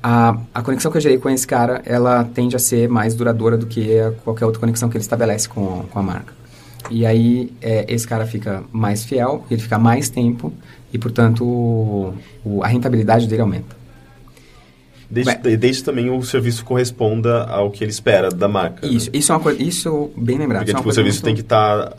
[0.02, 3.56] A, a conexão que eu gerei com esse cara, ela tende a ser mais duradoura
[3.56, 3.88] do que
[4.24, 6.32] qualquer outra conexão que ele estabelece com, com a marca.
[6.90, 10.52] E aí, é, esse cara fica mais fiel, ele fica mais tempo
[10.92, 13.75] e, portanto, o- a rentabilidade dele aumenta.
[15.08, 18.86] Desde, desde também o serviço corresponda ao que ele espera da marca.
[18.86, 18.92] né?
[18.92, 20.60] Isso, isso é uma coisa, isso bem lembrado.
[20.64, 21.92] Porque é tipo, o serviço muito- tem que estar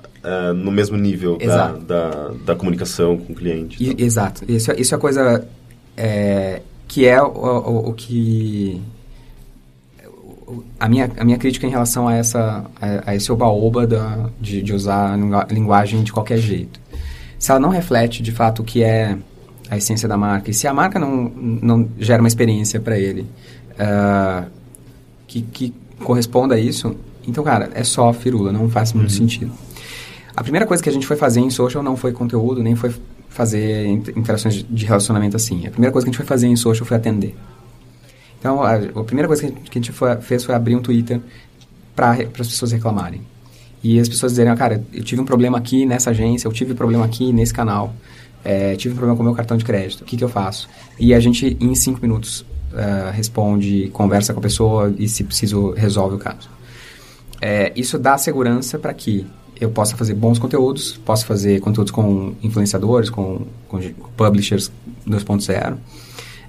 [0.55, 3.81] no mesmo nível da, da, da comunicação com o cliente.
[3.81, 4.43] E- exato.
[4.45, 5.47] Isso, é- isso é a coisa
[5.95, 8.81] é, que é o, o- o que...
[10.79, 13.85] A minha, a minha crítica em relação a, essa, a, a esse oba-oba
[14.39, 16.79] de, de usar a lingua- linguagem de qualquer jeito.
[17.38, 19.17] Se ela não reflete, de fato, o que é
[19.69, 23.26] a essência da marca, e se a marca não, não gera uma experiência para ele
[23.77, 24.45] ah,
[25.27, 26.95] que, que corresponda a isso,
[27.27, 29.52] então, cara, é só firula, não faz muito sentido.
[30.35, 32.94] A primeira coisa que a gente foi fazer em social não foi conteúdo, nem foi
[33.27, 35.65] fazer int- interações de- relacionamento assim.
[35.68, 37.35] A primeira coisa que a gente foi fazer em social foi atender.
[38.39, 40.76] Então, a, a primeira coisa que a gente, que a gente foi- fez foi abrir
[40.76, 41.19] um Twitter
[41.95, 43.22] para as pessoas reclamarem.
[43.84, 46.73] E as pessoas dizerem, ah, cara, eu tive um problema aqui nessa agência, eu tive
[46.73, 47.94] um problema aqui nesse canal,
[48.49, 50.69] é, tive um problema com o meu cartão de crédito, o que, que eu faço?
[50.97, 55.71] E a gente, em cinco minutos, ah, responde, conversa com a pessoa e, se preciso,
[55.71, 56.49] resolve o caso.
[57.41, 59.27] É, isso dá segurança para que
[59.59, 63.79] eu possa fazer bons conteúdos, possa fazer conteúdos com influenciadores, com, com,
[64.15, 64.71] publishers
[65.05, 65.75] 2.0.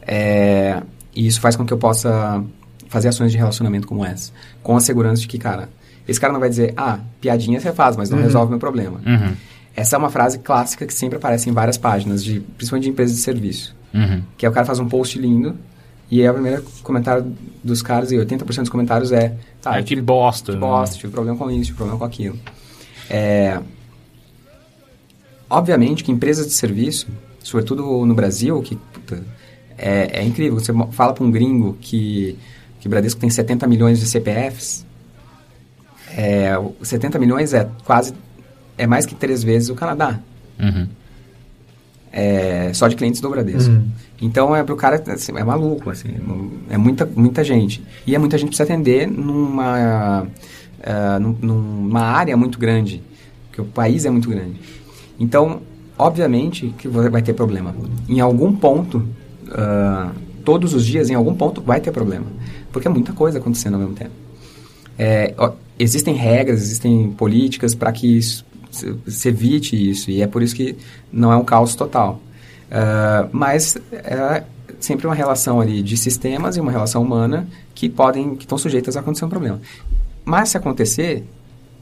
[0.07, 0.81] É,
[1.13, 2.45] e isso faz com que eu possa
[2.89, 4.31] fazer ações de relacionamento como essa,
[4.63, 5.69] com a segurança de que, cara,
[6.07, 9.01] esse cara não vai dizer, ah, piadinha você faz, mas não resolve meu problema.
[9.05, 9.35] Uhum.
[9.79, 13.15] Essa é uma frase clássica que sempre aparece em várias páginas, de, principalmente de empresas
[13.15, 13.77] de serviço.
[13.95, 14.23] Uhum.
[14.37, 15.55] Que é o cara faz um post lindo
[16.11, 17.33] e aí o primeiro comentário
[17.63, 20.53] dos caras, e 80% dos comentários é, tá, eu que bosta.
[20.53, 22.37] que bosta, tive problema com isso, tive problema com aquilo.
[23.09, 23.61] É,
[25.49, 27.07] obviamente que empresas de serviço,
[27.41, 29.23] sobretudo no Brasil, que puta,
[29.77, 30.59] é, é incrível.
[30.59, 32.37] Você fala para um gringo que,
[32.81, 34.85] que o Bradesco tem 70 milhões de CPFs,
[36.17, 38.13] é, o 70 milhões é quase,
[38.79, 40.19] é mais que três vezes o Canadá.
[40.61, 40.89] Uhum.
[42.13, 43.73] é, só de clientes do Bradesco.
[44.21, 46.09] Então é pro cara assim, é maluco, assim,
[46.71, 47.83] é muita, muita gente.
[48.07, 53.03] E é muita gente que precisa atender numa, uh, num- numa área muito grande,
[53.47, 54.57] porque o país é muito grande.
[55.21, 55.61] Então,
[55.97, 57.75] obviamente que você vai ter problema.
[58.09, 59.07] Em algum ponto,
[59.51, 60.11] ah,
[60.45, 62.27] todos os dias, em algum ponto, vai ter problema.
[62.73, 64.13] Porque é muita coisa acontecendo ao mesmo tempo.
[64.99, 70.43] É, ó, existem regras, existem políticas para que isso, se, evite isso, e é por
[70.43, 70.77] isso que
[71.13, 72.21] não é um caos total.
[72.71, 74.45] Ah, mas é
[74.81, 78.97] sempre uma relação ali de sistemas e uma relação humana que podem, que estão sujeitas
[78.97, 79.61] a acontecer um problema.
[80.25, 81.25] Mas se acontecer,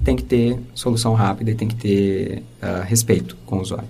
[0.04, 3.88] tem que ter solução rápida e tem que ter ah, respeito com o usuário.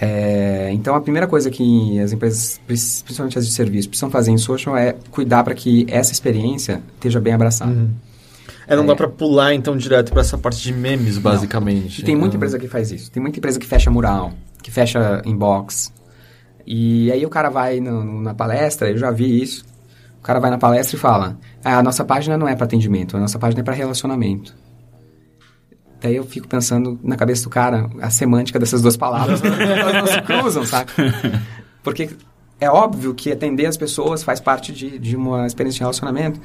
[0.00, 4.38] É, então, a primeira coisa que as empresas, principalmente as de serviço, precisam fazer em
[4.38, 7.90] social é cuidar para que essa experiência esteja bem abraçada.
[8.68, 8.86] É, não É.
[8.88, 12.00] dá pra pular, então, direto pra essa parte de memes, basicamente.
[12.00, 13.10] E tem muita empresa que faz isso.
[13.10, 14.32] Tem muita empresa que fecha mural,
[14.62, 15.92] que fecha inbox.
[16.66, 19.64] E aí o cara vai no- na palestra, eu já vi isso.
[20.18, 23.16] O cara vai na palestra e fala: ah, a nossa página não é para atendimento,
[23.16, 24.54] a nossa página é para relacionamento.
[26.00, 29.40] Daí eu fico pensando na cabeça do cara a semântica dessas duas palavras.
[29.42, 30.92] elas não se cruzam, saca?
[31.82, 32.10] Porque
[32.60, 36.40] é óbvio que atender as pessoas faz parte de, de uma experiência de relacionamento.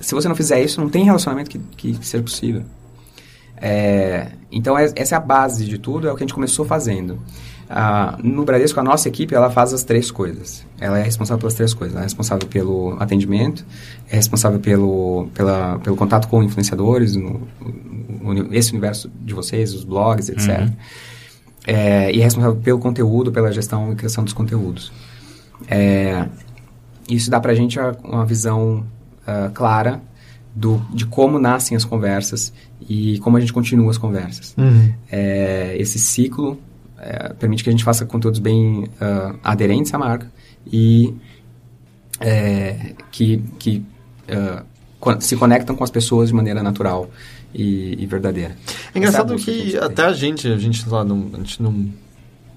[0.00, 2.62] Se você não fizer isso, não tem relacionamento que, que seja possível.
[3.56, 6.64] É, então, é- essa é a base de tudo, é o que a gente começou
[6.64, 7.18] fazendo.
[7.70, 10.66] Ah, no Bradesco, a nossa equipe, ela faz as três coisas.
[10.78, 11.94] Ela é responsável pelas três coisas.
[11.94, 13.64] Ela é responsável pelo atendimento,
[14.10, 17.40] é responsável pelo, pela, pelo contato com influenciadores, no,
[18.20, 20.48] no- esse universo de vocês, os blogs, etc.
[21.66, 24.92] É, e é responsável pelo conteúdo, pela gestão e criação dos conteúdos.
[25.68, 26.26] É,
[27.08, 28.84] isso dá gente a- uma visão
[29.26, 30.00] ah, clara
[30.54, 32.52] do, de como nascem as conversas
[32.88, 34.54] e como a gente continua as conversas.
[34.58, 34.92] Uhum.
[35.10, 36.58] É, esse ciclo
[36.98, 40.30] é, permite que a gente faça conteúdos bem ah, aderentes à marca
[40.70, 41.14] e
[42.20, 43.82] é, que, que
[45.00, 47.10] con- se conectam com as pessoas de maneira natural
[47.54, 48.56] e, e verdadeira.
[48.94, 51.36] É engraçado é busca que a gente até a gente, a gente, lá, não, a
[51.38, 51.86] gente não,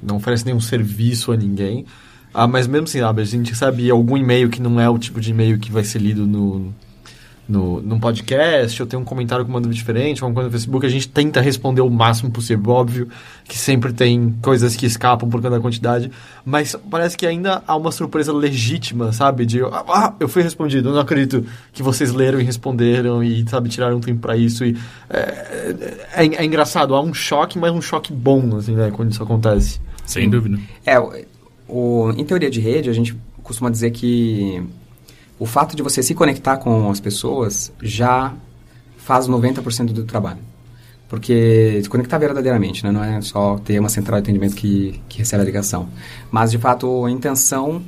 [0.01, 1.85] não oferece nenhum serviço a ninguém.
[2.33, 5.19] Ah, mas mesmo assim, sabe, a gente recebe algum e-mail que não é o tipo
[5.19, 6.73] de e-mail que vai ser lido no,
[7.47, 10.51] no, num podcast, ou tem um comentário com uma dúvida diferente, ou alguma coisa no
[10.51, 12.71] Facebook, a gente tenta responder o máximo possível.
[12.71, 13.07] Óbvio
[13.45, 16.11] que sempre tem coisas que escapam por causa da quantidade,
[16.43, 19.45] mas parece que ainda há uma surpresa legítima, sabe?
[19.45, 23.69] De, ah, eu fui respondido, eu não acredito que vocês leram e responderam e, sabe,
[23.69, 24.65] tiraram um tempo pra isso.
[24.65, 24.77] E,
[25.09, 29.23] é, é, é engraçado, há um choque, mas um choque bom, assim, né, quando isso
[29.23, 29.79] acontece.
[30.05, 30.57] Sem dúvida.
[30.85, 30.97] É,
[31.67, 34.63] o, em teoria de rede, a gente costuma dizer que
[35.39, 38.33] o fato de você se conectar com as pessoas já
[38.97, 40.39] faz 90% do trabalho.
[41.07, 42.91] Porque se conectar verdadeiramente, né?
[42.91, 45.87] não é só ter uma central de atendimento que, que recebe a ligação.
[46.29, 47.81] Mas, de fato, a intenção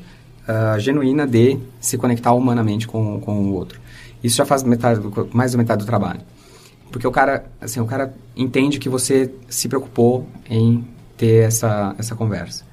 [0.52, 3.80] ah, genuína de se conectar humanamente com, com o outro.
[4.24, 5.00] Isso já faz metade
[5.32, 6.22] mais da metade do trabalho.
[6.92, 10.84] Porque o cara, assim, o cara entende que você se preocupou em
[11.16, 12.66] ter essa, essa conversa.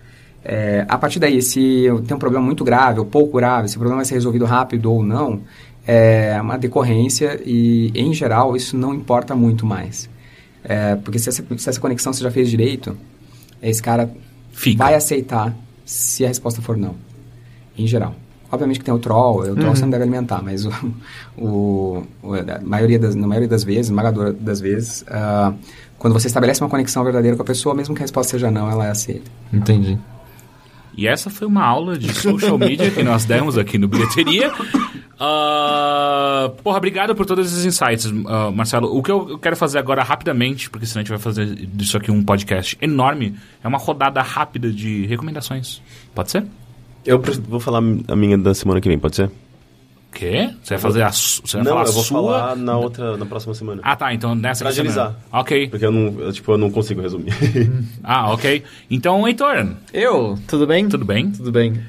[0.48, 3.74] É, a partir daí, se eu tenho um problema muito grave ou pouco grave, se
[3.74, 5.40] o problema vai ser resolvido rápido ou não,
[5.84, 10.08] é uma decorrência e, em geral, isso não importa muito mais.
[10.62, 12.96] É, porque se essa, se essa conexão você já fez direito,
[13.60, 14.08] esse cara
[14.52, 14.84] Fica.
[14.84, 15.52] vai aceitar
[15.84, 16.94] se a resposta for não.
[17.76, 18.14] Em geral.
[18.50, 20.70] Obviamente que tem o troll, o troll você não deve alimentar, mas o,
[21.36, 25.52] o, o- a maioria das, na maioria das vezes, esmagadora das vezes, ah,
[25.98, 28.70] quando você estabelece uma conexão verdadeira com a pessoa, mesmo que a resposta seja não,
[28.70, 29.28] ela é aceita.
[29.52, 29.98] Entendi.
[30.96, 34.50] E essa foi uma aula de social media que nós demos aqui no Bilheteria.
[35.18, 38.96] Ah, porra, obrigado por todos esses insights, ah, Marcelo.
[38.96, 42.10] O que eu quero fazer agora rapidamente, porque senão a gente vai fazer disso aqui
[42.10, 45.80] um podcast enorme, é uma rodada rápida de recomendações.
[46.14, 46.44] Pode ser?
[47.04, 47.78] Eu vou falar
[48.08, 49.30] a minha da semana que vem, pode ser?
[50.16, 50.50] O quê?
[50.62, 52.22] Você vai fazer a, su- você vai não, falar a eu vou sua?
[52.22, 53.82] falar na outra, na próxima semana.
[53.84, 54.14] Ah, tá.
[54.14, 55.14] Então nessa Pra agilizar.
[55.32, 55.68] não- Ok.
[55.68, 57.32] Porque eu não, eu, tipo, eu não consigo resumir.
[58.02, 58.62] Ah, ok.
[58.90, 60.88] Então, Heitor, Eu, tudo bem?
[60.88, 61.30] tudo bem?
[61.30, 61.80] Tudo bem.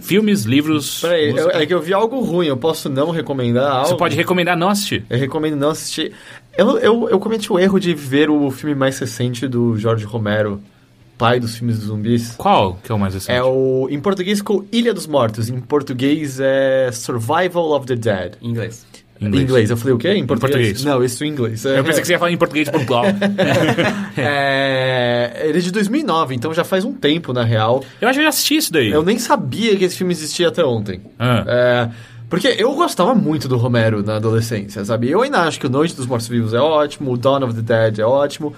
[0.00, 1.00] Filmes, livros.
[1.00, 3.88] Peraí, eu- é que eu vi algo ruim, eu posso não recomendar algo?
[3.88, 5.04] Você pode recomendar não assistir.
[5.08, 6.12] Eu recomendo não assistir.
[6.56, 10.60] Eu, eu, eu cometi o erro de ver o filme mais recente do Jorge Romero,
[11.24, 12.34] pai dos filmes dos zumbis.
[12.36, 13.32] Qual que é o mais recente?
[13.32, 13.88] É o.
[13.90, 15.48] Em português ficou Ilha dos Mortos.
[15.48, 18.34] Em português é Survival of the Dead.
[18.42, 18.86] Em inglês.
[19.20, 19.70] Em inglês.
[19.70, 20.12] Eu falei o quê?
[20.12, 20.56] Em português?
[20.56, 20.84] português.
[20.84, 21.64] Não, isso em inglês.
[21.64, 23.04] Eu pensei que você ia falar em português de Portugal.
[24.16, 27.82] É, ele é de 2009, então já faz um tempo, na real.
[28.00, 28.90] Eu acho que eu já assisti isso daí.
[28.90, 31.00] Eu nem sabia que esse filme existia até ontem.
[31.18, 31.44] Ah.
[31.46, 31.88] É,
[32.28, 35.10] porque eu gostava muito do Romero na adolescência, sabe?
[35.10, 37.62] Eu ainda acho que o Noite dos Mortos Vivos é ótimo, o Dawn of the
[37.62, 38.54] Dead é ótimo.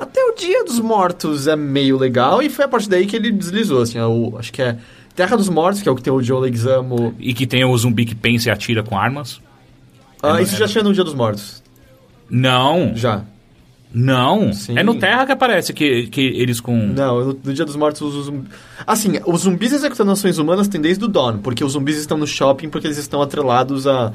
[0.00, 3.30] Até o Dia dos Mortos é meio legal, e foi a partir daí que ele
[3.30, 4.78] deslizou, assim, o, acho que é
[5.14, 7.14] Terra dos Mortos, que é o que tem o Joe Leguizamo.
[7.18, 9.40] E que tem o zumbi que pensa e atira com armas.
[10.22, 11.62] Ah, É, isso é- já tinha no Dia dos Mortos.
[12.30, 13.24] Não, Já.
[13.92, 14.52] Não.
[14.52, 14.78] Sim.
[14.78, 16.76] É no Terra que aparece que, que eles com...
[16.76, 18.48] Não, no, no Dia dos Mortos os zumbis...
[18.86, 22.26] Assim, os zumbis executando ações humanas tem desde o Dawn, porque os zumbis estão no
[22.26, 24.12] shopping porque eles estão atrelados a...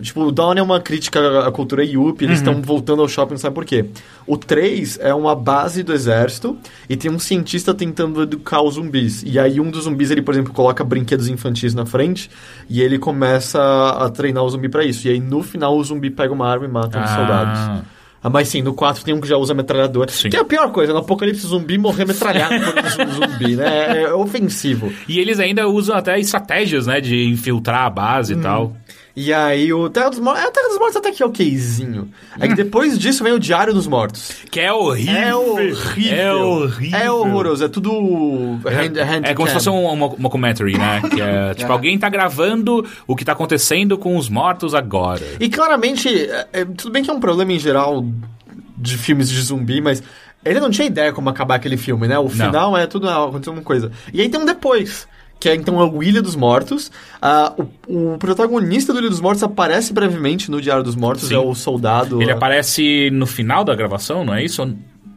[0.00, 3.38] Tipo, o Dawn é uma crítica à cultura Yuppie, eles estão voltando ao shopping, não
[3.38, 3.84] sabe por quê.
[4.26, 6.56] O 3 é uma base do exército
[6.88, 9.22] e tem um cientista tentando educar os zumbis.
[9.26, 12.30] E aí um dos zumbis, ele, por exemplo, coloca brinquedos infantis na frente
[12.68, 15.06] e ele começa a treinar o zumbi pra isso.
[15.06, 17.16] E aí no final o zumbi pega uma arma e mata os Ah.
[17.16, 17.84] soldados.
[18.24, 20.10] Ah, mas sim, no 4 tem um que já usa metralhadora.
[20.10, 20.30] Sim.
[20.30, 23.66] Que é a pior coisa, no apocalipse zumbi morrer metralhado por um zumbi, né?
[23.98, 24.90] É, é ofensivo.
[25.06, 27.02] E eles ainda usam até estratégias, né?
[27.02, 28.38] De infiltrar a base Hum.
[28.38, 28.72] e tal.
[29.16, 30.42] E aí o Terra dos Mortos.
[30.42, 32.10] É, o Terra dos Mortos até que é okzinho.
[32.38, 32.48] É Hum.
[32.48, 34.32] que depois disso vem o Diário dos Mortos.
[34.50, 35.14] Que é horrível.
[35.16, 36.18] É horrível.
[36.18, 36.98] É horrível.
[36.98, 37.64] É horroroso.
[37.64, 37.90] É tudo.
[38.64, 41.00] hand, hand É como se fosse um, uma, uma commentary, né?
[41.14, 45.22] Que é tipo, alguém tá gravando o que tá acontecendo com os mortos agora.
[45.38, 48.04] E claramente, é, é, tudo bem que é um problema em geral
[48.76, 50.02] de filmes de zumbi, mas
[50.44, 52.18] ele não tinha ideia como acabar aquele filme, né?
[52.18, 53.92] O final é tudo, aconteceu uma coisa.
[54.12, 55.06] E aí tem um depois,
[55.44, 56.90] que é então o Ilha dos Mortos.
[57.20, 57.52] Ah,
[57.86, 61.34] o, o protagonista do Ilha dos Mortos aparece brevemente no Diário dos Mortos, Sim.
[61.34, 62.22] é o soldado.
[62.22, 64.66] Ele aparece no final da gravação, não é isso?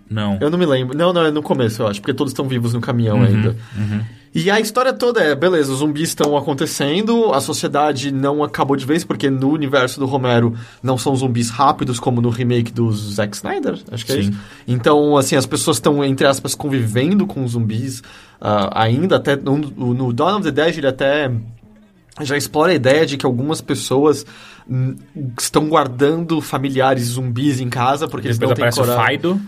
[0.10, 0.38] Não.
[0.42, 0.98] Eu não me lembro.
[0.98, 3.56] Não, não, é no começo, eu acho, porque todos estão vivos no caminhão Uhum, ainda.
[4.40, 8.86] E a história toda é, beleza, os zumbis estão acontecendo, a sociedade não acabou de
[8.86, 10.54] vez, porque no universo do Romero
[10.84, 14.22] não são zumbis rápidos como no remake do Zack Snyder, acho que é Sim.
[14.30, 14.40] isso.
[14.68, 18.04] Então, assim, as pessoas estão, entre aspas, convivendo com zumbis
[18.40, 21.32] ah, ainda, até no, no Dawn of the Dead ele até
[22.22, 24.24] já explora a ideia de que algumas pessoas
[24.70, 24.96] hum,
[25.40, 29.12] estão guardando familiares zumbis em casa porque eles não têm aparece o coragem.
[29.14, 29.42] Fido.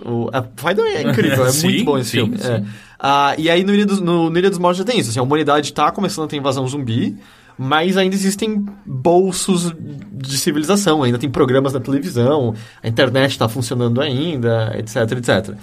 [0.00, 2.38] O, a Fido é incrível, é muito bom esse sim, filme.
[2.38, 2.52] sim.
[2.52, 2.87] é.
[2.98, 5.10] Ah, e aí no Ilha, dos, no, no Ilha dos Mortos já tem isso.
[5.10, 7.16] Assim, a humanidade tá começando a ter invasão zumbi,
[7.56, 9.72] mas ainda existem bolsos
[10.12, 15.56] de civilização, ainda tem programas na televisão, a internet está funcionando ainda, etc, etc.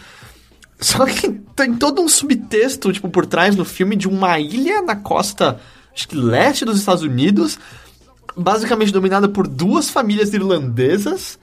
[0.79, 4.95] Só que tem todo um subtexto, tipo, por trás do filme de uma ilha na
[4.95, 5.59] costa,
[5.93, 7.57] acho que leste dos Estados Unidos,
[8.35, 11.39] basicamente dominada por duas famílias irlandesas.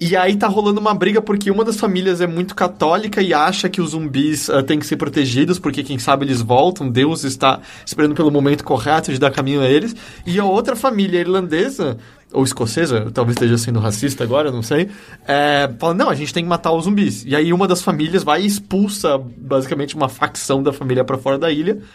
[0.00, 3.68] E aí tá rolando uma briga porque uma das famílias é muito católica e acha
[3.68, 7.60] que os zumbis ah, têm que ser protegidos, porque quem sabe eles voltam, Deus está
[7.84, 9.96] esperando pelo momento correto de dar caminho a eles.
[10.24, 11.98] E a outra família irlandesa,
[12.32, 14.88] ou escocesa, talvez esteja sendo racista agora, não sei,
[15.26, 17.24] é, fala, não, a gente tem que matar os zumbis.
[17.24, 21.38] E aí uma das famílias vai e expulsa basicamente uma facção da família pra fora
[21.38, 21.78] da ilha.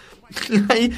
[0.50, 0.94] E aí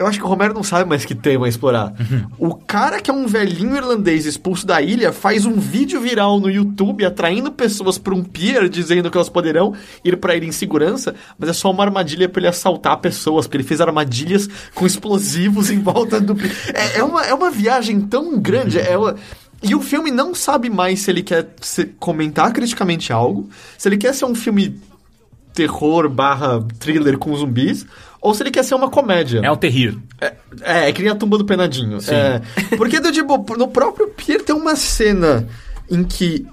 [0.00, 1.92] eu acho que o Romero não sabe mais que tema explorar.
[2.38, 6.50] O cara que é um velhinho irlandês expulso da ilha faz um vídeo viral no
[6.50, 9.74] YouTube atraindo pessoas para um pier dizendo que elas poderão
[10.04, 13.58] ir para ilha em segurança, mas é só uma armadilha para ele assaltar pessoas, porque
[13.58, 16.50] ele fez armadilhas com explosivos em volta do pier.
[16.74, 19.14] É, é uma, é uma viagem tão grande, é uma-
[19.62, 21.46] E o filme não sabe mais se ele quer
[21.98, 24.80] comentar criticamente algo, se ele quer ser um filme
[25.52, 27.84] terror barra thriller com zumbis,
[28.20, 29.40] ou se ele quer ser uma comédia.
[29.42, 29.96] É um terrir.
[30.20, 31.98] É, é, é que nem a tumba do penadinho.
[32.08, 32.40] É,
[32.76, 35.48] porque, do, tipo, no próprio Pier tem uma cena
[35.90, 36.46] em que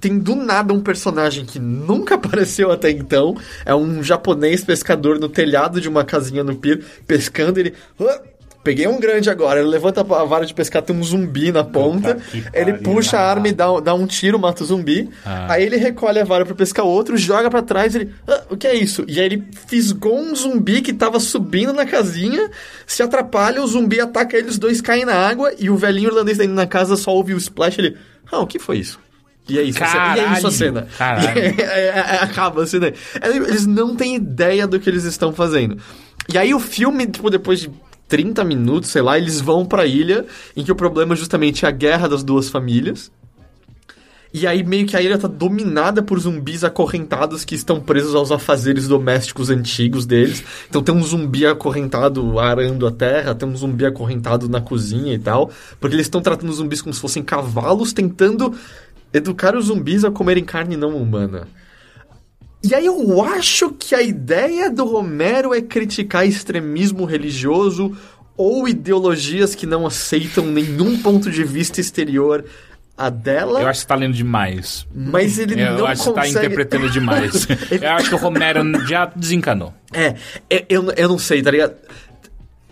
[0.00, 3.36] tem do nada um personagem que nunca apareceu até então.
[3.64, 7.74] É um japonês pescador no telhado de uma casinha no Pier, pescando ele.
[8.00, 8.20] "Ah,
[8.64, 9.60] Peguei um grande agora.
[9.60, 12.16] Ele levanta a vara de pescar, tem um zumbi na ponta.
[12.52, 15.10] Ele puxa a arma e dá, dá um tiro, mata o zumbi.
[15.24, 15.52] Ah.
[15.52, 18.10] Aí ele recolhe a vara pra pescar outro, joga pra trás ele.
[18.26, 19.04] "Ah, o que é isso?
[19.06, 22.50] E aí ele fisgou um zumbi que tava subindo na casinha,
[22.86, 26.38] se atrapalha, o zumbi ataca ele, os dois caem na água e o velhinho irlandês
[26.38, 27.96] dentro na casa só ouve o splash ele.
[28.32, 28.98] Ah, o que foi isso?
[29.46, 30.86] E é isso, cena- e é isso a Caralho, cena.
[30.96, 31.28] caralho.
[31.60, 32.90] É- é- é- acaba a cena.
[33.22, 35.76] Eles não têm ideia do que eles estão fazendo.
[36.32, 37.70] E aí o filme, tipo, depois de
[38.14, 40.24] 30 minutos, sei lá, eles vão pra ilha,
[40.56, 43.10] em que o problema justamente é a guerra das duas famílias.
[44.32, 48.30] E aí meio que a ilha tá dominada por zumbis acorrentados que estão presos aos
[48.30, 50.44] afazeres domésticos antigos deles.
[50.70, 55.18] Então tem um zumbi acorrentado arando a terra, tem um zumbi acorrentado na cozinha e
[55.18, 55.50] tal.
[55.80, 58.54] Porque eles estão tratando os zumbis como se fossem cavalos, tentando
[59.12, 61.48] educar os zumbis a comerem carne não humana.
[62.64, 67.94] E aí eu acho que a ideia do Romero é criticar extremismo religioso
[68.38, 72.42] ou ideologias que não aceitam nenhum ponto de vista exterior
[72.96, 73.60] a dela.
[73.60, 74.86] Eu acho que você tá lendo demais.
[74.94, 77.46] Mas ele Eu não acho que você tá interpretando demais.
[77.70, 79.74] Eu acho que o Romero já desencanou.
[79.92, 80.14] É,
[80.48, 81.74] é, eu, eu não sei, tá ligado?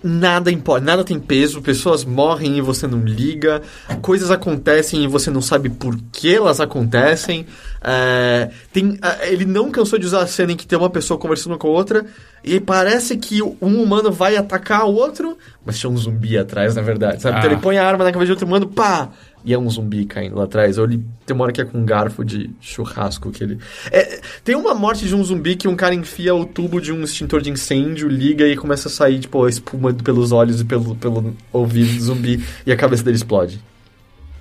[0.03, 3.63] Nada importa, nada tem peso, pessoas morrem e você não liga,
[4.01, 7.47] coisas acontecem e você não sabe por que elas acontecem.
[7.85, 11.19] É, tem, é, ele não cansou de usar a cena em que tem uma pessoa
[11.19, 12.05] conversando com a outra
[12.45, 16.83] e parece que um humano vai atacar o outro, mas tinha um zumbi atrás, na
[16.83, 17.23] verdade.
[17.23, 17.39] Sabe?
[17.39, 17.53] Então Ah.
[17.53, 19.09] ele põe a arma na cabeça de outro humano, pá!
[19.45, 20.79] E é um zumbi caindo lá atrás.
[20.79, 23.59] Ou ele tem uma hora que é com um garfo de churrasco que ele.
[23.91, 27.03] É, tem uma morte de um zumbi que um cara enfia o tubo de um
[27.03, 30.95] extintor de incêndio, liga e começa a sair, tipo, a espuma pelos olhos e pelo,
[30.95, 33.61] pelo ouvido do zumbi e a cabeça dele explode.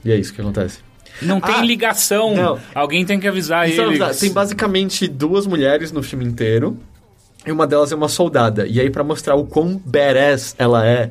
[0.05, 0.79] E é isso que acontece.
[1.21, 2.35] Não tem Ah, ligação.
[2.35, 2.59] não.
[2.73, 4.19] Alguém tem que avisar Isso é verdade.
[4.19, 6.77] Tem basicamente duas mulheres no filme inteiro.
[7.45, 8.67] E uma delas é uma soldada.
[8.67, 11.09] E aí, pra mostrar o quão badass ela é,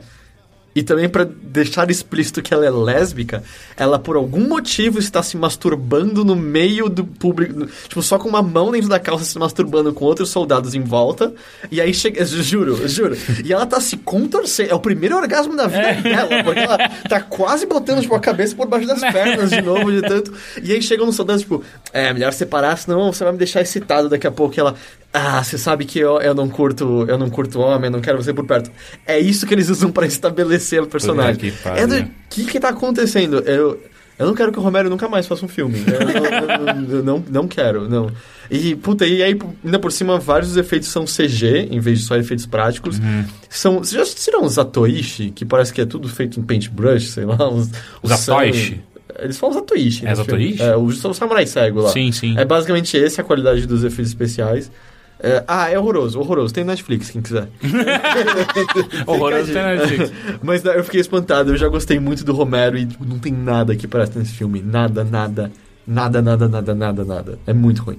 [0.75, 3.43] e também pra deixar explícito que ela é lésbica,
[3.77, 7.67] ela por algum motivo está se masturbando no meio do público.
[7.89, 11.33] Tipo, só com uma mão dentro da calça se masturbando com outros soldados em volta.
[11.71, 12.25] E aí chega.
[12.25, 13.17] Juro, juro.
[13.45, 14.71] E ela tá se contorcendo.
[14.71, 18.55] É o primeiro orgasmo da vida dela, porque ela tá quase botando tipo, a cabeça
[18.55, 20.33] por baixo das pernas de novo, de tanto.
[20.63, 24.09] E aí chegam nos soldados, tipo, é melhor separar, senão você vai me deixar excitado
[24.09, 24.55] daqui a pouco.
[24.57, 24.77] E ela.
[25.13, 28.23] Ah, você sabe que eu, eu não curto, eu não curto homem, eu não quero
[28.23, 28.71] você por perto.
[29.05, 31.33] É isso que eles usam pra estabelecer o personagem.
[31.81, 33.39] É do que que tá acontecendo?
[33.41, 33.83] Eu,
[34.17, 35.83] eu não quero que o Romero nunca mais faça um filme.
[35.85, 38.09] Eu, eu- eu- não, não quero, não.
[38.49, 42.15] E, puta, e aí, ainda por cima, vários efeitos são CG, em vez de só
[42.17, 42.99] efeitos práticos.
[43.01, 43.25] Uhum.
[43.49, 47.25] São, vocês já assistiram os Atoishi, que parece que é tudo feito em paintbrush, sei
[47.25, 47.49] lá?
[47.51, 47.69] Os,
[48.01, 48.81] Os Atoishi?
[49.19, 50.07] Eles falam Zatoichi.
[50.07, 50.17] É filme.
[50.55, 50.63] Zatoichi?
[50.63, 51.91] É, o, o Samurai Cego lá.
[51.91, 52.39] Sim, sim.
[52.39, 54.71] É basicamente essa a qualidade dos efeitos especiais.
[55.23, 56.53] É, ah, é horroroso, horroroso.
[56.55, 57.49] Tem Netflix, quem quiser.
[59.07, 60.13] Horroroso tem Netflix.
[60.43, 63.77] Mas eu fiquei espantado, eu já gostei muito do Romero e tipo, não tem nada
[63.77, 64.63] que parece nesse filme.
[64.63, 65.53] Nada, nada,
[65.87, 67.39] nada, nada, nada, nada, nada.
[67.47, 67.99] É muito ruim.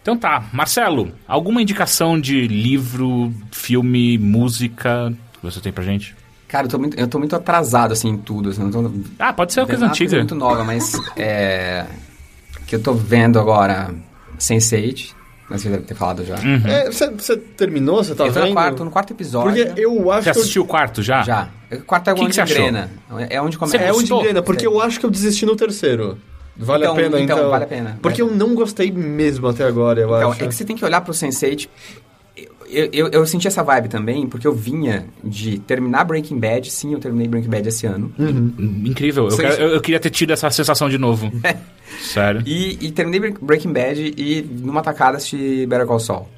[0.00, 6.14] Então tá, Marcelo, alguma indicação de livro, filme, música que você tem pra gente?
[6.48, 8.50] Cara, eu tô muito, eu tô muito atrasado, assim, em tudo.
[8.50, 10.16] Assim, não tô, Ah, pode ser uma coisa é antiga.
[10.16, 11.84] muito nova, mas é,
[12.68, 13.92] que eu tô vendo agora
[14.38, 15.15] Sense8,
[15.48, 16.34] mas você deve ter falado já.
[16.36, 16.62] Uhum.
[16.66, 18.02] É, você, você terminou?
[18.02, 18.48] Você tá eu tô vendo?
[18.48, 19.64] no quarto, no quarto episódio.
[19.66, 21.22] Porque eu acho Você assistiu o quarto já?
[21.22, 21.48] Já.
[21.72, 22.56] O quarto é Que onde que você achou?
[22.58, 22.90] engrena.
[23.30, 23.76] É onde começa.
[23.76, 26.18] É onde engrena, porque eu acho que eu desisti no terceiro.
[26.58, 27.36] Vale Então, a pena, então.
[27.38, 27.98] então, vale a pena.
[28.00, 30.42] Porque eu não gostei mesmo até agora, eu Então, acho.
[30.42, 31.68] é que você tem que olhar pro Sense8.
[32.68, 36.70] Eu, eu, eu senti essa vibe também, porque eu vinha de terminar Breaking Bad.
[36.70, 38.12] Sim, eu terminei Breaking Bad esse ano.
[38.18, 39.28] Hum, Incrível.
[39.28, 41.30] Eu, quero- eu- queria ter tido essa sensação de novo.
[42.02, 42.42] Sério.
[42.46, 46.28] E, e terminei Bre- Breaking Bad e numa tacada assisti Better Call Saul.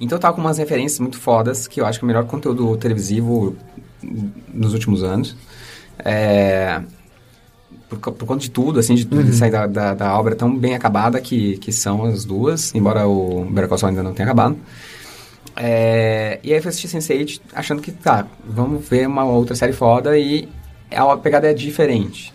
[0.00, 2.24] Então eu tava com umas referências muito fodas, que eu acho que é o melhor
[2.24, 3.56] conteúdo televisivo
[4.52, 5.36] nos últimos anos.
[6.04, 6.80] É,
[7.88, 10.74] por, por conta de tudo, assim, de, de sair da, da, da obra tão bem
[10.74, 14.56] acabada que, que são as duas, embora o Better Call Saul ainda não tenha acabado.
[15.56, 19.72] É, e aí eu fui assistir Sense8 achando que, tá, vamos ver uma outra série
[19.72, 20.48] foda e
[20.90, 22.32] a pegada é diferente.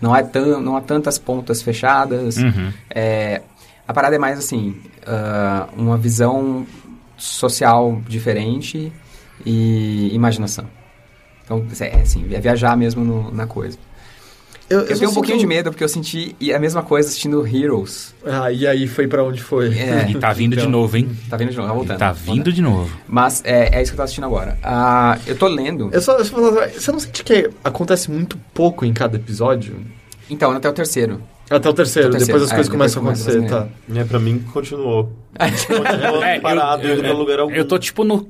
[0.00, 2.36] Não, é tão, não há tantas pontas fechadas.
[2.38, 2.72] Uhum.
[2.88, 3.42] É,
[3.86, 4.76] a parada é mais assim,
[5.06, 6.66] ah, uma visão
[7.16, 8.90] social diferente
[9.44, 10.64] e imaginação.
[11.44, 13.76] Então, é assim, é viajar mesmo no- na coisa.
[14.70, 18.14] Eu, Eu, tenho um pouquinho de medo, porque eu senti a mesma coisa assistindo Heroes.
[18.24, 19.76] Ah, e aí foi pra onde foi?
[19.76, 20.70] É, E tá vindo de Então.
[20.70, 21.10] novo, hein?
[21.28, 21.98] tá vindo de novo, tá E voltando.
[21.98, 22.96] tá vindo de novo.
[23.08, 24.56] Mas é, é isso que eu tô assistindo agora.
[24.62, 25.90] Ah, eu tô lendo.
[25.92, 29.74] Eu só, eu só falar, você não sente que acontece muito pouco em cada episódio?
[30.30, 31.20] Então, até o terceiro.
[31.50, 33.94] Até o terceiro, Até o depois as terceiro, coisas é, começam a acontecer, começa a
[33.96, 34.00] tá?
[34.00, 35.12] É, pra mim, continuou.
[35.36, 37.52] Continuou É, parado, eu, indo pra eu, lugar algum.
[37.52, 38.28] eu tô tipo no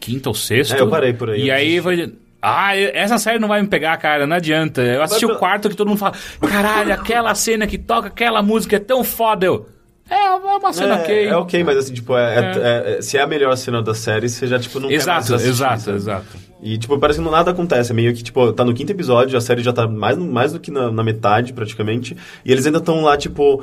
[0.00, 0.74] quinto ou sexto.
[0.74, 1.42] É, eu parei por aí.
[1.44, 2.12] E aí vai.
[2.42, 4.80] Ah, essa série não vai me pegar, cara, não adianta.
[4.80, 6.14] Eu assisti Mas o quarto que todo mundo fala:
[6.48, 9.46] caralho, aquela cena que toca aquela música é tão foda.
[9.46, 9.68] Eu.
[10.08, 11.26] É, é uma cena é, ok.
[11.28, 14.28] é ok, mas assim, tipo, é, é- é- se é a melhor cena da série,
[14.28, 16.49] você já, tipo, não quer mais Exato, assistir, exato, exato.
[16.62, 17.90] E, tipo, parece que nada acontece.
[17.90, 20.60] É meio que, tipo, tá no quinto episódio, a série já tá mais, mais do
[20.60, 22.14] que na, na metade, praticamente.
[22.44, 23.62] E eles ainda estão lá, tipo,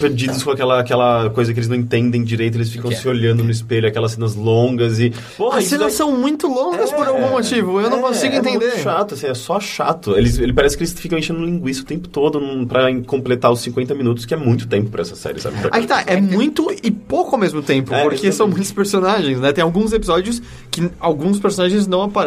[0.00, 2.56] perdidos com aquela, aquela coisa que eles não entendem direito.
[2.56, 2.94] Eles ficam é?
[2.96, 5.12] se olhando no espelho, aquelas cenas longas e...
[5.36, 8.38] Porra, As cenas daí- são muito longas por algum motivo, eu não é, consigo é
[8.38, 8.66] entender.
[8.66, 10.16] muito chato, assim, é só chato.
[10.16, 13.60] Eles, ele parece que eles ficam enchendo linguiça o tempo todo num, pra completar os
[13.60, 15.56] 50 minutos, que é muito tempo pra essa série, sabe?
[15.70, 18.34] Aí tá, é muito e pouco ao mesmo tempo, É, porque exatamente.
[18.36, 19.52] são muitos personagens, né?
[19.52, 22.23] Tem alguns episódios que alguns personagens não aparecem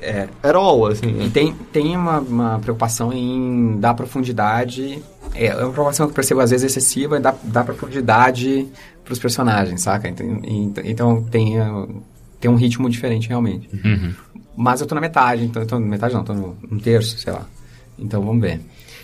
[0.00, 0.28] É.
[0.42, 1.22] at all, assim.
[1.24, 5.02] E tem, tem uma, uma preocupação em dar profundidade.
[5.34, 8.66] É é uma preocupação que eu percebo às vezes excessiva em dar, dar profundidade
[9.04, 10.08] pros personagens, saca?
[10.08, 12.02] Então, ent- então tem, uh,
[12.40, 13.68] tem um ritmo diferente realmente.
[13.84, 14.12] Uhum.
[14.56, 17.18] Mas eu tô na metade, então eu tô na metade não, tô no, um terço,
[17.18, 17.46] sei lá.
[17.98, 18.60] Então vamos ver.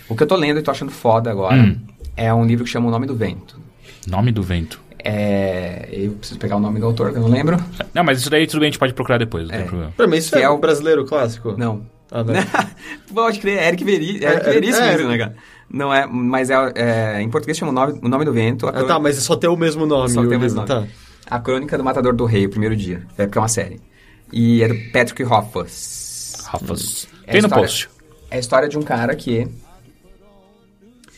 [0.09, 1.79] O que eu tô lendo e tô achando foda agora Hum.
[2.17, 3.59] é um livro que chama O Nome do Vento.
[4.07, 4.81] Nome do vento.
[5.03, 7.57] É, eu preciso pegar o nome do autor, que eu não lembro.
[7.93, 9.57] Não, mas isso daí tudo bem, a gente pode procurar depois, não É.
[9.59, 9.93] tem problema.
[9.97, 11.55] Pra mim, isso Que é, é o brasileiro clássico.
[11.57, 11.85] Não.
[12.11, 12.33] Ah, não.
[13.13, 14.91] Pode crer, é Eric, Veri, Eric É, Veríssimo é.
[14.91, 15.35] mesmo, né, cara?
[15.69, 18.67] Não é, mas é, é, em português chama o nome, o nome do vento.
[18.67, 20.09] Ah, tá, mas só tem o mesmo nome.
[20.09, 20.87] Só tem o mesmo livro, nome.
[20.87, 21.35] Tá.
[21.35, 23.01] A Crônica do Matador do Rei, o primeiro dia.
[23.17, 23.81] É porque é uma série.
[24.31, 25.23] E é do Patrick.
[25.23, 27.07] Rafas.
[27.25, 27.89] É Tem no história- post.
[28.29, 29.47] É a história de um cara que...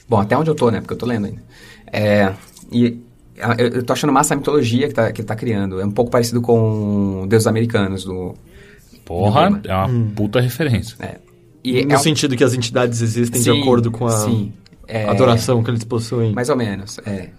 [0.07, 0.79] Bom, até onde eu tô, né?
[0.79, 1.41] Porque eu tô lendo ainda.
[1.91, 2.31] É,
[2.71, 3.01] e
[3.57, 5.79] eu, eu tô achando massa a mitologia que, tá, que ele tá criando.
[5.79, 8.33] É um pouco parecido com Deuses Americanos, do...
[9.03, 10.95] Porra, é uma puta referência.
[10.99, 11.17] É.
[11.63, 14.51] E no é um- sentido que as entidades existem de Sim, acordo com a sim,
[14.87, 16.33] é, adoração que eles possuem.
[16.33, 17.29] Mais ou menos, é.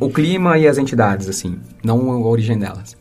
[0.00, 2.96] O clima e as entidades, assim, não a origem delas.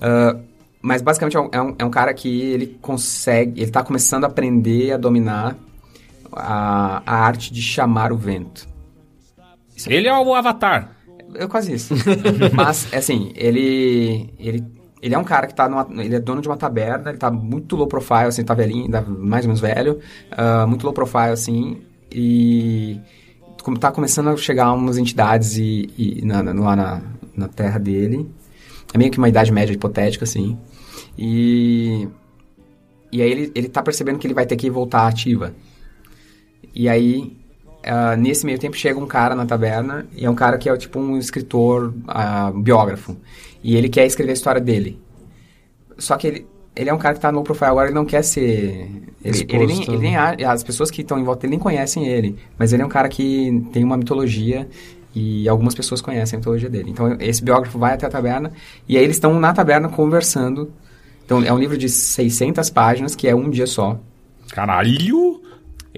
[0.00, 0.36] Ah,
[0.82, 4.24] mas basicamente é um, é um- é um cara que ele consegue, ele tá começando
[4.24, 5.56] a aprender a dominar
[6.32, 8.68] a, a arte de chamar o vento.
[9.86, 10.95] Ele é o Avatar.
[11.34, 11.94] É quase isso.
[12.54, 14.64] Mas, assim, ele, ele,
[15.02, 17.30] ele é um cara que tá numa, ele é dono de uma taberna, ele tá
[17.30, 18.88] muito low profile, assim, tá velhinho,
[19.18, 19.98] mais ou menos velho,
[20.30, 21.78] ah, muito low profile, assim,
[22.10, 22.98] e
[23.62, 27.02] como tá começando a chegar umas entidades e, e na, na- lá na,
[27.36, 28.28] na terra dele.
[28.94, 30.56] É meio que uma idade média hipotética, assim.
[31.18, 32.06] E,
[33.10, 35.52] e aí ele, ele tá percebendo que ele vai ter que voltar ativa.
[36.74, 37.36] E aí,
[37.86, 40.76] ah, nesse meio tempo, chega um cara na taberna, e é um cara que é
[40.76, 43.16] tipo um escritor, ah, biógrafo.
[43.62, 44.98] E ele quer escrever a história dele.
[45.98, 48.22] Só que ele, ele é um cara que tá no profile agora, ele não quer
[48.22, 48.90] ser...
[49.24, 52.06] Ele, ele nem, ele nem a- as pessoas que estão em volta dele nem conhecem
[52.06, 52.36] ele.
[52.58, 54.68] Mas ele é um cara que tem uma mitologia
[55.14, 56.90] e algumas pessoas conhecem a mitologia dele.
[56.90, 58.52] Então, esse biógrafo vai até a taberna,
[58.86, 60.70] e aí eles estão na taberna conversando.
[61.24, 63.98] Então, é um livro de 600 páginas, que é um dia só.
[64.52, 65.40] Caralho!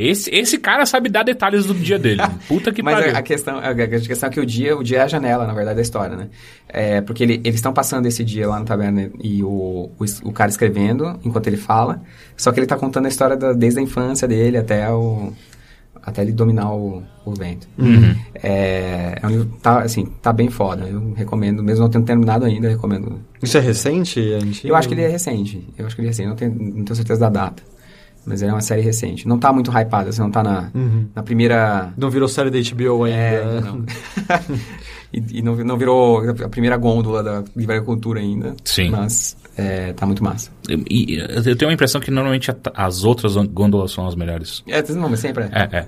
[0.00, 2.22] Esse, esse cara sabe dar detalhes do dia dele.
[2.46, 3.16] Puta que Mas pariu.
[3.16, 5.44] a, a questão, a, a questão é que o dia, o dia é a janela,
[5.44, 6.28] na verdade, da história, né?
[6.68, 10.32] É, porque ele- eles estão passando esse dia lá na taberna e o, o, o
[10.32, 12.00] cara escrevendo enquanto ele fala,
[12.36, 15.32] só que ele tá contando a história da- desde a infância dele até o
[16.00, 17.68] até ele dominar o, o vento.
[17.76, 18.14] Uhum.
[18.34, 20.86] É, é um livro, tá, assim, tá bem foda.
[20.86, 23.20] Eu recomendo, mesmo não tendo terminado ainda, eu recomendo.
[23.42, 24.32] Isso é recente?
[24.32, 24.68] É antigo?
[24.68, 25.68] Eu acho que ele é recente.
[25.76, 26.28] Eu acho que ele é recente.
[26.28, 27.62] Não tenho, não tenho certeza da data.
[28.28, 29.26] Mas ele é uma série recente.
[29.26, 31.06] Não tá muito hypada, assim, não tá na, Uhum.
[31.14, 33.16] na primeira Não virou série da HBO ainda.
[33.16, 33.84] é, não.
[35.12, 38.54] e e não, não virou a primeira gôndola da Livraria Cultura ainda.
[38.64, 38.90] Sim.
[38.90, 40.50] Mas é, tá muito massa.
[40.68, 44.62] E, e eu tenho a impressão que normalmente as outras gôndolas são as melhores.
[44.68, 45.48] É, não, mas sempre é.
[45.52, 45.86] É, é.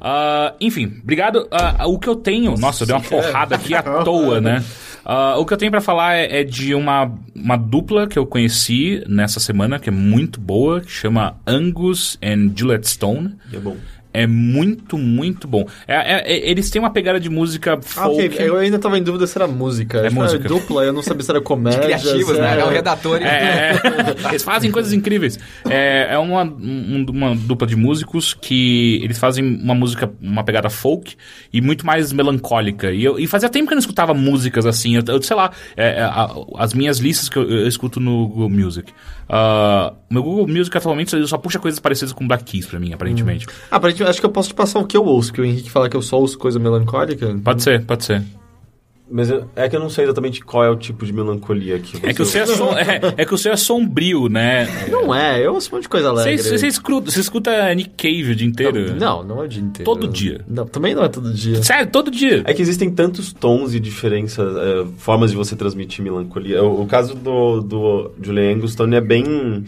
[0.00, 1.48] Ah, enfim, obrigado.
[1.50, 2.56] Ah, o que eu tenho.
[2.58, 4.62] Nossa, eu dei uma porrada aqui à toa, né?
[5.10, 8.26] Ah, o que eu tenho pra falar é, é de uma, uma dupla que eu
[8.26, 13.34] conheci nessa semana, que é muito boa, que chama Angus and Gillette Stone.
[13.50, 13.74] E é bom.
[14.22, 15.66] É muito, muito bom.
[15.86, 18.26] É- é- é- eles têm uma pegada de música Ah, folk.
[18.26, 18.48] ok.
[18.48, 19.98] Eu ainda tava em dúvida se era música.
[19.98, 20.40] É música.
[20.44, 21.80] Era dupla, eu não sabia se era comédia.
[21.80, 22.58] Criativos, se né?
[22.60, 23.20] É o redator.
[23.20, 24.28] e- É, é.
[24.30, 25.38] eles fazem coisas incríveis.
[25.68, 30.68] É, é uma, um- uma dupla de músicos que eles fazem uma música, uma pegada
[30.70, 31.14] folk
[31.52, 32.90] e muito mais melancólica.
[32.92, 34.96] E, eu, e fazia tempo que eu não escutava músicas assim.
[34.96, 38.26] Eu, eu sei lá, é, é, a- as minhas listas que eu, eu escuto no
[38.28, 38.92] Google Music.
[39.28, 42.92] Ah, meu Google Music atualmente só- só puxa coisas parecidas com Black Keys pra mim,
[42.92, 43.46] aparentemente.
[43.70, 45.70] Ah, aparentemente, acho que eu posso te passar o que eu ouço, que o Henrique
[45.70, 47.38] fala que eu só ouço coisa melancólica.
[47.44, 48.22] Pode ser, pode ser.
[49.10, 51.96] Mas eu- é que eu não sei exatamente qual é o tipo de melancolia que
[51.96, 52.06] você...
[52.06, 54.68] É que o seu é, som- é, é que o seu é sombrio, né?
[54.90, 56.36] Não é, eu ouço um monte de coisa alegre.
[56.36, 58.94] você, você escuta, você escuta Nick Cave o dia inteiro?
[58.96, 59.84] Não, não é o dia inteiro.
[59.90, 60.44] Todo dia.
[60.46, 61.62] Não, também não é todo dia.
[61.62, 62.42] Sério, todo dia.
[62.44, 66.62] É que existem tantos tons e diferenças, é, formas de você transmitir melancolia.
[66.62, 69.64] O, o caso do, do Julian Anguston é bem...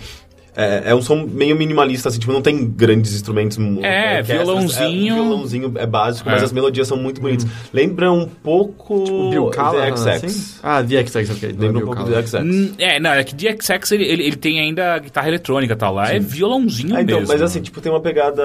[0.56, 3.56] É, é um som meio minimalista, assim, tipo, não tem grandes instrumentos.
[3.56, 5.12] mu- É, orquestras, violãozinho.
[5.12, 6.32] É, violãozinho é básico, É.
[6.32, 7.46] mas as melodias são muito bonitas.
[7.72, 10.24] Lembra um pouco Tipo, Bill Callahan, The XX.
[10.24, 10.58] assim?
[10.62, 11.52] Ah, The XX, ok.
[11.52, 12.20] não é Lembra um pouco Callahan.
[12.22, 12.42] do XX.
[12.42, 15.94] Hum, É, não, é que DXX ele, ele, ele tem ainda guitarra eletrônica e tal.
[15.94, 17.32] Lá é violãozinho Ah, então, mesmo.
[17.32, 18.42] mas assim, tipo, tem uma pegada.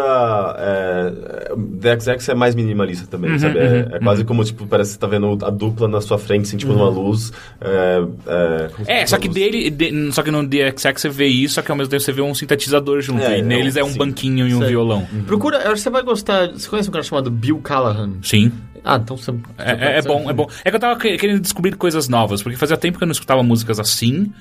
[0.57, 1.13] É,
[1.51, 3.59] é, The XX é mais minimalista também, Uhum, sabe?
[3.59, 6.17] É, uhum, é quase como, tipo, parece que você tá vendo a dupla na sua
[6.17, 7.31] frente, assim, tipo, numa luz.
[7.61, 8.01] É,
[8.87, 9.35] é, É, só que luz.
[9.39, 12.11] dele, de- só que no DXX você vê isso, só que ao mesmo tempo você
[12.11, 13.21] vê um sintetizador junto.
[13.23, 13.97] É, e neles é um sim.
[13.97, 14.69] banquinho e um Sei.
[14.69, 15.07] violão.
[15.25, 16.51] Procura, eu acho que você vai gostar.
[16.51, 18.13] Você conhece um cara chamado Bill Callahan?
[18.21, 18.51] Sim.
[18.83, 19.31] Ah, então você.
[19.57, 20.47] É, é- é bom, é bom.
[20.63, 23.13] É que eu tava que- querendo descobrir coisas novas, porque fazia tempo que eu não
[23.13, 24.31] escutava músicas assim.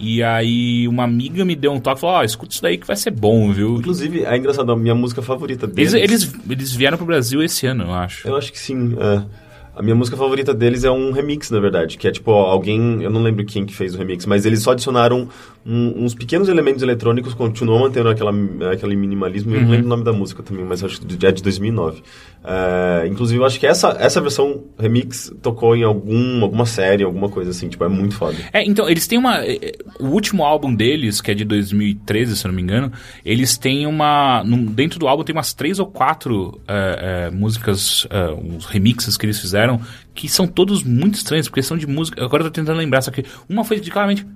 [0.00, 2.86] E aí uma amiga me deu um toque e falou: Ó, escuta isso daí que
[2.86, 3.76] vai ser bom, viu?
[3.78, 5.92] Inclusive, é engraçado, a minha música favorita deles.
[5.92, 8.28] Eles, eles, eles vieram pro Brasil esse ano, eu acho.
[8.28, 8.96] Eu acho que sim.
[9.00, 9.22] É.
[9.78, 13.10] A minha música favorita deles é um remix, na verdade, que é tipo alguém, eu
[13.10, 15.28] não lembro quem que fez o remix, mas eles só adicionaram
[15.64, 18.32] um- uns pequenos elementos eletrônicos, continuam mantendo aquela,
[18.72, 19.54] aquele minimalismo.
[19.54, 22.02] Eu não lembro o nome da música também, mas acho que é de 2009.
[22.44, 27.28] É, inclusive, eu acho que essa, essa versão remix tocou em algum, alguma série, alguma
[27.28, 28.36] coisa assim, tipo, é muito foda.
[28.52, 29.44] É, então, eles têm uma.
[29.44, 32.92] eh, eh, O último álbum deles, que é de 2013, se eu não me engano,
[33.24, 34.42] eles têm uma.
[34.44, 38.06] num- dentro do álbum tem umas três ou quatro eh, eh, músicas,
[38.42, 39.67] uns remixes que eles fizeram,
[40.14, 42.24] que são todos muito estranhos, porque são de música.
[42.24, 44.26] Agora eu tô tentando lembrar, só que uma foi de claramente.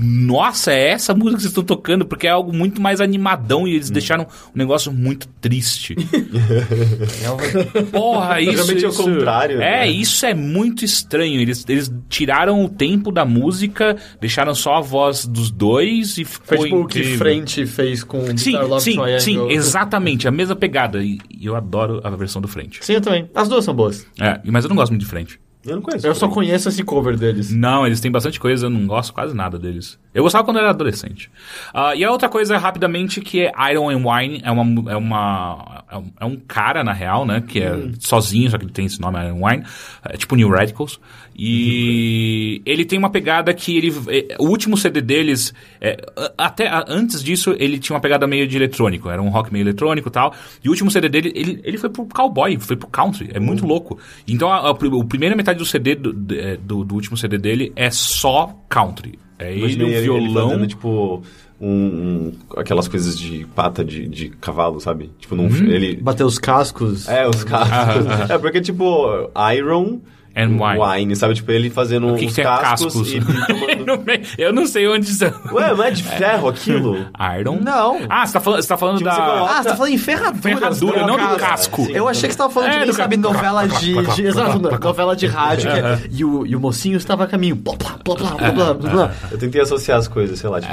[0.00, 3.74] Nossa, é essa música que vocês estão tocando, porque é algo muito mais animadão e
[3.74, 5.96] eles deixaram um negócio muito triste.
[7.90, 8.52] Porra, isso.
[8.52, 9.88] Geralmente é o isso- contrário, É, né?
[9.90, 11.40] isso é muito estranho.
[11.40, 16.58] Eles, eles tiraram o tempo da música, deixaram só a voz dos dois e ficou
[16.58, 17.16] Foi tipo o que.
[17.16, 19.20] Frente fez com Sim, Star Love sim, Triangle.
[19.20, 20.28] sim, exatamente.
[20.28, 21.02] A mesma pegada.
[21.02, 22.78] E, e eu adoro a versão do Frente.
[22.84, 23.28] Sim, eu também.
[23.34, 24.06] As duas são boas.
[24.20, 25.40] É, mas eu não gosto muito de Frente.
[25.66, 26.06] Eu não conheço.
[26.06, 27.50] Eu só conheço esse cover deles.
[27.52, 29.98] Não, eles têm bastante coisa, eu não gosto quase nada deles.
[30.14, 31.30] Eu gostava quando eu era adolescente.
[31.74, 35.84] Ah, e a outra coisa, rapidamente, que é Iron and Wine, é uma, é uma
[35.90, 38.86] é um- é um cara, na real, né, que é sozinho, só que ele tem
[38.86, 39.64] esse nome, Iron and Wine,
[40.04, 40.98] é tipo New Radicals.
[41.42, 45.96] E ele tem uma pegada que ele, é, o último CD deles, é,
[46.36, 50.08] até antes disso, ele tinha uma pegada meio de eletrônico, era um rock meio eletrônico
[50.08, 50.34] e tal.
[50.62, 53.66] E o último CD dele, ele, ele foi pro cowboy, foi pro country, é muito
[53.66, 53.98] louco.
[54.28, 57.72] Então a, a, a primeira metade do CD, do, é, do, do último CD dele,
[57.74, 59.18] é só country.
[59.38, 60.50] É ele, o ele, ele violão.
[60.50, 61.22] fazendo, tipo,
[61.58, 65.10] um, um- aquelas coisas de pata de, de cavalo, sabe?
[65.18, 65.66] Tipo, num, Uhum.
[65.70, 65.96] ele...
[65.96, 67.08] Bater os cascos.
[67.08, 68.28] É, os cascos.
[68.30, 70.00] É, porque, tipo, Iron
[70.34, 71.16] And wine.
[71.16, 71.34] sabe?
[71.34, 73.12] Tipo, ele fazendo que, que os tem cascos, cascos?
[73.12, 73.79] e, e tomando...
[73.86, 75.32] No meio- eu não sei onde são.
[75.52, 76.96] Ué, não é de ferro aquilo?
[77.38, 77.58] Iron?
[77.62, 78.00] Não.
[78.08, 79.14] Ah, você tá falando, você tá falando Que da.
[79.16, 80.40] coloca- Ah, você tá falando em ferradura.
[80.56, 81.86] Ferradura, não do casco.
[81.90, 84.26] Eu achei que você tava falando É, que nem do sabe ca- novela de, de-
[84.26, 85.70] Exato, novela de rádio.
[85.70, 87.56] que é- e, o, e o mocinho estava a caminho.
[87.56, 89.12] Blá, blá, blá, blá, blá.
[89.30, 90.72] Eu tentei associar as coisas, sei lá, tipo,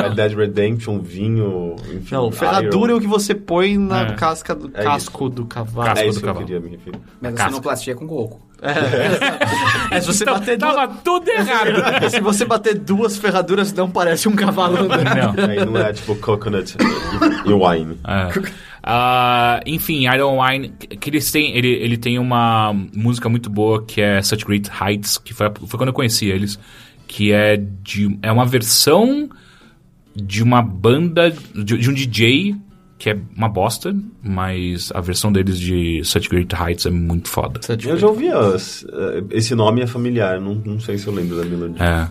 [0.00, 2.14] Red Dead Redemption, vinho, enfim.
[2.14, 4.12] Não, ferradura é o que você põe na É.
[4.14, 5.86] casca do É casco do cavalo.
[5.86, 6.46] Casco É do isso que eu cavalo.
[6.46, 6.98] queria me referir.
[7.20, 7.50] Mas a Casca.
[7.50, 8.40] sonoplastia é com coco.
[9.90, 12.10] É, se você Então, bater duas, tava tudo errado.
[12.10, 15.04] se você bater duas ferraduras, não parece um cavalo andando.
[15.04, 15.44] não.
[15.48, 17.98] Aí não é tipo coconut e, e wine.
[18.06, 18.50] É.
[18.82, 24.00] Ah, enfim, Iron Wine, que eles têm, ele, ele tem uma música muito boa que
[24.00, 26.58] é Such Great Heights, que foi, foi quando eu conheci eles,
[27.06, 29.28] que é de é uma versão
[30.16, 32.56] de uma banda de, de um DJ
[32.98, 37.58] que é uma bosta, mas a versão deles de Such Great Heights é muito foda.
[37.86, 41.34] Eu já ouvi as- eh, esse nome é familiar, não, não sei se eu lembro
[41.36, 41.82] da melodia.
[41.82, 42.08] É.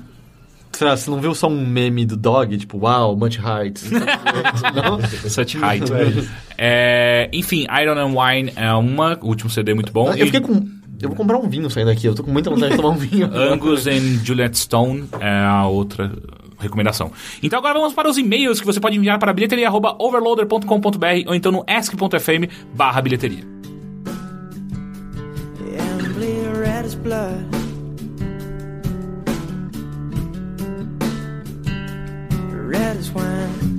[0.80, 2.58] Será, você não viu só um meme do dog?
[2.58, 3.92] Tipo, wow, much heights.
[3.92, 5.02] não?
[5.30, 5.92] Such Heights.
[6.58, 10.08] É, enfim, Iron and Wine é uma, o último CD é muito bom.
[10.14, 10.66] Eu E- fiquei com...
[11.02, 12.08] Eu vou comprar um vinho saindo daqui.
[12.08, 13.30] Eu tô com muita vontade de tomar um vinho.
[13.36, 16.14] Angus and Juliet Stone é a outra
[16.58, 17.12] recomendação.
[17.44, 21.66] Então agora vamos para os e-mails que você pode enviar para bilheteria.overloader.com.br ou então no
[21.68, 23.44] ask.fm barra bilheteria.
[32.70, 33.26] Red as blood.
[33.26, 33.79] Red as wine.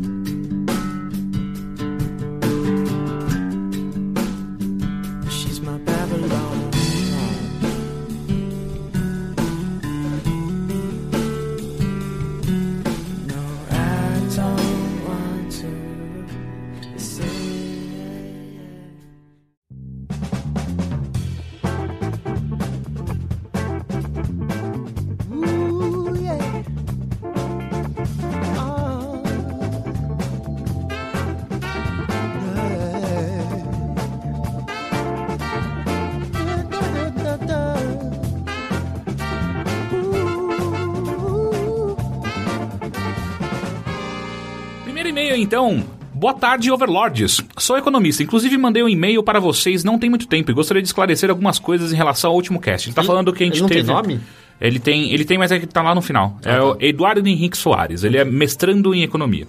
[45.51, 45.83] Então.
[46.15, 47.43] Boa tarde, Overlords.
[47.59, 48.23] Sou economista.
[48.23, 51.59] Inclusive, mandei um e-mail para vocês não tem muito tempo e gostaria de esclarecer algumas
[51.59, 52.89] coisas em relação ao último cast.
[52.89, 53.93] Ele tá falando que a gente ele não tem teve...
[53.93, 54.21] nome?
[54.61, 56.39] Ele tem, ele tem, mas é que tá lá no final.
[56.45, 58.05] é o Eduardo Henrique Soares.
[58.05, 59.47] Ele é mestrando em economia.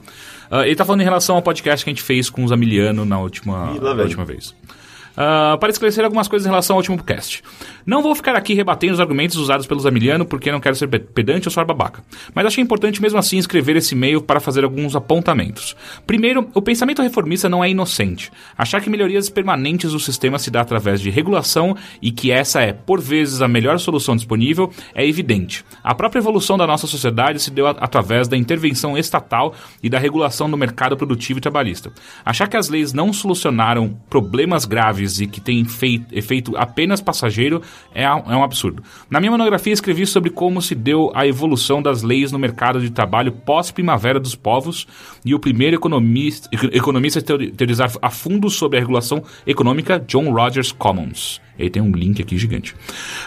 [0.50, 3.06] Ah, ele tá falando em relação ao podcast que a gente fez com os Amiliano
[3.06, 4.56] na última, Ih, na última vez.
[5.24, 7.44] Ah, para esclarecer algumas coisas em relação ao último cast.
[7.86, 10.98] Não vou ficar aqui rebatendo os argumentos usados pelos Amiliano porque não quero ser pe-
[10.98, 12.02] pedante ou só babaca.
[12.34, 15.76] Mas achei importante mesmo assim escrever esse e-mail para fazer alguns apontamentos.
[16.08, 18.32] Primeiro, o pensamento reformista não é inocente.
[18.58, 22.74] Achar que melhorias permanentes do sistema se dá através de regulação e que essa é,
[22.74, 25.64] por vezes, a melhor solução disponível é evidente.
[25.84, 30.50] A própria evolução da nossa sociedade se deu através da intervenção estatal e da regulação
[30.50, 31.92] do mercado produtivo e trabalhista.
[32.26, 37.62] Achar que as leis não solucionaram problemas graves e que tem fei- efeito apenas passageiro
[37.94, 38.84] é, é um absurdo.
[39.10, 42.90] Na minha monografia escrevi sobre como se deu a evolução das leis no mercado de
[42.90, 44.88] trabalho pós-primavera dos povos
[45.26, 50.00] e o primeiro economista, eco- economista a teori- teorizar a fundo sobre a regulação econômica,
[50.08, 51.42] John Rogers Commons.
[51.60, 52.76] Ele tem um link aqui gigante.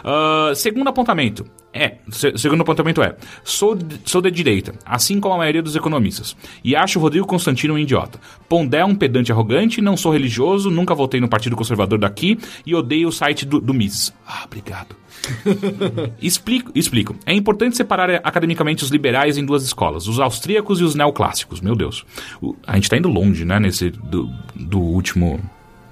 [0.04, 1.44] Ah, segundo apontamento.
[1.76, 5.74] É, se- segundo apontamento é, sou, de- sou de direita, assim como a maioria dos
[5.74, 8.20] economistas, e acho Rodrigo Constantino um idiota.
[8.48, 12.74] Pondé é um pedante arrogante, não sou religioso, nunca votei no Partido Conservador daqui e
[12.76, 14.14] odeio o site do, do MIS.
[14.24, 14.94] Ah, obrigado.
[16.20, 17.16] Explico, explico.
[17.26, 21.60] É importante separar academicamente os liberais em duas escolas, os austríacos e os neoclássicos.
[21.60, 22.04] Meu Deus.
[22.40, 25.40] O- a gente tá indo longe, né, nesse do, do último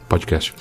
[0.08, 0.54] podcast.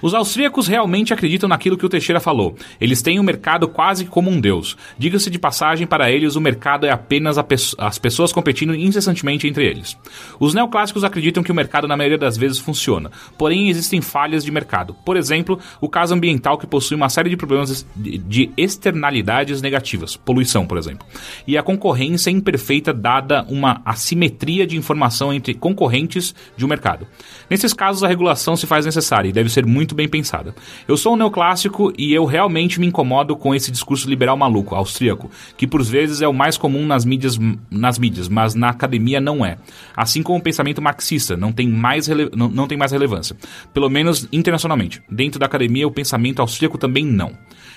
[0.00, 2.56] Os austríacos realmente acreditam naquilo que o Teixeira falou.
[2.80, 4.76] Eles têm o mercado quase como um deus.
[4.98, 9.66] Diga-se de passagem, para eles o mercado é apenas pesso- as pessoas competindo incessantemente entre
[9.66, 9.96] eles.
[10.40, 14.50] Os neoclássicos acreditam que o mercado na maioria das vezes funciona, porém existem falhas de
[14.50, 14.94] mercado.
[15.04, 20.16] Por exemplo, o caso ambiental que possui uma série de problemas de de externalidades negativas,
[20.16, 21.06] poluição, por exemplo.
[21.46, 27.06] E a concorrência imperfeita dada uma assimetria de informação entre concorrentes de um mercado.
[27.48, 30.54] Nesses casos, a regulação se faz necessária e deve ser muito bem pensada.
[30.86, 35.30] Eu sou um neoclássico e eu realmente me incomodo com esse discurso liberal maluco, austríaco,
[35.56, 37.38] que por vezes é o mais comum nas mídias,
[37.70, 39.56] nas mídias mas na academia não é.
[39.96, 43.36] Assim como o pensamento marxista não tem mais, rele- não, não tem mais relevância.
[43.72, 45.02] Pelo menos internacionalmente.
[45.10, 47.32] Dentro da academia, o pensamento austríaco também não.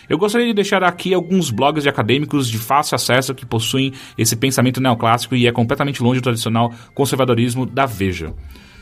[0.07, 4.35] Eu gostaria de deixar aqui alguns blogs de acadêmicos de fácil acesso que possuem esse
[4.35, 8.33] pensamento neoclássico e é completamente longe do tradicional conservadorismo da Veja.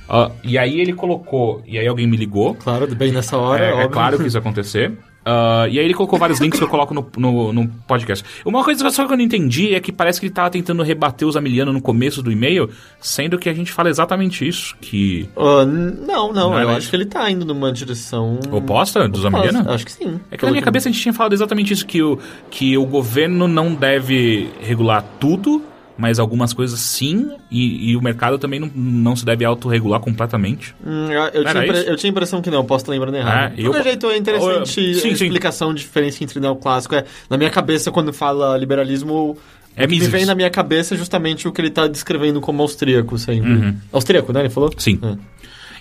[0.07, 3.83] Ah, e aí ele colocou, e aí alguém me ligou, Claro, bem nessa hora, é,
[3.83, 4.91] é claro que isso ia acontecer.
[5.25, 8.25] Ah, e aí ele colocou vários links que eu coloco no, no, no podcast.
[8.45, 11.25] Uma coisa só que eu não entendi é que parece que ele tava tentando rebater
[11.25, 15.29] os amilianos no começo do e-mail, sendo que a gente fala exatamente isso, que...
[15.37, 18.37] N- não, não, Não é eu acho que ele tá indo numa direção...
[18.51, 19.73] Oposta dos Oposta, amilianos?
[19.73, 20.19] Acho que sim.
[20.29, 22.19] É que na minha cabeça a gente tinha falado exatamente isso, que o,
[22.51, 25.63] que o governo não deve regular tudo,
[25.97, 30.75] mas algumas coisas sim, e, e o mercado também não, não se deve autorregular completamente.
[30.85, 33.53] Hum, eu, eu tinha impre- eu tinha a impressão que não, posso estar lembrando errado.
[33.53, 35.25] É, De eu- qualquer jeito, é interessante eu- sim, a sim.
[35.25, 36.95] explicação, de diferença entre neoclássico.
[36.95, 39.37] É, na minha cabeça, quando fala liberalismo,
[39.75, 40.07] É Mises.
[40.09, 43.75] vem na minha cabeça é justamente o que ele tá descrevendo como austríaco sempre.
[43.91, 44.41] Austríaco, né?
[44.41, 44.69] Ele falou?
[44.69, 44.79] Uhum.
[44.79, 44.99] Sim.
[45.03, 45.17] É.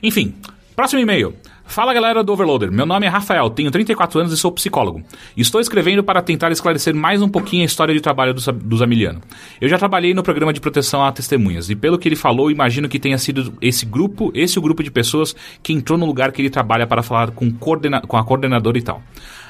[0.02, 0.34] Enfim,
[0.76, 1.34] próximo e-mail.
[1.65, 5.02] Fala galera do Overloader, meu nome é Rafael, tenho 34 anos e sou psicólogo.
[5.34, 9.23] Estou escrevendo para tentar esclarecer mais um pouquinho a história de trabalho do, do Zamiliano.
[9.58, 12.89] Eu já trabalhei no programa de proteção a testemunhas e pelo que ele falou, imagino
[12.91, 16.42] que tenha sido esse grupo, esse o grupo de pessoas que entrou no lugar que
[16.42, 19.02] ele trabalha para falar com, coordena- com a coordenadora e tal.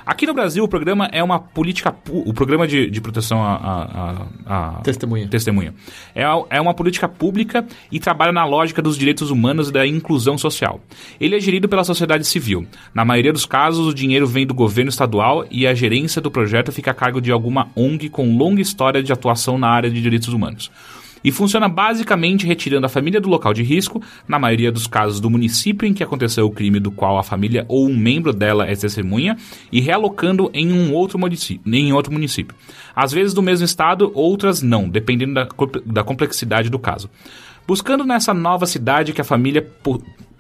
[0.05, 1.95] Aqui no Brasil, o programa é uma política.
[2.11, 5.29] O programa de, de proteção a- Testemunha.
[5.29, 5.75] testemunha.
[6.15, 10.37] É, é uma política pública e trabalha na lógica dos direitos humanos e da inclusão
[10.37, 10.81] social.
[11.21, 12.67] Ele é gerido pela sociedade civil.
[12.93, 16.73] Na maioria dos casos, o dinheiro vem do governo estadual e a gerência do projeto
[16.73, 20.29] fica a cargo de alguma ONG com longa história de atuação na área de direitos
[20.29, 20.71] humanos.
[21.25, 25.31] E funciona basicamente retirando a família do local de risco, na maioria dos casos do
[25.31, 28.75] município em que aconteceu o crime do qual a família ou um membro dela é
[28.75, 29.37] testemunha,
[29.71, 31.63] e realocando em um outro município.
[31.73, 32.57] Em outro município.
[32.95, 35.49] Às vezes do mesmo estado, outras não, dependendo da,
[35.85, 37.09] da complexidade do caso.
[37.67, 39.67] Buscando nessa nova cidade que a família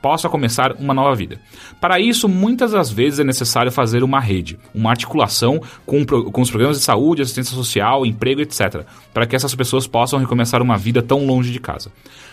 [0.03, 1.41] possa começar uma nova vida.
[1.81, 6.51] Para isso, muitas das vezes é necessário fazer uma rede, uma articulação com, com os
[6.51, 11.01] programas de saúde, assistência social, emprego, etc., para que essas pessoas possam recomeçar uma vida
[11.01, 11.93] tão longe de casa.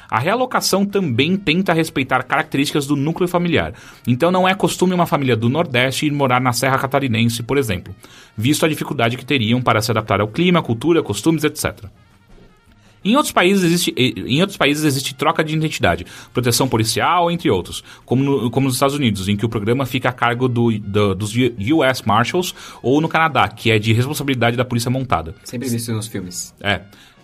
[0.10, 3.74] A realocação também tenta respeitar características do núcleo familiar.
[4.08, 7.96] Então não é costume uma família do Nordeste ir morar na Serra Catarinense, por exemplo,
[8.36, 11.86] visto a dificuldade que teriam para se adaptar ao clima, cultura, costumes, etc.
[13.04, 17.84] Em outros, países existe, em outros países existe troca de identidade, proteção policial, entre outros,
[18.06, 21.16] como, no- como nos Estados Unidos, em que o programa fica a cargo do, do-
[21.16, 22.54] dos US Marshals,
[22.84, 25.36] ou no Canadá, que é de responsabilidade da polícia montada.
[25.44, 26.54] Sempre visto nos filmes.
[26.62, 26.82] É.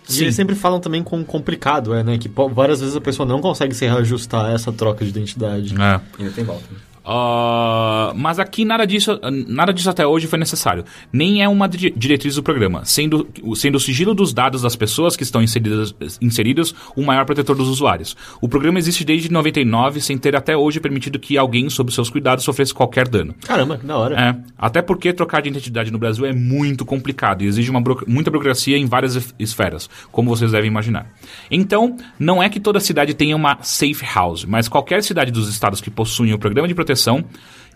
[0.08, 2.16] E eles sempre falam também com complicado, é, né?
[2.16, 5.74] Que várias vezes a pessoa não consegue se reajustar a essa troca de identidade.
[5.74, 6.00] É.
[6.18, 6.64] Ainda tem volta.
[7.08, 10.84] Ah, mas aqui nada disso, nada disso até hoje foi necessário.
[11.12, 15.16] Nem é uma di- diretriz do programa, sendo, sendo o sigilo dos dados das pessoas
[15.16, 18.16] que estão inseridas, inseridas o maior protetor dos usuários.
[18.40, 22.44] O programa existe desde 99, sem ter até hoje permitido que alguém, sob seus cuidados,
[22.44, 23.34] sofresse qualquer dano.
[23.46, 24.20] Caramba, que da hora.
[24.20, 28.04] É, até porque trocar de identidade no Brasil é muito complicado e exige uma buro-
[28.08, 31.06] muita burocracia em várias es- esferas, como vocês devem imaginar.
[31.50, 35.80] Então, não é que toda cidade tenha uma safe house, mas qualquer cidade dos estados
[35.80, 37.22] que possuem o programa de proteção proteção,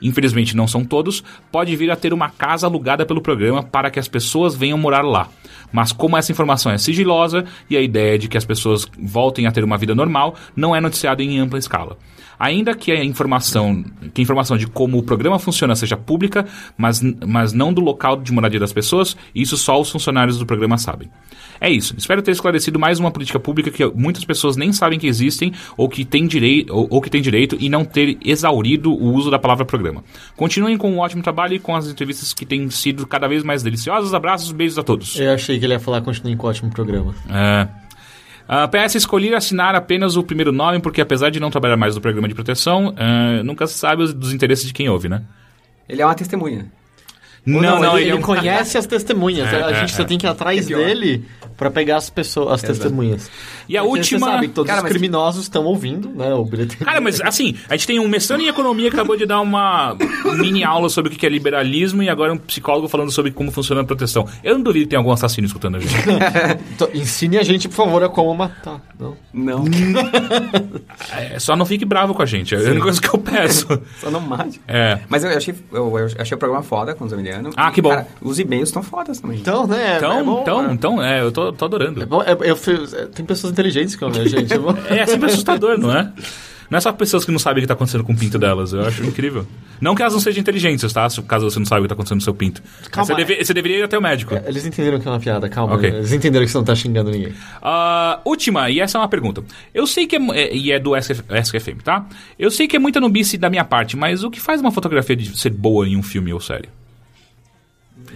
[0.03, 3.99] infelizmente não são todos, pode vir a ter uma casa alugada pelo programa para que
[3.99, 5.29] as pessoas venham morar lá.
[5.71, 9.53] Mas como essa informação é sigilosa e a ideia de que as pessoas voltem a
[9.53, 11.97] ter uma vida normal não é noticiado em ampla escala.
[12.39, 13.85] Ainda que a informação,
[14.15, 18.17] que a informação de como o programa funciona seja pública, mas, mas não do local
[18.17, 21.11] de moradia das pessoas, isso só os funcionários do programa sabem.
[21.61, 21.95] É isso.
[21.99, 25.89] Espero ter esclarecido mais uma política pública que muitas pessoas nem sabem que existem ou
[25.89, 29.39] que têm direito, ou, ou que têm direito e não ter exaurido o uso da
[29.39, 30.03] palavra programa.
[30.37, 33.63] Continuem com um ótimo trabalho e com as entrevistas que têm sido cada vez mais
[33.63, 34.15] deliciosas.
[34.15, 35.19] Abraços, beijos a todos.
[35.21, 37.15] Eu achei que ele ia falar continuem com o ótimo programa.
[37.29, 37.69] É.
[38.49, 42.01] A PS escolhi assinar apenas o primeiro nome porque, apesar de não trabalhar mais no
[42.01, 45.23] programa de proteção, é, nunca se sabe os- dos interesses de quem ouve, né?
[45.89, 46.67] Ele é uma testemunha.
[47.45, 48.21] Não, não, ele, ele, é um...
[48.21, 49.53] conhece as testemunhas.
[49.53, 50.05] É, a é, gente só é.
[50.05, 51.25] tem que ir atrás É dele
[51.57, 52.79] pra pegar as pessoas, as Exato.
[52.81, 53.31] testemunhas.
[53.69, 54.27] E a Porque última...
[54.27, 56.33] Você sabe que todos Cara, os mas- criminosos estão ouvindo, né?
[56.33, 56.85] O bilheteiro.
[56.85, 59.95] Cara, mas assim, a gente tem um mestrando em economia que acabou de dar uma
[60.39, 63.83] mini aula sobre o que é liberalismo e agora um psicólogo falando sobre como funciona
[63.83, 64.27] a proteção.
[64.43, 65.95] Eu não duvido que tenha algum assassino escutando a gente.
[66.75, 68.81] Então, ensine a gente, por favor, a como matar.
[68.99, 69.17] Não.
[69.33, 69.65] Não,
[71.13, 73.67] É, só não fique bravo com a gente, é a única coisa que eu peço.
[74.01, 74.61] só não mate.
[74.67, 74.99] É.
[75.09, 77.13] Mas eu achei, eu, eu achei o programa foda com os
[77.57, 77.91] Ah, E, que bom.
[77.91, 79.39] cara, os e-mails estão fodas também.
[79.39, 79.97] Então, né?
[79.99, 82.03] Então, é bom, então, então, é, eu tô, tô adorando.
[82.03, 84.53] É bom, é- eu é, tem pessoas inteligentes que ouvem a gente.
[84.53, 84.75] É bom.
[84.89, 86.13] É sempre assustador, não é?
[86.69, 88.73] Não é só pessoas que não sabem o que está acontecendo com o pinto delas.
[88.73, 89.45] Eu acho incrível.
[89.81, 91.11] Não que elas não sejam inteligentes, tá?
[91.11, 92.63] Se- Caso você não saiba o que está acontecendo no seu pinto.
[92.93, 94.37] Calma, Você, deve- você deveria ir até o médico.
[94.47, 95.75] Eles entenderam que é uma piada, calma.
[95.75, 95.89] Ok.
[95.89, 97.33] Eles entenderam que você não tá xingando ninguém.
[97.61, 99.43] Ah, última, e essa é uma pergunta.
[99.75, 102.07] Eu sei que é, é- e é do SK, SKFM, tá?
[102.39, 105.17] Eu sei que é muita nubice da minha parte, mas o que faz uma fotografia
[105.17, 106.69] de ser boa em um filme ou série?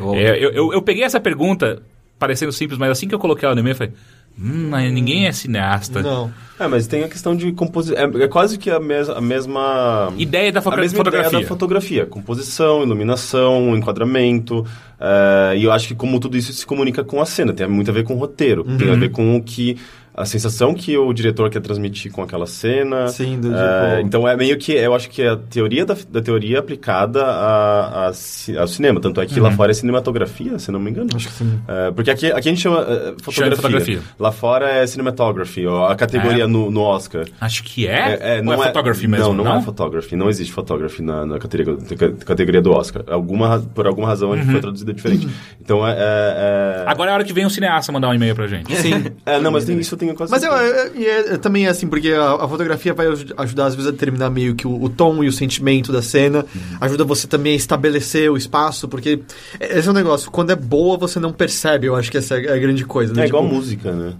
[0.00, 1.82] Ou- É, eu, eu, eu peguei essa pergunta
[2.18, 3.92] parecendo simples, mas assim que eu coloquei ela no e-mail, eu falei,
[4.38, 6.00] hum, ninguém é cineasta.
[6.02, 6.32] Não.
[6.58, 7.96] É, mas tem a questão de composição.
[7.98, 10.12] É, é quase que a, mes a mesma.
[10.16, 11.28] Ideia da a mesma fotografia.
[11.28, 12.06] ideia da fotografia.
[12.06, 14.64] Composição, iluminação, enquadramento.
[15.00, 17.52] é, e eu acho que como tudo isso se comunica com a cena.
[17.52, 18.62] Tem muito a ver com o roteiro.
[18.64, 18.94] Tem Uhum.
[18.94, 19.76] a ver com o que...
[20.16, 23.08] A sensação que o diretor quer transmitir com aquela cena.
[23.08, 24.72] Sim, do É, tipo- Então é meio que...
[24.72, 28.12] Eu acho que é a teoria da, da teoria aplicada a, a
[28.60, 29.00] ao cinema.
[29.00, 31.08] Tanto é que lá fora é cinematografia, se não me engano.
[31.12, 31.16] Uhum.
[31.16, 31.60] Acho que sim.
[31.66, 33.56] É, porque aqui, aqui a gente chama é, fotografia.
[33.56, 34.00] fotografia.
[34.18, 36.46] Lá fora é cinematography, ó, a categoria É.
[36.46, 37.24] no, no Oscar.
[37.40, 38.40] Acho que é.
[38.46, 40.14] Ou é photography mesmo, Não, não, é photography.
[40.16, 43.02] Não existe photography na, na categoria, ca- categoria do Oscar.
[43.08, 45.28] Alguma, por alguma razão a gente foi traduzida diferente.
[45.64, 45.92] Então é...
[45.92, 48.74] é, é- Agora é a hora que vem o cineasta mandar um e-mail pra gente.
[48.76, 49.04] Sim.
[49.24, 50.90] É, não, mas tem, isso eu tenho quase Mas eu, certeza.
[50.94, 53.88] eu- e é- também é assim, porque a, a fotografia vai aj- ajudar, às vezes,
[53.88, 56.44] a determinar meio que o, o tom e o sentimento da cena.
[56.80, 59.20] Ajuda você também a estabelecer o espaço, porque
[59.60, 62.52] esse é um negócio, quando é boa, você não percebe, eu acho que essa é
[62.52, 63.12] a grande coisa.
[63.14, 63.24] né?
[63.24, 64.12] É igual Tipo, música, né?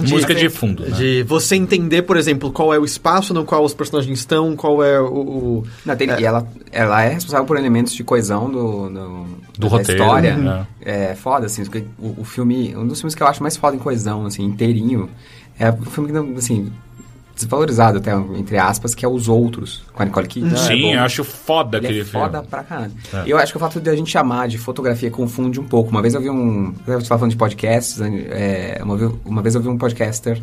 [0.00, 0.90] Música de fundo, né?
[0.96, 4.82] De você entender, por exemplo, qual é o espaço no qual os personagens estão, qual
[4.82, 5.04] é o...
[5.06, 9.24] o- Não, tem- E ela, ela é responsável por elementos de coesão do, do,
[9.58, 10.36] Do da roteiro, história.
[10.36, 10.66] né?
[10.80, 13.76] É foda, assim, porque o, o filme, um dos filmes que eu acho mais foda
[13.76, 15.08] em coesão, assim, inteirinho,
[15.58, 16.72] é o filme que, não, assim,
[17.34, 20.56] desvalorizado até, entre aspas, que é Os Outros, com a Nicole Kidman.
[20.56, 22.26] Sim, é eu acho foda Ele aquele é filme.
[22.26, 22.92] foda pra caralho.
[23.12, 23.22] É.
[23.26, 25.90] E eu acho que o fato de a gente chamar de fotografia confunde um pouco.
[25.90, 26.74] Uma vez eu vi um...
[26.86, 30.40] Eu estava falando de podcasts, é, uma, vez, uma vez eu vi um podcaster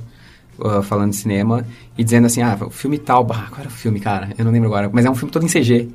[0.58, 1.66] uh, falando de cinema
[1.98, 3.22] e dizendo assim, ah, o filme tal...
[3.32, 4.30] Ah, qual era o filme, cara?
[4.38, 4.90] Eu não lembro agora.
[4.92, 5.88] Mas é um filme todo em CG.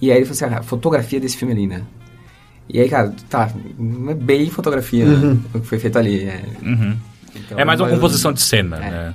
[0.00, 1.82] E aí ele falou assim, ah, fotografia desse filme ali, né?
[2.68, 6.24] E aí, cara, tá, não é bem fotografia né, o que foi feito ali.
[6.24, 6.96] É, Uhum.
[7.36, 8.90] então, É mais uma composição de cena, É.
[8.90, 9.14] né?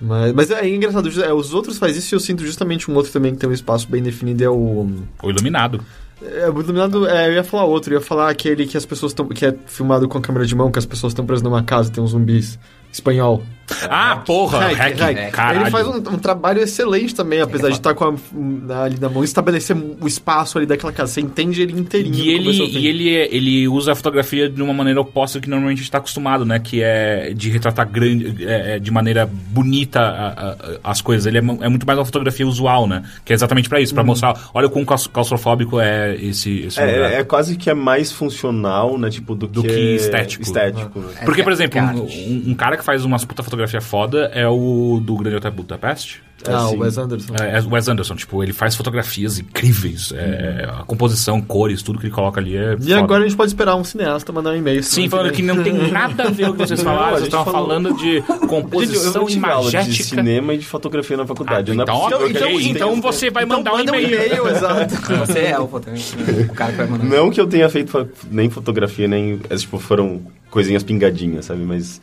[0.00, 3.12] Mas, mas é engraçado, é, os outros faz isso e eu sinto justamente um outro
[3.12, 4.88] também que tem um espaço bem definido, é o...
[5.22, 5.84] O Iluminado.
[6.20, 9.12] É, o iluminado, é, eu ia falar outro, eu ia falar aquele que as pessoas
[9.12, 9.28] estão.
[9.28, 11.90] que é filmado com a câmera de mão, que as pessoas estão presas numa casa
[11.90, 12.58] e tem uns zumbis.
[12.98, 13.42] Espanhol.
[13.90, 14.60] Ah, porra!
[14.68, 15.56] Hack, Hack, hack.
[15.60, 19.22] Ele faz um, um trabalho excelente também, apesar de estar com a, ali na mão,
[19.22, 21.12] estabelecer o espaço ali daquela casa.
[21.12, 22.14] Você entende ele inteirinho.
[22.14, 25.76] E ele, e ele, é- ele usa a fotografia de uma maneira oposta que normalmente
[25.76, 26.58] a gente está acostumado, né?
[26.58, 30.56] Que é de retratar grande, é, é, de maneira bonita a- a-
[30.90, 31.26] as coisas.
[31.26, 33.02] Ele é, é muito mais uma fotografia usual, né?
[33.22, 36.80] Que é exatamente para isso, para mostrar, olha o quão claus- claustrofóbico é esse, esse
[36.80, 37.12] lugar.
[37.12, 39.10] É, é quase que é mais funcional, né?
[39.10, 40.42] Tipo, do, Do que estético.
[40.42, 41.08] Estético, né?
[41.26, 42.18] Porque, por É, exemplo, é um, arte.
[42.46, 46.22] um- um cara que faz uma puta fotografia foda é o do Grande Hotel Budapeste.
[46.46, 46.76] Ah, assim.
[46.76, 47.34] o Wes Anderson.
[47.38, 50.12] É, é o Wes Anderson, tipo, ele faz fotografias incríveis.
[50.16, 52.98] É, a composição, cores, tudo que ele coloca ali é E foda.
[53.00, 54.82] agora a gente pode esperar um cineasta mandar um e-mail.
[54.82, 57.10] Sim, falando que não tem nada a ver com o que vocês Não, falaram.
[57.16, 60.04] Vocês gente estavam falou- falando de Gente, composição tive aula de imagética.
[60.04, 61.74] cinema e de fotografia na Ah, faculdade.
[61.74, 64.48] Não é então, que a gente então tenha- você vai mandar um manda e-mail.
[64.48, 64.94] exato.
[65.26, 66.16] Você é o fotógrafo,
[66.50, 67.04] o cara que vai mandar.
[67.04, 69.40] Não que eu tenha feito nem fotografia, nem.
[69.50, 71.62] é, Tipo, foram coisinhas pingadinhas, sabe?
[71.64, 72.00] Mas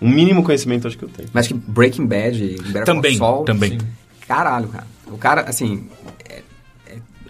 [0.00, 1.28] um mínimo conhecimento acho que eu tenho.
[1.32, 3.70] Mas acho que Breaking Bad Better Também, Call Saul, também.
[3.78, 3.86] sim.
[4.26, 4.86] Caralho, cara.
[5.06, 5.88] O cara, assim,
[6.28, 6.42] é,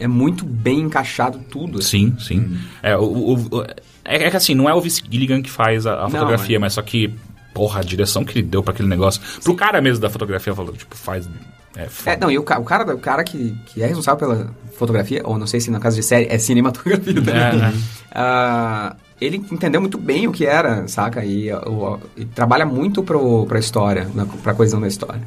[0.01, 1.79] é muito bem encaixado tudo.
[1.79, 2.15] assim.
[2.19, 2.59] Sim, sim.
[2.83, 3.63] É, o, o- o-
[4.05, 6.57] é, é que assim, não é o Vince Gilligan que faz a, a Não, fotografia,
[6.57, 6.59] é.
[6.59, 7.15] mas só que,
[7.55, 9.21] porra, a direção que ele deu pra aquele negócio.
[9.45, 11.29] Pro cara mesmo da fotografia, falou, tipo, faz.
[11.77, 11.87] É.
[12.07, 15.39] É, não, e o, o cara, o cara que, que é responsável pela fotografia, ou
[15.39, 17.15] não sei se no caso de série, é cinematografia.
[17.15, 17.35] também.
[17.37, 17.75] É, né?
[18.11, 21.25] Ah, ele entendeu muito bem o que era, saca?
[21.25, 25.23] E, o- e trabalha muito pro, pra história, na, pra coesão da história.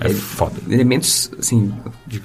[0.00, 0.54] É Ele- foda.
[0.68, 1.72] Elementos, assim...
[2.06, 2.22] de-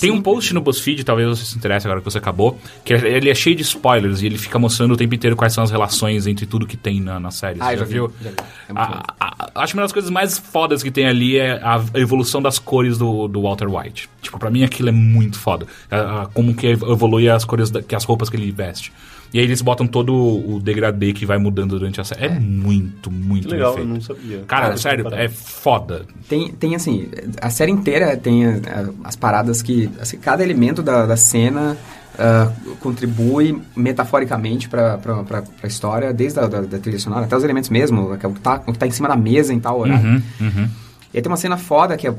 [0.00, 3.28] Tem um post no BuzzFeed, talvez você se interesse agora que você acabou, que ele
[3.28, 6.26] é cheio de spoilers e ele fica mostrando o tempo inteiro quais são as relações
[6.28, 7.58] entre tudo que tem na, na série.
[7.60, 8.12] Ah, já já vi, viu?
[8.22, 8.36] já vi.
[8.68, 11.60] É muito A- a- acho que uma das coisas mais fodas que tem ali é
[11.62, 14.08] a evolução das cores do, do Walter White.
[14.22, 15.66] Tipo, pra mim aquilo é muito foda.
[15.90, 18.92] A- a- como que evolui as cores, da, que as roupas que ele veste.
[19.32, 22.26] E aí eles botam todo o degradê que vai mudando durante a série.
[22.26, 24.38] É, muito, muito Que legal, bem eu não sabia.
[24.46, 25.22] Cara, Cara, sério, parece.
[25.22, 26.06] é foda.
[26.28, 27.08] Tem, tem assim,
[27.40, 28.60] a série inteira tem eh,
[29.04, 31.76] as paradas que, assim, cada elemento da, da cena
[32.18, 37.70] ah, contribui metaforicamente pra, pra história, desde a da, da trilha sonora até os elementos
[37.70, 40.06] mesmo, é o que tá, que tá em cima da mesa em tal horário.
[40.06, 40.68] Uhum, uhum.
[41.14, 42.14] E aí tem uma cena foda que é,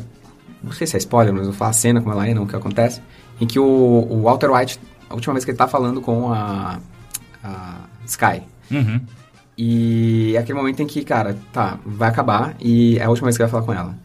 [0.64, 2.44] não sei se é spoiler, mas eu vou falar a cena como ela é, não
[2.44, 3.00] o que acontece,
[3.40, 6.80] em que o, o Walter White, a última vez que ele tá falando com a,
[7.44, 9.02] a Sky, Uhum.
[9.58, 13.38] e é aquele momento em que, cara, tá, vai acabar e é a última vez
[13.38, 13.96] que vai falar com ela.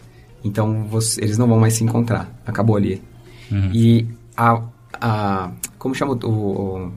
[0.45, 2.29] Então você- eles não vão mais se encontrar.
[2.47, 3.03] Acabou ali.
[3.51, 3.71] Uhum.
[3.73, 4.07] E
[4.37, 4.63] a,
[5.01, 5.51] a.
[5.79, 6.29] Como chama o.
[6.29, 6.93] o-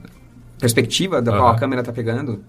[0.60, 1.56] perspectiva da qual Aham.
[1.56, 2.44] a câmera tá pegando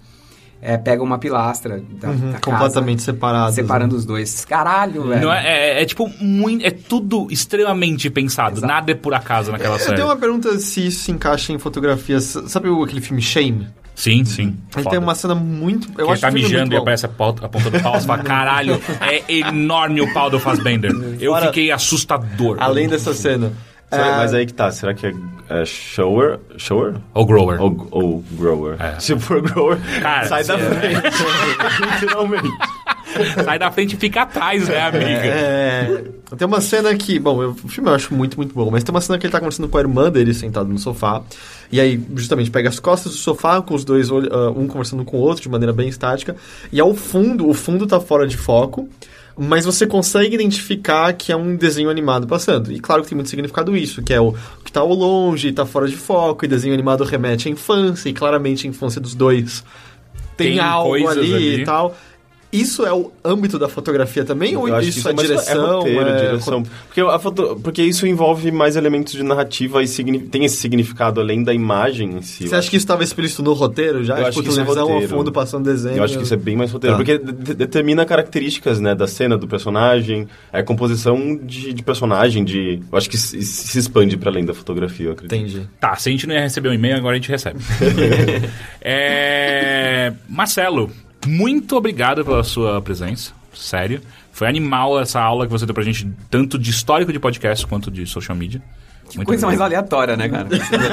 [0.62, 3.54] é, pega uma pilastra da, Uhum, da casa, completamente separados.
[3.54, 4.44] separando os dois.
[4.44, 5.22] Caralho, velho.
[5.22, 6.64] Não é, é- é tipo muito.
[6.66, 8.58] É tudo extremamente pensado.
[8.58, 8.66] Exato.
[8.66, 9.96] Nada é por acaso naquela Eu série.
[9.96, 12.36] tenho uma pergunta se isso se encaixa em fotografias.
[12.46, 13.68] Sabe o- aquele filme Shame?
[13.94, 14.42] Sim, sim.
[14.44, 14.90] Ele Foda.
[14.90, 15.88] tem uma cena muito.
[15.88, 16.82] Eu Que ele acho tá o filme mijando e bom.
[16.82, 18.00] aparece a, ponta, a ponta do pau.
[18.00, 20.90] Você fala, caralho, é enorme o pau do Fassbender.
[21.20, 22.56] Eu Fora- fiquei assustador.
[22.60, 23.52] Além dessa cena.
[23.90, 25.12] Será- é, Mas aí que tá, será que é,
[25.50, 26.38] é shower?
[26.56, 26.94] Shower?
[27.12, 27.60] O Grower.
[27.60, 28.76] Ou, ou grower?
[28.80, 28.98] É.
[29.00, 31.02] Se for grower, Cara, sai da se- frente.
[32.00, 32.48] Literalmente.
[33.44, 35.08] Sai da frente e fica atrás, né, amiga?
[35.08, 36.04] É,
[36.38, 38.94] tem uma cena que, bom, eu- o filme eu acho muito, muito bom, mas tem
[38.94, 41.20] uma cena que ele tá conversando com a irmã dele sentado no sofá,
[41.72, 45.16] e aí, justamente, pega as costas do sofá, com os dois, ah, um conversando com
[45.16, 46.36] o outro de maneira bem estática,
[46.72, 48.88] e ao fundo, o fundo tá fora de foco,
[49.38, 52.72] mas você consegue identificar que é um desenho animado passando.
[52.72, 54.34] E claro que tem muito significado isso, que é o
[54.64, 58.12] que tá ao longe, tá fora de foco, e desenho animado remete à infância, e
[58.12, 59.64] claramente a infância dos dois
[60.36, 61.60] tem, Tem algo ali, ali.
[61.60, 61.94] e tal.
[62.52, 64.56] Isso é o âmbito da fotografia também?
[64.56, 65.78] ou Eu acho que isso é mais- direção?
[65.78, 66.62] roteiro, é- direção.
[66.88, 71.20] Porque, a foto, porque isso envolve mais elementos de narrativa e signi- tem esse significado
[71.20, 72.48] além da imagem em si.
[72.48, 74.14] Você acha que isso estava explícito no roteiro já?
[74.18, 75.16] Eu acho tipo, que isso é televisão ao roteiro.
[75.16, 75.96] fundo passando desenho.
[75.98, 76.96] Eu acho que isso é bem mais roteiro.
[76.96, 77.04] Tá.
[77.04, 82.44] Porque de- de- determina características, né, da cena, do personagem, a composição de, de personagem,
[82.44, 82.82] de...
[82.90, 85.34] Eu acho que se, se expande para além da fotografia, eu acredito.
[85.38, 85.68] Entendi.
[85.78, 87.60] Tá, se a gente não ia receber um e-mail, agora a gente recebe.
[88.82, 90.90] É, Marcelo,
[91.26, 93.32] muito obrigado pela sua presença.
[93.54, 94.00] Sério.
[94.32, 97.90] Foi animal essa aula que você deu pra gente, tanto de histórico de podcast quanto
[97.90, 98.62] de social media.
[99.16, 99.92] Muito Coisa mais obrigado.
[99.92, 100.48] aleatória, né, cara?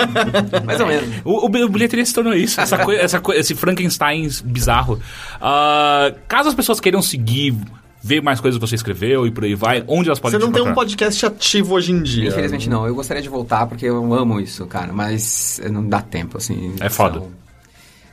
[0.66, 1.22] mais ou menos.
[1.24, 5.00] O, o, o bilheteria se tornou isso, essa coi- essa coi- esse Frankenstein bizarro.
[5.40, 7.56] Ah, caso as pessoas queiram seguir,
[8.04, 10.48] ver mais coisas que você escreveu e por aí vai, onde elas Você podem não
[10.52, 12.30] te tem um podcast ativo hoje em dia.
[12.30, 12.88] Infelizmente não.
[12.88, 14.92] Eu gostaria de voltar porque eu amo isso, cara.
[14.92, 16.74] Mas não dá tempo, assim.
[16.80, 17.18] É foda.
[17.20, 17.32] Então,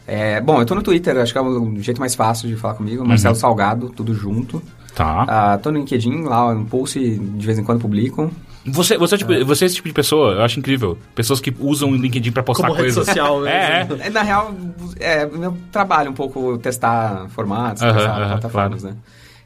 [0.06, 2.74] é, bom, eu tô no Twitter, acho que é o jeito mais fácil de falar
[2.74, 3.02] comigo.
[3.02, 3.08] Uhum.
[3.08, 4.62] Marcelo Salgado, tudo junto.
[4.94, 5.24] Tá.
[5.26, 8.30] Ah, tô no LinkedIn, lá um post de vez em quando publicam.
[8.66, 10.96] Você, você, é tipo, você é esse tipo de pessoa, eu acho incrível.
[11.14, 13.06] Pessoas que usam o LinkedIn pra postar Como rede coisas.
[13.06, 13.50] social mesmo.
[14.00, 14.06] É, é.
[14.06, 14.54] É, na real,
[15.00, 18.94] é meu trabalho um pouco testar formatos, Aham, testar aham, plataformas, né?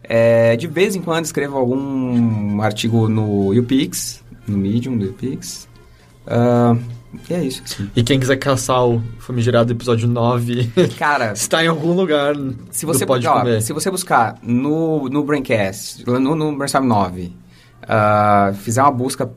[0.04, 5.68] É, de vez em quando escrevo algum artigo no YouPix, no Medium do YouPix.
[6.26, 6.76] Ah,
[7.28, 7.90] e é isso, assim.
[7.96, 12.34] E quem quiser caçar o famigerado episódio 9, Cara, está em algum lugar
[12.70, 13.62] se você, Pode ó, Comer.
[13.62, 17.32] se você buscar no, no Braincast, no, no Brainstorm 9,
[17.82, 19.30] ah, fizer uma busca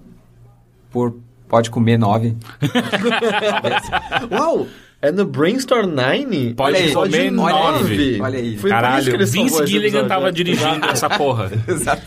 [0.90, 1.16] por
[1.48, 2.36] Pode Comer 9,
[4.32, 4.68] Uau!
[5.02, 6.54] É no Brainstorm 9?
[6.54, 8.22] Pode Olha aí, comer olha aí, nove.
[8.22, 8.58] olha aí.
[8.58, 11.52] Foi por isso que Caralho, Vince Gilligan episódio, tava dirigindo essa porra.
[11.68, 12.04] Exato.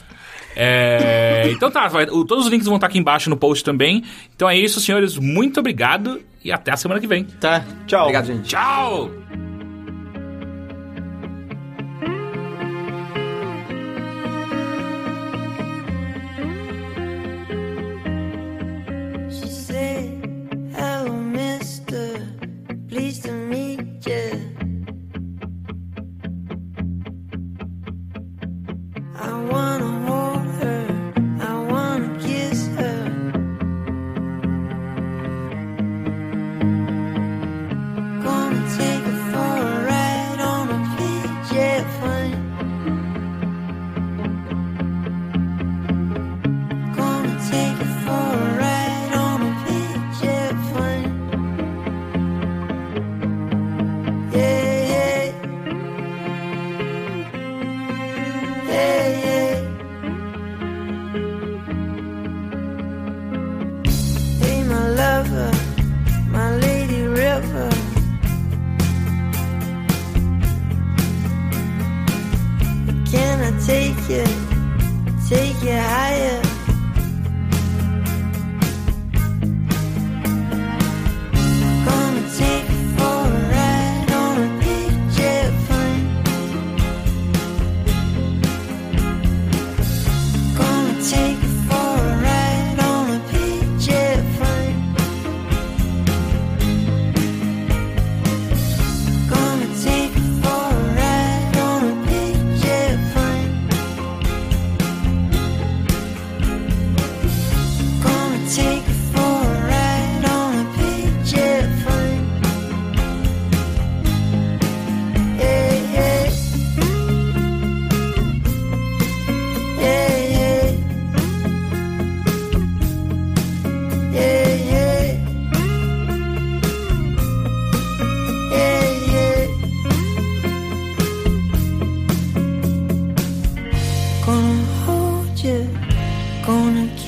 [0.56, 4.02] É, então tá, vai- o- todos os links vão estar aqui embaixo no post também.
[4.34, 5.16] Então é isso, senhores.
[5.16, 7.24] Muito obrigado e até a semana que vem.
[7.24, 7.64] Tá.
[7.86, 8.02] Tchau.
[8.02, 8.48] Obrigado, gente.
[8.48, 9.53] Tchau!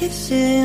[0.09, 0.56] kisses